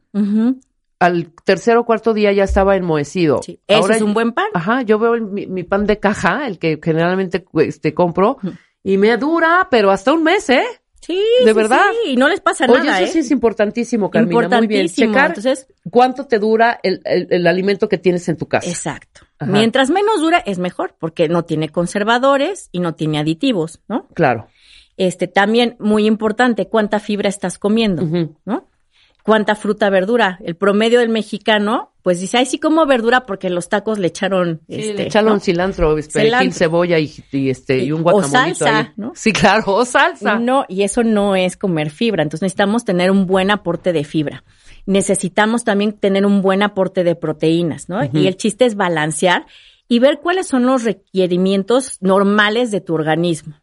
al 1.00 1.32
tercer 1.44 1.78
o 1.78 1.86
cuarto 1.86 2.14
día 2.14 2.32
ya 2.32 2.44
estaba 2.44 2.76
enmohecido. 2.76 3.42
Sí. 3.44 3.60
Ese 3.68 3.94
es 3.94 4.02
un 4.02 4.14
buen 4.14 4.32
pan. 4.32 4.48
Ajá, 4.54 4.82
yo 4.82 5.00
veo 5.00 5.14
mi, 5.20 5.64
pan 5.64 5.86
de 5.86 6.00
caja, 6.00 6.48
el 6.48 6.60
que 6.60 6.80
generalmente 6.82 7.46
este, 7.60 7.94
compro, 7.94 8.38
y 8.84 8.98
me 8.98 9.16
dura, 9.18 9.68
pero 9.70 9.92
hasta 9.92 10.14
un 10.14 10.24
mes, 10.24 10.50
¿eh? 10.50 10.66
Sí, 11.02 11.22
de 11.46 11.54
verdad. 11.54 11.86
Sí, 12.04 12.12
y 12.12 12.16
no 12.18 12.28
les 12.28 12.42
pasa 12.42 12.68
nada. 12.68 12.82
Oye, 12.82 13.04
eso 13.04 13.14
sí 13.14 13.20
¿eh? 13.20 13.22
es 13.22 13.32
importantísimo, 13.32 14.12
Carmina. 14.12 14.58
Muy 14.58 14.68
bien. 14.68 14.90
Checar 14.90 15.28
Entonces, 15.28 15.68
cuánto 15.90 16.26
te 16.26 16.38
dura 16.38 16.80
el, 16.84 17.02
el, 17.06 17.48
alimento 17.48 17.88
que 17.88 17.98
tienes 17.98 18.28
en 18.28 18.36
tu 18.36 18.48
casa. 18.48 18.68
Exacto. 18.68 19.22
Mientras 19.40 19.90
menos 19.90 20.20
dura, 20.20 20.40
es 20.40 20.60
mejor, 20.60 20.96
porque 21.00 21.30
no 21.30 21.46
tiene 21.46 21.70
conservadores 21.70 22.70
y 22.74 22.80
no 22.80 22.96
tiene 22.96 23.20
aditivos, 23.20 23.80
¿no? 23.88 24.08
Claro. 24.16 24.48
Este, 24.98 25.28
también 25.28 25.76
muy 25.80 26.08
importante, 26.08 26.68
cuánta 26.68 27.00
fibra 27.00 27.30
estás 27.30 27.60
comiendo, 27.60 28.04
¿no? 28.46 28.68
Cuánta 29.28 29.56
fruta, 29.56 29.90
verdura. 29.90 30.40
El 30.42 30.56
promedio 30.56 31.00
del 31.00 31.10
mexicano, 31.10 31.92
pues 32.02 32.22
dice, 32.22 32.38
ay, 32.38 32.46
sí 32.46 32.60
como 32.60 32.86
verdura 32.86 33.26
porque 33.26 33.50
los 33.50 33.68
tacos 33.68 34.00
le 34.00 34.08
echaron, 34.08 34.62
sí, 34.70 34.76
este, 34.76 34.94
le 34.94 35.04
echaron 35.04 35.42
cilantro, 35.42 35.98
perejil, 36.14 36.54
cebolla 36.54 36.98
y, 36.98 37.12
este 37.50 37.84
y 37.84 37.92
un 37.92 38.04
guacamole. 38.04 38.54
O 38.54 38.56
salsa, 38.56 38.94
¿no? 38.96 39.12
Sí, 39.16 39.34
claro, 39.34 39.74
o 39.74 39.84
salsa. 39.84 40.40
No, 40.40 40.64
y 40.70 40.84
eso 40.84 41.04
no 41.04 41.36
es 41.36 41.58
comer 41.58 41.90
fibra. 41.90 42.24
Entonces 42.24 42.44
necesitamos 42.44 42.86
tener 42.86 43.12
un 43.12 43.28
buen 43.28 43.52
aporte 43.52 43.92
de 43.92 44.06
fibra. 44.06 44.46
Necesitamos 44.86 45.66
también 45.66 45.92
tener 45.92 46.26
un 46.26 46.42
buen 46.42 46.64
aporte 46.64 47.04
de 47.04 47.16
proteínas, 47.16 47.90
¿no? 47.90 48.06
Y 48.06 48.28
el 48.28 48.38
chiste 48.38 48.64
es 48.64 48.76
balancear 48.76 49.46
y 49.90 50.00
ver 50.00 50.22
cuáles 50.24 50.48
son 50.48 50.66
los 50.66 50.86
requerimientos 50.86 51.98
normales 52.00 52.72
de 52.72 52.80
tu 52.80 52.94
organismo, 52.94 53.56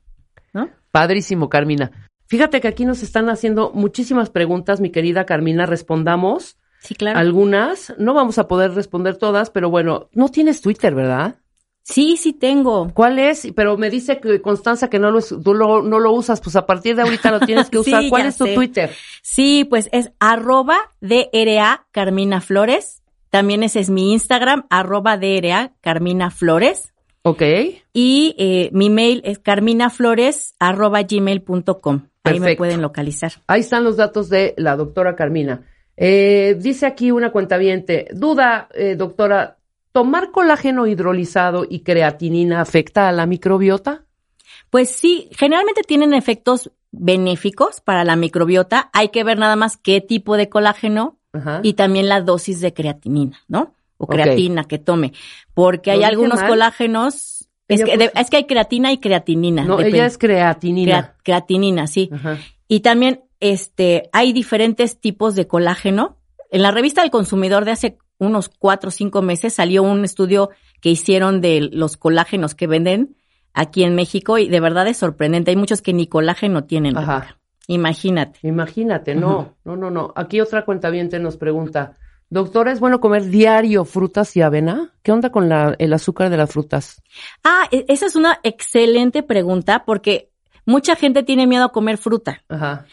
¿no? 0.53 0.69
Padrísimo, 0.91 1.49
Carmina. 1.49 1.91
Fíjate 2.27 2.61
que 2.61 2.69
aquí 2.69 2.85
nos 2.85 3.03
están 3.03 3.29
haciendo 3.29 3.71
muchísimas 3.73 4.31
preguntas, 4.31 4.81
mi 4.81 4.91
querida 4.91 5.27
Carmina, 5.27 5.67
respondamos. 5.67 6.57
Sí, 6.81 6.95
claro. 6.95 7.19
Algunas, 7.19 7.95
no 7.99 8.15
vamos 8.15 8.39
a 8.39 8.49
poder 8.49 8.73
responder 8.73 9.17
todas, 9.17 9.51
pero 9.51 9.71
bueno, 9.71 10.09
no 10.13 10.29
tienes 10.29 10.61
Twitter, 10.61 10.95
¿verdad? 10.95 11.37
Sí, 11.83 12.17
sí 12.17 12.33
tengo. 12.33 12.91
¿Cuál 12.95 13.19
es? 13.19 13.49
Pero 13.55 13.77
me 13.77 13.91
dice 13.91 14.19
que 14.19 14.41
Constanza 14.41 14.89
que 14.89 14.99
no 14.99 15.11
lo, 15.11 15.21
tú 15.21 15.53
lo, 15.53 15.83
no 15.83 15.99
lo 15.99 16.13
usas, 16.13 16.41
pues 16.41 16.57
a 16.57 16.67
partir 16.67 16.97
de 16.97 17.03
ahorita 17.03 17.31
lo 17.31 17.41
tienes 17.41 17.69
que 17.69 17.79
usar. 17.81 18.05
¿Cuál 18.09 18.27
es 18.27 18.39
tu 18.39 18.47
Twitter? 18.47 18.91
Sí, 19.23 19.67
pues 19.69 19.91
es 19.93 20.13
arroba 20.19 20.79
DRA 21.01 21.87
Carmina 21.91 22.41
Flores. 22.41 23.03
También 23.29 23.63
ese 23.63 23.81
es 23.81 23.91
mi 23.91 24.13
Instagram, 24.13 24.67
arroba 24.71 25.19
DRA 25.19 25.73
Carmina 25.83 26.31
Flores. 26.31 26.95
Ok. 27.27 27.43
Y 27.95 28.35
eh, 28.39 28.69
mi 28.73 28.91
mail 28.91 29.23
es 29.25 29.39
carminaflores 29.39 30.55
arroba 30.59 31.03
gmail.com. 31.03 32.09
ahí 32.25 32.41
me 32.41 32.57
pueden 32.57 32.83
localizar. 32.83 33.33
Ahí 33.47 33.61
están 33.61 33.85
los 33.85 33.97
datos 33.97 34.29
de 34.29 34.55
la 34.57 34.77
doctora 34.77 35.15
Carmina. 35.15 35.63
Eh, 35.97 36.57
dice 36.59 36.87
aquí 36.87 37.11
una 37.13 37.31
cuentaviente, 37.31 38.09
duda, 38.13 38.69
eh, 38.75 38.97
doctora, 38.97 39.59
¿tomar 39.93 40.33
colágeno 40.33 40.87
hidrolizado 40.87 41.65
y 41.69 41.81
creatinina 41.81 42.61
afecta 42.61 43.09
a 43.09 43.13
la 43.13 43.27
microbiota? 43.27 44.05
Pues 44.71 44.91
sí, 44.91 45.29
generalmente 45.33 45.83
tienen 45.83 46.15
efectos 46.15 46.73
benéficos 46.91 47.81
para 47.81 48.03
la 48.05 48.17
microbiota. 48.17 48.91
Hay 48.93 49.11
que 49.11 49.23
ver 49.23 49.39
nada 49.39 49.55
más 49.55 49.77
qué 49.77 50.01
tipo 50.01 50.37
de 50.37 50.49
colágeno 50.49 51.19
Ajá. 51.33 51.61
y 51.63 51.75
también 51.75 52.09
la 52.09 52.21
dosis 52.23 52.61
de 52.61 52.73
creatinina, 52.73 53.39
¿no? 53.47 53.75
O 53.99 54.09
creatina 54.09 54.65
que 54.65 54.79
tome. 54.79 55.13
Porque 55.55 55.91
¿Lo 55.91 55.99
hay 55.99 56.05
algunos 56.05 56.41
mal? 56.41 56.49
colágenos. 56.49 57.49
Es 57.69 57.82
que, 57.85 57.97
de- 57.97 58.11
es 58.15 58.31
que 58.31 58.36
hay 58.39 58.45
creatina 58.45 58.93
y 58.93 58.99
creatinina. 58.99 59.65
no, 59.65 59.77
depende. 59.77 59.99
ella 59.99 60.07
es 60.07 60.19
creatinina. 60.19 60.91
Crea- 60.93 61.16
creatinina, 61.23 61.86
sí. 61.86 62.11
Ajá. 62.12 62.39
Y 62.69 62.81
también 62.81 63.23
este, 63.41 64.09
hay 64.12 64.32
diferentes 64.32 65.01
tipos 65.01 65.35
de 65.35 65.47
colágeno. 65.47 66.19
En 66.51 66.62
la 66.62 66.70
revista 66.70 67.01
del 67.03 67.11
consumidor 67.11 67.65
de 67.65 67.73
hace 67.73 67.99
unos 68.19 68.49
cuatro 68.49 68.89
o 68.89 68.91
cinco 68.93 69.23
meses 69.23 69.55
salió 69.55 69.82
un 69.82 70.05
estudio 70.05 70.51
que 70.81 70.91
hicieron 70.91 71.41
de 71.41 71.69
los 71.73 71.97
colágenos 71.97 72.55
que 72.55 72.66
venden 72.66 73.16
aquí 73.55 73.82
en 73.85 73.95
México 73.95 74.39
y 74.39 74.49
de 74.49 74.61
verdad 74.61 74.86
es 74.86 74.97
sorprendente. 74.99 75.51
Hay 75.51 75.57
muchos 75.57 75.81
que 75.82 75.93
ni 75.93 76.07
colágeno 76.07 76.65
tienen. 76.65 76.97
Ajá. 76.97 77.39
Imagínate. 77.66 78.39
Imagínate, 78.43 79.15
no, 79.15 79.55
no, 79.65 79.74
no, 79.77 79.91
no. 79.91 80.12
Aquí 80.16 80.41
otra 80.41 80.65
cuentaviente 80.66 81.19
nos 81.19 81.36
pregunta, 81.39 81.95
doctora, 82.35 82.73
¿es 82.73 82.81
bueno 82.81 83.01
comer 83.01 83.24
diario 83.24 83.85
frutas 83.85 84.36
y 84.36 84.43
avena? 84.43 84.93
¿Qué 85.02 85.12
onda 85.12 85.31
con 85.31 85.48
la, 85.48 85.74
el 85.78 85.93
azúcar 85.93 86.31
de 86.31 86.36
las 86.36 86.51
frutas? 86.51 87.02
Ah, 87.43 87.69
e- 87.70 87.85
esa 87.89 88.06
es 88.06 88.16
una 88.16 88.40
excelente 88.43 89.23
pregunta 89.23 89.85
porque 89.85 90.31
mucha 90.66 90.97
gente 90.97 91.23
tiene 91.23 91.47
miedo 91.47 91.65
a 91.65 91.73
comer 91.73 91.97
fruta. 91.97 92.43
Ajá. 92.48 92.86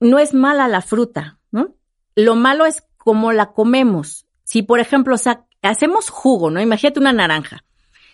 no 0.00 0.18
es 0.18 0.32
mala 0.34 0.68
la 0.68 0.80
fruta, 0.80 1.38
¿no? 1.50 1.74
Lo 2.14 2.34
malo 2.36 2.66
es 2.66 2.84
cómo 2.96 3.32
la 3.32 3.52
comemos. 3.52 4.26
Si, 4.44 4.62
por 4.62 4.80
ejemplo, 4.80 5.14
hacemos 5.62 6.08
jugo, 6.08 6.50
¿no? 6.50 6.60
Imagínate 6.60 7.00
una 7.00 7.12
naranja. 7.12 7.64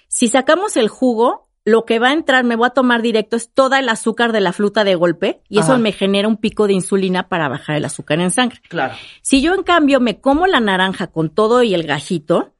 Si 0.08 0.28
sacamos 0.28 0.76
el 0.76 0.88
jugo, 0.88 1.43
lo 1.64 1.84
que 1.86 1.98
va 1.98 2.08
a 2.08 2.12
entrar, 2.12 2.44
me 2.44 2.56
voy 2.56 2.66
a 2.66 2.70
tomar 2.70 3.00
directo, 3.00 3.36
es 3.36 3.50
toda 3.50 3.78
el 3.78 3.88
azúcar 3.88 4.32
de 4.32 4.40
la 4.40 4.52
fruta 4.52 4.84
de 4.84 4.94
golpe 4.94 5.40
y 5.48 5.60
eso 5.60 5.78
me 5.78 5.92
genera 5.92 6.28
un 6.28 6.36
pico 6.36 6.66
de 6.66 6.74
insulina 6.74 7.28
para 7.28 7.48
bajar 7.48 7.76
el 7.76 7.84
azúcar 7.86 8.20
en 8.20 8.30
sangre. 8.30 8.60
Claro. 8.68 8.94
Si 9.22 9.40
yo, 9.40 9.54
en 9.54 9.62
cambio, 9.62 9.98
me 9.98 10.20
como 10.20 10.46
la 10.46 10.60
naranja 10.60 11.06
con 11.06 11.30
todo 11.30 11.62
y 11.62 11.72
el 11.74 11.84
gajito, 11.84 12.52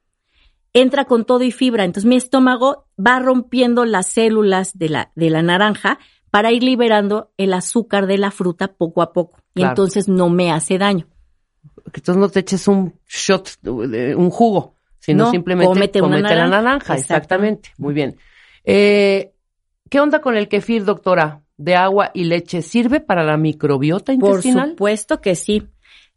entra 0.73 1.05
con 1.05 1.23
todo 1.25 1.43
y 1.43 1.51
fibra. 1.51 1.83
Entonces 1.83 2.07
mi 2.09 2.15
estómago 2.15 2.87
va 2.99 3.19
rompiendo 3.19 3.85
las 3.85 4.07
células 4.07 4.77
de 4.77 4.89
la, 4.89 5.11
de 5.15 5.29
la 5.29 5.41
naranja 5.43 5.99
para 6.31 6.51
ir 6.51 6.63
liberando 6.63 7.31
el 7.37 7.53
azúcar 7.53 8.07
de 8.07 8.17
la 8.17 8.31
fruta 8.31 8.73
poco 8.73 9.01
a 9.03 9.13
poco. 9.13 9.37
Y 9.53 9.59
Claro. 9.61 9.71
entonces 9.71 10.09
no 10.09 10.29
me 10.29 10.51
hace 10.51 10.77
daño. 10.77 11.07
Entonces 11.85 12.17
no 12.17 12.27
te 12.27 12.39
eches 12.41 12.67
un 12.67 12.93
shot, 13.07 13.51
un 13.63 14.29
jugo, 14.31 14.75
sino 14.99 15.25
No, 15.25 15.31
simplemente 15.31 15.67
cómete 15.67 16.01
una 16.01 16.17
cómete 16.17 16.35
la 16.35 16.47
naranja. 16.47 16.61
naranja. 16.61 16.93
Exactamente. 16.95 17.13
Exactamente. 17.13 17.69
Muy 17.77 17.93
bien. 17.93 18.17
Eh, 18.65 19.31
¿Qué 19.89 19.99
onda 19.99 20.19
con 20.21 20.35
el 20.35 20.47
kefir, 20.47 20.83
doctora? 20.85 21.41
¿De 21.57 21.75
agua 21.75 22.11
y 22.13 22.25
leche 22.25 22.61
sirve 22.61 22.99
para 22.99 23.23
la 23.23 23.37
microbiota 23.37 24.13
Por 24.17 24.31
intestinal? 24.31 24.71
supuesto 24.71 25.21
que 25.21 25.35
sí. 25.35 25.63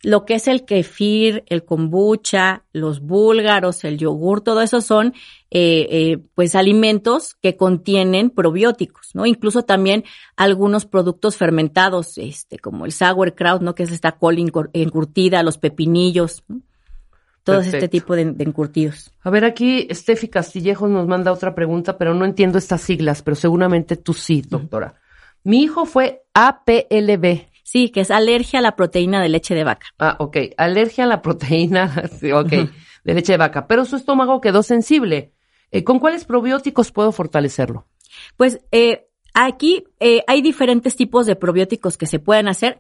Lo 0.02 0.24
que 0.24 0.34
es 0.34 0.46
el 0.46 0.64
kefir, 0.64 1.42
el 1.48 1.64
kombucha, 1.64 2.64
los 2.72 3.00
búlgaros, 3.00 3.82
el 3.84 3.98
yogur, 3.98 4.40
todo 4.42 4.62
eso 4.62 4.80
son 4.80 5.12
eh, 5.50 5.86
eh, 5.90 6.18
pues 6.34 6.54
alimentos 6.54 7.34
que 7.34 7.56
contienen 7.56 8.30
probióticos, 8.30 9.14
¿no? 9.14 9.26
Incluso 9.26 9.62
también 9.62 10.04
algunos 10.36 10.86
productos 10.86 11.36
fermentados, 11.36 12.16
este, 12.16 12.58
como 12.60 12.86
el 12.86 12.92
sauerkraut, 12.92 13.60
¿no? 13.60 13.74
Que 13.74 13.82
es 13.82 13.90
esta 13.92 14.12
col 14.12 14.36
encur- 14.38 14.70
encurtida, 14.72 15.42
los 15.42 15.58
pepinillos, 15.58 16.44
¿no? 16.46 16.60
Todo 17.52 17.60
este 17.60 17.88
tipo 17.88 18.14
de, 18.14 18.26
de 18.26 18.44
encurtidos. 18.44 19.12
A 19.22 19.30
ver, 19.30 19.44
aquí 19.44 19.88
Steffi 19.90 20.28
Castillejos 20.28 20.90
nos 20.90 21.06
manda 21.06 21.32
otra 21.32 21.54
pregunta, 21.54 21.98
pero 21.98 22.14
no 22.14 22.24
entiendo 22.24 22.58
estas 22.58 22.80
siglas, 22.80 23.22
pero 23.22 23.34
seguramente 23.34 23.96
tú 23.96 24.14
sí, 24.14 24.42
doctora. 24.42 24.94
Mi 25.44 25.62
hijo 25.62 25.86
fue 25.86 26.24
APLB. 26.34 27.48
Sí, 27.62 27.90
que 27.90 28.00
es 28.00 28.10
alergia 28.10 28.60
a 28.60 28.62
la 28.62 28.76
proteína 28.76 29.20
de 29.20 29.28
leche 29.28 29.54
de 29.54 29.62
vaca. 29.62 29.88
Ah, 29.98 30.16
ok. 30.20 30.38
Alergia 30.56 31.04
a 31.04 31.06
la 31.06 31.20
proteína, 31.20 32.08
sí, 32.18 32.32
ok, 32.32 32.48
de 32.48 33.14
leche 33.14 33.32
de 33.32 33.36
vaca, 33.36 33.66
pero 33.66 33.84
su 33.84 33.96
estómago 33.96 34.40
quedó 34.40 34.62
sensible. 34.62 35.32
Eh, 35.70 35.84
¿Con 35.84 35.98
cuáles 35.98 36.24
probióticos 36.24 36.92
puedo 36.92 37.12
fortalecerlo? 37.12 37.86
Pues 38.38 38.60
eh, 38.72 39.08
aquí 39.34 39.84
eh, 40.00 40.22
hay 40.26 40.40
diferentes 40.40 40.96
tipos 40.96 41.26
de 41.26 41.36
probióticos 41.36 41.98
que 41.98 42.06
se 42.06 42.18
pueden 42.18 42.48
hacer. 42.48 42.78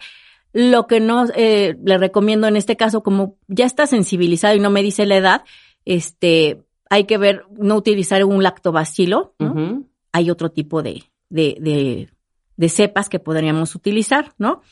Lo 0.52 0.86
que 0.86 1.00
no 1.00 1.26
eh, 1.34 1.76
le 1.84 1.98
recomiendo 1.98 2.46
en 2.46 2.56
este 2.56 2.76
caso, 2.76 3.02
como 3.02 3.36
ya 3.48 3.66
está 3.66 3.86
sensibilizado 3.86 4.54
y 4.56 4.60
no 4.60 4.70
me 4.70 4.82
dice 4.82 5.04
la 5.06 5.16
edad, 5.16 5.44
este, 5.84 6.62
hay 6.90 7.04
que 7.04 7.18
ver, 7.18 7.44
no 7.58 7.76
utilizar 7.76 8.24
un 8.24 8.42
lactobacilo, 8.42 9.34
¿no? 9.38 9.84
Hay 10.12 10.30
otro 10.30 10.50
tipo 10.50 10.82
de, 10.82 11.04
de, 11.28 11.56
de, 11.60 12.08
de 12.56 12.68
cepas 12.68 13.08
que 13.08 13.18
podríamos 13.18 13.74
utilizar, 13.74 14.32
¿no? 14.38 14.62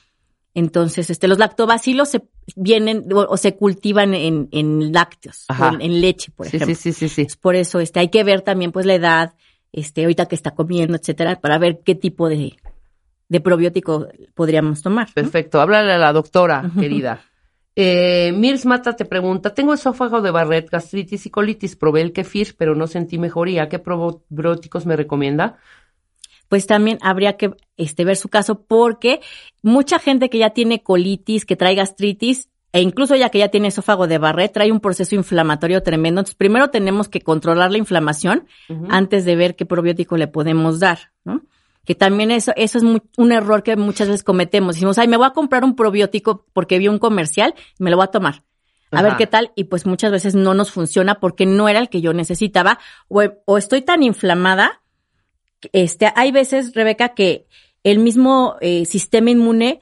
Entonces, 0.55 1.11
este, 1.11 1.29
los 1.29 1.39
lactobacilos 1.39 2.09
se 2.09 2.23
vienen 2.57 3.05
o, 3.13 3.27
o 3.29 3.37
se 3.37 3.55
cultivan 3.57 4.15
en, 4.15 4.49
en 4.53 4.91
lácteos, 4.93 5.45
en, 5.75 5.83
en 5.83 6.01
leche, 6.01 6.33
por 6.35 6.49
Sí, 6.49 6.57
ejemplo. 6.57 6.75
sí, 6.75 6.93
sí, 6.95 7.09
sí, 7.11 7.27
sí. 7.27 7.37
Por 7.39 7.55
eso, 7.57 7.79
este, 7.81 8.01
hay 8.01 8.09
que 8.09 8.25
ver 8.25 8.41
también, 8.41 8.73
pues, 8.73 8.87
la 8.87 8.95
edad, 8.95 9.35
este, 9.73 10.03
ahorita 10.05 10.25
que 10.27 10.35
está 10.35 10.53
comiendo, 10.53 10.97
etcétera, 10.97 11.39
para 11.43 11.59
ver 11.59 11.81
qué 11.85 11.95
tipo 11.95 12.31
de, 12.31 12.57
de 13.29 13.41
probiótico 13.41 14.09
podríamos 14.35 14.83
tomar. 14.83 15.09
¿no? 15.09 15.15
Perfecto. 15.15 15.61
Háblale 15.61 15.93
a 15.93 15.99
la 15.99 16.13
doctora, 16.13 16.71
querida. 16.79 17.23
Eh, 17.79 18.33
Mirs 18.35 18.65
Mata 18.65 18.97
te 18.97 19.05
pregunta, 19.05 19.53
tengo 19.53 19.75
esófago 19.75 20.23
de 20.23 20.31
Barrett, 20.31 20.71
gastritis 20.71 21.27
y 21.27 21.31
colitis, 21.31 21.77
probé 21.77 22.01
el 22.01 22.15
kefir, 22.15 22.55
pero 22.57 22.75
no 22.75 22.87
sentí 22.87 23.19
mejoría. 23.19 23.69
¿Qué 23.69 23.79
probióticos 23.79 24.87
me 24.87 24.97
recomienda? 24.97 25.59
Pues 26.49 26.67
también 26.67 26.99
habría 27.03 27.37
que 27.37 27.53
este, 27.77 28.05
ver 28.05 28.17
su 28.17 28.29
caso 28.29 28.63
porque 28.63 29.21
mucha 29.63 29.99
gente 29.99 30.31
que 30.31 30.39
ya 30.39 30.51
tiene 30.51 30.83
colitis, 30.83 31.45
que 31.45 31.57
trae 31.57 31.75
gastritis, 31.75 32.49
e 32.73 32.81
incluso 32.81 33.15
ya 33.17 33.31
que 33.31 33.39
ya 33.39 33.49
tiene 33.49 33.69
esófago 33.69 34.07
de 34.07 34.19
Barrett, 34.19 34.53
trae 34.53 34.73
un 34.73 34.81
proceso 34.81 35.15
inflamatorio 35.15 35.83
tremendo. 35.83 36.21
Entonces, 36.21 36.37
primero 36.37 36.71
tenemos 36.71 37.09
que 37.09 37.21
controlar 37.21 37.71
la 37.71 37.79
inflamación 37.79 38.47
antes 38.89 39.25
de 39.25 39.37
ver 39.37 39.57
qué 39.57 39.67
probiótico 39.67 40.17
le 40.17 40.29
podemos 40.29 40.79
dar, 40.79 41.13
¿no? 41.25 41.43
Que 41.87 41.95
también 41.95 42.31
eso, 42.31 42.53
eso 42.57 42.79
es 42.79 42.85
un 43.17 43.33
error 43.33 43.63
que 43.63 43.77
muchas 43.77 44.09
veces 44.09 44.25
cometemos. 44.25 44.75
Decimos, 44.75 44.99
ay, 44.99 45.09
me 45.09 45.17
voy 45.17 45.27
a 45.27 45.31
comprar 45.31 45.65
un 45.65 45.77
probiótico 45.77 46.45
porque 46.53 46.79
vi 46.79 46.89
un 46.89 46.99
comercial 46.99 47.55
y 47.79 47.83
me 47.83 47.91
lo 47.91 47.97
voy 47.97 48.05
a 48.05 48.09
tomar. 48.09 48.43
A 48.91 49.03
ver 49.03 49.17
qué 49.17 49.27
tal. 49.27 49.53
Y 49.55 49.65
pues 49.65 49.87
muchas 49.87 50.11
veces 50.11 50.35
no 50.35 50.53
nos 50.55 50.71
funciona 50.71 51.21
porque 51.21 51.47
no 51.47 51.69
era 51.69 51.79
el 51.79 51.89
que 51.89 52.01
yo 52.01 52.13
necesitaba. 52.13 52.79
O, 53.09 53.23
o 53.45 53.59
estoy 53.59 53.83
tan 53.83 54.03
inflamada. 54.03 54.83
Este, 55.73 56.13
hay 56.15 56.33
veces, 56.33 56.75
Rebeca, 56.75 57.11
que 57.15 57.47
el 57.83 57.99
mismo 58.01 58.57
eh, 58.61 58.85
sistema 58.85 59.31
inmune 59.31 59.81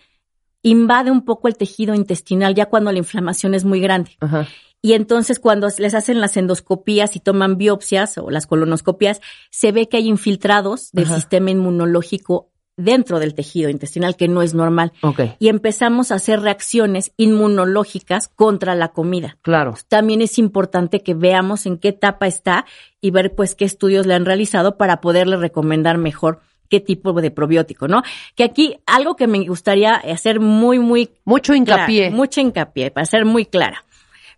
invade 0.62 1.10
un 1.10 1.24
poco 1.24 1.48
el 1.48 1.56
tejido 1.56 1.94
intestinal 1.94 2.54
ya 2.54 2.66
cuando 2.66 2.92
la 2.92 2.98
inflamación 2.98 3.54
es 3.54 3.64
muy 3.64 3.80
grande. 3.80 4.12
Ajá. 4.20 4.46
Y 4.84 4.92
entonces 4.92 5.38
cuando 5.38 5.66
les 5.78 5.94
hacen 5.94 6.20
las 6.20 6.36
endoscopías 6.36 7.16
y 7.16 7.20
toman 7.20 7.56
biopsias 7.56 8.18
o 8.18 8.28
las 8.28 8.46
colonoscopias, 8.46 9.22
se 9.50 9.72
ve 9.72 9.88
que 9.88 9.96
hay 9.96 10.08
infiltrados 10.08 10.92
del 10.92 11.06
Ajá. 11.06 11.14
sistema 11.14 11.50
inmunológico 11.50 12.50
dentro 12.76 13.18
del 13.18 13.32
tejido 13.32 13.70
intestinal, 13.70 14.14
que 14.14 14.28
no 14.28 14.42
es 14.42 14.52
normal. 14.52 14.92
Ok, 15.00 15.20
Y 15.38 15.48
empezamos 15.48 16.10
a 16.12 16.16
hacer 16.16 16.40
reacciones 16.40 17.12
inmunológicas 17.16 18.28
contra 18.28 18.74
la 18.74 18.88
comida. 18.88 19.38
claro. 19.40 19.72
También 19.88 20.20
es 20.20 20.38
importante 20.38 21.00
que 21.02 21.14
veamos 21.14 21.64
en 21.64 21.78
qué 21.78 21.88
etapa 21.88 22.26
está 22.26 22.66
y 23.00 23.10
ver 23.10 23.34
pues 23.34 23.54
qué 23.54 23.64
estudios 23.64 24.06
le 24.06 24.12
han 24.12 24.26
realizado 24.26 24.76
para 24.76 25.00
poderle 25.00 25.38
recomendar 25.38 25.96
mejor 25.96 26.40
qué 26.68 26.80
tipo 26.80 27.14
de 27.14 27.30
probiótico, 27.30 27.88
¿no? 27.88 28.02
Que 28.34 28.44
aquí 28.44 28.76
algo 28.84 29.16
que 29.16 29.28
me 29.28 29.46
gustaría 29.48 29.94
hacer 29.94 30.40
muy, 30.40 30.78
muy 30.78 31.08
Mucho 31.24 31.54
hincapié. 31.54 32.08
Clara, 32.08 32.16
mucho 32.16 32.42
hincapié, 32.42 32.90
para 32.90 33.06
ser 33.06 33.24
muy 33.24 33.46
clara. 33.46 33.82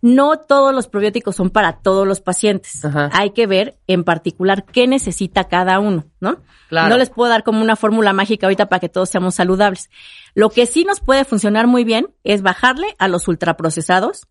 No 0.01 0.37
todos 0.37 0.73
los 0.73 0.87
probióticos 0.87 1.35
son 1.35 1.49
para 1.49 1.73
todos 1.73 2.07
los 2.07 2.21
pacientes. 2.21 2.83
Ajá. 2.85 3.09
Hay 3.13 3.31
que 3.31 3.47
ver 3.47 3.77
en 3.87 4.03
particular 4.03 4.65
qué 4.65 4.87
necesita 4.87 5.45
cada 5.45 5.79
uno, 5.79 6.05
¿no? 6.19 6.41
Claro. 6.69 6.89
No 6.89 6.97
les 6.97 7.09
puedo 7.09 7.29
dar 7.29 7.43
como 7.43 7.61
una 7.61 7.75
fórmula 7.75 8.13
mágica 8.13 8.47
ahorita 8.47 8.67
para 8.67 8.79
que 8.79 8.89
todos 8.89 9.09
seamos 9.09 9.35
saludables. 9.35 9.89
Lo 10.35 10.49
que 10.49 10.65
sí 10.65 10.83
nos 10.83 10.99
puede 10.99 11.25
funcionar 11.25 11.67
muy 11.67 11.83
bien 11.83 12.13
es 12.23 12.41
bajarle 12.41 12.95
a 12.99 13.07
los 13.07 13.27
ultraprocesados 13.27 14.27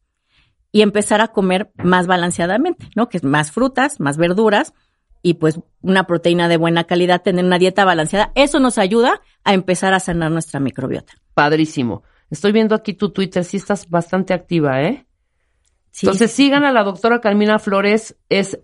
y 0.72 0.82
empezar 0.82 1.20
a 1.20 1.28
comer 1.28 1.72
más 1.82 2.06
balanceadamente, 2.06 2.88
¿no? 2.94 3.08
Que 3.08 3.16
es 3.16 3.24
más 3.24 3.52
frutas, 3.52 3.98
más 4.00 4.18
verduras 4.18 4.74
y 5.22 5.34
pues 5.34 5.58
una 5.80 6.06
proteína 6.06 6.48
de 6.48 6.56
buena 6.56 6.84
calidad, 6.84 7.22
tener 7.22 7.44
una 7.44 7.58
dieta 7.58 7.84
balanceada. 7.84 8.30
Eso 8.34 8.60
nos 8.60 8.78
ayuda 8.78 9.22
a 9.42 9.54
empezar 9.54 9.94
a 9.94 10.00
sanar 10.00 10.30
nuestra 10.30 10.60
microbiota. 10.60 11.14
Padrísimo. 11.34 12.02
Estoy 12.30 12.52
viendo 12.52 12.74
aquí 12.74 12.92
tu 12.92 13.10
Twitter, 13.10 13.44
sí 13.44 13.56
estás 13.56 13.88
bastante 13.88 14.34
activa, 14.34 14.82
¿eh? 14.82 15.05
Sí, 15.96 16.04
Entonces 16.04 16.30
sigan 16.30 16.62
a 16.64 16.72
la 16.72 16.84
doctora 16.84 17.22
Carmina 17.22 17.58
Flores, 17.58 18.16
es 18.28 18.58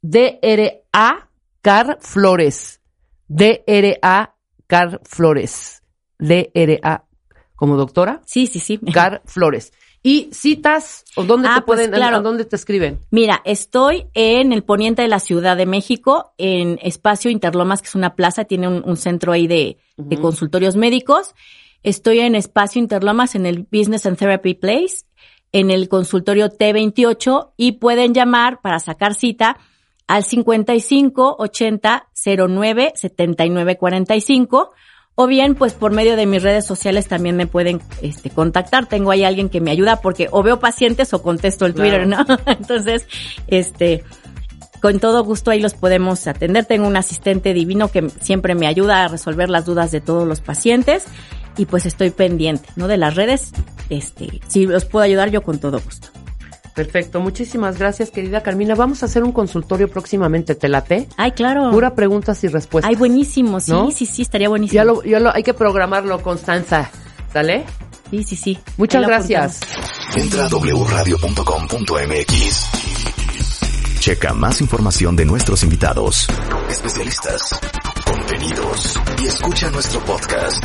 DRA 0.00 1.28
Car 1.60 1.98
Flores. 2.00 2.80
DRA 3.28 4.34
Car 4.66 5.00
Flores. 5.04 5.82
D-R-A, 6.18 7.04
como 7.54 7.76
doctora. 7.76 8.22
Sí, 8.24 8.46
sí, 8.46 8.60
sí. 8.60 8.78
Gar 8.82 9.20
Flores. 9.26 9.74
¿Y 10.02 10.30
citas 10.32 11.04
o 11.16 11.24
dónde 11.24 11.48
Ah, 11.50 11.56
te 11.56 11.62
pues, 11.66 11.80
pueden, 11.80 11.90
claro. 11.92 12.16
a 12.16 12.20
dónde 12.20 12.46
te 12.46 12.56
escriben? 12.56 13.00
Mira, 13.10 13.42
estoy 13.44 14.06
en 14.14 14.54
el 14.54 14.62
poniente 14.64 15.02
de 15.02 15.08
la 15.08 15.20
Ciudad 15.20 15.58
de 15.58 15.66
México, 15.66 16.32
en 16.38 16.78
Espacio 16.80 17.30
Interlomas, 17.30 17.82
que 17.82 17.88
es 17.88 17.94
una 17.94 18.14
plaza, 18.16 18.44
tiene 18.44 18.68
un, 18.68 18.82
un 18.86 18.96
centro 18.96 19.32
ahí 19.32 19.46
de, 19.46 19.76
de 19.98 20.18
consultorios 20.18 20.76
médicos. 20.76 21.34
Estoy 21.82 22.20
en 22.20 22.34
Espacio 22.34 22.80
Interlomas, 22.80 23.34
en 23.34 23.44
el 23.44 23.66
Business 23.70 24.06
and 24.06 24.16
Therapy 24.16 24.54
Place, 24.54 25.04
en 25.52 25.70
el 25.70 25.88
consultorio 25.88 26.48
T28 26.50 27.50
y 27.56 27.72
pueden 27.72 28.14
llamar 28.14 28.60
para 28.60 28.78
sacar 28.78 29.14
cita 29.14 29.58
al 30.06 30.24
55 30.24 31.36
80 31.38 32.08
09 32.48 32.92
79 32.94 33.76
45 33.76 34.72
o 35.14 35.26
bien 35.26 35.54
pues 35.54 35.74
por 35.74 35.92
medio 35.92 36.16
de 36.16 36.26
mis 36.26 36.42
redes 36.42 36.64
sociales 36.64 37.06
también 37.06 37.36
me 37.36 37.46
pueden 37.46 37.80
este 38.00 38.30
contactar. 38.30 38.86
Tengo 38.86 39.10
ahí 39.10 39.22
alguien 39.22 39.48
que 39.48 39.60
me 39.60 39.70
ayuda 39.70 40.00
porque 40.00 40.28
o 40.30 40.42
veo 40.42 40.58
pacientes 40.60 41.12
o 41.12 41.22
contesto 41.22 41.66
el 41.66 41.74
Twitter, 41.74 42.06
¿no? 42.06 42.24
Entonces, 42.46 43.06
este 43.46 44.02
con 44.80 44.98
todo 44.98 45.22
gusto 45.24 45.50
ahí 45.50 45.60
los 45.60 45.74
podemos 45.74 46.26
atender. 46.26 46.64
Tengo 46.64 46.86
un 46.86 46.96
asistente 46.96 47.52
divino 47.52 47.88
que 47.88 48.08
siempre 48.20 48.54
me 48.54 48.66
ayuda 48.66 49.04
a 49.04 49.08
resolver 49.08 49.50
las 49.50 49.66
dudas 49.66 49.90
de 49.90 50.00
todos 50.00 50.26
los 50.26 50.40
pacientes 50.40 51.04
y 51.56 51.66
pues 51.66 51.84
estoy 51.84 52.10
pendiente, 52.10 52.68
¿no? 52.76 52.88
De 52.88 52.96
las 52.96 53.14
redes. 53.14 53.52
Este, 53.90 54.40
si 54.46 54.66
los 54.66 54.86
puedo 54.86 55.04
ayudar 55.04 55.30
yo 55.30 55.42
con 55.42 55.58
todo 55.58 55.80
gusto. 55.80 56.08
Perfecto, 56.74 57.20
muchísimas 57.20 57.78
gracias, 57.78 58.10
querida 58.10 58.42
Carmina. 58.42 58.74
Vamos 58.74 59.02
a 59.02 59.06
hacer 59.06 59.24
un 59.24 59.32
consultorio 59.32 59.90
próximamente, 59.90 60.54
¿te 60.54 60.68
late? 60.68 61.08
Ay, 61.16 61.32
claro. 61.32 61.70
Pura 61.70 61.94
preguntas 61.94 62.42
y 62.44 62.48
respuestas. 62.48 62.88
Ay, 62.88 62.96
buenísimo. 62.96 63.60
Sí, 63.60 63.72
¿No? 63.72 63.90
sí, 63.90 64.06
sí, 64.06 64.22
estaría 64.22 64.48
buenísimo. 64.48 64.76
Ya 64.76 64.84
lo, 64.84 65.02
ya 65.02 65.20
lo, 65.20 65.34
hay 65.34 65.42
que 65.42 65.52
programarlo, 65.52 66.22
Constanza. 66.22 66.90
¿Sale? 67.32 67.64
Sí, 68.10 68.22
sí, 68.22 68.36
sí. 68.36 68.58
Muchas 68.76 69.06
gracias. 69.06 69.60
Entra 70.16 70.46
a 70.46 70.48
wradio.com.mx. 70.48 72.70
Checa 74.00 74.32
más 74.32 74.60
información 74.62 75.14
de 75.14 75.26
nuestros 75.26 75.62
invitados, 75.62 76.26
especialistas, 76.70 77.60
contenidos 78.06 78.98
y 79.22 79.26
escucha 79.26 79.70
nuestro 79.70 80.00
podcast. 80.00 80.64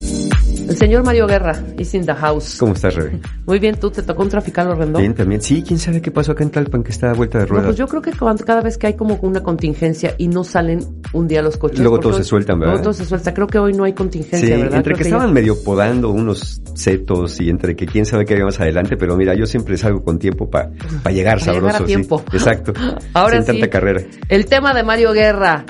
El 0.00 0.76
señor 0.76 1.02
Mario 1.02 1.26
Guerra 1.26 1.60
is 1.78 1.92
in 1.94 2.04
the 2.06 2.14
house. 2.14 2.56
¿Cómo 2.58 2.74
estás, 2.74 2.94
Rebe? 2.94 3.18
Muy 3.46 3.58
bien, 3.58 3.76
¿tú 3.80 3.90
te 3.90 4.02
tocó 4.02 4.22
un 4.22 4.28
trafical 4.28 4.68
horrendo? 4.68 4.98
Bien, 5.00 5.14
también. 5.14 5.40
Sí, 5.40 5.64
quién 5.66 5.78
sabe 5.78 6.00
qué 6.00 6.10
pasó 6.10 6.32
acá 6.32 6.44
en 6.44 6.50
Talpan, 6.50 6.82
que 6.84 6.92
está 6.92 7.10
a 7.10 7.14
vuelta 7.14 7.38
de 7.38 7.44
No, 7.44 7.50
ruedas. 7.50 7.66
pues 7.66 7.76
yo 7.78 7.88
creo 7.88 8.02
que 8.02 8.12
cuando- 8.12 8.44
cada 8.44 8.60
vez 8.60 8.78
que 8.78 8.86
hay 8.86 8.94
como 8.94 9.14
una 9.22 9.42
contingencia 9.42 10.14
y 10.18 10.28
no 10.28 10.44
salen 10.44 10.80
un 11.12 11.26
día 11.26 11.42
los 11.42 11.56
coches. 11.56 11.80
Luego 11.80 11.98
todos 11.98 12.16
se 12.18 12.24
sueltan, 12.24 12.60
¿verdad? 12.60 12.74
Luego 12.74 12.82
todos 12.84 12.96
se 12.98 13.06
sueltan. 13.06 13.34
Creo 13.34 13.46
que 13.48 13.58
hoy 13.58 13.72
no 13.72 13.84
hay 13.84 13.94
contingencia, 13.94 14.38
Sí, 14.56 14.62
¿verdad? 14.62 14.76
entre 14.78 14.82
Creo 14.94 14.96
que 14.98 15.02
estaban 15.04 15.32
medio 15.32 15.56
podando 15.64 16.10
unos 16.10 16.62
setos 16.74 17.40
y 17.40 17.48
entre 17.50 17.74
que 17.74 17.86
quién 17.86 18.04
sabe 18.06 18.24
qué 18.24 18.34
había 18.34 18.44
más 18.44 18.60
adelante, 18.60 18.96
pero 18.96 19.16
mira, 19.16 19.34
yo 19.34 19.46
siempre 19.46 19.76
salgo 19.78 20.04
con 20.04 20.18
tiempo 20.18 20.48
para 20.48 20.68
llegar 20.70 21.00
Pa' 21.02 21.10
llegar 21.10 21.40
sabroso. 21.40 21.82
a 21.82 21.86
tiempo. 21.86 22.22
Sí, 22.30 22.36
exacto. 22.36 22.72
Ahora 23.14 23.38
Sin 23.38 23.46
sí. 23.46 23.52
tanta 23.52 23.68
carrera. 23.70 24.02
El 24.28 24.46
tema 24.46 24.74
de 24.74 24.82
Mario 24.84 25.12
Guerra. 25.12 25.64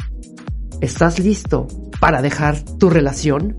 ¿Estás 0.81 1.19
listo 1.19 1.67
para 1.99 2.21
dejar 2.23 2.57
tu 2.79 2.89
relación? 2.91 3.57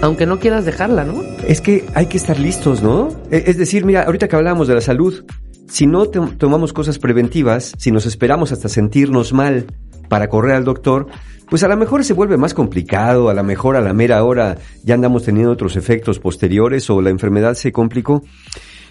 Aunque 0.00 0.26
no 0.26 0.38
quieras 0.38 0.64
dejarla, 0.64 1.04
¿no? 1.04 1.22
Es 1.46 1.60
que 1.60 1.84
hay 1.94 2.06
que 2.06 2.16
estar 2.18 2.38
listos, 2.38 2.82
¿no? 2.82 3.08
E- 3.30 3.44
Es 3.46 3.58
decir, 3.58 3.84
mira, 3.84 4.02
ahorita 4.04 4.28
que 4.28 4.36
hablábamos 4.36 4.68
de 4.68 4.74
la 4.74 4.80
salud, 4.80 5.24
si 5.68 5.86
no 5.86 6.06
tomamos 6.06 6.72
cosas 6.72 6.98
preventivas, 6.98 7.72
si 7.78 7.90
nos 7.90 8.06
esperamos 8.06 8.52
hasta 8.52 8.68
sentirnos 8.68 9.32
mal 9.32 9.66
para 10.08 10.28
correr 10.28 10.54
al 10.54 10.64
doctor, 10.64 11.08
pues 11.50 11.62
a 11.64 11.68
lo 11.68 11.76
mejor 11.76 12.04
se 12.04 12.12
vuelve 12.12 12.36
más 12.36 12.54
complicado, 12.54 13.28
a 13.28 13.34
lo 13.34 13.42
mejor 13.42 13.74
a 13.76 13.80
la 13.80 13.92
mera 13.92 14.22
hora 14.22 14.56
ya 14.84 14.94
andamos 14.94 15.24
teniendo 15.24 15.50
otros 15.50 15.76
efectos 15.76 16.18
posteriores 16.20 16.88
o 16.90 17.02
la 17.02 17.10
enfermedad 17.10 17.54
se 17.54 17.72
complicó. 17.72 18.22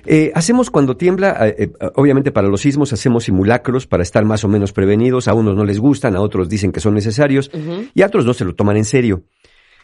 Eh, 0.10 0.32
hacemos 0.34 0.70
cuando 0.70 0.96
tiembla, 0.96 1.36
eh, 1.50 1.56
eh, 1.60 1.90
obviamente 1.96 2.32
para 2.32 2.48
los 2.48 2.62
sismos 2.62 2.94
hacemos 2.94 3.26
simulacros 3.26 3.88
para 3.88 4.04
estar 4.04 4.24
más 4.24 4.46
o 4.46 4.48
menos 4.48 4.72
prevenidos, 4.72 5.28
a 5.28 5.34
unos 5.34 5.58
no 5.58 5.66
les 5.66 5.80
gustan, 5.80 6.16
a 6.16 6.22
otros 6.22 6.48
dicen 6.48 6.72
que 6.72 6.80
son 6.80 6.94
necesarios 6.94 7.52
y 7.94 8.02
a 8.02 8.06
otros 8.06 8.26
no 8.26 8.34
se 8.34 8.46
lo 8.46 8.56
toman 8.56 8.78
en 8.78 8.86
serio. 8.86 9.26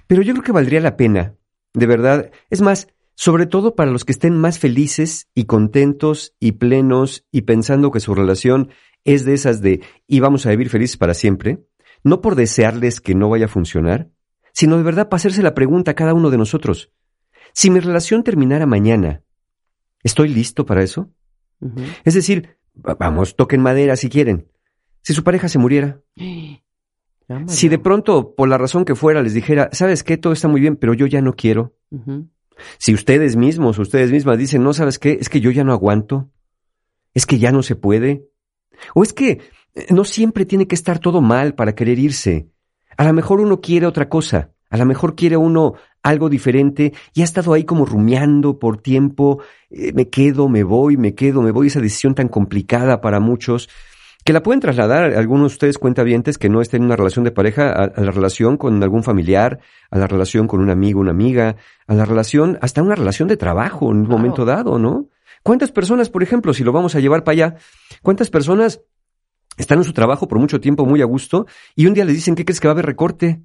Pero 0.07 0.21
yo 0.21 0.31
creo 0.31 0.43
que 0.45 0.53
valdría 0.53 0.79
la 0.79 0.95
pena, 0.95 1.35
de 1.73 1.87
verdad. 1.87 2.31
Es 2.49 2.61
más, 2.61 2.87
sobre 3.15 3.47
todo 3.47 3.75
para 3.75 3.91
los 3.91 4.05
que 4.05 4.13
estén 4.13 4.37
más 4.37 4.59
felices 4.59 5.27
y 5.35 5.43
contentos 5.43 6.33
y 6.39 6.53
plenos 6.53 7.25
y 7.29 7.41
pensando 7.41 7.91
que 7.91 7.99
su 7.99 8.15
relación 8.15 8.69
es 9.03 9.25
de 9.25 9.33
esas 9.33 9.61
de 9.61 9.81
y 10.07 10.21
vamos 10.21 10.45
a 10.45 10.51
vivir 10.51 10.69
felices 10.69 10.95
para 10.95 11.15
siempre, 11.15 11.65
no 12.01 12.21
por 12.21 12.35
desearles 12.35 13.01
que 13.01 13.13
no 13.13 13.27
vaya 13.27 13.45
a 13.45 13.49
funcionar, 13.49 14.09
sino 14.53 14.77
de 14.77 14.83
verdad 14.83 15.09
para 15.09 15.17
hacerse 15.17 15.43
la 15.43 15.53
pregunta 15.53 15.91
a 15.91 15.95
cada 15.95 16.13
uno 16.13 16.29
de 16.29 16.37
nosotros. 16.37 16.91
Si 17.51 17.69
mi 17.69 17.81
relación 17.81 18.23
terminara 18.23 18.65
mañana, 18.65 19.21
¿estoy 20.03 20.29
listo 20.29 20.65
para 20.65 20.83
eso? 20.83 21.09
Es 22.03 22.13
decir, 22.13 22.57
va- 22.75 22.95
vamos, 22.95 23.35
toquen 23.35 23.61
madera 23.61 23.95
si 23.95 24.09
quieren. 24.09 24.47
Si 25.01 25.13
su 25.13 25.23
pareja 25.23 25.47
se 25.49 25.59
muriera, 25.59 26.01
si 27.47 27.69
de 27.69 27.79
pronto, 27.79 28.35
por 28.35 28.49
la 28.49 28.57
razón 28.57 28.85
que 28.85 28.95
fuera, 28.95 29.21
les 29.21 29.33
dijera, 29.33 29.69
¿sabes 29.71 30.03
qué? 30.03 30.17
Todo 30.17 30.33
está 30.33 30.47
muy 30.47 30.59
bien, 30.61 30.75
pero 30.75 30.93
yo 30.93 31.05
ya 31.07 31.21
no 31.21 31.33
quiero. 31.33 31.75
Si 32.77 32.93
ustedes 32.93 33.35
mismos, 33.35 33.79
ustedes 33.79 34.11
mismas 34.11 34.37
dicen, 34.37 34.61
no, 34.63 34.73
¿sabes 34.73 34.99
qué? 34.99 35.17
Es 35.19 35.29
que 35.29 35.39
yo 35.41 35.49
ya 35.51 35.63
no 35.63 35.71
aguanto. 35.73 36.29
Es 37.13 37.25
que 37.25 37.39
ya 37.39 37.51
no 37.51 37.63
se 37.63 37.75
puede. 37.75 38.27
O 38.93 39.03
es 39.03 39.13
que 39.13 39.39
eh, 39.75 39.87
no 39.89 40.03
siempre 40.03 40.45
tiene 40.45 40.67
que 40.67 40.75
estar 40.75 40.99
todo 40.99 41.21
mal 41.21 41.55
para 41.55 41.75
querer 41.75 41.97
irse. 41.99 42.49
A 42.97 43.05
lo 43.05 43.13
mejor 43.13 43.39
uno 43.39 43.61
quiere 43.61 43.85
otra 43.87 44.09
cosa. 44.09 44.51
A 44.69 44.77
lo 44.77 44.85
mejor 44.85 45.15
quiere 45.15 45.37
uno 45.37 45.73
algo 46.03 46.29
diferente 46.29 46.93
y 47.13 47.21
ha 47.21 47.23
estado 47.23 47.53
ahí 47.53 47.63
como 47.63 47.85
rumiando 47.85 48.59
por 48.59 48.77
tiempo. 48.77 49.41
eh, 49.71 49.91
me 49.95 50.09
quedo, 50.09 50.49
me 50.49 50.63
voy, 50.63 50.97
me 50.97 51.15
quedo, 51.15 51.41
me 51.41 51.51
voy. 51.51 51.67
Esa 51.67 51.79
decisión 51.81 52.13
tan 52.13 52.27
complicada 52.27 53.01
para 53.01 53.19
muchos 53.19 53.69
que 54.25 54.31
la 54.33 54.43
pueden 54.43 54.59
trasladar 54.61 55.13
a 55.13 55.19
algunos 55.19 55.51
de 55.51 55.55
ustedes 55.55 55.77
cuentavientes 55.77 56.37
que 56.37 56.47
no 56.49 56.61
estén 56.61 56.81
en 56.81 56.85
una 56.85 56.95
relación 56.95 57.25
de 57.25 57.31
pareja 57.31 57.69
a, 57.71 57.83
a 57.85 58.01
la 58.01 58.11
relación 58.11 58.55
con 58.57 58.81
algún 58.83 59.03
familiar, 59.03 59.59
a 59.91 59.97
la 59.97 60.07
relación 60.07 60.47
con 60.47 60.61
un 60.61 60.69
amigo, 60.69 60.99
una 61.01 61.11
amiga, 61.11 61.55
a 61.87 61.93
la 61.93 62.05
relación, 62.05 62.57
hasta 62.61 62.81
una 62.81 62.95
relación 62.95 63.27
de 63.27 63.35
trabajo 63.37 63.91
en 63.91 63.97
un 63.97 64.05
Claro. 64.05 64.17
momento 64.17 64.45
dado, 64.45 64.79
¿no? 64.79 65.07
¿Cuántas 65.41 65.71
personas, 65.73 66.09
por 66.09 66.23
ejemplo, 66.23 66.53
si 66.53 66.63
lo 66.63 66.71
vamos 66.71 66.95
a 66.95 67.01
llevar 67.01 67.25
para 67.25 67.33
allá, 67.33 67.55
cuántas 68.01 68.29
personas 68.29 68.81
están 69.57 69.79
en 69.79 69.83
su 69.83 69.91
trabajo 69.93 70.27
por 70.29 70.39
mucho 70.39 70.59
tiempo 70.61 70.85
muy 70.85 71.01
a 71.01 71.05
gusto 71.05 71.45
y 71.75 71.85
un 71.85 71.93
día 71.93 72.05
les 72.05 72.15
dicen, 72.15 72.35
¿qué 72.35 72.45
crees 72.45 72.61
que 72.61 72.67
va 72.67 72.71
a 72.71 72.75
haber 72.75 72.85
recorte? 72.85 73.41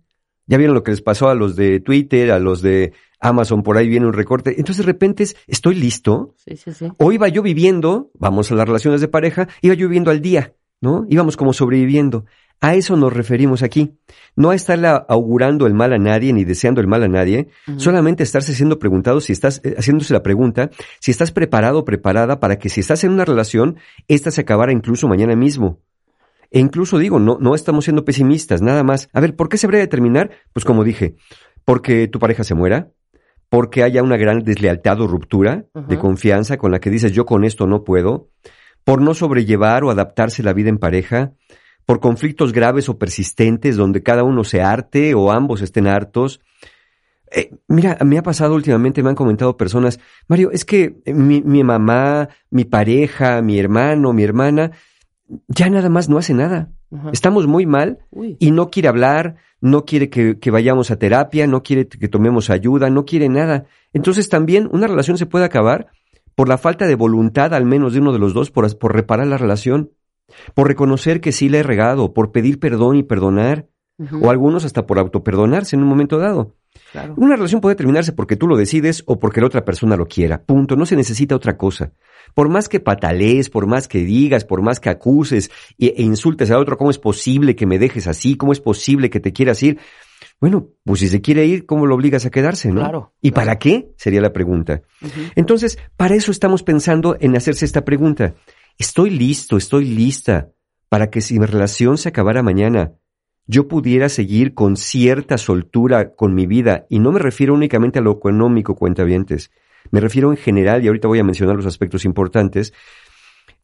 Ya 0.49 0.57
vieron 0.59 0.75
lo 0.75 0.83
que 0.83 0.91
les 0.91 1.03
pasó 1.03 1.29
a 1.29 1.35
los 1.37 1.55
de 1.55 1.79
Twitter, 1.79 2.33
a 2.33 2.41
los 2.41 2.63
de 2.63 2.93
Amazon, 3.21 3.63
por 3.63 3.77
ahí 3.77 3.89
viene 3.89 4.07
un 4.07 4.13
recorte. 4.13 4.51
Entonces 4.59 4.79
de 4.85 4.91
repente 4.93 5.23
es, 5.23 5.37
estoy 5.47 5.75
listo, 5.77 6.35
Sí, 6.37 6.57
sí, 6.57 6.73
sí. 6.73 6.89
o 6.99 7.13
iba 7.13 7.29
yo 7.29 7.43
viviendo, 7.43 8.11
vamos 8.15 8.51
a 8.51 8.55
las 8.55 8.67
relaciones 8.67 9.01
de 9.01 9.09
pareja, 9.09 9.49
iba 9.61 9.75
yo 9.75 9.87
viviendo 9.89 10.11
al 10.11 10.21
día, 10.21 10.55
¿no? 10.81 11.05
Íbamos 11.09 11.37
como 11.37 11.53
sobreviviendo. 11.53 12.25
A 12.61 12.75
eso 12.75 12.97
nos 12.97 13.13
referimos 13.13 13.63
aquí. 13.63 13.93
No 14.35 14.51
a 14.51 14.55
estarle 14.57 14.89
augurando 15.09 15.67
el 15.69 15.75
mal 15.75 15.93
a 15.93 15.99
nadie 15.99 16.33
ni 16.33 16.45
deseando 16.45 16.81
el 16.81 16.89
mal 16.89 17.05
a 17.05 17.09
nadie, 17.09 17.49
solamente 17.77 18.25
estarse 18.25 18.53
siendo 18.53 18.81
preguntado 18.81 19.21
si 19.21 19.33
estás, 19.33 19.61
eh, 19.63 19.77
haciéndose 19.79 20.13
la 20.13 20.25
pregunta, 20.25 20.71
si 20.99 21.13
estás 21.13 21.31
preparado 21.31 21.79
o 21.79 21.85
preparada 21.85 22.41
para 22.41 22.59
que 22.59 22.69
si 22.69 22.81
estás 22.81 23.05
en 23.05 23.13
una 23.13 23.25
relación, 23.25 23.77
esta 24.09 24.33
se 24.33 24.41
acabara 24.41 24.73
incluso 24.73 25.07
mañana 25.07 25.37
mismo. 25.37 25.79
E 26.51 26.61
incluso 26.61 26.99
digo, 26.99 27.19
no, 27.19 27.39
no 27.41 27.55
estamos 27.55 27.85
siendo 27.85 28.05
pesimistas, 28.05 28.63
nada 28.63 28.83
más. 28.83 29.09
A 29.13 29.21
ver, 29.21 29.37
¿por 29.37 29.49
qué 29.49 29.59
se 29.59 29.67
habría 29.67 29.81
de 29.81 29.87
terminar? 29.87 30.31
Pues 30.53 30.65
como 30.65 30.85
dije, 30.85 31.17
porque 31.65 32.09
tu 32.09 32.19
pareja 32.19 32.45
se 32.45 32.55
muera, 32.55 32.91
porque 33.49 33.83
haya 33.83 34.03
una 34.03 34.17
gran 34.17 34.41
deslealtad 34.41 35.01
o 35.01 35.07
ruptura 35.07 35.67
de 35.75 35.99
confianza 35.99 36.59
con 36.59 36.71
la 36.71 36.81
que 36.81 36.91
dices 36.91 37.13
yo 37.13 37.27
con 37.27 37.45
esto 37.45 37.67
no 37.67 37.85
puedo, 37.85 38.31
por 38.85 39.03
no 39.03 39.15
sobrellevar 39.15 39.85
o 39.85 39.91
adaptarse 39.91 40.43
la 40.43 40.53
vida 40.53 40.69
en 40.69 40.79
pareja, 40.79 41.33
por 41.85 42.01
conflictos 42.01 42.53
graves 42.53 42.89
o 42.89 42.99
persistentes 42.99 43.77
donde 43.77 44.03
cada 44.03 44.23
uno 44.23 44.45
se 44.45 44.63
harte 44.63 45.15
o 45.15 45.31
ambos 45.31 45.63
estén 45.63 45.87
hartos. 45.87 46.41
Eh, 47.31 47.51
mira, 47.67 47.99
me 48.05 48.19
ha 48.19 48.23
pasado 48.23 48.55
últimamente, 48.55 49.03
me 49.03 49.11
han 49.11 49.15
comentado 49.15 49.57
personas, 49.57 50.01
Mario, 50.27 50.51
es 50.51 50.65
que 50.65 50.97
mi, 51.07 51.43
mi 51.43 51.65
mamá, 51.65 52.29
mi 52.51 52.65
pareja, 52.65 53.43
mi 53.43 53.59
hermano, 53.59 54.13
mi 54.13 54.23
hermana, 54.23 54.73
ya 55.49 55.69
nada 55.71 55.89
más 55.89 56.09
no 56.09 56.19
hace 56.19 56.35
nada. 56.35 56.71
Ajá. 56.93 57.11
Estamos 57.13 57.47
muy 57.47 57.67
mal 57.67 57.99
Uy. 58.11 58.37
y 58.41 58.51
no 58.51 58.71
quiere 58.71 58.89
hablar, 58.89 59.37
no 59.61 59.85
quiere 59.85 60.09
que, 60.11 60.39
que 60.39 60.51
vayamos 60.51 60.91
a 60.91 60.99
terapia, 60.99 61.47
no 61.47 61.63
quiere 61.63 61.87
que 61.87 62.09
tomemos 62.09 62.51
ayuda, 62.51 62.91
no 62.91 63.05
quiere 63.05 63.29
nada. 63.29 63.67
Entonces 63.93 64.29
también 64.29 64.69
una 64.73 64.87
relación 64.87 65.19
se 65.19 65.27
puede 65.27 65.45
acabar 65.45 65.89
por 66.35 66.49
la 66.49 66.59
falta 66.59 66.87
de 66.87 66.95
voluntad 66.95 67.53
al 67.53 67.65
menos 67.65 67.93
de 67.93 68.01
uno 68.01 68.13
de 68.13 68.19
los 68.19 68.33
dos 68.33 68.51
por, 68.51 68.79
por 68.79 68.95
reparar 68.95 69.27
la 69.27 69.39
relación, 69.39 69.91
por 70.55 70.69
reconocer 70.69 71.21
que 71.21 71.33
sí 71.33 71.49
le 71.49 71.59
he 71.59 71.63
regado, 71.63 72.15
por 72.15 72.33
pedir 72.33 72.59
perdón 72.61 72.97
y 72.97 73.03
perdonar, 73.03 73.67
o 74.23 74.31
algunos 74.31 74.65
hasta 74.65 74.87
por 74.87 74.99
autoperdonarse 74.99 75.75
en 75.75 75.83
un 75.83 75.89
momento 75.89 76.19
dado. 76.19 76.55
Claro. 76.93 77.15
Una 77.17 77.35
relación 77.35 77.61
puede 77.61 77.75
terminarse 77.75 78.13
porque 78.13 78.37
tú 78.37 78.47
lo 78.47 78.57
decides 78.57 79.03
o 79.07 79.19
porque 79.19 79.41
la 79.41 79.49
otra 79.49 79.65
persona 79.65 79.97
lo 79.97 80.07
quiera. 80.07 80.43
Punto. 80.43 80.77
No 80.77 80.87
se 80.87 80.95
necesita 80.95 81.35
otra 81.35 81.57
cosa. 81.57 81.93
Por 82.35 82.49
más 82.49 82.69
que 82.69 82.81
patalees, 82.81 83.51
por 83.51 83.67
más 83.67 83.89
que 83.89 84.05
digas, 84.05 84.45
por 84.45 84.63
más 84.63 84.81
que 84.81 84.91
acuses 84.91 85.51
e, 85.79 85.95
e 85.97 86.03
insultes 86.03 86.51
al 86.51 86.59
otro, 86.59 86.77
¿cómo 86.77 86.91
es 86.91 86.99
posible 86.99 87.57
que 87.57 87.67
me 87.67 87.79
dejes 87.79 88.07
así? 88.07 88.37
¿Cómo 88.37 88.53
es 88.53 88.61
posible 88.61 89.11
que 89.11 89.21
te 89.21 89.33
quieras 89.33 89.63
ir? 89.63 89.79
Bueno, 90.41 90.69
pues 90.85 91.01
si 91.01 91.09
se 91.09 91.21
quiere 91.21 91.47
ir, 91.47 91.67
¿cómo 91.67 91.87
lo 91.87 91.95
obligas 91.95 92.25
a 92.27 92.31
quedarse, 92.31 92.71
no? 92.71 92.81
Claro, 92.81 93.15
¿Y 93.21 93.31
claro. 93.31 93.47
para 93.47 93.59
qué? 93.59 93.91
Sería 93.97 94.21
la 94.21 94.33
pregunta. 94.33 94.83
Entonces, 95.35 95.79
para 95.97 96.15
eso 96.15 96.31
estamos 96.31 96.63
pensando 96.63 97.17
en 97.19 97.37
hacerse 97.37 97.65
esta 97.65 97.85
pregunta. 97.85 98.35
Estoy 98.79 99.11
listo, 99.11 99.57
estoy 99.57 99.85
lista 99.85 100.51
para 100.89 101.11
que 101.11 101.21
si 101.21 101.39
mi 101.39 101.47
relación 101.47 101.99
se 101.99 102.09
acabara 102.09 102.43
mañana, 102.43 102.93
yo 103.47 103.67
pudiera 103.67 104.09
seguir 104.09 104.55
con 104.55 104.77
cierta 104.77 105.39
soltura 105.39 106.15
con 106.15 106.35
mi 106.35 106.47
vida. 106.47 106.87
Y 106.89 106.99
no 106.99 107.11
me 107.13 107.19
refiero 107.19 107.55
únicamente 107.55 107.99
a 107.99 108.03
lo 108.03 108.13
económico, 108.13 108.77
cuentavientes. 108.77 109.51
Me 109.91 110.01
refiero 110.01 110.31
en 110.31 110.37
general, 110.37 110.85
y 110.85 110.89
ahorita 110.89 111.09
voy 111.09 111.19
a 111.19 111.25
mencionar 111.25 111.57
los 111.57 111.67
aspectos 111.67 112.05
importantes, 112.05 112.73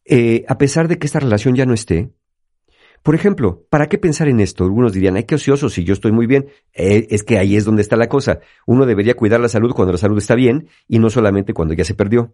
eh, 0.05 0.45
a 0.47 0.57
pesar 0.57 0.87
de 0.87 0.97
que 0.97 1.07
esta 1.07 1.19
relación 1.19 1.55
ya 1.55 1.65
no 1.65 1.73
esté. 1.73 2.11
Por 3.05 3.13
ejemplo, 3.13 3.63
¿para 3.69 3.87
qué 3.87 3.99
pensar 3.99 4.27
en 4.29 4.39
esto? 4.39 4.63
Algunos 4.63 4.91
dirían, 4.91 5.15
ay, 5.15 5.25
qué 5.25 5.35
ocioso, 5.35 5.69
si 5.69 5.83
yo 5.83 5.93
estoy 5.93 6.11
muy 6.11 6.25
bien. 6.25 6.47
Eh, 6.73 7.05
es 7.11 7.23
que 7.23 7.37
ahí 7.37 7.55
es 7.55 7.63
donde 7.63 7.83
está 7.83 7.95
la 7.95 8.09
cosa. 8.09 8.39
Uno 8.65 8.87
debería 8.87 9.13
cuidar 9.13 9.39
la 9.39 9.47
salud 9.47 9.73
cuando 9.73 9.91
la 9.91 9.99
salud 9.99 10.17
está 10.17 10.33
bien 10.33 10.69
y 10.87 10.97
no 10.97 11.11
solamente 11.11 11.53
cuando 11.53 11.75
ya 11.75 11.83
se 11.83 11.93
perdió. 11.93 12.33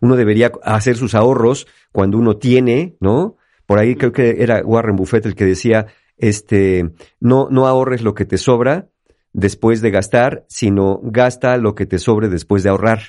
Uno 0.00 0.14
debería 0.14 0.52
hacer 0.62 0.96
sus 0.96 1.16
ahorros 1.16 1.66
cuando 1.90 2.18
uno 2.18 2.36
tiene, 2.36 2.96
¿no? 3.00 3.36
Por 3.66 3.80
ahí 3.80 3.96
creo 3.96 4.12
que 4.12 4.42
era 4.42 4.62
Warren 4.64 4.94
Buffett 4.94 5.26
el 5.26 5.34
que 5.34 5.44
decía, 5.44 5.86
este, 6.16 6.92
no, 7.18 7.48
no 7.50 7.66
ahorres 7.66 8.02
lo 8.02 8.14
que 8.14 8.24
te 8.24 8.38
sobra 8.38 8.90
después 9.32 9.80
de 9.80 9.90
gastar, 9.90 10.44
sino 10.48 11.00
gasta 11.02 11.56
lo 11.56 11.74
que 11.74 11.86
te 11.86 11.98
sobre 11.98 12.28
después 12.28 12.62
de 12.62 12.70
ahorrar. 12.70 13.00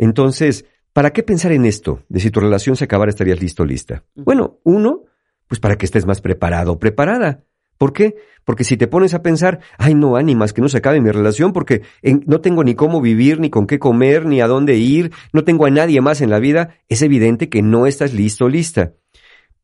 Entonces, 0.00 0.64
¿para 0.94 1.10
qué 1.12 1.22
pensar 1.22 1.52
en 1.52 1.66
esto? 1.66 2.02
De 2.08 2.20
si 2.20 2.30
tu 2.30 2.40
relación 2.40 2.74
se 2.74 2.84
acabara 2.84 3.10
estarías 3.10 3.38
listo 3.38 3.64
o 3.64 3.66
lista. 3.66 4.02
Bueno, 4.14 4.58
uno, 4.64 5.02
pues 5.46 5.60
para 5.60 5.76
que 5.76 5.84
estés 5.84 6.06
más 6.06 6.22
preparado 6.22 6.72
o 6.72 6.78
preparada. 6.78 7.44
¿Por 7.76 7.92
qué? 7.92 8.16
Porque 8.46 8.64
si 8.64 8.78
te 8.78 8.86
pones 8.88 9.12
a 9.12 9.20
pensar, 9.22 9.60
ay 9.76 9.94
no, 9.94 10.16
ánimas, 10.16 10.54
que 10.54 10.62
no 10.62 10.70
se 10.70 10.78
acabe 10.78 11.02
mi 11.02 11.10
relación 11.10 11.52
porque 11.52 11.82
en- 12.00 12.24
no 12.26 12.40
tengo 12.40 12.64
ni 12.64 12.74
cómo 12.74 13.02
vivir, 13.02 13.40
ni 13.40 13.50
con 13.50 13.66
qué 13.66 13.78
comer, 13.78 14.24
ni 14.24 14.40
a 14.40 14.46
dónde 14.46 14.76
ir, 14.76 15.12
no 15.34 15.44
tengo 15.44 15.66
a 15.66 15.70
nadie 15.70 16.00
más 16.00 16.22
en 16.22 16.30
la 16.30 16.38
vida, 16.38 16.78
es 16.88 17.02
evidente 17.02 17.50
que 17.50 17.60
no 17.60 17.86
estás 17.86 18.14
listo 18.14 18.46
o 18.46 18.48
lista. 18.48 18.94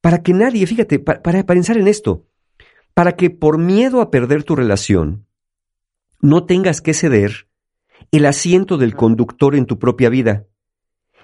Para 0.03 0.23
que 0.23 0.35
nadie, 0.35 0.67
fíjate, 0.67 0.99
pa- 0.99 1.23
para, 1.23 1.45
para 1.45 1.55
pensar 1.57 1.79
en 1.79 1.89
esto, 1.89 2.27
para 2.93 3.13
que 3.13 3.31
por 3.31 3.57
miedo 3.57 4.03
a 4.03 4.11
perder 4.11 4.45
tu 4.45 4.55
relación, 4.55 5.27
no 6.21 6.45
tengas 6.45 6.83
que 6.83 6.93
ceder 6.93 7.45
el 8.12 8.27
asiento 8.27 8.78
del 8.78 8.95
conductor 8.95 9.55
en 9.55 9.66
tu 9.66 9.78
propia 9.78 10.09
vida 10.09 10.45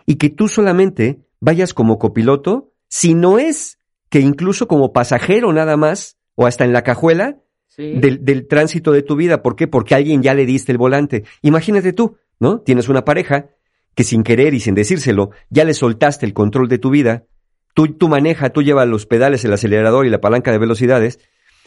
y 0.06 0.16
que 0.16 0.30
tú 0.30 0.48
solamente 0.48 1.20
vayas 1.40 1.74
como 1.74 1.98
copiloto, 1.98 2.72
si 2.88 3.14
no 3.14 3.38
es 3.38 3.78
que 4.08 4.20
incluso 4.20 4.68
como 4.68 4.92
pasajero 4.92 5.52
nada 5.52 5.76
más, 5.76 6.18
o 6.34 6.46
hasta 6.46 6.64
en 6.64 6.72
la 6.72 6.82
cajuela 6.82 7.38
Sí. 7.74 7.94
del, 7.94 8.22
del 8.22 8.46
tránsito 8.48 8.92
de 8.92 9.00
tu 9.02 9.16
vida. 9.16 9.42
¿Por 9.42 9.56
qué? 9.56 9.66
Porque 9.66 9.94
a 9.94 9.96
alguien 9.96 10.22
ya 10.22 10.34
le 10.34 10.44
diste 10.44 10.72
el 10.72 10.76
volante. 10.76 11.24
Imagínate 11.40 11.94
tú, 11.94 12.18
¿no? 12.38 12.60
Tienes 12.60 12.90
una 12.90 13.06
pareja 13.06 13.46
que 13.94 14.04
sin 14.04 14.24
querer 14.24 14.52
y 14.52 14.60
sin 14.60 14.74
decírselo, 14.74 15.30
ya 15.48 15.64
le 15.64 15.72
soltaste 15.72 16.26
el 16.26 16.34
control 16.34 16.68
de 16.68 16.76
tu 16.76 16.90
vida. 16.90 17.24
Tú, 17.72 17.88
tú 17.88 18.10
maneja, 18.10 18.50
tú 18.50 18.62
llevas 18.62 18.86
los 18.86 19.06
pedales, 19.06 19.42
el 19.46 19.54
acelerador 19.54 20.04
y 20.04 20.10
la 20.10 20.20
palanca 20.20 20.52
de 20.52 20.58
velocidades. 20.58 21.18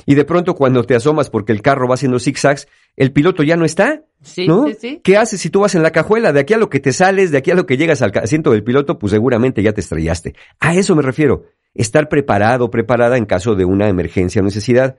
Y 0.06 0.14
de 0.14 0.26
pronto 0.26 0.54
cuando 0.54 0.84
te 0.84 0.94
asomas 0.94 1.32
porque 1.32 1.54
el 1.54 1.64
carro 1.64 1.88
va 1.88 1.96
haciendo 1.96 2.20
zigzags, 2.20 2.68
el 2.96 3.12
piloto 3.12 3.44
ya 3.44 3.58
no 3.58 3.66
está. 3.66 4.04
Sí, 4.22 4.48
¿no? 4.48 4.68
sí, 4.68 4.76
sí. 4.80 5.02
¿Qué 5.04 5.18
haces 5.18 5.40
si 5.40 5.50
tú 5.50 5.60
vas 5.62 5.76
en 5.76 5.84
la 5.84 5.92
cajuela? 5.92 6.34
De 6.34 6.40
aquí 6.40 6.54
a 6.54 6.58
lo 6.58 6.70
que 6.70 6.80
te 6.80 6.94
sales, 6.94 7.32
de 7.32 7.38
aquí 7.38 7.52
a 7.52 7.56
lo 7.56 7.66
que 7.66 7.78
llegas 7.78 8.02
al 8.02 8.12
asiento 8.16 8.52
del 8.52 8.64
piloto, 8.64 8.98
pues 8.98 9.12
seguramente 9.12 9.62
ya 9.62 9.74
te 9.74 9.82
estrellaste. 9.82 10.36
A 10.60 10.76
eso 10.76 10.96
me 10.96 11.02
refiero. 11.02 11.46
Estar 11.74 12.08
preparado, 12.08 12.72
preparada 12.72 13.18
en 13.18 13.26
caso 13.26 13.56
de 13.56 13.66
una 13.66 13.90
emergencia 13.90 14.42
o 14.42 14.46
necesidad. 14.46 14.98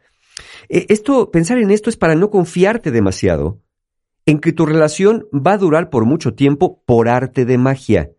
Eh, 0.68 0.86
Esto, 0.90 1.30
pensar 1.30 1.58
en 1.58 1.70
esto 1.70 1.90
es 1.90 1.96
para 1.96 2.14
no 2.14 2.30
confiarte 2.30 2.90
demasiado 2.90 3.62
en 4.26 4.40
que 4.40 4.52
tu 4.52 4.66
relación 4.66 5.26
va 5.32 5.52
a 5.52 5.58
durar 5.58 5.88
por 5.88 6.04
mucho 6.04 6.34
tiempo 6.34 6.82
por 6.84 7.08
arte 7.08 7.44
de 7.44 7.58
magia. 7.58 8.10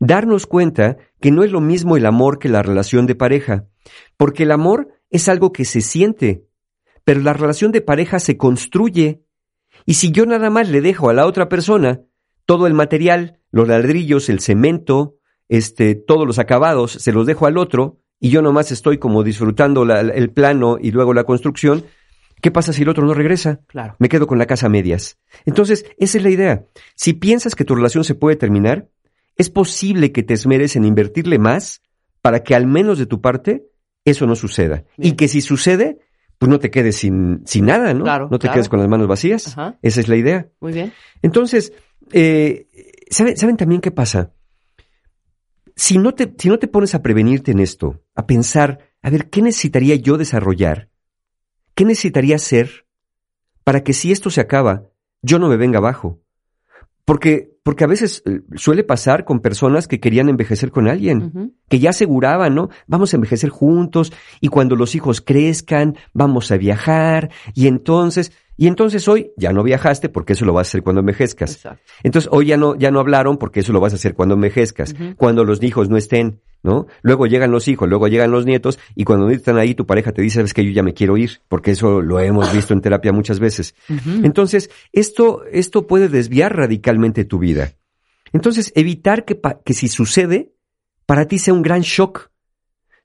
Darnos 0.00 0.46
cuenta 0.46 0.96
que 1.20 1.30
no 1.30 1.44
es 1.44 1.52
lo 1.52 1.60
mismo 1.60 1.96
el 1.96 2.06
amor 2.06 2.38
que 2.38 2.48
la 2.48 2.62
relación 2.62 3.06
de 3.06 3.14
pareja, 3.14 3.66
porque 4.16 4.44
el 4.44 4.50
amor 4.50 4.88
es 5.10 5.28
algo 5.28 5.52
que 5.52 5.66
se 5.66 5.82
siente, 5.82 6.46
pero 7.04 7.20
la 7.20 7.32
relación 7.32 7.72
de 7.72 7.80
pareja 7.80 8.18
se 8.18 8.36
construye. 8.36 9.22
Y 9.86 9.94
si 9.94 10.12
yo 10.12 10.26
nada 10.26 10.50
más 10.50 10.68
le 10.68 10.80
dejo 10.80 11.10
a 11.10 11.14
la 11.14 11.26
otra 11.26 11.48
persona 11.48 12.00
todo 12.46 12.66
el 12.66 12.74
material, 12.74 13.38
los 13.50 13.68
ladrillos, 13.68 14.28
el 14.28 14.40
cemento, 14.40 15.16
este, 15.48 15.94
todos 15.94 16.26
los 16.26 16.38
acabados, 16.38 16.92
se 16.92 17.12
los 17.12 17.26
dejo 17.26 17.46
al 17.46 17.58
otro, 17.58 17.98
y 18.20 18.30
yo 18.30 18.42
nomás 18.42 18.70
estoy 18.72 18.98
como 18.98 19.22
disfrutando 19.22 19.84
la- 19.84 20.00
el 20.00 20.30
plano 20.30 20.78
y 20.80 20.92
luego 20.92 21.12
la 21.12 21.24
construcción, 21.24 21.84
¿qué 22.40 22.50
pasa 22.50 22.72
si 22.72 22.82
el 22.82 22.88
otro 22.88 23.04
no 23.04 23.14
regresa? 23.14 23.60
Claro. 23.66 23.96
Me 23.98 24.08
quedo 24.08 24.26
con 24.26 24.38
la 24.38 24.46
casa 24.46 24.66
a 24.66 24.70
medias. 24.70 25.18
Entonces, 25.44 25.84
esa 25.98 26.18
es 26.18 26.24
la 26.24 26.30
idea. 26.30 26.64
Si 26.94 27.12
piensas 27.14 27.54
que 27.54 27.64
tu 27.64 27.74
relación 27.74 28.04
se 28.04 28.14
puede 28.14 28.36
terminar, 28.36 28.88
es 29.36 29.50
posible 29.50 30.12
que 30.12 30.22
te 30.22 30.34
esmeres 30.34 30.76
en 30.76 30.84
invertirle 30.84 31.38
más 31.38 31.82
para 32.20 32.44
que 32.44 32.54
al 32.54 32.66
menos 32.66 32.98
de 32.98 33.06
tu 33.06 33.20
parte 33.20 33.64
eso 34.04 34.26
no 34.26 34.36
suceda. 34.36 34.84
Bien. 34.96 35.12
Y 35.14 35.16
que 35.16 35.26
si 35.28 35.40
sucede, 35.40 35.98
pues 36.42 36.50
no 36.50 36.58
te 36.58 36.72
quedes 36.72 36.96
sin, 36.96 37.42
sin 37.46 37.66
nada, 37.66 37.94
¿no? 37.94 38.02
Claro, 38.02 38.24
no 38.28 38.36
te 38.36 38.48
claro. 38.48 38.54
quedes 38.54 38.68
con 38.68 38.80
las 38.80 38.88
manos 38.88 39.06
vacías. 39.06 39.46
Ajá. 39.46 39.78
Esa 39.80 40.00
es 40.00 40.08
la 40.08 40.16
idea. 40.16 40.48
Muy 40.58 40.72
bien. 40.72 40.92
Entonces, 41.22 41.72
eh, 42.10 42.66
¿saben, 43.08 43.36
¿saben 43.36 43.56
también 43.56 43.80
qué 43.80 43.92
pasa? 43.92 44.32
Si 45.76 45.98
no, 45.98 46.14
te, 46.14 46.34
si 46.36 46.48
no 46.48 46.58
te 46.58 46.66
pones 46.66 46.96
a 46.96 47.00
prevenirte 47.00 47.52
en 47.52 47.60
esto, 47.60 48.02
a 48.16 48.26
pensar, 48.26 48.80
a 49.02 49.10
ver, 49.10 49.30
¿qué 49.30 49.40
necesitaría 49.40 49.94
yo 49.94 50.18
desarrollar? 50.18 50.90
¿Qué 51.76 51.84
necesitaría 51.84 52.34
hacer 52.34 52.88
para 53.62 53.84
que 53.84 53.92
si 53.92 54.10
esto 54.10 54.28
se 54.28 54.40
acaba, 54.40 54.88
yo 55.22 55.38
no 55.38 55.48
me 55.48 55.56
venga 55.56 55.78
abajo? 55.78 56.21
Porque, 57.04 57.56
porque 57.64 57.84
a 57.84 57.88
veces 57.88 58.22
eh, 58.26 58.42
suele 58.54 58.84
pasar 58.84 59.24
con 59.24 59.40
personas 59.40 59.88
que 59.88 60.00
querían 60.00 60.28
envejecer 60.28 60.70
con 60.70 60.88
alguien 60.88 61.54
que 61.68 61.80
ya 61.80 61.90
aseguraban, 61.90 62.54
¿no? 62.54 62.68
Vamos 62.86 63.12
a 63.12 63.16
envejecer 63.16 63.50
juntos 63.50 64.12
y 64.40 64.48
cuando 64.48 64.76
los 64.76 64.94
hijos 64.94 65.20
crezcan, 65.20 65.96
vamos 66.12 66.52
a 66.52 66.56
viajar 66.56 67.30
y 67.54 67.66
entonces, 67.66 68.32
y 68.62 68.68
entonces 68.68 69.08
hoy 69.08 69.32
ya 69.36 69.52
no 69.52 69.64
viajaste 69.64 70.08
porque 70.08 70.34
eso 70.34 70.44
lo 70.44 70.52
vas 70.52 70.68
a 70.68 70.70
hacer 70.70 70.82
cuando 70.84 71.00
envejezcas. 71.00 71.56
Exacto. 71.56 71.82
Entonces 72.04 72.30
hoy 72.32 72.46
ya 72.46 72.56
no, 72.56 72.76
ya 72.76 72.92
no 72.92 73.00
hablaron 73.00 73.36
porque 73.36 73.58
eso 73.58 73.72
lo 73.72 73.80
vas 73.80 73.92
a 73.92 73.96
hacer 73.96 74.14
cuando 74.14 74.36
envejezcas, 74.36 74.94
cuando 75.16 75.44
los 75.44 75.60
hijos 75.64 75.90
no 75.90 75.96
estén, 75.96 76.38
¿no? 76.62 76.86
Luego 77.02 77.26
llegan 77.26 77.50
los 77.50 77.66
hijos, 77.66 77.88
luego 77.88 78.06
llegan 78.06 78.30
los 78.30 78.46
nietos 78.46 78.78
y 78.94 79.02
cuando 79.02 79.26
no 79.26 79.32
están 79.32 79.58
ahí 79.58 79.74
tu 79.74 79.84
pareja 79.84 80.12
te 80.12 80.22
dice, 80.22 80.36
sabes 80.36 80.54
que 80.54 80.64
yo 80.64 80.70
ya 80.70 80.84
me 80.84 80.94
quiero 80.94 81.16
ir, 81.16 81.40
porque 81.48 81.72
eso 81.72 82.02
lo 82.02 82.20
hemos 82.20 82.52
visto 82.52 82.72
en 82.72 82.82
terapia 82.82 83.10
muchas 83.10 83.40
veces. 83.40 83.74
Entonces, 84.22 84.70
esto, 84.92 85.42
esto 85.50 85.88
puede 85.88 86.08
desviar 86.08 86.56
radicalmente 86.56 87.24
tu 87.24 87.40
vida. 87.40 87.72
Entonces, 88.32 88.70
evitar 88.76 89.24
que, 89.24 89.40
que 89.64 89.74
si 89.74 89.88
sucede, 89.88 90.52
para 91.04 91.26
ti 91.26 91.40
sea 91.40 91.52
un 91.52 91.62
gran 91.62 91.80
shock. 91.80 92.30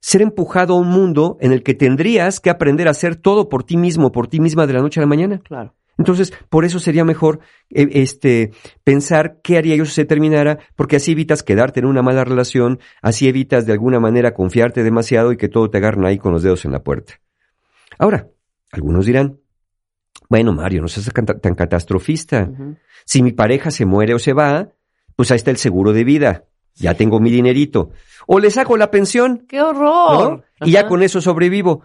Ser 0.00 0.22
empujado 0.22 0.74
a 0.74 0.78
un 0.78 0.88
mundo 0.88 1.36
en 1.40 1.52
el 1.52 1.62
que 1.62 1.74
tendrías 1.74 2.40
que 2.40 2.50
aprender 2.50 2.88
a 2.88 2.92
hacer 2.92 3.16
todo 3.16 3.48
por 3.48 3.64
ti 3.64 3.76
mismo, 3.76 4.12
por 4.12 4.28
ti 4.28 4.40
misma 4.40 4.66
de 4.66 4.74
la 4.74 4.80
noche 4.80 5.00
a 5.00 5.02
la 5.02 5.08
mañana. 5.08 5.40
Claro. 5.44 5.74
Entonces, 5.98 6.32
por 6.48 6.64
eso 6.64 6.78
sería 6.78 7.04
mejor 7.04 7.40
eh, 7.70 7.88
este, 7.94 8.52
pensar 8.84 9.40
qué 9.42 9.58
haría 9.58 9.74
yo 9.74 9.84
si 9.84 9.92
se 9.92 10.04
terminara, 10.04 10.60
porque 10.76 10.96
así 10.96 11.12
evitas 11.12 11.42
quedarte 11.42 11.80
en 11.80 11.86
una 11.86 12.02
mala 12.02 12.24
relación, 12.24 12.78
así 13.02 13.28
evitas 13.28 13.66
de 13.66 13.72
alguna 13.72 13.98
manera 13.98 14.32
confiarte 14.32 14.84
demasiado 14.84 15.32
y 15.32 15.36
que 15.36 15.48
todo 15.48 15.68
te 15.68 15.78
agarren 15.78 16.06
ahí 16.06 16.16
con 16.16 16.32
los 16.32 16.44
dedos 16.44 16.64
en 16.64 16.70
la 16.70 16.84
puerta. 16.84 17.14
Ahora, 17.98 18.28
algunos 18.70 19.06
dirán, 19.06 19.40
bueno, 20.28 20.52
Mario, 20.52 20.82
no 20.82 20.88
seas 20.88 21.10
tan, 21.12 21.54
catastrofista. 21.54 22.48
Si 23.04 23.22
mi 23.22 23.32
pareja 23.32 23.72
se 23.72 23.84
muere 23.84 24.14
o 24.14 24.18
se 24.20 24.34
va, 24.34 24.68
pues 25.16 25.32
ahí 25.32 25.36
está 25.36 25.50
el 25.50 25.56
seguro 25.56 25.92
de 25.92 26.04
vida. 26.04 26.44
Ya 26.78 26.94
tengo 26.94 27.20
mi 27.20 27.30
dinerito. 27.30 27.90
O 28.26 28.38
le 28.38 28.50
saco 28.50 28.76
la 28.76 28.90
pensión, 28.90 29.44
¡Qué 29.48 29.60
horror! 29.60 30.44
¿no? 30.60 30.66
Y 30.66 30.72
ya 30.72 30.86
con 30.86 31.02
eso 31.02 31.20
sobrevivo. 31.20 31.82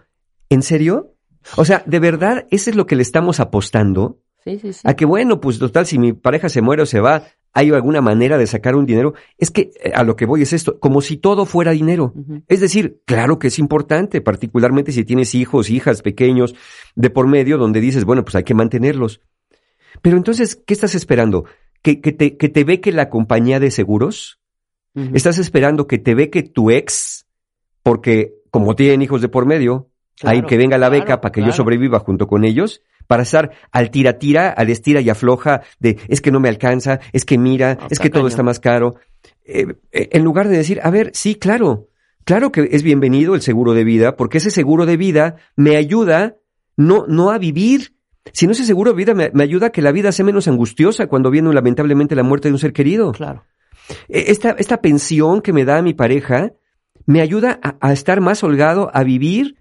¿En 0.48 0.62
serio? 0.62 1.14
O 1.56 1.64
sea, 1.64 1.82
¿de 1.86 1.98
verdad 1.98 2.46
ese 2.50 2.70
es 2.70 2.76
lo 2.76 2.86
que 2.86 2.96
le 2.96 3.02
estamos 3.02 3.40
apostando? 3.40 4.20
Sí, 4.44 4.58
sí, 4.58 4.72
sí. 4.72 4.80
A 4.84 4.94
que 4.94 5.04
bueno, 5.04 5.40
pues 5.40 5.58
total, 5.58 5.86
si 5.86 5.98
mi 5.98 6.12
pareja 6.12 6.48
se 6.48 6.60
muere 6.60 6.82
o 6.82 6.86
se 6.86 7.00
va, 7.00 7.24
hay 7.54 7.70
alguna 7.70 8.00
manera 8.00 8.36
de 8.36 8.46
sacar 8.46 8.76
un 8.76 8.84
dinero. 8.84 9.14
Es 9.38 9.50
que 9.50 9.72
eh, 9.82 9.92
a 9.94 10.02
lo 10.02 10.16
que 10.16 10.26
voy 10.26 10.42
es 10.42 10.52
esto, 10.52 10.78
como 10.80 11.00
si 11.00 11.16
todo 11.16 11.46
fuera 11.46 11.70
dinero. 11.70 12.12
Es 12.48 12.60
decir, 12.60 13.00
claro 13.06 13.38
que 13.38 13.46
es 13.48 13.58
importante, 13.58 14.20
particularmente 14.20 14.92
si 14.92 15.04
tienes 15.04 15.34
hijos, 15.34 15.70
hijas 15.70 16.02
pequeños 16.02 16.54
de 16.94 17.10
por 17.10 17.26
medio, 17.26 17.56
donde 17.56 17.80
dices, 17.80 18.04
bueno, 18.04 18.24
pues 18.24 18.34
hay 18.34 18.44
que 18.44 18.54
mantenerlos. 18.54 19.20
Pero 20.02 20.16
entonces, 20.16 20.56
¿qué 20.56 20.74
estás 20.74 20.94
esperando? 20.94 21.44
¿Que, 21.80 22.00
que 22.00 22.12
te, 22.12 22.36
que 22.36 22.48
te 22.48 22.64
ve 22.64 22.80
que 22.80 22.92
la 22.92 23.08
compañía 23.08 23.60
de 23.60 23.70
seguros? 23.70 24.40
¿Estás 24.94 25.38
esperando 25.38 25.86
que 25.86 25.98
te 25.98 26.14
ve 26.14 26.30
que 26.30 26.42
tu 26.42 26.70
ex, 26.70 27.26
porque 27.82 28.34
como 28.50 28.76
tienen 28.76 29.02
hijos 29.02 29.20
de 29.20 29.28
por 29.28 29.46
medio, 29.46 29.90
Claro, 30.16 30.36
hay 30.36 30.42
que 30.44 30.56
venga 30.56 30.78
la 30.78 30.88
claro, 30.88 31.02
beca 31.02 31.20
para 31.20 31.32
que 31.32 31.42
yo 31.42 31.52
sobreviva 31.52 31.98
junto 31.98 32.28
con 32.28 32.44
ellos? 32.44 32.82
para 33.06 33.22
estar 33.22 33.50
al 33.72 33.90
tira 33.90 34.18
tira, 34.18 34.48
al 34.50 34.70
estira 34.70 35.00
y 35.00 35.10
afloja 35.10 35.62
de 35.78 35.98
es 36.08 36.20
que 36.20 36.30
no 36.30 36.40
me 36.40 36.48
alcanza, 36.48 37.00
es 37.12 37.24
que 37.24 37.38
mira, 37.38 37.76
No, 37.80 37.88
es 37.90 37.98
que 37.98 38.10
todo 38.10 38.26
está 38.26 38.42
más 38.42 38.60
caro. 38.60 38.96
Eh, 39.44 39.66
eh, 39.92 40.08
en 40.12 40.24
lugar 40.24 40.48
de 40.48 40.56
decir, 40.56 40.80
a 40.82 40.90
ver, 40.90 41.10
sí, 41.14 41.34
claro, 41.34 41.88
claro 42.24 42.52
que 42.52 42.68
es 42.72 42.82
bienvenido 42.82 43.34
el 43.34 43.42
seguro 43.42 43.74
de 43.74 43.84
vida, 43.84 44.16
porque 44.16 44.38
ese 44.38 44.50
seguro 44.50 44.86
de 44.86 44.96
vida 44.96 45.36
me 45.56 45.76
ayuda 45.76 46.36
no, 46.76 47.04
no 47.08 47.30
a 47.30 47.38
vivir. 47.38 47.94
Si 48.32 48.46
no 48.46 48.52
ese 48.52 48.64
seguro 48.64 48.92
de 48.92 48.96
vida 48.96 49.14
me, 49.14 49.30
me 49.34 49.44
ayuda 49.44 49.66
a 49.66 49.70
que 49.70 49.82
la 49.82 49.92
vida 49.92 50.10
sea 50.10 50.24
menos 50.24 50.48
angustiosa 50.48 51.06
cuando 51.08 51.30
viene 51.30 51.52
lamentablemente 51.52 52.14
la 52.14 52.22
muerte 52.22 52.48
de 52.48 52.54
un 52.54 52.58
ser 52.58 52.72
querido. 52.72 53.12
Claro. 53.12 53.44
Eh, 54.08 54.24
Esta, 54.28 54.50
esta 54.58 54.80
pensión 54.80 55.40
que 55.40 55.52
me 55.52 55.64
da 55.64 55.82
mi 55.82 55.94
pareja 55.94 56.52
me 57.06 57.20
ayuda 57.20 57.58
a, 57.62 57.76
a 57.80 57.92
estar 57.92 58.20
más 58.20 58.42
holgado, 58.42 58.90
a 58.94 59.04
vivir, 59.04 59.56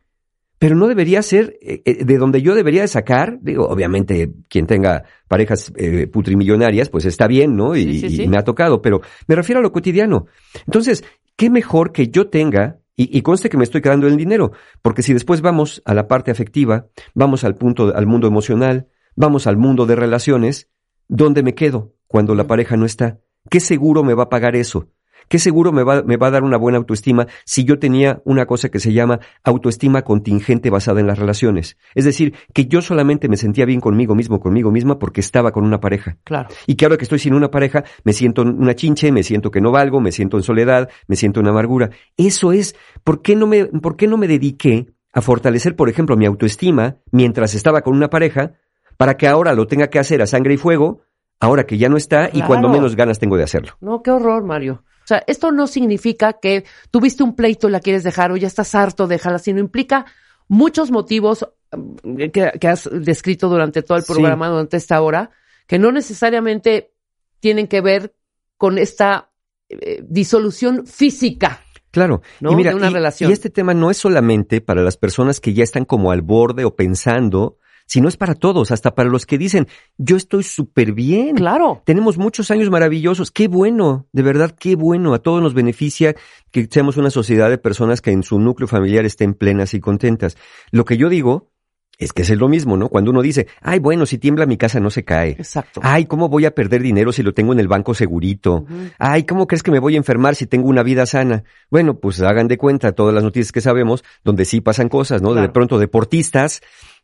pero 0.59 0.75
no 0.77 0.87
debería 0.87 1.21
ser 1.21 1.57
eh, 1.61 1.81
eh, 1.83 2.05
de 2.05 2.17
donde 2.17 2.41
yo 2.41 2.55
debería 2.55 2.83
de 2.83 2.87
sacar. 2.87 3.37
Digo, 3.41 3.67
obviamente, 3.67 4.31
quien 4.47 4.65
tenga 4.65 5.03
parejas 5.27 5.73
eh, 5.75 6.07
putrimillonarias, 6.07 6.89
pues 6.89 7.03
está 7.05 7.27
bien, 7.27 7.57
¿no? 7.57 7.75
Y, 7.75 7.83
Sí, 7.83 7.99
sí, 7.99 8.05
y 8.05 8.15
sí. 8.17 8.27
me 8.27 8.37
ha 8.37 8.43
tocado, 8.43 8.81
pero 8.81 9.01
me 9.27 9.35
refiero 9.35 9.59
a 9.59 9.61
lo 9.61 9.73
cotidiano. 9.73 10.27
Entonces, 10.65 11.03
¿qué 11.35 11.49
mejor 11.49 11.91
que 11.91 12.07
yo 12.07 12.29
tenga? 12.29 12.79
Y, 12.95 13.17
y 13.17 13.23
conste 13.23 13.49
que 13.49 13.57
me 13.57 13.63
estoy 13.65 13.81
quedando 13.81 14.05
en 14.07 14.13
el 14.13 14.19
dinero, 14.19 14.53
porque 14.81 15.01
si 15.01 15.13
después 15.13 15.41
vamos 15.41 15.81
a 15.83 15.93
la 15.93 16.07
parte 16.07 16.31
afectiva, 16.31 16.87
vamos 17.13 17.43
al 17.43 17.55
punto, 17.55 17.93
al 17.93 18.05
mundo 18.05 18.27
emocional, 18.27 18.87
vamos 19.15 19.47
al 19.47 19.57
mundo 19.57 19.85
de 19.85 19.95
relaciones, 19.95 20.69
¿dónde 21.09 21.43
me 21.43 21.55
quedo 21.55 21.95
cuando 22.07 22.35
la 22.35 22.45
pareja 22.47 22.77
no 22.77 22.85
está? 22.85 23.19
¿Qué 23.49 23.59
seguro 23.59 24.03
me 24.03 24.13
va 24.13 24.23
a 24.23 24.29
pagar 24.29 24.55
eso? 24.55 24.87
¿Qué 25.27 25.39
seguro 25.39 25.71
me 25.71 25.83
va, 25.83 26.03
me 26.03 26.17
va 26.17 26.27
a 26.27 26.31
dar 26.31 26.43
una 26.43 26.57
buena 26.57 26.77
autoestima 26.77 27.27
si 27.45 27.63
yo 27.63 27.79
tenía 27.79 28.21
una 28.25 28.45
cosa 28.45 28.69
que 28.69 28.79
se 28.79 28.93
llama 28.93 29.19
autoestima 29.43 30.03
contingente 30.03 30.69
basada 30.69 30.99
en 30.99 31.07
las 31.07 31.19
relaciones? 31.19 31.77
Es 31.95 32.05
decir, 32.05 32.35
que 32.53 32.65
yo 32.65 32.81
solamente 32.81 33.29
me 33.29 33.37
sentía 33.37 33.65
bien 33.65 33.79
conmigo 33.79 34.15
mismo, 34.15 34.39
conmigo 34.39 34.71
misma, 34.71 34.99
porque 34.99 35.21
estaba 35.21 35.51
con 35.51 35.63
una 35.63 35.79
pareja. 35.79 36.17
Claro. 36.23 36.49
Y 36.67 36.75
que 36.75 36.85
ahora 36.85 36.97
que 36.97 37.03
estoy 37.03 37.19
sin 37.19 37.33
una 37.33 37.51
pareja, 37.51 37.83
me 38.03 38.13
siento 38.13 38.41
una 38.41 38.75
chinche, 38.75 39.11
me 39.11 39.23
siento 39.23 39.51
que 39.51 39.61
no 39.61 39.71
valgo, 39.71 40.01
me 40.01 40.11
siento 40.11 40.37
en 40.37 40.43
soledad, 40.43 40.89
me 41.07 41.15
siento 41.15 41.39
en 41.39 41.47
amargura. 41.47 41.89
Eso 42.17 42.51
es, 42.51 42.75
¿por 43.03 43.21
qué 43.21 43.35
no 43.35 43.47
me, 43.47 43.65
por 43.65 43.95
qué 43.95 44.07
no 44.07 44.17
me 44.17 44.27
dediqué 44.27 44.87
a 45.13 45.21
fortalecer, 45.21 45.75
por 45.75 45.89
ejemplo, 45.89 46.17
mi 46.17 46.25
autoestima 46.25 46.97
mientras 47.11 47.53
estaba 47.53 47.81
con 47.81 47.95
una 47.95 48.09
pareja, 48.09 48.53
para 48.97 49.15
que 49.15 49.27
ahora 49.27 49.53
lo 49.53 49.67
tenga 49.67 49.87
que 49.87 49.99
hacer 49.99 50.21
a 50.21 50.27
sangre 50.27 50.55
y 50.55 50.57
fuego, 50.57 51.01
ahora 51.43 51.65
que 51.65 51.77
ya 51.77 51.89
no 51.89 51.97
está 51.97 52.29
y 52.31 52.41
cuando 52.41 52.69
menos 52.69 52.95
ganas 52.95 53.19
tengo 53.19 53.37
de 53.37 53.43
hacerlo? 53.43 53.73
No, 53.81 54.01
qué 54.01 54.11
horror, 54.11 54.43
Mario. 54.43 54.83
O 55.03 55.07
sea, 55.07 55.21
esto 55.27 55.51
no 55.51 55.67
significa 55.67 56.33
que 56.33 56.63
tuviste 56.89 57.23
un 57.23 57.35
pleito 57.35 57.67
y 57.67 57.71
la 57.71 57.79
quieres 57.81 58.03
dejar 58.03 58.31
o 58.31 58.37
ya 58.37 58.47
estás 58.47 58.73
harto, 58.73 59.05
déjala, 59.07 59.37
sino 59.39 59.59
implica 59.59 60.05
muchos 60.47 60.91
motivos 60.91 61.45
mm, 61.71 62.15
que, 62.31 62.51
que 62.59 62.67
has 62.67 62.89
descrito 62.91 63.49
durante 63.49 63.81
todo 63.83 63.97
el 63.97 64.03
Sí. 64.03 64.13
programa, 64.13 64.47
durante 64.47 64.77
esta 64.77 65.01
hora, 65.01 65.31
que 65.67 65.77
no 65.79 65.91
necesariamente 65.91 66.93
tienen 67.41 67.67
que 67.67 67.81
ver 67.81 68.13
con 68.57 68.77
esta 68.77 69.29
eh, 69.69 70.01
disolución 70.07 70.85
física. 70.87 71.59
Claro. 71.91 72.21
¿no? 72.39 72.53
Y 72.53 72.55
mira, 72.55 72.71
de 72.71 72.77
una 72.77 72.89
y- 72.89 72.93
relación. 72.93 73.29
y 73.29 73.33
este 73.33 73.49
tema 73.49 73.73
no 73.73 73.91
es 73.91 73.97
solamente 73.97 74.61
para 74.61 74.81
las 74.81 74.97
personas 74.97 75.39
que 75.39 75.53
ya 75.53 75.63
están 75.63 75.85
como 75.85 76.11
al 76.11 76.21
borde 76.21 76.63
o 76.65 76.75
pensando, 76.75 77.57
sino 77.85 78.07
es 78.07 78.17
para 78.17 78.35
todos, 78.35 78.71
hasta 78.71 78.95
para 78.95 79.09
los 79.09 79.25
que 79.25 79.37
dicen, 79.37 79.67
yo 79.97 80.15
estoy 80.17 80.43
súper 80.43 80.93
bien. 80.93 81.35
Claro. 81.35 81.81
Tenemos 81.85 82.17
muchos 82.17 82.51
años 82.51 82.69
maravillosos. 82.69 83.31
Qué 83.31 83.47
bueno, 83.47 84.07
de 84.11 84.23
verdad, 84.23 84.55
qué 84.57 84.75
bueno. 84.75 85.13
A 85.13 85.19
todos 85.19 85.41
nos 85.41 85.53
beneficia 85.53 86.15
que 86.51 86.67
seamos 86.69 86.97
una 86.97 87.09
sociedad 87.09 87.49
de 87.49 87.57
personas 87.57 88.01
que 88.01 88.11
en 88.11 88.23
su 88.23 88.39
núcleo 88.39 88.67
familiar 88.67 89.05
estén 89.05 89.33
plenas 89.33 89.73
y 89.73 89.79
contentas. 89.79 90.37
Lo 90.71 90.85
que 90.85 90.97
yo 90.97 91.09
digo 91.09 91.53
es 91.99 92.11
que 92.11 92.23
es 92.23 92.29
lo 92.31 92.47
mismo, 92.47 92.75
¿no? 92.75 92.89
Cuando 92.89 93.11
uno 93.11 93.21
dice, 93.21 93.47
ay, 93.61 93.79
bueno, 93.79 94.05
si 94.05 94.17
tiembla 94.17 94.45
mi 94.45 94.57
casa 94.57 94.79
no 94.79 94.89
se 94.89 95.03
cae. 95.03 95.31
Exacto. 95.31 95.79
Ay, 95.83 96.05
¿cómo 96.05 96.27
voy 96.27 96.45
a 96.45 96.55
perder 96.55 96.81
dinero 96.81 97.11
si 97.11 97.21
lo 97.21 97.33
tengo 97.33 97.53
en 97.53 97.59
el 97.59 97.67
banco 97.67 97.93
segurito? 97.93 98.65
Ay, 98.97 99.23
¿cómo 99.23 99.47
crees 99.47 99.63
que 99.63 99.71
me 99.71 99.79
voy 99.79 99.95
a 99.95 99.97
enfermar 99.97 100.35
si 100.35 100.47
tengo 100.47 100.67
una 100.67 100.83
vida 100.83 101.05
sana? 101.05 101.43
Bueno, 101.69 101.99
pues 101.99 102.21
hagan 102.21 102.47
de 102.47 102.57
cuenta 102.57 102.93
todas 102.93 103.13
las 103.13 103.23
noticias 103.23 103.51
que 103.51 103.61
sabemos, 103.61 104.03
donde 104.23 104.45
sí 104.45 104.59
pasan 104.59 104.89
cosas, 104.89 105.21
¿no? 105.21 105.33
De 105.33 105.49
pronto 105.49 105.77
deportistas 105.77 106.61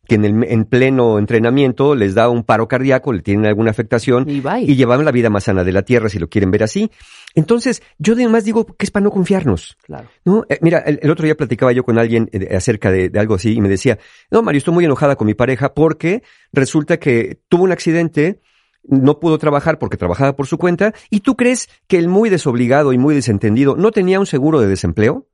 que 0.07 0.15
en, 0.15 0.25
el, 0.25 0.43
en 0.43 0.65
pleno 0.65 1.19
entrenamiento 1.19 1.93
les 1.93 2.15
da 2.15 2.29
un 2.29 2.43
paro 2.43 2.67
cardíaco, 2.67 3.13
le 3.13 3.21
tienen 3.21 3.45
alguna 3.45 3.71
afectación 3.71 4.27
Y 4.27 4.41
y 4.61 4.75
llevan 4.75 5.05
la 5.05 5.11
vida 5.11 5.29
más 5.29 5.43
sana 5.43 5.63
de 5.63 5.71
la 5.71 5.83
tierra 5.83 6.09
si 6.09 6.17
lo 6.17 6.29
quieren 6.29 6.49
ver 6.51 6.63
así. 6.63 6.89
Entonces, 7.35 7.83
yo 7.99 8.13
además 8.13 8.43
digo 8.43 8.65
que 8.65 8.85
es 8.85 8.91
para 8.91 9.03
no 9.03 9.11
confiarnos. 9.11 9.77
Claro. 9.83 10.09
¿No? 10.25 10.45
Eh, 10.49 10.57
mira, 10.61 10.79
el, 10.79 10.99
el 11.03 11.11
otro 11.11 11.25
día 11.25 11.35
platicaba 11.35 11.71
yo 11.71 11.83
con 11.83 11.99
alguien 11.99 12.27
eh, 12.31 12.55
acerca 12.55 12.91
de, 12.91 13.09
de 13.09 13.19
algo 13.19 13.35
así 13.35 13.53
y 13.53 13.61
me 13.61 13.69
decía, 13.69 13.99
no, 14.31 14.41
Mario, 14.41 14.57
estoy 14.57 14.73
muy 14.73 14.85
enojada 14.85 15.15
con 15.15 15.27
mi 15.27 15.35
pareja 15.35 15.75
porque 15.75 16.23
resulta 16.51 16.97
que 16.97 17.39
tuvo 17.47 17.65
un 17.65 17.71
accidente, 17.71 18.41
no 18.83 19.19
pudo 19.19 19.37
trabajar 19.37 19.77
porque 19.77 19.97
trabajaba 19.97 20.35
por 20.35 20.47
su 20.47 20.57
cuenta, 20.57 20.93
y 21.11 21.19
tú 21.19 21.35
crees 21.35 21.69
que 21.87 21.99
el 21.99 22.07
muy 22.07 22.31
desobligado 22.31 22.93
y 22.93 22.97
muy 22.97 23.13
desentendido 23.13 23.75
no 23.75 23.91
tenía 23.91 24.19
un 24.19 24.25
seguro 24.25 24.59
de 24.59 24.67
desempleo? 24.67 25.27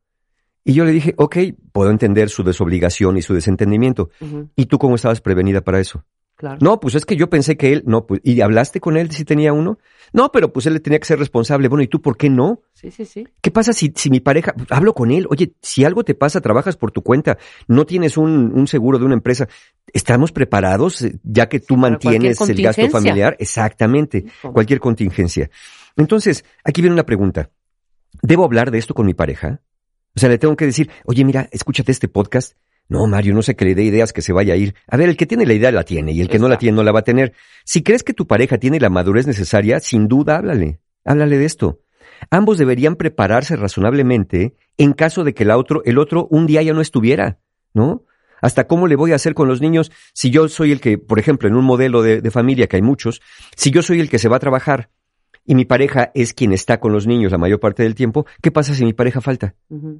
Y 0.67 0.73
yo 0.73 0.83
le 0.83 0.91
dije, 0.91 1.13
ok, 1.17 1.37
puedo 1.71 1.91
entender 1.91 2.29
su 2.29 2.43
desobligación 2.43 3.17
y 3.17 3.21
su 3.21 3.35
desentendimiento. 3.35 4.09
¿Y 4.55 4.65
tú 4.65 4.79
cómo 4.79 4.95
estabas 4.95 5.21
prevenida 5.21 5.61
para 5.61 5.79
eso? 5.79 6.03
Claro. 6.35 6.57
No, 6.59 6.79
pues 6.81 6.95
es 6.95 7.05
que 7.05 7.15
yo 7.15 7.29
pensé 7.29 7.55
que 7.55 7.71
él, 7.71 7.83
no, 7.85 8.05
pues, 8.07 8.19
¿y 8.23 8.41
hablaste 8.41 8.81
con 8.81 8.97
él 8.97 9.09
si 9.11 9.23
tenía 9.23 9.53
uno? 9.53 9.77
No, 10.11 10.31
pero 10.31 10.51
pues 10.51 10.65
él 10.65 10.73
le 10.73 10.79
tenía 10.81 10.99
que 10.99 11.05
ser 11.05 11.17
responsable. 11.17 11.69
Bueno, 11.69 11.83
¿y 11.83 11.87
tú 11.87 12.01
por 12.01 12.17
qué 12.17 12.29
no? 12.29 12.61
Sí, 12.73 12.91
sí, 12.91 13.05
sí. 13.05 13.25
¿Qué 13.41 13.51
pasa 13.51 13.71
si, 13.71 13.93
si 13.95 14.09
mi 14.09 14.19
pareja, 14.19 14.53
hablo 14.69 14.93
con 14.93 15.11
él, 15.11 15.27
oye, 15.29 15.53
si 15.61 15.85
algo 15.85 16.03
te 16.03 16.13
pasa, 16.13 16.41
trabajas 16.41 16.75
por 16.75 16.91
tu 16.91 17.03
cuenta, 17.03 17.37
no 17.67 17.85
tienes 17.85 18.17
un, 18.17 18.51
un 18.53 18.67
seguro 18.67 18.99
de 18.99 19.05
una 19.05 19.13
empresa, 19.13 19.47
¿estamos 19.93 20.33
preparados 20.33 21.03
eh, 21.03 21.17
ya 21.23 21.47
que 21.47 21.61
tú 21.61 21.77
mantienes 21.77 22.41
el 22.41 22.61
gasto 22.61 22.89
familiar? 22.89 23.37
Exactamente, 23.39 24.25
¿Cómo? 24.41 24.55
cualquier 24.55 24.79
contingencia. 24.79 25.49
Entonces, 25.95 26.43
aquí 26.63 26.81
viene 26.81 26.95
una 26.95 27.05
pregunta. 27.05 27.49
¿Debo 28.21 28.43
hablar 28.43 28.71
de 28.71 28.79
esto 28.79 28.93
con 28.93 29.05
mi 29.05 29.13
pareja? 29.13 29.61
O 30.15 30.19
sea, 30.19 30.29
le 30.29 30.37
tengo 30.37 30.55
que 30.55 30.65
decir, 30.65 30.89
oye, 31.05 31.25
mira, 31.25 31.49
escúchate 31.51 31.91
este 31.91 32.07
podcast. 32.07 32.53
No, 32.87 33.05
Mario, 33.07 33.33
no 33.33 33.41
sé 33.41 33.55
que 33.55 33.65
le 33.65 33.75
dé 33.75 33.83
ideas 33.83 34.13
que 34.13 34.21
se 34.21 34.31
vaya 34.31 34.53
a 34.53 34.57
ir. 34.57 34.75
A 34.87 34.95
ver, 34.95 35.09
el 35.09 35.17
que 35.17 35.25
tiene 35.25 35.45
la 35.45 35.53
idea 35.53 35.71
la 35.71 35.83
tiene 35.83 36.11
y 36.11 36.21
el 36.21 36.29
que 36.29 36.39
no 36.39 36.47
la 36.47 36.57
tiene 36.57 36.75
no 36.75 36.83
la 36.83 36.91
va 36.91 36.99
a 36.99 37.03
tener. 37.03 37.33
Si 37.63 37.81
crees 37.81 38.03
que 38.03 38.13
tu 38.13 38.27
pareja 38.27 38.57
tiene 38.57 38.79
la 38.79 38.89
madurez 38.89 39.27
necesaria, 39.27 39.79
sin 39.79 40.07
duda 40.07 40.37
háblale. 40.37 40.79
Háblale 41.03 41.37
de 41.37 41.45
esto. 41.45 41.81
Ambos 42.29 42.57
deberían 42.57 42.95
prepararse 42.95 43.55
razonablemente 43.55 44.55
en 44.77 44.93
caso 44.93 45.23
de 45.23 45.33
que 45.33 45.43
el 45.43 45.51
otro, 45.51 45.83
el 45.83 45.97
otro 45.97 46.27
un 46.29 46.47
día 46.47 46.61
ya 46.61 46.73
no 46.73 46.81
estuviera, 46.81 47.39
¿no? 47.73 48.03
Hasta 48.41 48.67
cómo 48.67 48.87
le 48.87 48.95
voy 48.95 49.11
a 49.11 49.15
hacer 49.15 49.33
con 49.33 49.47
los 49.47 49.59
niños 49.59 49.91
si 50.13 50.29
yo 50.29 50.47
soy 50.47 50.71
el 50.71 50.79
que, 50.79 50.97
por 50.97 51.19
ejemplo, 51.19 51.49
en 51.49 51.55
un 51.55 51.65
modelo 51.65 52.03
de, 52.03 52.21
de 52.21 52.31
familia 52.31 52.67
que 52.67 52.75
hay 52.75 52.81
muchos, 52.81 53.21
si 53.55 53.71
yo 53.71 53.81
soy 53.81 53.99
el 53.99 54.09
que 54.09 54.19
se 54.19 54.29
va 54.29 54.37
a 54.37 54.39
trabajar 54.39 54.91
y 55.45 55.55
mi 55.55 55.65
pareja 55.65 56.11
es 56.15 56.33
quien 56.33 56.51
está 56.53 56.79
con 56.79 56.91
los 56.91 57.05
niños 57.05 57.31
la 57.31 57.37
mayor 57.37 57.59
parte 57.59 57.83
del 57.83 57.95
tiempo, 57.95 58.25
¿qué 58.41 58.51
pasa 58.51 58.73
si 58.73 58.83
mi 58.83 58.93
pareja 58.93 59.21
falta? 59.21 59.55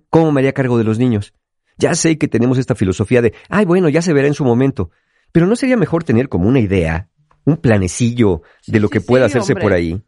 ¿Cómo 0.09 0.31
me 0.31 0.41
haría 0.41 0.53
cargo 0.53 0.77
de 0.77 0.83
los 0.83 0.97
niños? 0.97 1.33
Ya 1.77 1.93
sé 1.93 2.17
que 2.17 2.27
tenemos 2.27 2.57
esta 2.57 2.75
filosofía 2.75 3.21
de, 3.21 3.33
ay, 3.49 3.65
bueno, 3.65 3.89
ya 3.89 4.01
se 4.01 4.13
verá 4.13 4.27
en 4.27 4.33
su 4.33 4.43
momento. 4.43 4.91
Pero 5.31 5.45
¿no 5.45 5.55
sería 5.55 5.77
mejor 5.77 6.03
tener 6.03 6.29
como 6.29 6.47
una 6.47 6.59
idea, 6.59 7.09
un 7.45 7.57
planecillo 7.57 8.41
de 8.65 8.79
lo 8.79 8.87
sí, 8.87 8.93
que 8.93 9.01
pueda 9.01 9.27
sí, 9.27 9.33
hacerse 9.33 9.53
hombre. 9.53 9.63
por 9.63 9.73
ahí? 9.73 10.01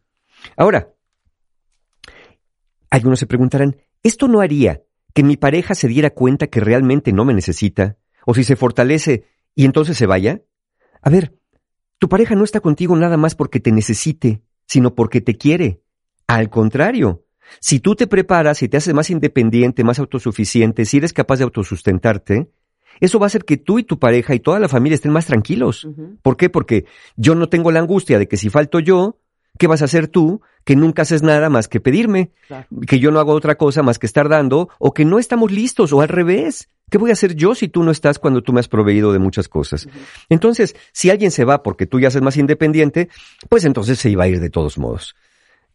Ahora, 0.56 0.94
algunos 2.90 3.18
se 3.18 3.26
preguntarán, 3.26 3.76
¿esto 4.02 4.28
no 4.28 4.40
haría 4.40 4.82
que 5.14 5.22
mi 5.22 5.36
pareja 5.36 5.74
se 5.74 5.88
diera 5.88 6.10
cuenta 6.10 6.46
que 6.46 6.60
realmente 6.60 7.12
no 7.12 7.24
me 7.24 7.34
necesita? 7.34 7.96
¿O 8.26 8.34
si 8.34 8.44
se 8.44 8.56
fortalece 8.56 9.24
y 9.54 9.64
entonces 9.66 9.96
se 9.96 10.06
vaya? 10.06 10.42
A 11.02 11.10
ver, 11.10 11.38
tu 11.98 12.08
pareja 12.08 12.34
no 12.34 12.44
está 12.44 12.60
contigo 12.60 12.96
nada 12.96 13.16
más 13.16 13.34
porque 13.34 13.60
te 13.60 13.72
necesite, 13.72 14.42
sino 14.68 14.94
porque 14.94 15.20
te 15.20 15.36
quiere. 15.36 15.80
Al 16.28 16.50
contrario, 16.50 17.24
si 17.60 17.80
tú 17.80 17.96
te 17.96 18.06
preparas 18.06 18.62
y 18.62 18.68
te 18.68 18.76
haces 18.76 18.94
más 18.94 19.10
independiente, 19.10 19.82
más 19.82 19.98
autosuficiente, 19.98 20.84
si 20.84 20.98
eres 20.98 21.12
capaz 21.12 21.38
de 21.38 21.44
autosustentarte, 21.44 22.50
eso 23.00 23.18
va 23.18 23.26
a 23.26 23.28
hacer 23.28 23.44
que 23.44 23.56
tú 23.56 23.78
y 23.78 23.84
tu 23.84 23.98
pareja 23.98 24.34
y 24.34 24.40
toda 24.40 24.60
la 24.60 24.68
familia 24.68 24.94
estén 24.94 25.12
más 25.12 25.26
tranquilos. 25.26 25.88
¿Por 26.22 26.36
qué? 26.36 26.50
Porque 26.50 26.84
yo 27.16 27.34
no 27.34 27.48
tengo 27.48 27.72
la 27.72 27.80
angustia 27.80 28.18
de 28.18 28.28
que 28.28 28.36
si 28.36 28.50
falto 28.50 28.78
yo, 28.78 29.18
¿qué 29.58 29.66
vas 29.66 29.82
a 29.82 29.86
hacer 29.86 30.08
tú? 30.08 30.40
Que 30.64 30.76
nunca 30.76 31.02
haces 31.02 31.22
nada 31.22 31.50
más 31.50 31.68
que 31.68 31.80
pedirme, 31.80 32.30
Claro. 32.46 32.66
que 32.86 32.98
yo 32.98 33.10
no 33.10 33.20
hago 33.20 33.32
otra 33.32 33.56
cosa 33.56 33.82
más 33.82 33.98
que 33.98 34.06
estar 34.06 34.28
dando, 34.28 34.68
o 34.78 34.94
que 34.94 35.04
no 35.04 35.18
estamos 35.18 35.50
listos, 35.52 35.92
o 35.92 36.00
al 36.00 36.08
revés. 36.08 36.68
¿Qué 36.90 36.96
voy 36.96 37.10
a 37.10 37.12
hacer 37.12 37.34
yo 37.34 37.54
si 37.54 37.68
tú 37.68 37.82
no 37.82 37.90
estás 37.90 38.18
cuando 38.18 38.42
tú 38.42 38.54
me 38.54 38.60
has 38.60 38.68
proveído 38.68 39.12
de 39.12 39.18
muchas 39.18 39.48
cosas? 39.48 39.86
Entonces, 40.30 40.74
si 40.92 41.10
alguien 41.10 41.30
se 41.30 41.44
va 41.44 41.62
porque 41.62 41.84
tú 41.86 42.00
ya 42.00 42.10
seas 42.10 42.22
más 42.24 42.38
independiente, 42.38 43.10
pues 43.50 43.64
entonces 43.66 43.98
se 43.98 44.08
iba 44.08 44.24
a 44.24 44.28
ir 44.28 44.40
de 44.40 44.48
todos 44.48 44.78
modos. 44.78 45.14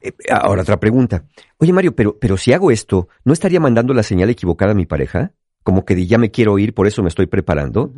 Eh, 0.01 0.11
Ahora 0.31 0.63
otra 0.63 0.79
pregunta. 0.79 1.23
Oye 1.59 1.71
Mario, 1.71 1.95
pero, 1.95 2.17
pero 2.19 2.35
si 2.37 2.51
hago 2.51 2.71
esto, 2.71 3.09
¿no 3.25 3.33
estaría 3.33 3.59
mandando 3.59 3.93
la 3.93 4.01
señal 4.03 4.29
equivocada 4.31 4.71
a 4.71 4.75
mi 4.75 4.85
pareja? 4.87 5.33
Como 5.61 5.85
que 5.85 6.05
ya 6.07 6.17
me 6.17 6.31
quiero 6.31 6.57
ir, 6.59 6.73
por 6.73 6.87
eso 6.87 7.03
me 7.03 7.09
estoy 7.09 7.27
preparando. 7.27 7.93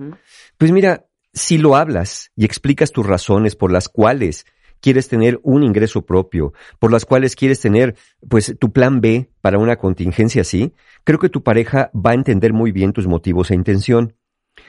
Pues 0.58 0.72
mira, 0.72 1.06
si 1.34 1.58
lo 1.58 1.76
hablas 1.78 2.32
y 2.36 2.44
explicas 2.46 2.92
tus 2.92 3.06
razones 3.06 3.56
por 3.56 3.72
las 3.72 3.88
cuales 3.90 4.46
quieres 4.86 5.08
tener 5.08 5.40
un 5.42 5.64
ingreso 5.64 6.06
propio, 6.06 6.54
por 6.78 6.92
las 6.92 7.06
cuales 7.06 7.36
quieres 7.36 7.60
tener, 7.60 7.96
pues, 8.30 8.56
tu 8.60 8.72
plan 8.72 9.02
B 9.02 9.32
para 9.42 9.58
una 9.58 9.78
contingencia 9.78 10.44
así, 10.44 10.74
creo 11.04 11.18
que 11.18 11.28
tu 11.28 11.42
pareja 11.42 11.90
va 11.92 12.12
a 12.12 12.14
entender 12.14 12.54
muy 12.54 12.72
bien 12.72 12.94
tus 12.94 13.08
motivos 13.08 13.50
e 13.50 13.56
intención. 13.56 14.14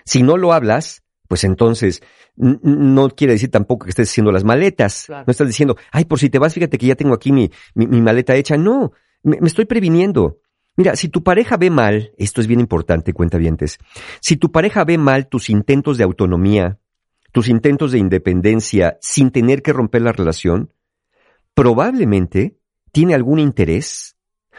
Si 0.06 0.22
no 0.22 0.38
lo 0.38 0.54
hablas, 0.54 1.02
pues 1.28 1.44
entonces 1.44 2.02
no 2.34 3.10
quiere 3.10 3.34
decir 3.34 3.50
tampoco 3.50 3.84
que 3.84 3.90
estés 3.90 4.08
haciendo 4.08 4.32
las 4.32 4.42
maletas. 4.42 5.06
No 5.10 5.30
estás 5.30 5.48
diciendo, 5.48 5.76
ay, 5.92 6.06
por 6.06 6.18
si 6.18 6.30
te 6.30 6.38
vas, 6.38 6.54
fíjate 6.54 6.78
que 6.78 6.86
ya 6.86 6.94
tengo 6.94 7.12
aquí 7.12 7.30
mi, 7.30 7.50
mi, 7.74 8.00
maleta 8.00 8.34
hecha. 8.36 8.56
No, 8.56 8.92
me, 9.22 9.36
estoy 9.42 9.66
previniendo. 9.66 10.38
Mira, 10.78 10.96
si 10.96 11.10
tu 11.10 11.22
pareja 11.22 11.58
ve 11.58 11.68
mal, 11.68 12.12
esto 12.16 12.40
es 12.40 12.46
bien 12.46 12.60
importante, 12.60 13.12
cuenta 13.12 13.36
cuentavientes, 13.36 13.78
si 14.20 14.38
tu 14.38 14.50
pareja 14.50 14.82
ve 14.84 14.96
mal 14.96 15.28
tus 15.28 15.50
intentos 15.50 15.98
de 15.98 16.04
autonomía, 16.04 16.78
tus 17.36 17.50
intentos 17.50 17.92
de 17.92 17.98
independencia 17.98 18.96
sin 19.02 19.30
tener 19.30 19.60
que 19.60 19.74
romper 19.74 20.00
la 20.00 20.12
relación, 20.12 20.72
probablemente 21.52 22.56
tiene 22.92 23.14
algún 23.14 23.40
interés 23.40 24.16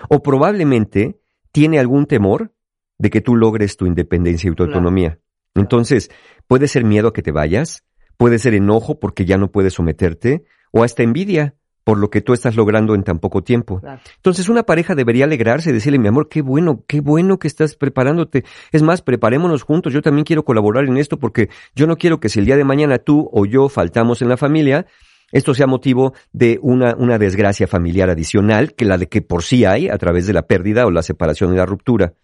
o 0.10 0.22
probablemente 0.22 1.20
tiene 1.52 1.80
algún 1.80 2.06
temor 2.06 2.54
de 2.99 3.10
que 3.10 3.20
tú 3.20 3.36
logres 3.36 3.78
tu 3.78 3.88
independencia 3.88 4.52
y 4.52 4.54
tu 4.54 4.62
autonomía. 4.62 5.18
Entonces, 5.56 6.12
puede 6.45 6.68
ser 6.68 6.84
miedo 6.84 7.08
a 7.08 7.14
que 7.14 7.24
te 7.24 7.32
vayas, 7.32 7.84
puede 8.16 8.38
ser 8.38 8.54
enojo 8.54 8.99
porque 8.99 9.26
ya 9.26 9.40
no 9.40 9.52
puedes 9.52 9.74
someterte, 9.74 10.44
o 10.72 10.84
hasta 10.84 11.02
envidia 11.02 11.56
por 11.88 12.00
lo 12.00 12.10
que 12.10 12.20
tú 12.20 12.34
estás 12.34 12.58
logrando 12.58 12.96
en 12.96 13.04
tan 13.04 13.18
poco 13.18 13.46
tiempo. 13.46 13.82
Entonces, 14.18 14.50
una 14.50 14.64
pareja 14.64 14.94
debería 14.94 15.24
alegrarse 15.24 15.70
y 15.70 15.74
decirle, 15.74 15.98
mi 15.98 16.10
amor, 16.10 16.28
qué 16.28 16.42
bueno, 16.42 16.84
qué 16.86 17.00
bueno 17.00 17.40
que 17.40 17.48
estás 17.48 17.78
preparándote. 17.78 18.44
Es 18.74 18.84
más, 18.84 19.02
preparémonos 19.02 19.64
juntos, 19.64 19.94
yo 19.94 20.02
también 20.02 20.26
quiero 20.26 20.44
colaborar 20.44 20.84
en 20.84 20.98
esto 20.98 21.16
porque 21.18 21.48
yo 21.76 21.88
no 21.88 21.96
quiero 21.96 22.20
que 22.20 22.28
si 22.28 22.40
el 22.40 22.46
día 22.46 22.58
de 22.58 22.66
mañana 22.66 22.98
tú 22.98 23.30
o 23.32 23.46
yo 23.46 23.70
faltamos 23.70 24.22
en 24.22 24.28
la 24.28 24.36
familia, 24.36 24.86
esto 25.32 25.54
sea 25.54 25.66
motivo 25.66 26.14
de 26.34 26.60
una, 26.62 26.94
una 26.98 27.18
desgracia 27.18 27.68
familiar 27.68 28.10
adicional 28.10 28.74
que 28.74 28.84
la 28.84 28.98
de 28.98 29.08
que 29.08 29.22
por 29.22 29.44
sí 29.44 29.64
hay 29.64 29.88
a 29.88 29.98
través 29.98 30.28
de 30.28 30.34
la 30.34 30.42
pérdida 30.42 30.86
o 30.86 30.92
la 30.92 31.04
separación 31.04 31.54
y 31.54 31.56
la 31.56 31.66
ruptura. 31.66 32.16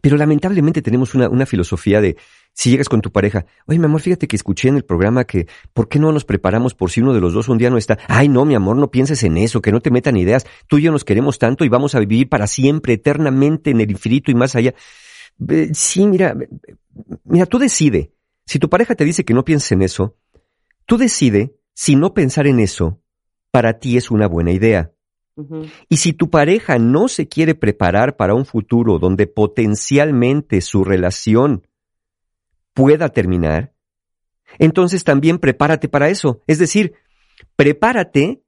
Pero 0.00 0.16
lamentablemente 0.16 0.82
tenemos 0.82 1.16
una, 1.16 1.28
una 1.28 1.46
filosofía 1.46 2.00
de, 2.00 2.16
si 2.52 2.70
llegas 2.70 2.88
con 2.88 3.00
tu 3.00 3.10
pareja, 3.10 3.46
oye, 3.66 3.78
mi 3.78 3.86
amor, 3.86 4.00
fíjate 4.00 4.28
que 4.28 4.36
escuché 4.36 4.68
en 4.68 4.76
el 4.76 4.84
programa 4.84 5.24
que, 5.24 5.46
¿por 5.72 5.88
qué 5.88 5.98
no 5.98 6.12
nos 6.12 6.24
preparamos 6.24 6.74
por 6.74 6.90
si 6.90 7.00
uno 7.00 7.14
de 7.14 7.20
los 7.20 7.32
dos 7.32 7.48
un 7.48 7.58
día 7.58 7.70
no 7.70 7.78
está? 7.78 7.98
Ay, 8.06 8.28
no, 8.28 8.44
mi 8.44 8.54
amor, 8.54 8.76
no 8.76 8.90
pienses 8.90 9.22
en 9.22 9.36
eso, 9.36 9.62
que 9.62 9.72
no 9.72 9.80
te 9.80 9.90
metan 9.90 10.16
ideas. 10.16 10.46
Tú 10.66 10.78
y 10.78 10.82
yo 10.82 10.92
nos 10.92 11.04
queremos 11.04 11.38
tanto 11.38 11.64
y 11.64 11.68
vamos 11.68 11.94
a 11.94 12.00
vivir 12.00 12.28
para 12.28 12.46
siempre, 12.46 12.94
eternamente, 12.94 13.70
en 13.70 13.80
el 13.80 13.90
infinito 13.90 14.30
y 14.30 14.34
más 14.34 14.56
allá. 14.56 14.74
Sí, 15.72 16.06
mira, 16.06 16.36
mira, 17.24 17.46
tú 17.46 17.58
decide. 17.58 18.12
Si 18.44 18.58
tu 18.58 18.68
pareja 18.68 18.94
te 18.94 19.04
dice 19.04 19.24
que 19.24 19.32
no 19.32 19.44
pienses 19.44 19.72
en 19.72 19.82
eso, 19.82 20.16
tú 20.84 20.98
decide 20.98 21.56
si 21.72 21.96
no 21.96 22.12
pensar 22.12 22.46
en 22.46 22.60
eso 22.60 23.00
para 23.50 23.78
ti 23.78 23.96
es 23.96 24.10
una 24.10 24.26
buena 24.26 24.52
idea. 24.52 24.92
Y 25.88 25.96
si 25.96 26.12
tu 26.12 26.28
pareja 26.28 26.78
no 26.78 27.08
se 27.08 27.26
quiere 27.26 27.54
preparar 27.54 28.16
para 28.16 28.34
un 28.34 28.44
futuro 28.44 28.98
donde 28.98 29.26
potencialmente 29.26 30.60
su 30.60 30.84
relación 30.84 31.66
pueda 32.80 33.10
terminar, 33.10 33.74
entonces 34.58 35.04
también 35.04 35.38
prepárate 35.38 35.86
para 35.86 36.08
eso. 36.08 36.42
Es 36.46 36.58
decir, 36.58 36.94
prepárate 37.56 38.40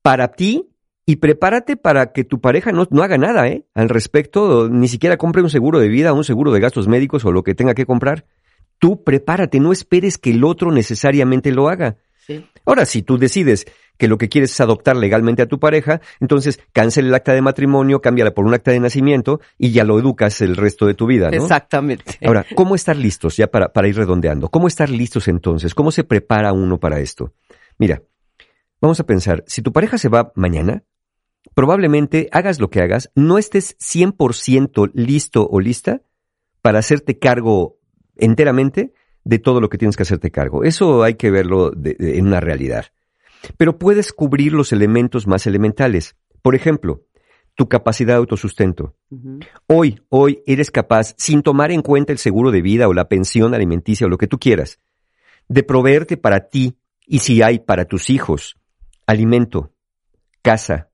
para 0.00 0.28
ti 0.28 0.70
y 1.04 1.16
prepárate 1.16 1.76
para 1.76 2.12
que 2.12 2.24
tu 2.24 2.40
pareja 2.40 2.72
no, 2.72 2.88
no 2.90 3.02
haga 3.02 3.18
nada 3.18 3.48
¿eh? 3.48 3.66
al 3.74 3.90
respecto, 3.90 4.70
ni 4.70 4.88
siquiera 4.88 5.18
compre 5.18 5.42
un 5.42 5.50
seguro 5.50 5.78
de 5.78 5.88
vida, 5.88 6.14
un 6.14 6.24
seguro 6.24 6.52
de 6.52 6.60
gastos 6.60 6.88
médicos 6.88 7.22
o 7.26 7.32
lo 7.32 7.42
que 7.42 7.54
tenga 7.54 7.74
que 7.74 7.84
comprar. 7.84 8.24
Tú 8.78 9.04
prepárate, 9.04 9.60
no 9.60 9.72
esperes 9.72 10.16
que 10.16 10.30
el 10.30 10.42
otro 10.42 10.72
necesariamente 10.72 11.52
lo 11.52 11.68
haga. 11.68 11.98
Ahora, 12.64 12.86
si 12.86 13.02
tú 13.02 13.18
decides 13.18 13.66
que 14.00 14.08
lo 14.08 14.16
que 14.16 14.30
quieres 14.30 14.50
es 14.50 14.60
adoptar 14.62 14.96
legalmente 14.96 15.42
a 15.42 15.46
tu 15.46 15.60
pareja, 15.60 16.00
entonces 16.20 16.58
cancela 16.72 17.08
el 17.08 17.14
acta 17.14 17.34
de 17.34 17.42
matrimonio, 17.42 18.00
cámbiala 18.00 18.32
por 18.32 18.46
un 18.46 18.54
acta 18.54 18.70
de 18.70 18.80
nacimiento 18.80 19.40
y 19.58 19.72
ya 19.72 19.84
lo 19.84 19.98
educas 19.98 20.40
el 20.40 20.56
resto 20.56 20.86
de 20.86 20.94
tu 20.94 21.06
vida, 21.06 21.30
¿no? 21.30 21.36
Exactamente. 21.36 22.18
Ahora, 22.24 22.46
¿cómo 22.56 22.74
estar 22.74 22.96
listos 22.96 23.36
ya 23.36 23.48
para, 23.48 23.74
para 23.74 23.88
ir 23.88 23.96
redondeando? 23.96 24.48
¿Cómo 24.48 24.68
estar 24.68 24.88
listos 24.88 25.28
entonces? 25.28 25.74
¿Cómo 25.74 25.92
se 25.92 26.02
prepara 26.02 26.54
uno 26.54 26.80
para 26.80 26.98
esto? 26.98 27.34
Mira, 27.76 28.02
vamos 28.80 28.98
a 29.00 29.04
pensar, 29.04 29.44
si 29.46 29.60
tu 29.60 29.70
pareja 29.70 29.98
se 29.98 30.08
va 30.08 30.32
mañana, 30.34 30.82
probablemente 31.54 32.30
hagas 32.32 32.58
lo 32.58 32.70
que 32.70 32.80
hagas, 32.80 33.10
no 33.14 33.36
estés 33.36 33.76
100% 33.80 34.92
listo 34.94 35.46
o 35.46 35.60
lista 35.60 36.00
para 36.62 36.78
hacerte 36.78 37.18
cargo 37.18 37.76
enteramente 38.16 38.94
de 39.24 39.38
todo 39.38 39.60
lo 39.60 39.68
que 39.68 39.76
tienes 39.76 39.98
que 39.98 40.04
hacerte 40.04 40.30
cargo. 40.30 40.64
Eso 40.64 41.02
hay 41.02 41.16
que 41.16 41.30
verlo 41.30 41.72
en 41.84 42.26
una 42.26 42.40
realidad. 42.40 42.86
Pero 43.56 43.78
puedes 43.78 44.12
cubrir 44.12 44.52
los 44.52 44.72
elementos 44.72 45.26
más 45.26 45.46
elementales. 45.46 46.16
Por 46.42 46.54
ejemplo, 46.54 47.06
tu 47.54 47.68
capacidad 47.68 48.14
de 48.14 48.18
autosustento. 48.18 48.96
Hoy, 49.66 50.00
hoy 50.08 50.42
eres 50.46 50.70
capaz, 50.70 51.14
sin 51.18 51.42
tomar 51.42 51.70
en 51.72 51.82
cuenta 51.82 52.12
el 52.12 52.18
seguro 52.18 52.50
de 52.50 52.62
vida 52.62 52.88
o 52.88 52.94
la 52.94 53.08
pensión 53.08 53.54
alimenticia 53.54 54.06
o 54.06 54.10
lo 54.10 54.18
que 54.18 54.26
tú 54.26 54.38
quieras, 54.38 54.80
de 55.48 55.62
proveerte 55.62 56.16
para 56.16 56.48
ti 56.48 56.78
y 57.06 57.18
si 57.18 57.42
hay 57.42 57.58
para 57.58 57.84
tus 57.84 58.08
hijos 58.08 58.56
alimento, 59.10 59.72
casa, 60.40 60.90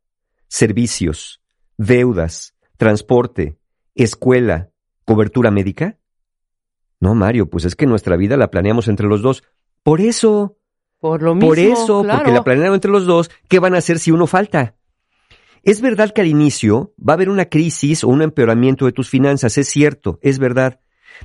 servicios, 0.49 1.43
deudas, 1.77 2.55
transporte, 2.79 3.59
escuela, 3.95 4.71
cobertura 5.05 5.51
médica? 5.51 5.99
No, 6.99 7.15
Mario, 7.15 7.51
pues 7.51 7.67
es 7.67 7.77
que 7.77 7.87
nuestra 7.87 8.17
vida 8.17 8.39
la 8.39 8.51
planeamos 8.51 8.89
entre 8.89 9.07
los 9.07 9.21
dos. 9.21 9.45
Por 9.83 10.01
eso. 10.01 10.57
Por 11.07 11.23
lo 11.23 11.37
mismo. 11.37 11.49
Por 11.49 11.59
eso, 11.61 12.05
porque 12.11 12.33
la 12.33 12.43
planearon 12.43 12.75
entre 12.75 12.91
los 12.91 13.07
dos, 13.07 13.31
¿qué 13.49 13.61
van 13.61 13.77
a 13.77 13.79
hacer 13.79 14.01
si 14.01 14.11
uno 14.11 14.27
falta? 14.27 14.75
Es 15.63 15.81
verdad 15.81 16.11
que 16.11 16.21
al 16.21 16.27
inicio 16.27 16.95
va 16.99 17.13
a 17.13 17.15
haber 17.15 17.29
una 17.29 17.45
crisis 17.45 18.03
o 18.03 18.09
un 18.09 18.23
empeoramiento 18.23 18.87
de 18.87 18.93
tus 18.93 19.09
finanzas, 19.09 19.57
es 19.57 19.69
cierto, 19.69 20.19
es 20.21 20.41
verdad. 20.41 20.81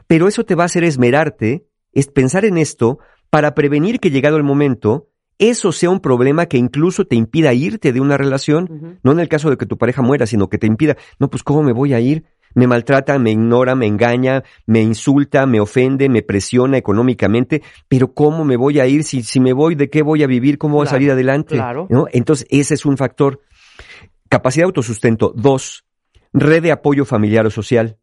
Pero 0.06 0.28
eso 0.28 0.44
te 0.44 0.54
va 0.54 0.64
a 0.64 0.66
hacer 0.68 0.84
esmerarte, 0.84 1.66
es 1.94 2.08
pensar 2.08 2.46
en 2.46 2.60
esto, 2.60 3.00
para 3.32 3.56
prevenir 3.56 4.00
que 4.00 4.12
llegado 4.12 4.38
el 4.38 4.44
momento, 4.44 5.10
eso 5.40 5.72
sea 5.72 5.90
un 5.90 6.00
problema 6.00 6.46
que 6.46 6.58
incluso 6.58 7.06
te 7.06 7.16
impida 7.16 7.52
irte 7.54 7.92
de 7.92 8.02
una 8.02 8.18
relación, 8.18 9.00
no 9.02 9.12
en 9.12 9.20
el 9.20 9.30
caso 9.30 9.50
de 9.50 9.58
que 9.58 9.66
tu 9.66 9.80
pareja 9.80 10.04
muera, 10.04 10.28
sino 10.28 10.48
que 10.48 10.60
te 10.60 10.68
impida, 10.68 10.96
no, 11.18 11.32
pues 11.32 11.42
¿cómo 11.42 11.64
me 11.64 11.74
voy 11.74 11.96
a 11.96 12.00
ir? 12.00 12.26
Me 12.54 12.68
maltrata, 12.68 13.18
me 13.20 13.32
ignora, 13.32 13.76
me 13.76 13.88
engaña, 13.88 14.44
me 14.66 14.82
insulta, 14.82 15.46
me 15.46 15.60
ofende, 15.60 16.10
me 16.10 16.22
presiona 16.22 16.78
económicamente, 16.78 17.62
pero 17.88 18.14
¿cómo 18.14 18.44
me 18.46 18.58
voy 18.58 18.80
a 18.80 18.88
ir? 18.88 19.04
Si, 19.04 19.24
si 19.24 19.40
me 19.40 19.54
voy, 19.54 19.76
¿de 19.76 19.90
qué 19.90 20.02
voy 20.02 20.24
a 20.24 20.28
vivir? 20.28 20.58
¿Cómo 20.58 20.76
voy 20.76 20.88
a 20.88 20.90
salir 20.90 21.12
adelante? 21.12 21.56
Claro. 21.56 21.88
¿No? 21.90 22.08
Entonces, 22.12 22.48
ese 22.50 22.74
es 22.74 22.86
un 22.86 22.98
factor. 22.98 23.42
Capacidad 24.30 24.64
de 24.64 24.68
autosustento. 24.70 25.34
Dos, 25.36 25.86
red 26.34 26.64
de 26.64 26.72
apoyo 26.72 27.06
familiar 27.06 27.46
o 27.46 27.50
social. 27.50 27.98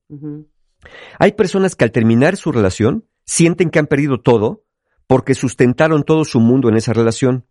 Hay 1.18 1.32
personas 1.32 1.74
que 1.76 1.84
al 1.84 1.92
terminar 1.92 2.36
su 2.36 2.52
relación 2.52 3.04
sienten 3.24 3.70
que 3.70 3.78
han 3.78 3.86
perdido 3.86 4.20
todo 4.20 4.64
porque 5.06 5.34
sustentaron 5.34 6.04
todo 6.04 6.24
su 6.24 6.38
mundo 6.38 6.68
en 6.68 6.76
esa 6.76 6.92
relación. 6.92 7.46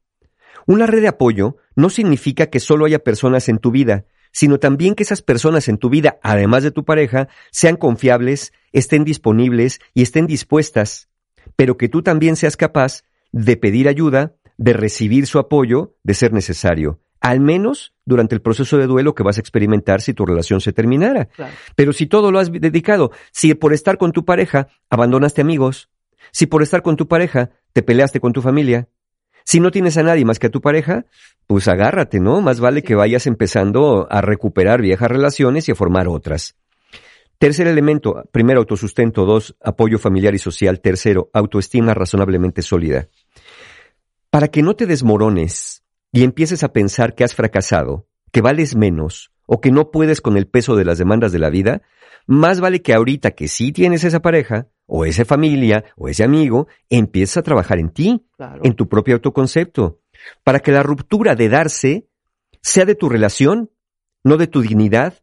Una 0.67 0.85
red 0.85 1.01
de 1.01 1.07
apoyo 1.07 1.57
no 1.75 1.89
significa 1.89 2.47
que 2.47 2.59
solo 2.59 2.85
haya 2.85 2.99
personas 2.99 3.49
en 3.49 3.57
tu 3.57 3.71
vida, 3.71 4.05
sino 4.37 4.59
también 4.59 4.93
que 4.93 5.01
esas 5.01 5.23
personas 5.23 5.67
en 5.67 5.79
tu 5.79 5.89
vida, 5.89 6.19
además 6.21 6.61
de 6.61 6.69
tu 6.69 6.85
pareja, 6.85 7.27
sean 7.49 7.75
confiables, 7.75 8.53
estén 8.71 9.03
disponibles 9.03 9.79
y 9.95 10.03
estén 10.03 10.27
dispuestas, 10.27 11.09
pero 11.55 11.75
que 11.75 11.89
tú 11.89 12.03
también 12.03 12.35
seas 12.35 12.55
capaz 12.55 13.03
de 13.31 13.57
pedir 13.57 13.87
ayuda, 13.87 14.35
de 14.57 14.73
recibir 14.73 15.25
su 15.25 15.39
apoyo, 15.39 15.95
de 16.03 16.13
ser 16.13 16.33
necesario, 16.33 16.99
al 17.19 17.39
menos 17.39 17.95
durante 18.05 18.35
el 18.35 18.43
proceso 18.43 18.77
de 18.77 18.85
duelo 18.85 19.15
que 19.15 19.23
vas 19.23 19.37
a 19.37 19.41
experimentar 19.41 20.01
si 20.01 20.13
tu 20.13 20.23
relación 20.23 20.61
se 20.61 20.71
terminara. 20.71 21.29
Pero 21.75 21.91
si 21.91 22.05
todo 22.05 22.31
lo 22.31 22.37
has 22.37 22.51
dedicado, 22.51 23.09
si 23.31 23.55
por 23.55 23.73
estar 23.73 23.97
con 23.97 24.11
tu 24.11 24.23
pareja 24.23 24.67
abandonaste 24.91 25.41
amigos, 25.41 25.89
si 26.31 26.45
por 26.45 26.61
estar 26.61 26.83
con 26.83 26.95
tu 26.95 27.07
pareja 27.07 27.49
te 27.73 27.81
peleaste 27.81 28.19
con 28.19 28.33
tu 28.33 28.43
familia, 28.43 28.87
si 29.47 29.61
no 29.61 29.71
tienes 29.71 29.95
a 29.95 30.03
nadie 30.03 30.25
más 30.25 30.39
que 30.39 30.47
a 30.47 30.51
tu 30.51 30.59
pareja, 30.59 31.05
pues 31.47 31.69
agárrate, 31.69 32.19
¿no? 32.19 32.41
Más 32.41 32.59
vale 32.59 32.83
que 32.83 32.95
vayas 32.95 33.27
empezando 33.27 34.05
a 34.11 34.19
recuperar 34.19 34.81
viejas 34.81 35.09
relaciones 35.09 35.69
y 35.69 35.71
a 35.71 35.75
formar 35.75 36.09
otras. 36.09 36.57
Tercer 37.37 37.67
elemento, 37.67 38.25
primero 38.33 38.59
autosustento, 38.59 39.23
dos, 39.23 39.55
apoyo 39.63 39.99
familiar 39.99 40.35
y 40.35 40.37
social, 40.37 40.81
tercero, 40.81 41.29
autoestima 41.31 41.93
razonablemente 41.93 42.61
sólida. 42.61 43.07
Para 44.29 44.49
que 44.49 44.61
no 44.61 44.75
te 44.75 44.85
desmorones 44.85 45.81
y 46.11 46.25
empieces 46.25 46.65
a 46.65 46.73
pensar 46.73 47.15
que 47.15 47.23
has 47.23 47.33
fracasado, 47.33 48.05
que 48.33 48.41
vales 48.41 48.75
menos 48.75 49.31
o 49.45 49.61
que 49.61 49.71
no 49.71 49.91
puedes 49.91 50.19
con 50.19 50.35
el 50.35 50.47
peso 50.47 50.75
de 50.75 50.83
las 50.83 50.97
demandas 50.97 51.31
de 51.31 51.39
la 51.39 51.49
vida, 51.49 51.83
más 52.25 52.59
vale 52.59 52.81
que 52.81 52.93
ahorita 52.93 53.31
que 53.31 53.47
sí 53.47 53.71
tienes 53.71 54.03
esa 54.03 54.19
pareja, 54.19 54.67
o 54.87 55.05
esa 55.05 55.25
familia, 55.25 55.85
o 55.95 56.07
ese 56.07 56.23
amigo, 56.23 56.67
empieces 56.89 57.37
a 57.37 57.43
trabajar 57.43 57.79
en 57.79 57.89
ti, 57.89 58.25
en 58.63 58.73
tu 58.73 58.87
propio 58.87 59.15
autoconcepto, 59.15 59.99
para 60.43 60.59
que 60.59 60.71
la 60.71 60.81
ruptura 60.81 61.35
de 61.35 61.49
darse 61.49 62.07
sea 62.61 62.85
de 62.85 62.95
tu 62.95 63.09
relación, 63.09 63.69
no 64.23 64.37
de 64.37 64.47
tu 64.47 64.61
dignidad, 64.61 65.13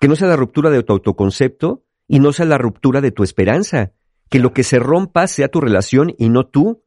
que 0.00 0.08
no 0.08 0.16
sea 0.16 0.28
la 0.28 0.36
ruptura 0.36 0.70
de 0.70 0.82
tu 0.82 0.92
autoconcepto 0.92 1.84
y 2.08 2.18
no 2.18 2.32
sea 2.32 2.46
la 2.46 2.58
ruptura 2.58 3.00
de 3.00 3.12
tu 3.12 3.22
esperanza, 3.22 3.92
que 4.28 4.40
lo 4.40 4.52
que 4.52 4.64
se 4.64 4.78
rompa 4.78 5.26
sea 5.26 5.48
tu 5.48 5.60
relación 5.60 6.14
y 6.18 6.28
no 6.30 6.46
tú, 6.46 6.82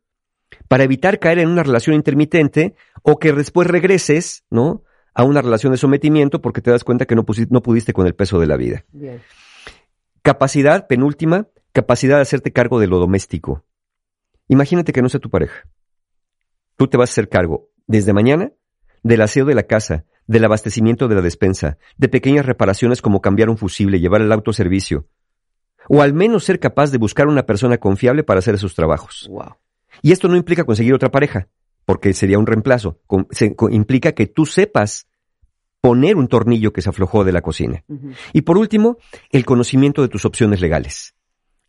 para 0.68 0.84
evitar 0.84 1.20
caer 1.20 1.40
en 1.40 1.50
una 1.50 1.64
relación 1.64 1.96
intermitente 1.96 2.76
o 3.04 3.18
que 3.18 3.32
después 3.32 3.68
regreses, 3.68 4.44
¿no? 4.50 4.84
a 5.14 5.24
una 5.24 5.42
relación 5.42 5.72
de 5.72 5.78
sometimiento 5.78 6.42
porque 6.42 6.62
te 6.62 6.72
das 6.72 6.84
cuenta 6.84 7.06
que 7.06 7.16
no, 7.16 7.26
no 7.50 7.62
pudiste 7.62 7.94
con 7.94 8.08
el 8.08 8.16
peso 8.16 8.40
de 8.40 8.48
la 8.48 8.58
vida. 8.58 8.86
Capacidad, 10.22 10.88
penúltima, 10.88 11.48
capacidad 11.72 12.18
de 12.18 12.24
hacerte 12.24 12.52
cargo 12.52 12.80
de 12.80 12.88
lo 12.88 13.00
doméstico. 13.00 13.64
Imagínate 14.48 14.92
que 14.92 15.02
no 15.02 15.10
sea 15.10 15.20
tu 15.20 15.30
pareja. 15.30 15.68
Tú 16.76 16.88
te 16.88 16.98
vas 16.98 17.10
a 17.10 17.14
hacer 17.14 17.30
cargo 17.30 17.70
desde 17.88 18.14
mañana 18.14 18.52
del 19.04 19.22
aseo 19.22 19.46
de 19.46 19.56
la 19.56 19.64
casa, 19.64 20.06
del 20.28 20.46
abastecimiento 20.46 21.08
de 21.08 21.16
la 21.16 21.22
despensa, 21.22 21.78
de 21.98 22.10
pequeñas 22.10 22.46
reparaciones 22.46 23.02
como 23.02 23.22
cambiar 23.22 23.50
un 23.50 23.58
fusible, 23.58 24.00
llevar 24.00 24.22
el 24.22 24.32
auto 24.32 24.52
a 24.52 24.54
servicio, 24.54 25.08
o 25.90 26.02
al 26.02 26.14
menos 26.14 26.44
ser 26.44 26.60
capaz 26.60 26.92
de 26.92 26.98
buscar 26.98 27.28
una 27.28 27.46
persona 27.46 27.78
confiable 27.78 28.24
para 28.24 28.40
hacer 28.40 28.56
esos 28.56 28.76
trabajos. 28.76 29.30
Y 30.02 30.12
esto 30.12 30.28
no 30.28 30.38
implica 30.38 30.64
conseguir 30.64 30.94
otra 30.94 31.12
pareja, 31.12 31.50
porque 31.86 32.14
sería 32.14 32.40
un 32.40 32.46
reemplazo. 32.46 33.00
implica 33.72 34.14
que 34.14 34.28
tú 34.28 34.46
sepas 34.46 35.08
poner 35.82 36.16
un 36.16 36.28
tornillo 36.28 36.72
que 36.72 36.82
se 36.82 36.90
aflojó 36.90 37.24
de 37.24 37.32
la 37.32 37.42
cocina. 37.42 37.84
Y 38.34 38.42
por 38.42 38.58
último, 38.58 38.98
el 39.32 39.46
conocimiento 39.46 40.02
de 40.02 40.08
tus 40.08 40.26
opciones 40.26 40.62
legales. 40.62 41.16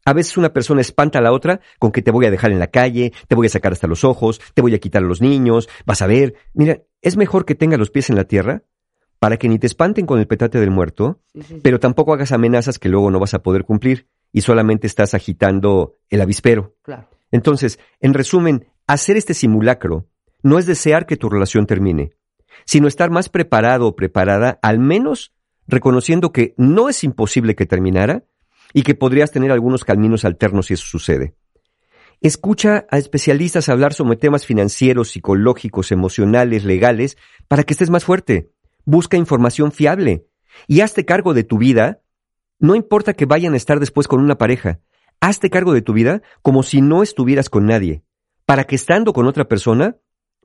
A 0.04 0.12
veces 0.12 0.36
una 0.36 0.52
persona 0.52 0.80
espanta 0.80 1.18
a 1.18 1.22
la 1.22 1.32
otra 1.32 1.60
con 1.78 1.92
que 1.92 2.02
te 2.02 2.10
voy 2.10 2.26
a 2.26 2.30
dejar 2.30 2.50
en 2.50 2.58
la 2.58 2.68
calle, 2.68 3.12
te 3.28 3.34
voy 3.34 3.46
a 3.46 3.50
sacar 3.50 3.72
hasta 3.72 3.86
los 3.86 4.04
ojos, 4.04 4.40
te 4.54 4.62
voy 4.62 4.74
a 4.74 4.78
quitar 4.78 5.02
a 5.02 5.06
los 5.06 5.20
niños, 5.20 5.68
vas 5.86 6.02
a 6.02 6.06
ver. 6.06 6.34
Mira, 6.54 6.82
es 7.00 7.16
mejor 7.16 7.44
que 7.44 7.54
tenga 7.54 7.76
los 7.76 7.90
pies 7.90 8.10
en 8.10 8.16
la 8.16 8.24
tierra 8.24 8.64
para 9.18 9.36
que 9.36 9.48
ni 9.48 9.58
te 9.58 9.68
espanten 9.68 10.04
con 10.04 10.18
el 10.18 10.26
petate 10.26 10.58
del 10.58 10.72
muerto, 10.72 11.20
pero 11.62 11.78
tampoco 11.78 12.12
hagas 12.12 12.32
amenazas 12.32 12.80
que 12.80 12.88
luego 12.88 13.10
no 13.10 13.20
vas 13.20 13.34
a 13.34 13.42
poder 13.42 13.64
cumplir 13.64 14.08
y 14.32 14.40
solamente 14.40 14.88
estás 14.88 15.14
agitando 15.14 15.98
el 16.10 16.20
avispero. 16.20 16.74
Claro. 16.82 17.08
Entonces, 17.30 17.78
en 18.00 18.14
resumen, 18.14 18.66
hacer 18.88 19.16
este 19.16 19.34
simulacro 19.34 20.08
no 20.42 20.58
es 20.58 20.66
desear 20.66 21.06
que 21.06 21.16
tu 21.16 21.30
relación 21.30 21.66
termine, 21.66 22.10
sino 22.64 22.88
estar 22.88 23.10
más 23.10 23.28
preparado 23.28 23.86
o 23.86 23.94
preparada, 23.94 24.58
al 24.60 24.80
menos 24.80 25.32
reconociendo 25.68 26.32
que 26.32 26.54
no 26.56 26.88
es 26.88 27.04
imposible 27.04 27.54
que 27.54 27.66
terminara 27.66 28.24
y 28.72 28.82
que 28.82 28.94
podrías 28.94 29.30
tener 29.30 29.52
algunos 29.52 29.84
caminos 29.84 30.24
alternos 30.24 30.66
si 30.66 30.74
eso 30.74 30.86
sucede. 30.86 31.34
Escucha 32.20 32.86
a 32.88 32.98
especialistas 32.98 33.68
hablar 33.68 33.94
sobre 33.94 34.16
temas 34.16 34.46
financieros, 34.46 35.10
psicológicos, 35.10 35.90
emocionales, 35.90 36.64
legales, 36.64 37.18
para 37.48 37.64
que 37.64 37.74
estés 37.74 37.90
más 37.90 38.04
fuerte. 38.04 38.52
Busca 38.84 39.16
información 39.16 39.72
fiable 39.72 40.26
y 40.68 40.82
hazte 40.82 41.04
cargo 41.04 41.34
de 41.34 41.42
tu 41.42 41.58
vida. 41.58 42.00
No 42.60 42.76
importa 42.76 43.14
que 43.14 43.26
vayan 43.26 43.54
a 43.54 43.56
estar 43.56 43.80
después 43.80 44.06
con 44.06 44.20
una 44.20 44.38
pareja, 44.38 44.78
hazte 45.20 45.50
cargo 45.50 45.72
de 45.72 45.82
tu 45.82 45.92
vida 45.94 46.22
como 46.42 46.62
si 46.62 46.80
no 46.80 47.02
estuvieras 47.02 47.50
con 47.50 47.66
nadie, 47.66 48.04
para 48.46 48.64
que 48.64 48.76
estando 48.76 49.12
con 49.12 49.26
otra 49.26 49.48
persona, 49.48 49.96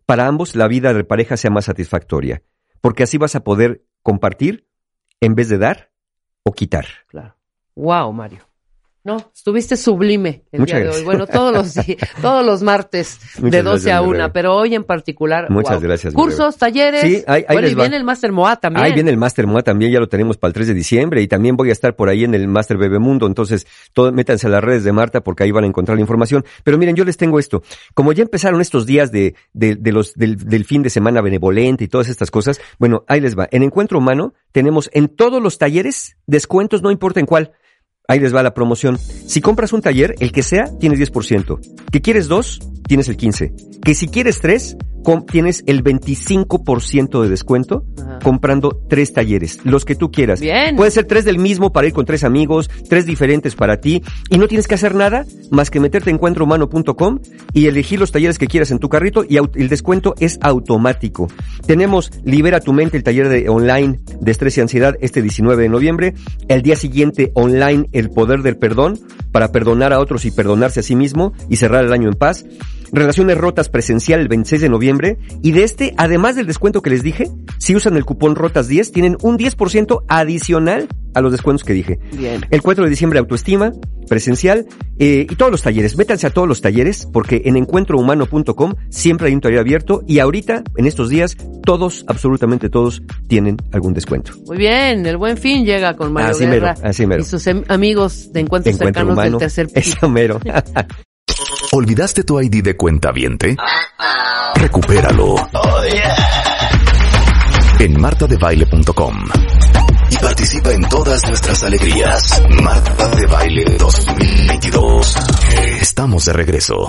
para 0.08 0.26
ambos 0.26 0.56
la 0.56 0.68
vida 0.68 0.96
de 0.96 1.04
pareja 1.04 1.38
sea 1.38 1.52
más 1.52 1.66
satisfactoria, 1.66 2.42
porque 2.82 3.04
así 3.04 3.20
vas 3.20 3.36
a 3.36 3.44
poder 3.44 3.84
compartir 4.02 4.68
en 5.22 5.36
vez 5.36 5.50
de 5.50 5.60
dar 5.60 5.92
o 6.44 6.54
quitar. 6.54 6.88
Claro. 7.08 7.37
Wow, 7.78 8.12
Mario. 8.12 8.40
No, 9.04 9.32
estuviste 9.34 9.78
sublime 9.78 10.44
el 10.52 10.60
Muchas 10.60 10.82
día 10.82 10.90
de 10.90 10.98
hoy. 10.98 11.04
Bueno, 11.06 11.28
todos 11.28 11.54
los, 11.54 11.76
todos 12.22 12.46
los 12.46 12.62
martes 12.62 13.20
de 13.38 13.64
12 13.64 13.94
a 13.94 14.02
1, 14.02 14.34
pero 14.34 14.54
hoy 14.54 14.76
en 14.76 14.84
particular. 14.84 15.50
Muchas 15.50 15.82
gracias. 15.82 16.14
Cursos, 16.14 16.58
talleres. 16.58 17.04
Sí, 17.04 17.24
ahí, 17.26 17.46
ahí 17.48 17.56
bueno, 17.56 17.70
y 17.70 17.76
viene 17.76 17.96
el 17.96 18.04
Master 18.04 18.34
MOA 18.34 18.58
también. 18.58 18.84
Ahí 18.84 18.92
viene 18.92 19.10
el 19.10 19.16
Master 19.16 19.48
MOA 19.48 19.62
también, 19.62 19.94
ya 19.94 20.02
lo 20.02 20.10
tenemos 20.10 20.38
para 20.38 20.50
el 20.50 20.56
3 20.56 20.68
de 20.68 20.74
diciembre 20.74 21.22
y 21.22 21.28
también 21.30 21.56
voy 21.56 21.70
a 21.70 21.72
estar 21.72 21.96
por 21.96 22.10
ahí 22.10 22.26
en 22.26 22.34
el 22.34 22.50
Master 22.50 22.78
Bebemundo, 22.78 23.28
entonces 23.28 23.66
todo, 23.94 24.12
métanse 24.12 24.48
a 24.48 24.50
las 24.50 24.62
redes 24.62 24.84
de 24.84 24.92
Marta 24.92 25.22
porque 25.22 25.44
ahí 25.44 25.52
van 25.52 25.64
a 25.64 25.68
encontrar 25.68 25.96
la 25.96 26.02
información. 26.02 26.44
Pero 26.66 26.78
miren, 26.78 26.98
yo 26.98 27.06
les 27.06 27.16
tengo 27.16 27.40
esto. 27.40 27.64
Como 27.94 28.12
ya 28.12 28.24
empezaron 28.24 28.60
estos 28.60 28.86
días 28.86 29.12
de, 29.14 29.36
de, 29.54 29.76
de 29.76 29.92
los, 29.94 30.16
del, 30.16 30.36
del 30.36 30.66
fin 30.66 30.82
de 30.82 30.90
semana 30.90 31.22
benevolente 31.22 31.86
y 31.86 31.88
todas 31.88 32.10
estas 32.10 32.30
cosas, 32.30 32.60
bueno, 32.78 33.06
ahí 33.08 33.22
les 33.22 33.38
va. 33.38 33.48
En 33.52 33.64
Encuentro 33.64 34.00
Humano 34.00 34.34
tenemos 34.52 34.90
en 34.92 35.08
todos 35.08 35.42
los 35.42 35.58
talleres 35.60 36.18
descuentos, 36.26 36.82
no 36.82 36.92
importa 36.92 37.22
en 37.22 37.26
cuál. 37.26 37.54
Ahí 38.10 38.22
les 38.22 38.34
va 38.34 38.42
la 38.42 38.54
promoción. 38.54 38.98
Si 38.98 39.42
compras 39.42 39.74
un 39.74 39.82
taller, 39.82 40.16
el 40.20 40.32
que 40.32 40.42
sea, 40.42 40.70
tienes 40.80 40.98
10%. 40.98 41.60
Que 41.92 42.02
quieres 42.02 42.30
dos, 42.30 42.62
tienes 42.88 43.10
el 43.10 43.18
15%. 43.18 43.82
Que 43.82 43.94
si 43.94 44.08
quieres 44.08 44.40
tres, 44.40 44.78
tienes 45.32 45.64
el 45.68 45.84
25% 45.84 47.22
de 47.22 47.30
descuento 47.30 47.86
Ajá. 47.98 48.20
comprando 48.22 48.82
tres 48.90 49.14
talleres, 49.14 49.60
los 49.64 49.86
que 49.86 49.96
tú 49.96 50.12
quieras. 50.12 50.42
Bien. 50.42 50.76
Puede 50.76 50.92
ser 50.92 51.06
tres 51.06 51.24
del 51.24 51.40
mismo 51.40 51.72
para 51.72 51.88
ir 51.88 51.94
con 51.94 52.06
tres 52.06 52.24
amigos, 52.24 52.70
tres 52.90 53.06
diferentes 53.06 53.56
para 53.56 53.80
ti, 53.80 54.04
y 54.30 54.38
no 54.38 54.48
tienes 54.48 54.68
que 54.68 54.76
hacer 54.76 54.96
nada 54.96 55.26
más 55.50 55.72
que 55.72 55.80
meterte 55.80 56.10
en 56.10 56.18
encuentrohumano.com 56.18 57.20
y 57.54 57.68
elegir 57.68 58.00
los 58.00 58.12
talleres 58.12 58.38
que 58.38 58.48
quieras 58.48 58.72
en 58.72 58.80
tu 58.80 58.90
carrito 58.90 59.24
y 59.28 59.38
el 59.38 59.70
descuento 59.70 60.14
es 60.20 60.40
automático. 60.42 61.28
Tenemos 61.66 62.12
Libera 62.26 62.60
tu 62.60 62.74
mente, 62.74 62.98
el 62.98 63.04
taller 63.04 63.30
de 63.30 63.48
online 63.48 64.00
de 64.20 64.32
estrés 64.32 64.58
y 64.58 64.62
ansiedad 64.62 64.96
este 65.00 65.22
19 65.22 65.64
de 65.64 65.70
noviembre, 65.70 66.14
el 66.50 66.62
día 66.62 66.76
siguiente 66.76 67.32
online 67.34 67.88
el 67.94 68.10
poder 68.10 68.42
del 68.42 68.58
perdón 68.58 69.00
para 69.32 69.52
perdonar 69.52 69.94
a 69.94 70.00
otros 70.00 70.26
y 70.26 70.32
perdonarse 70.32 70.82
a 70.82 70.84
sí 70.84 70.96
mismo 70.96 71.34
y 71.50 71.58
cerrar 71.58 71.86
el 71.86 71.94
año 71.94 72.10
en 72.10 72.16
paz. 72.16 72.46
Relaciones 72.92 73.38
rotas 73.38 73.70
presencial 73.70 74.20
el 74.20 74.28
26 74.28 74.62
de 74.62 74.70
noviembre 74.70 75.18
y 75.42 75.52
de 75.52 75.64
este, 75.64 75.94
además 75.98 76.36
del 76.36 76.48
descuento 76.48 76.82
que 76.82 76.90
les 76.90 77.04
dije, 77.04 77.30
si 77.58 77.76
usan 77.76 77.98
el 77.98 78.06
cupón 78.06 78.36
rotas10 78.36 78.92
tienen 78.92 79.18
un 79.22 79.38
10% 79.38 80.04
adicional 80.08 80.88
a 81.14 81.22
los 81.22 81.32
descuentos 81.32 81.64
que 81.64 81.74
dije. 81.74 82.00
Bien. 82.14 82.46
El 82.50 82.62
4 82.62 82.84
de 82.84 82.90
diciembre 82.90 83.20
autoestima 83.20 83.72
presencial 84.08 84.66
eh, 85.00 85.26
y 85.30 85.36
todos 85.36 85.52
los 85.52 85.62
talleres. 85.64 85.98
Métanse 85.98 86.28
a 86.28 86.30
todos 86.30 86.48
los 86.48 86.62
talleres 86.62 87.08
porque 87.12 87.42
en 87.46 87.58
encuentrohumano.com 87.58 88.76
siempre 88.90 89.28
hay 89.28 89.34
un 89.34 89.42
taller 89.42 89.60
abierto 89.60 90.04
y 90.08 90.20
ahorita, 90.20 90.64
en 90.78 90.86
estos 90.86 91.10
días, 91.10 91.36
todos, 91.66 92.06
absolutamente 92.08 92.70
todos, 92.70 93.02
tienen 93.28 93.58
algún 93.72 93.94
descuento. 93.94 94.32
Muy 94.46 94.58
bien, 94.58 95.06
el 95.06 95.18
buen 95.18 95.38
fin 95.38 95.66
llega 95.66 95.96
con 95.96 96.14
Mario 96.14 96.32
Así 96.32 96.46
mero, 96.48 96.74
así 96.84 97.06
mero. 97.06 97.22
y 97.22 97.26
sus 97.26 97.46
amigos 97.68 98.32
de 98.32 98.42
encuentros 98.42 98.76
Encuentro 98.76 99.02
cercanos 99.02 99.14
humano. 99.14 99.32
del 99.32 99.40
tercer 99.40 99.68
piso. 99.74 99.98
Eso 99.98 100.10
mero. 100.10 100.40
¿Olvidaste 101.72 102.24
tu 102.24 102.40
ID 102.40 102.64
de 102.64 102.78
cuenta 102.78 103.12
viente? 103.12 103.58
Recupéralo. 104.56 105.36
En 107.80 108.00
martadebaile.com. 108.00 109.26
Y 110.10 110.18
participa 110.18 110.72
en 110.72 110.82
todas 110.88 111.28
nuestras 111.28 111.64
alegrías. 111.64 112.42
Marta 112.64 113.08
de 113.10 113.26
Baile 113.28 113.66
2022. 113.78 115.16
Estamos 115.82 116.26
de 116.26 116.34
regreso. 116.34 116.88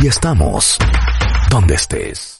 Y 0.00 0.08
estamos 0.08 0.76
donde 1.50 1.74
estés. 1.74 2.39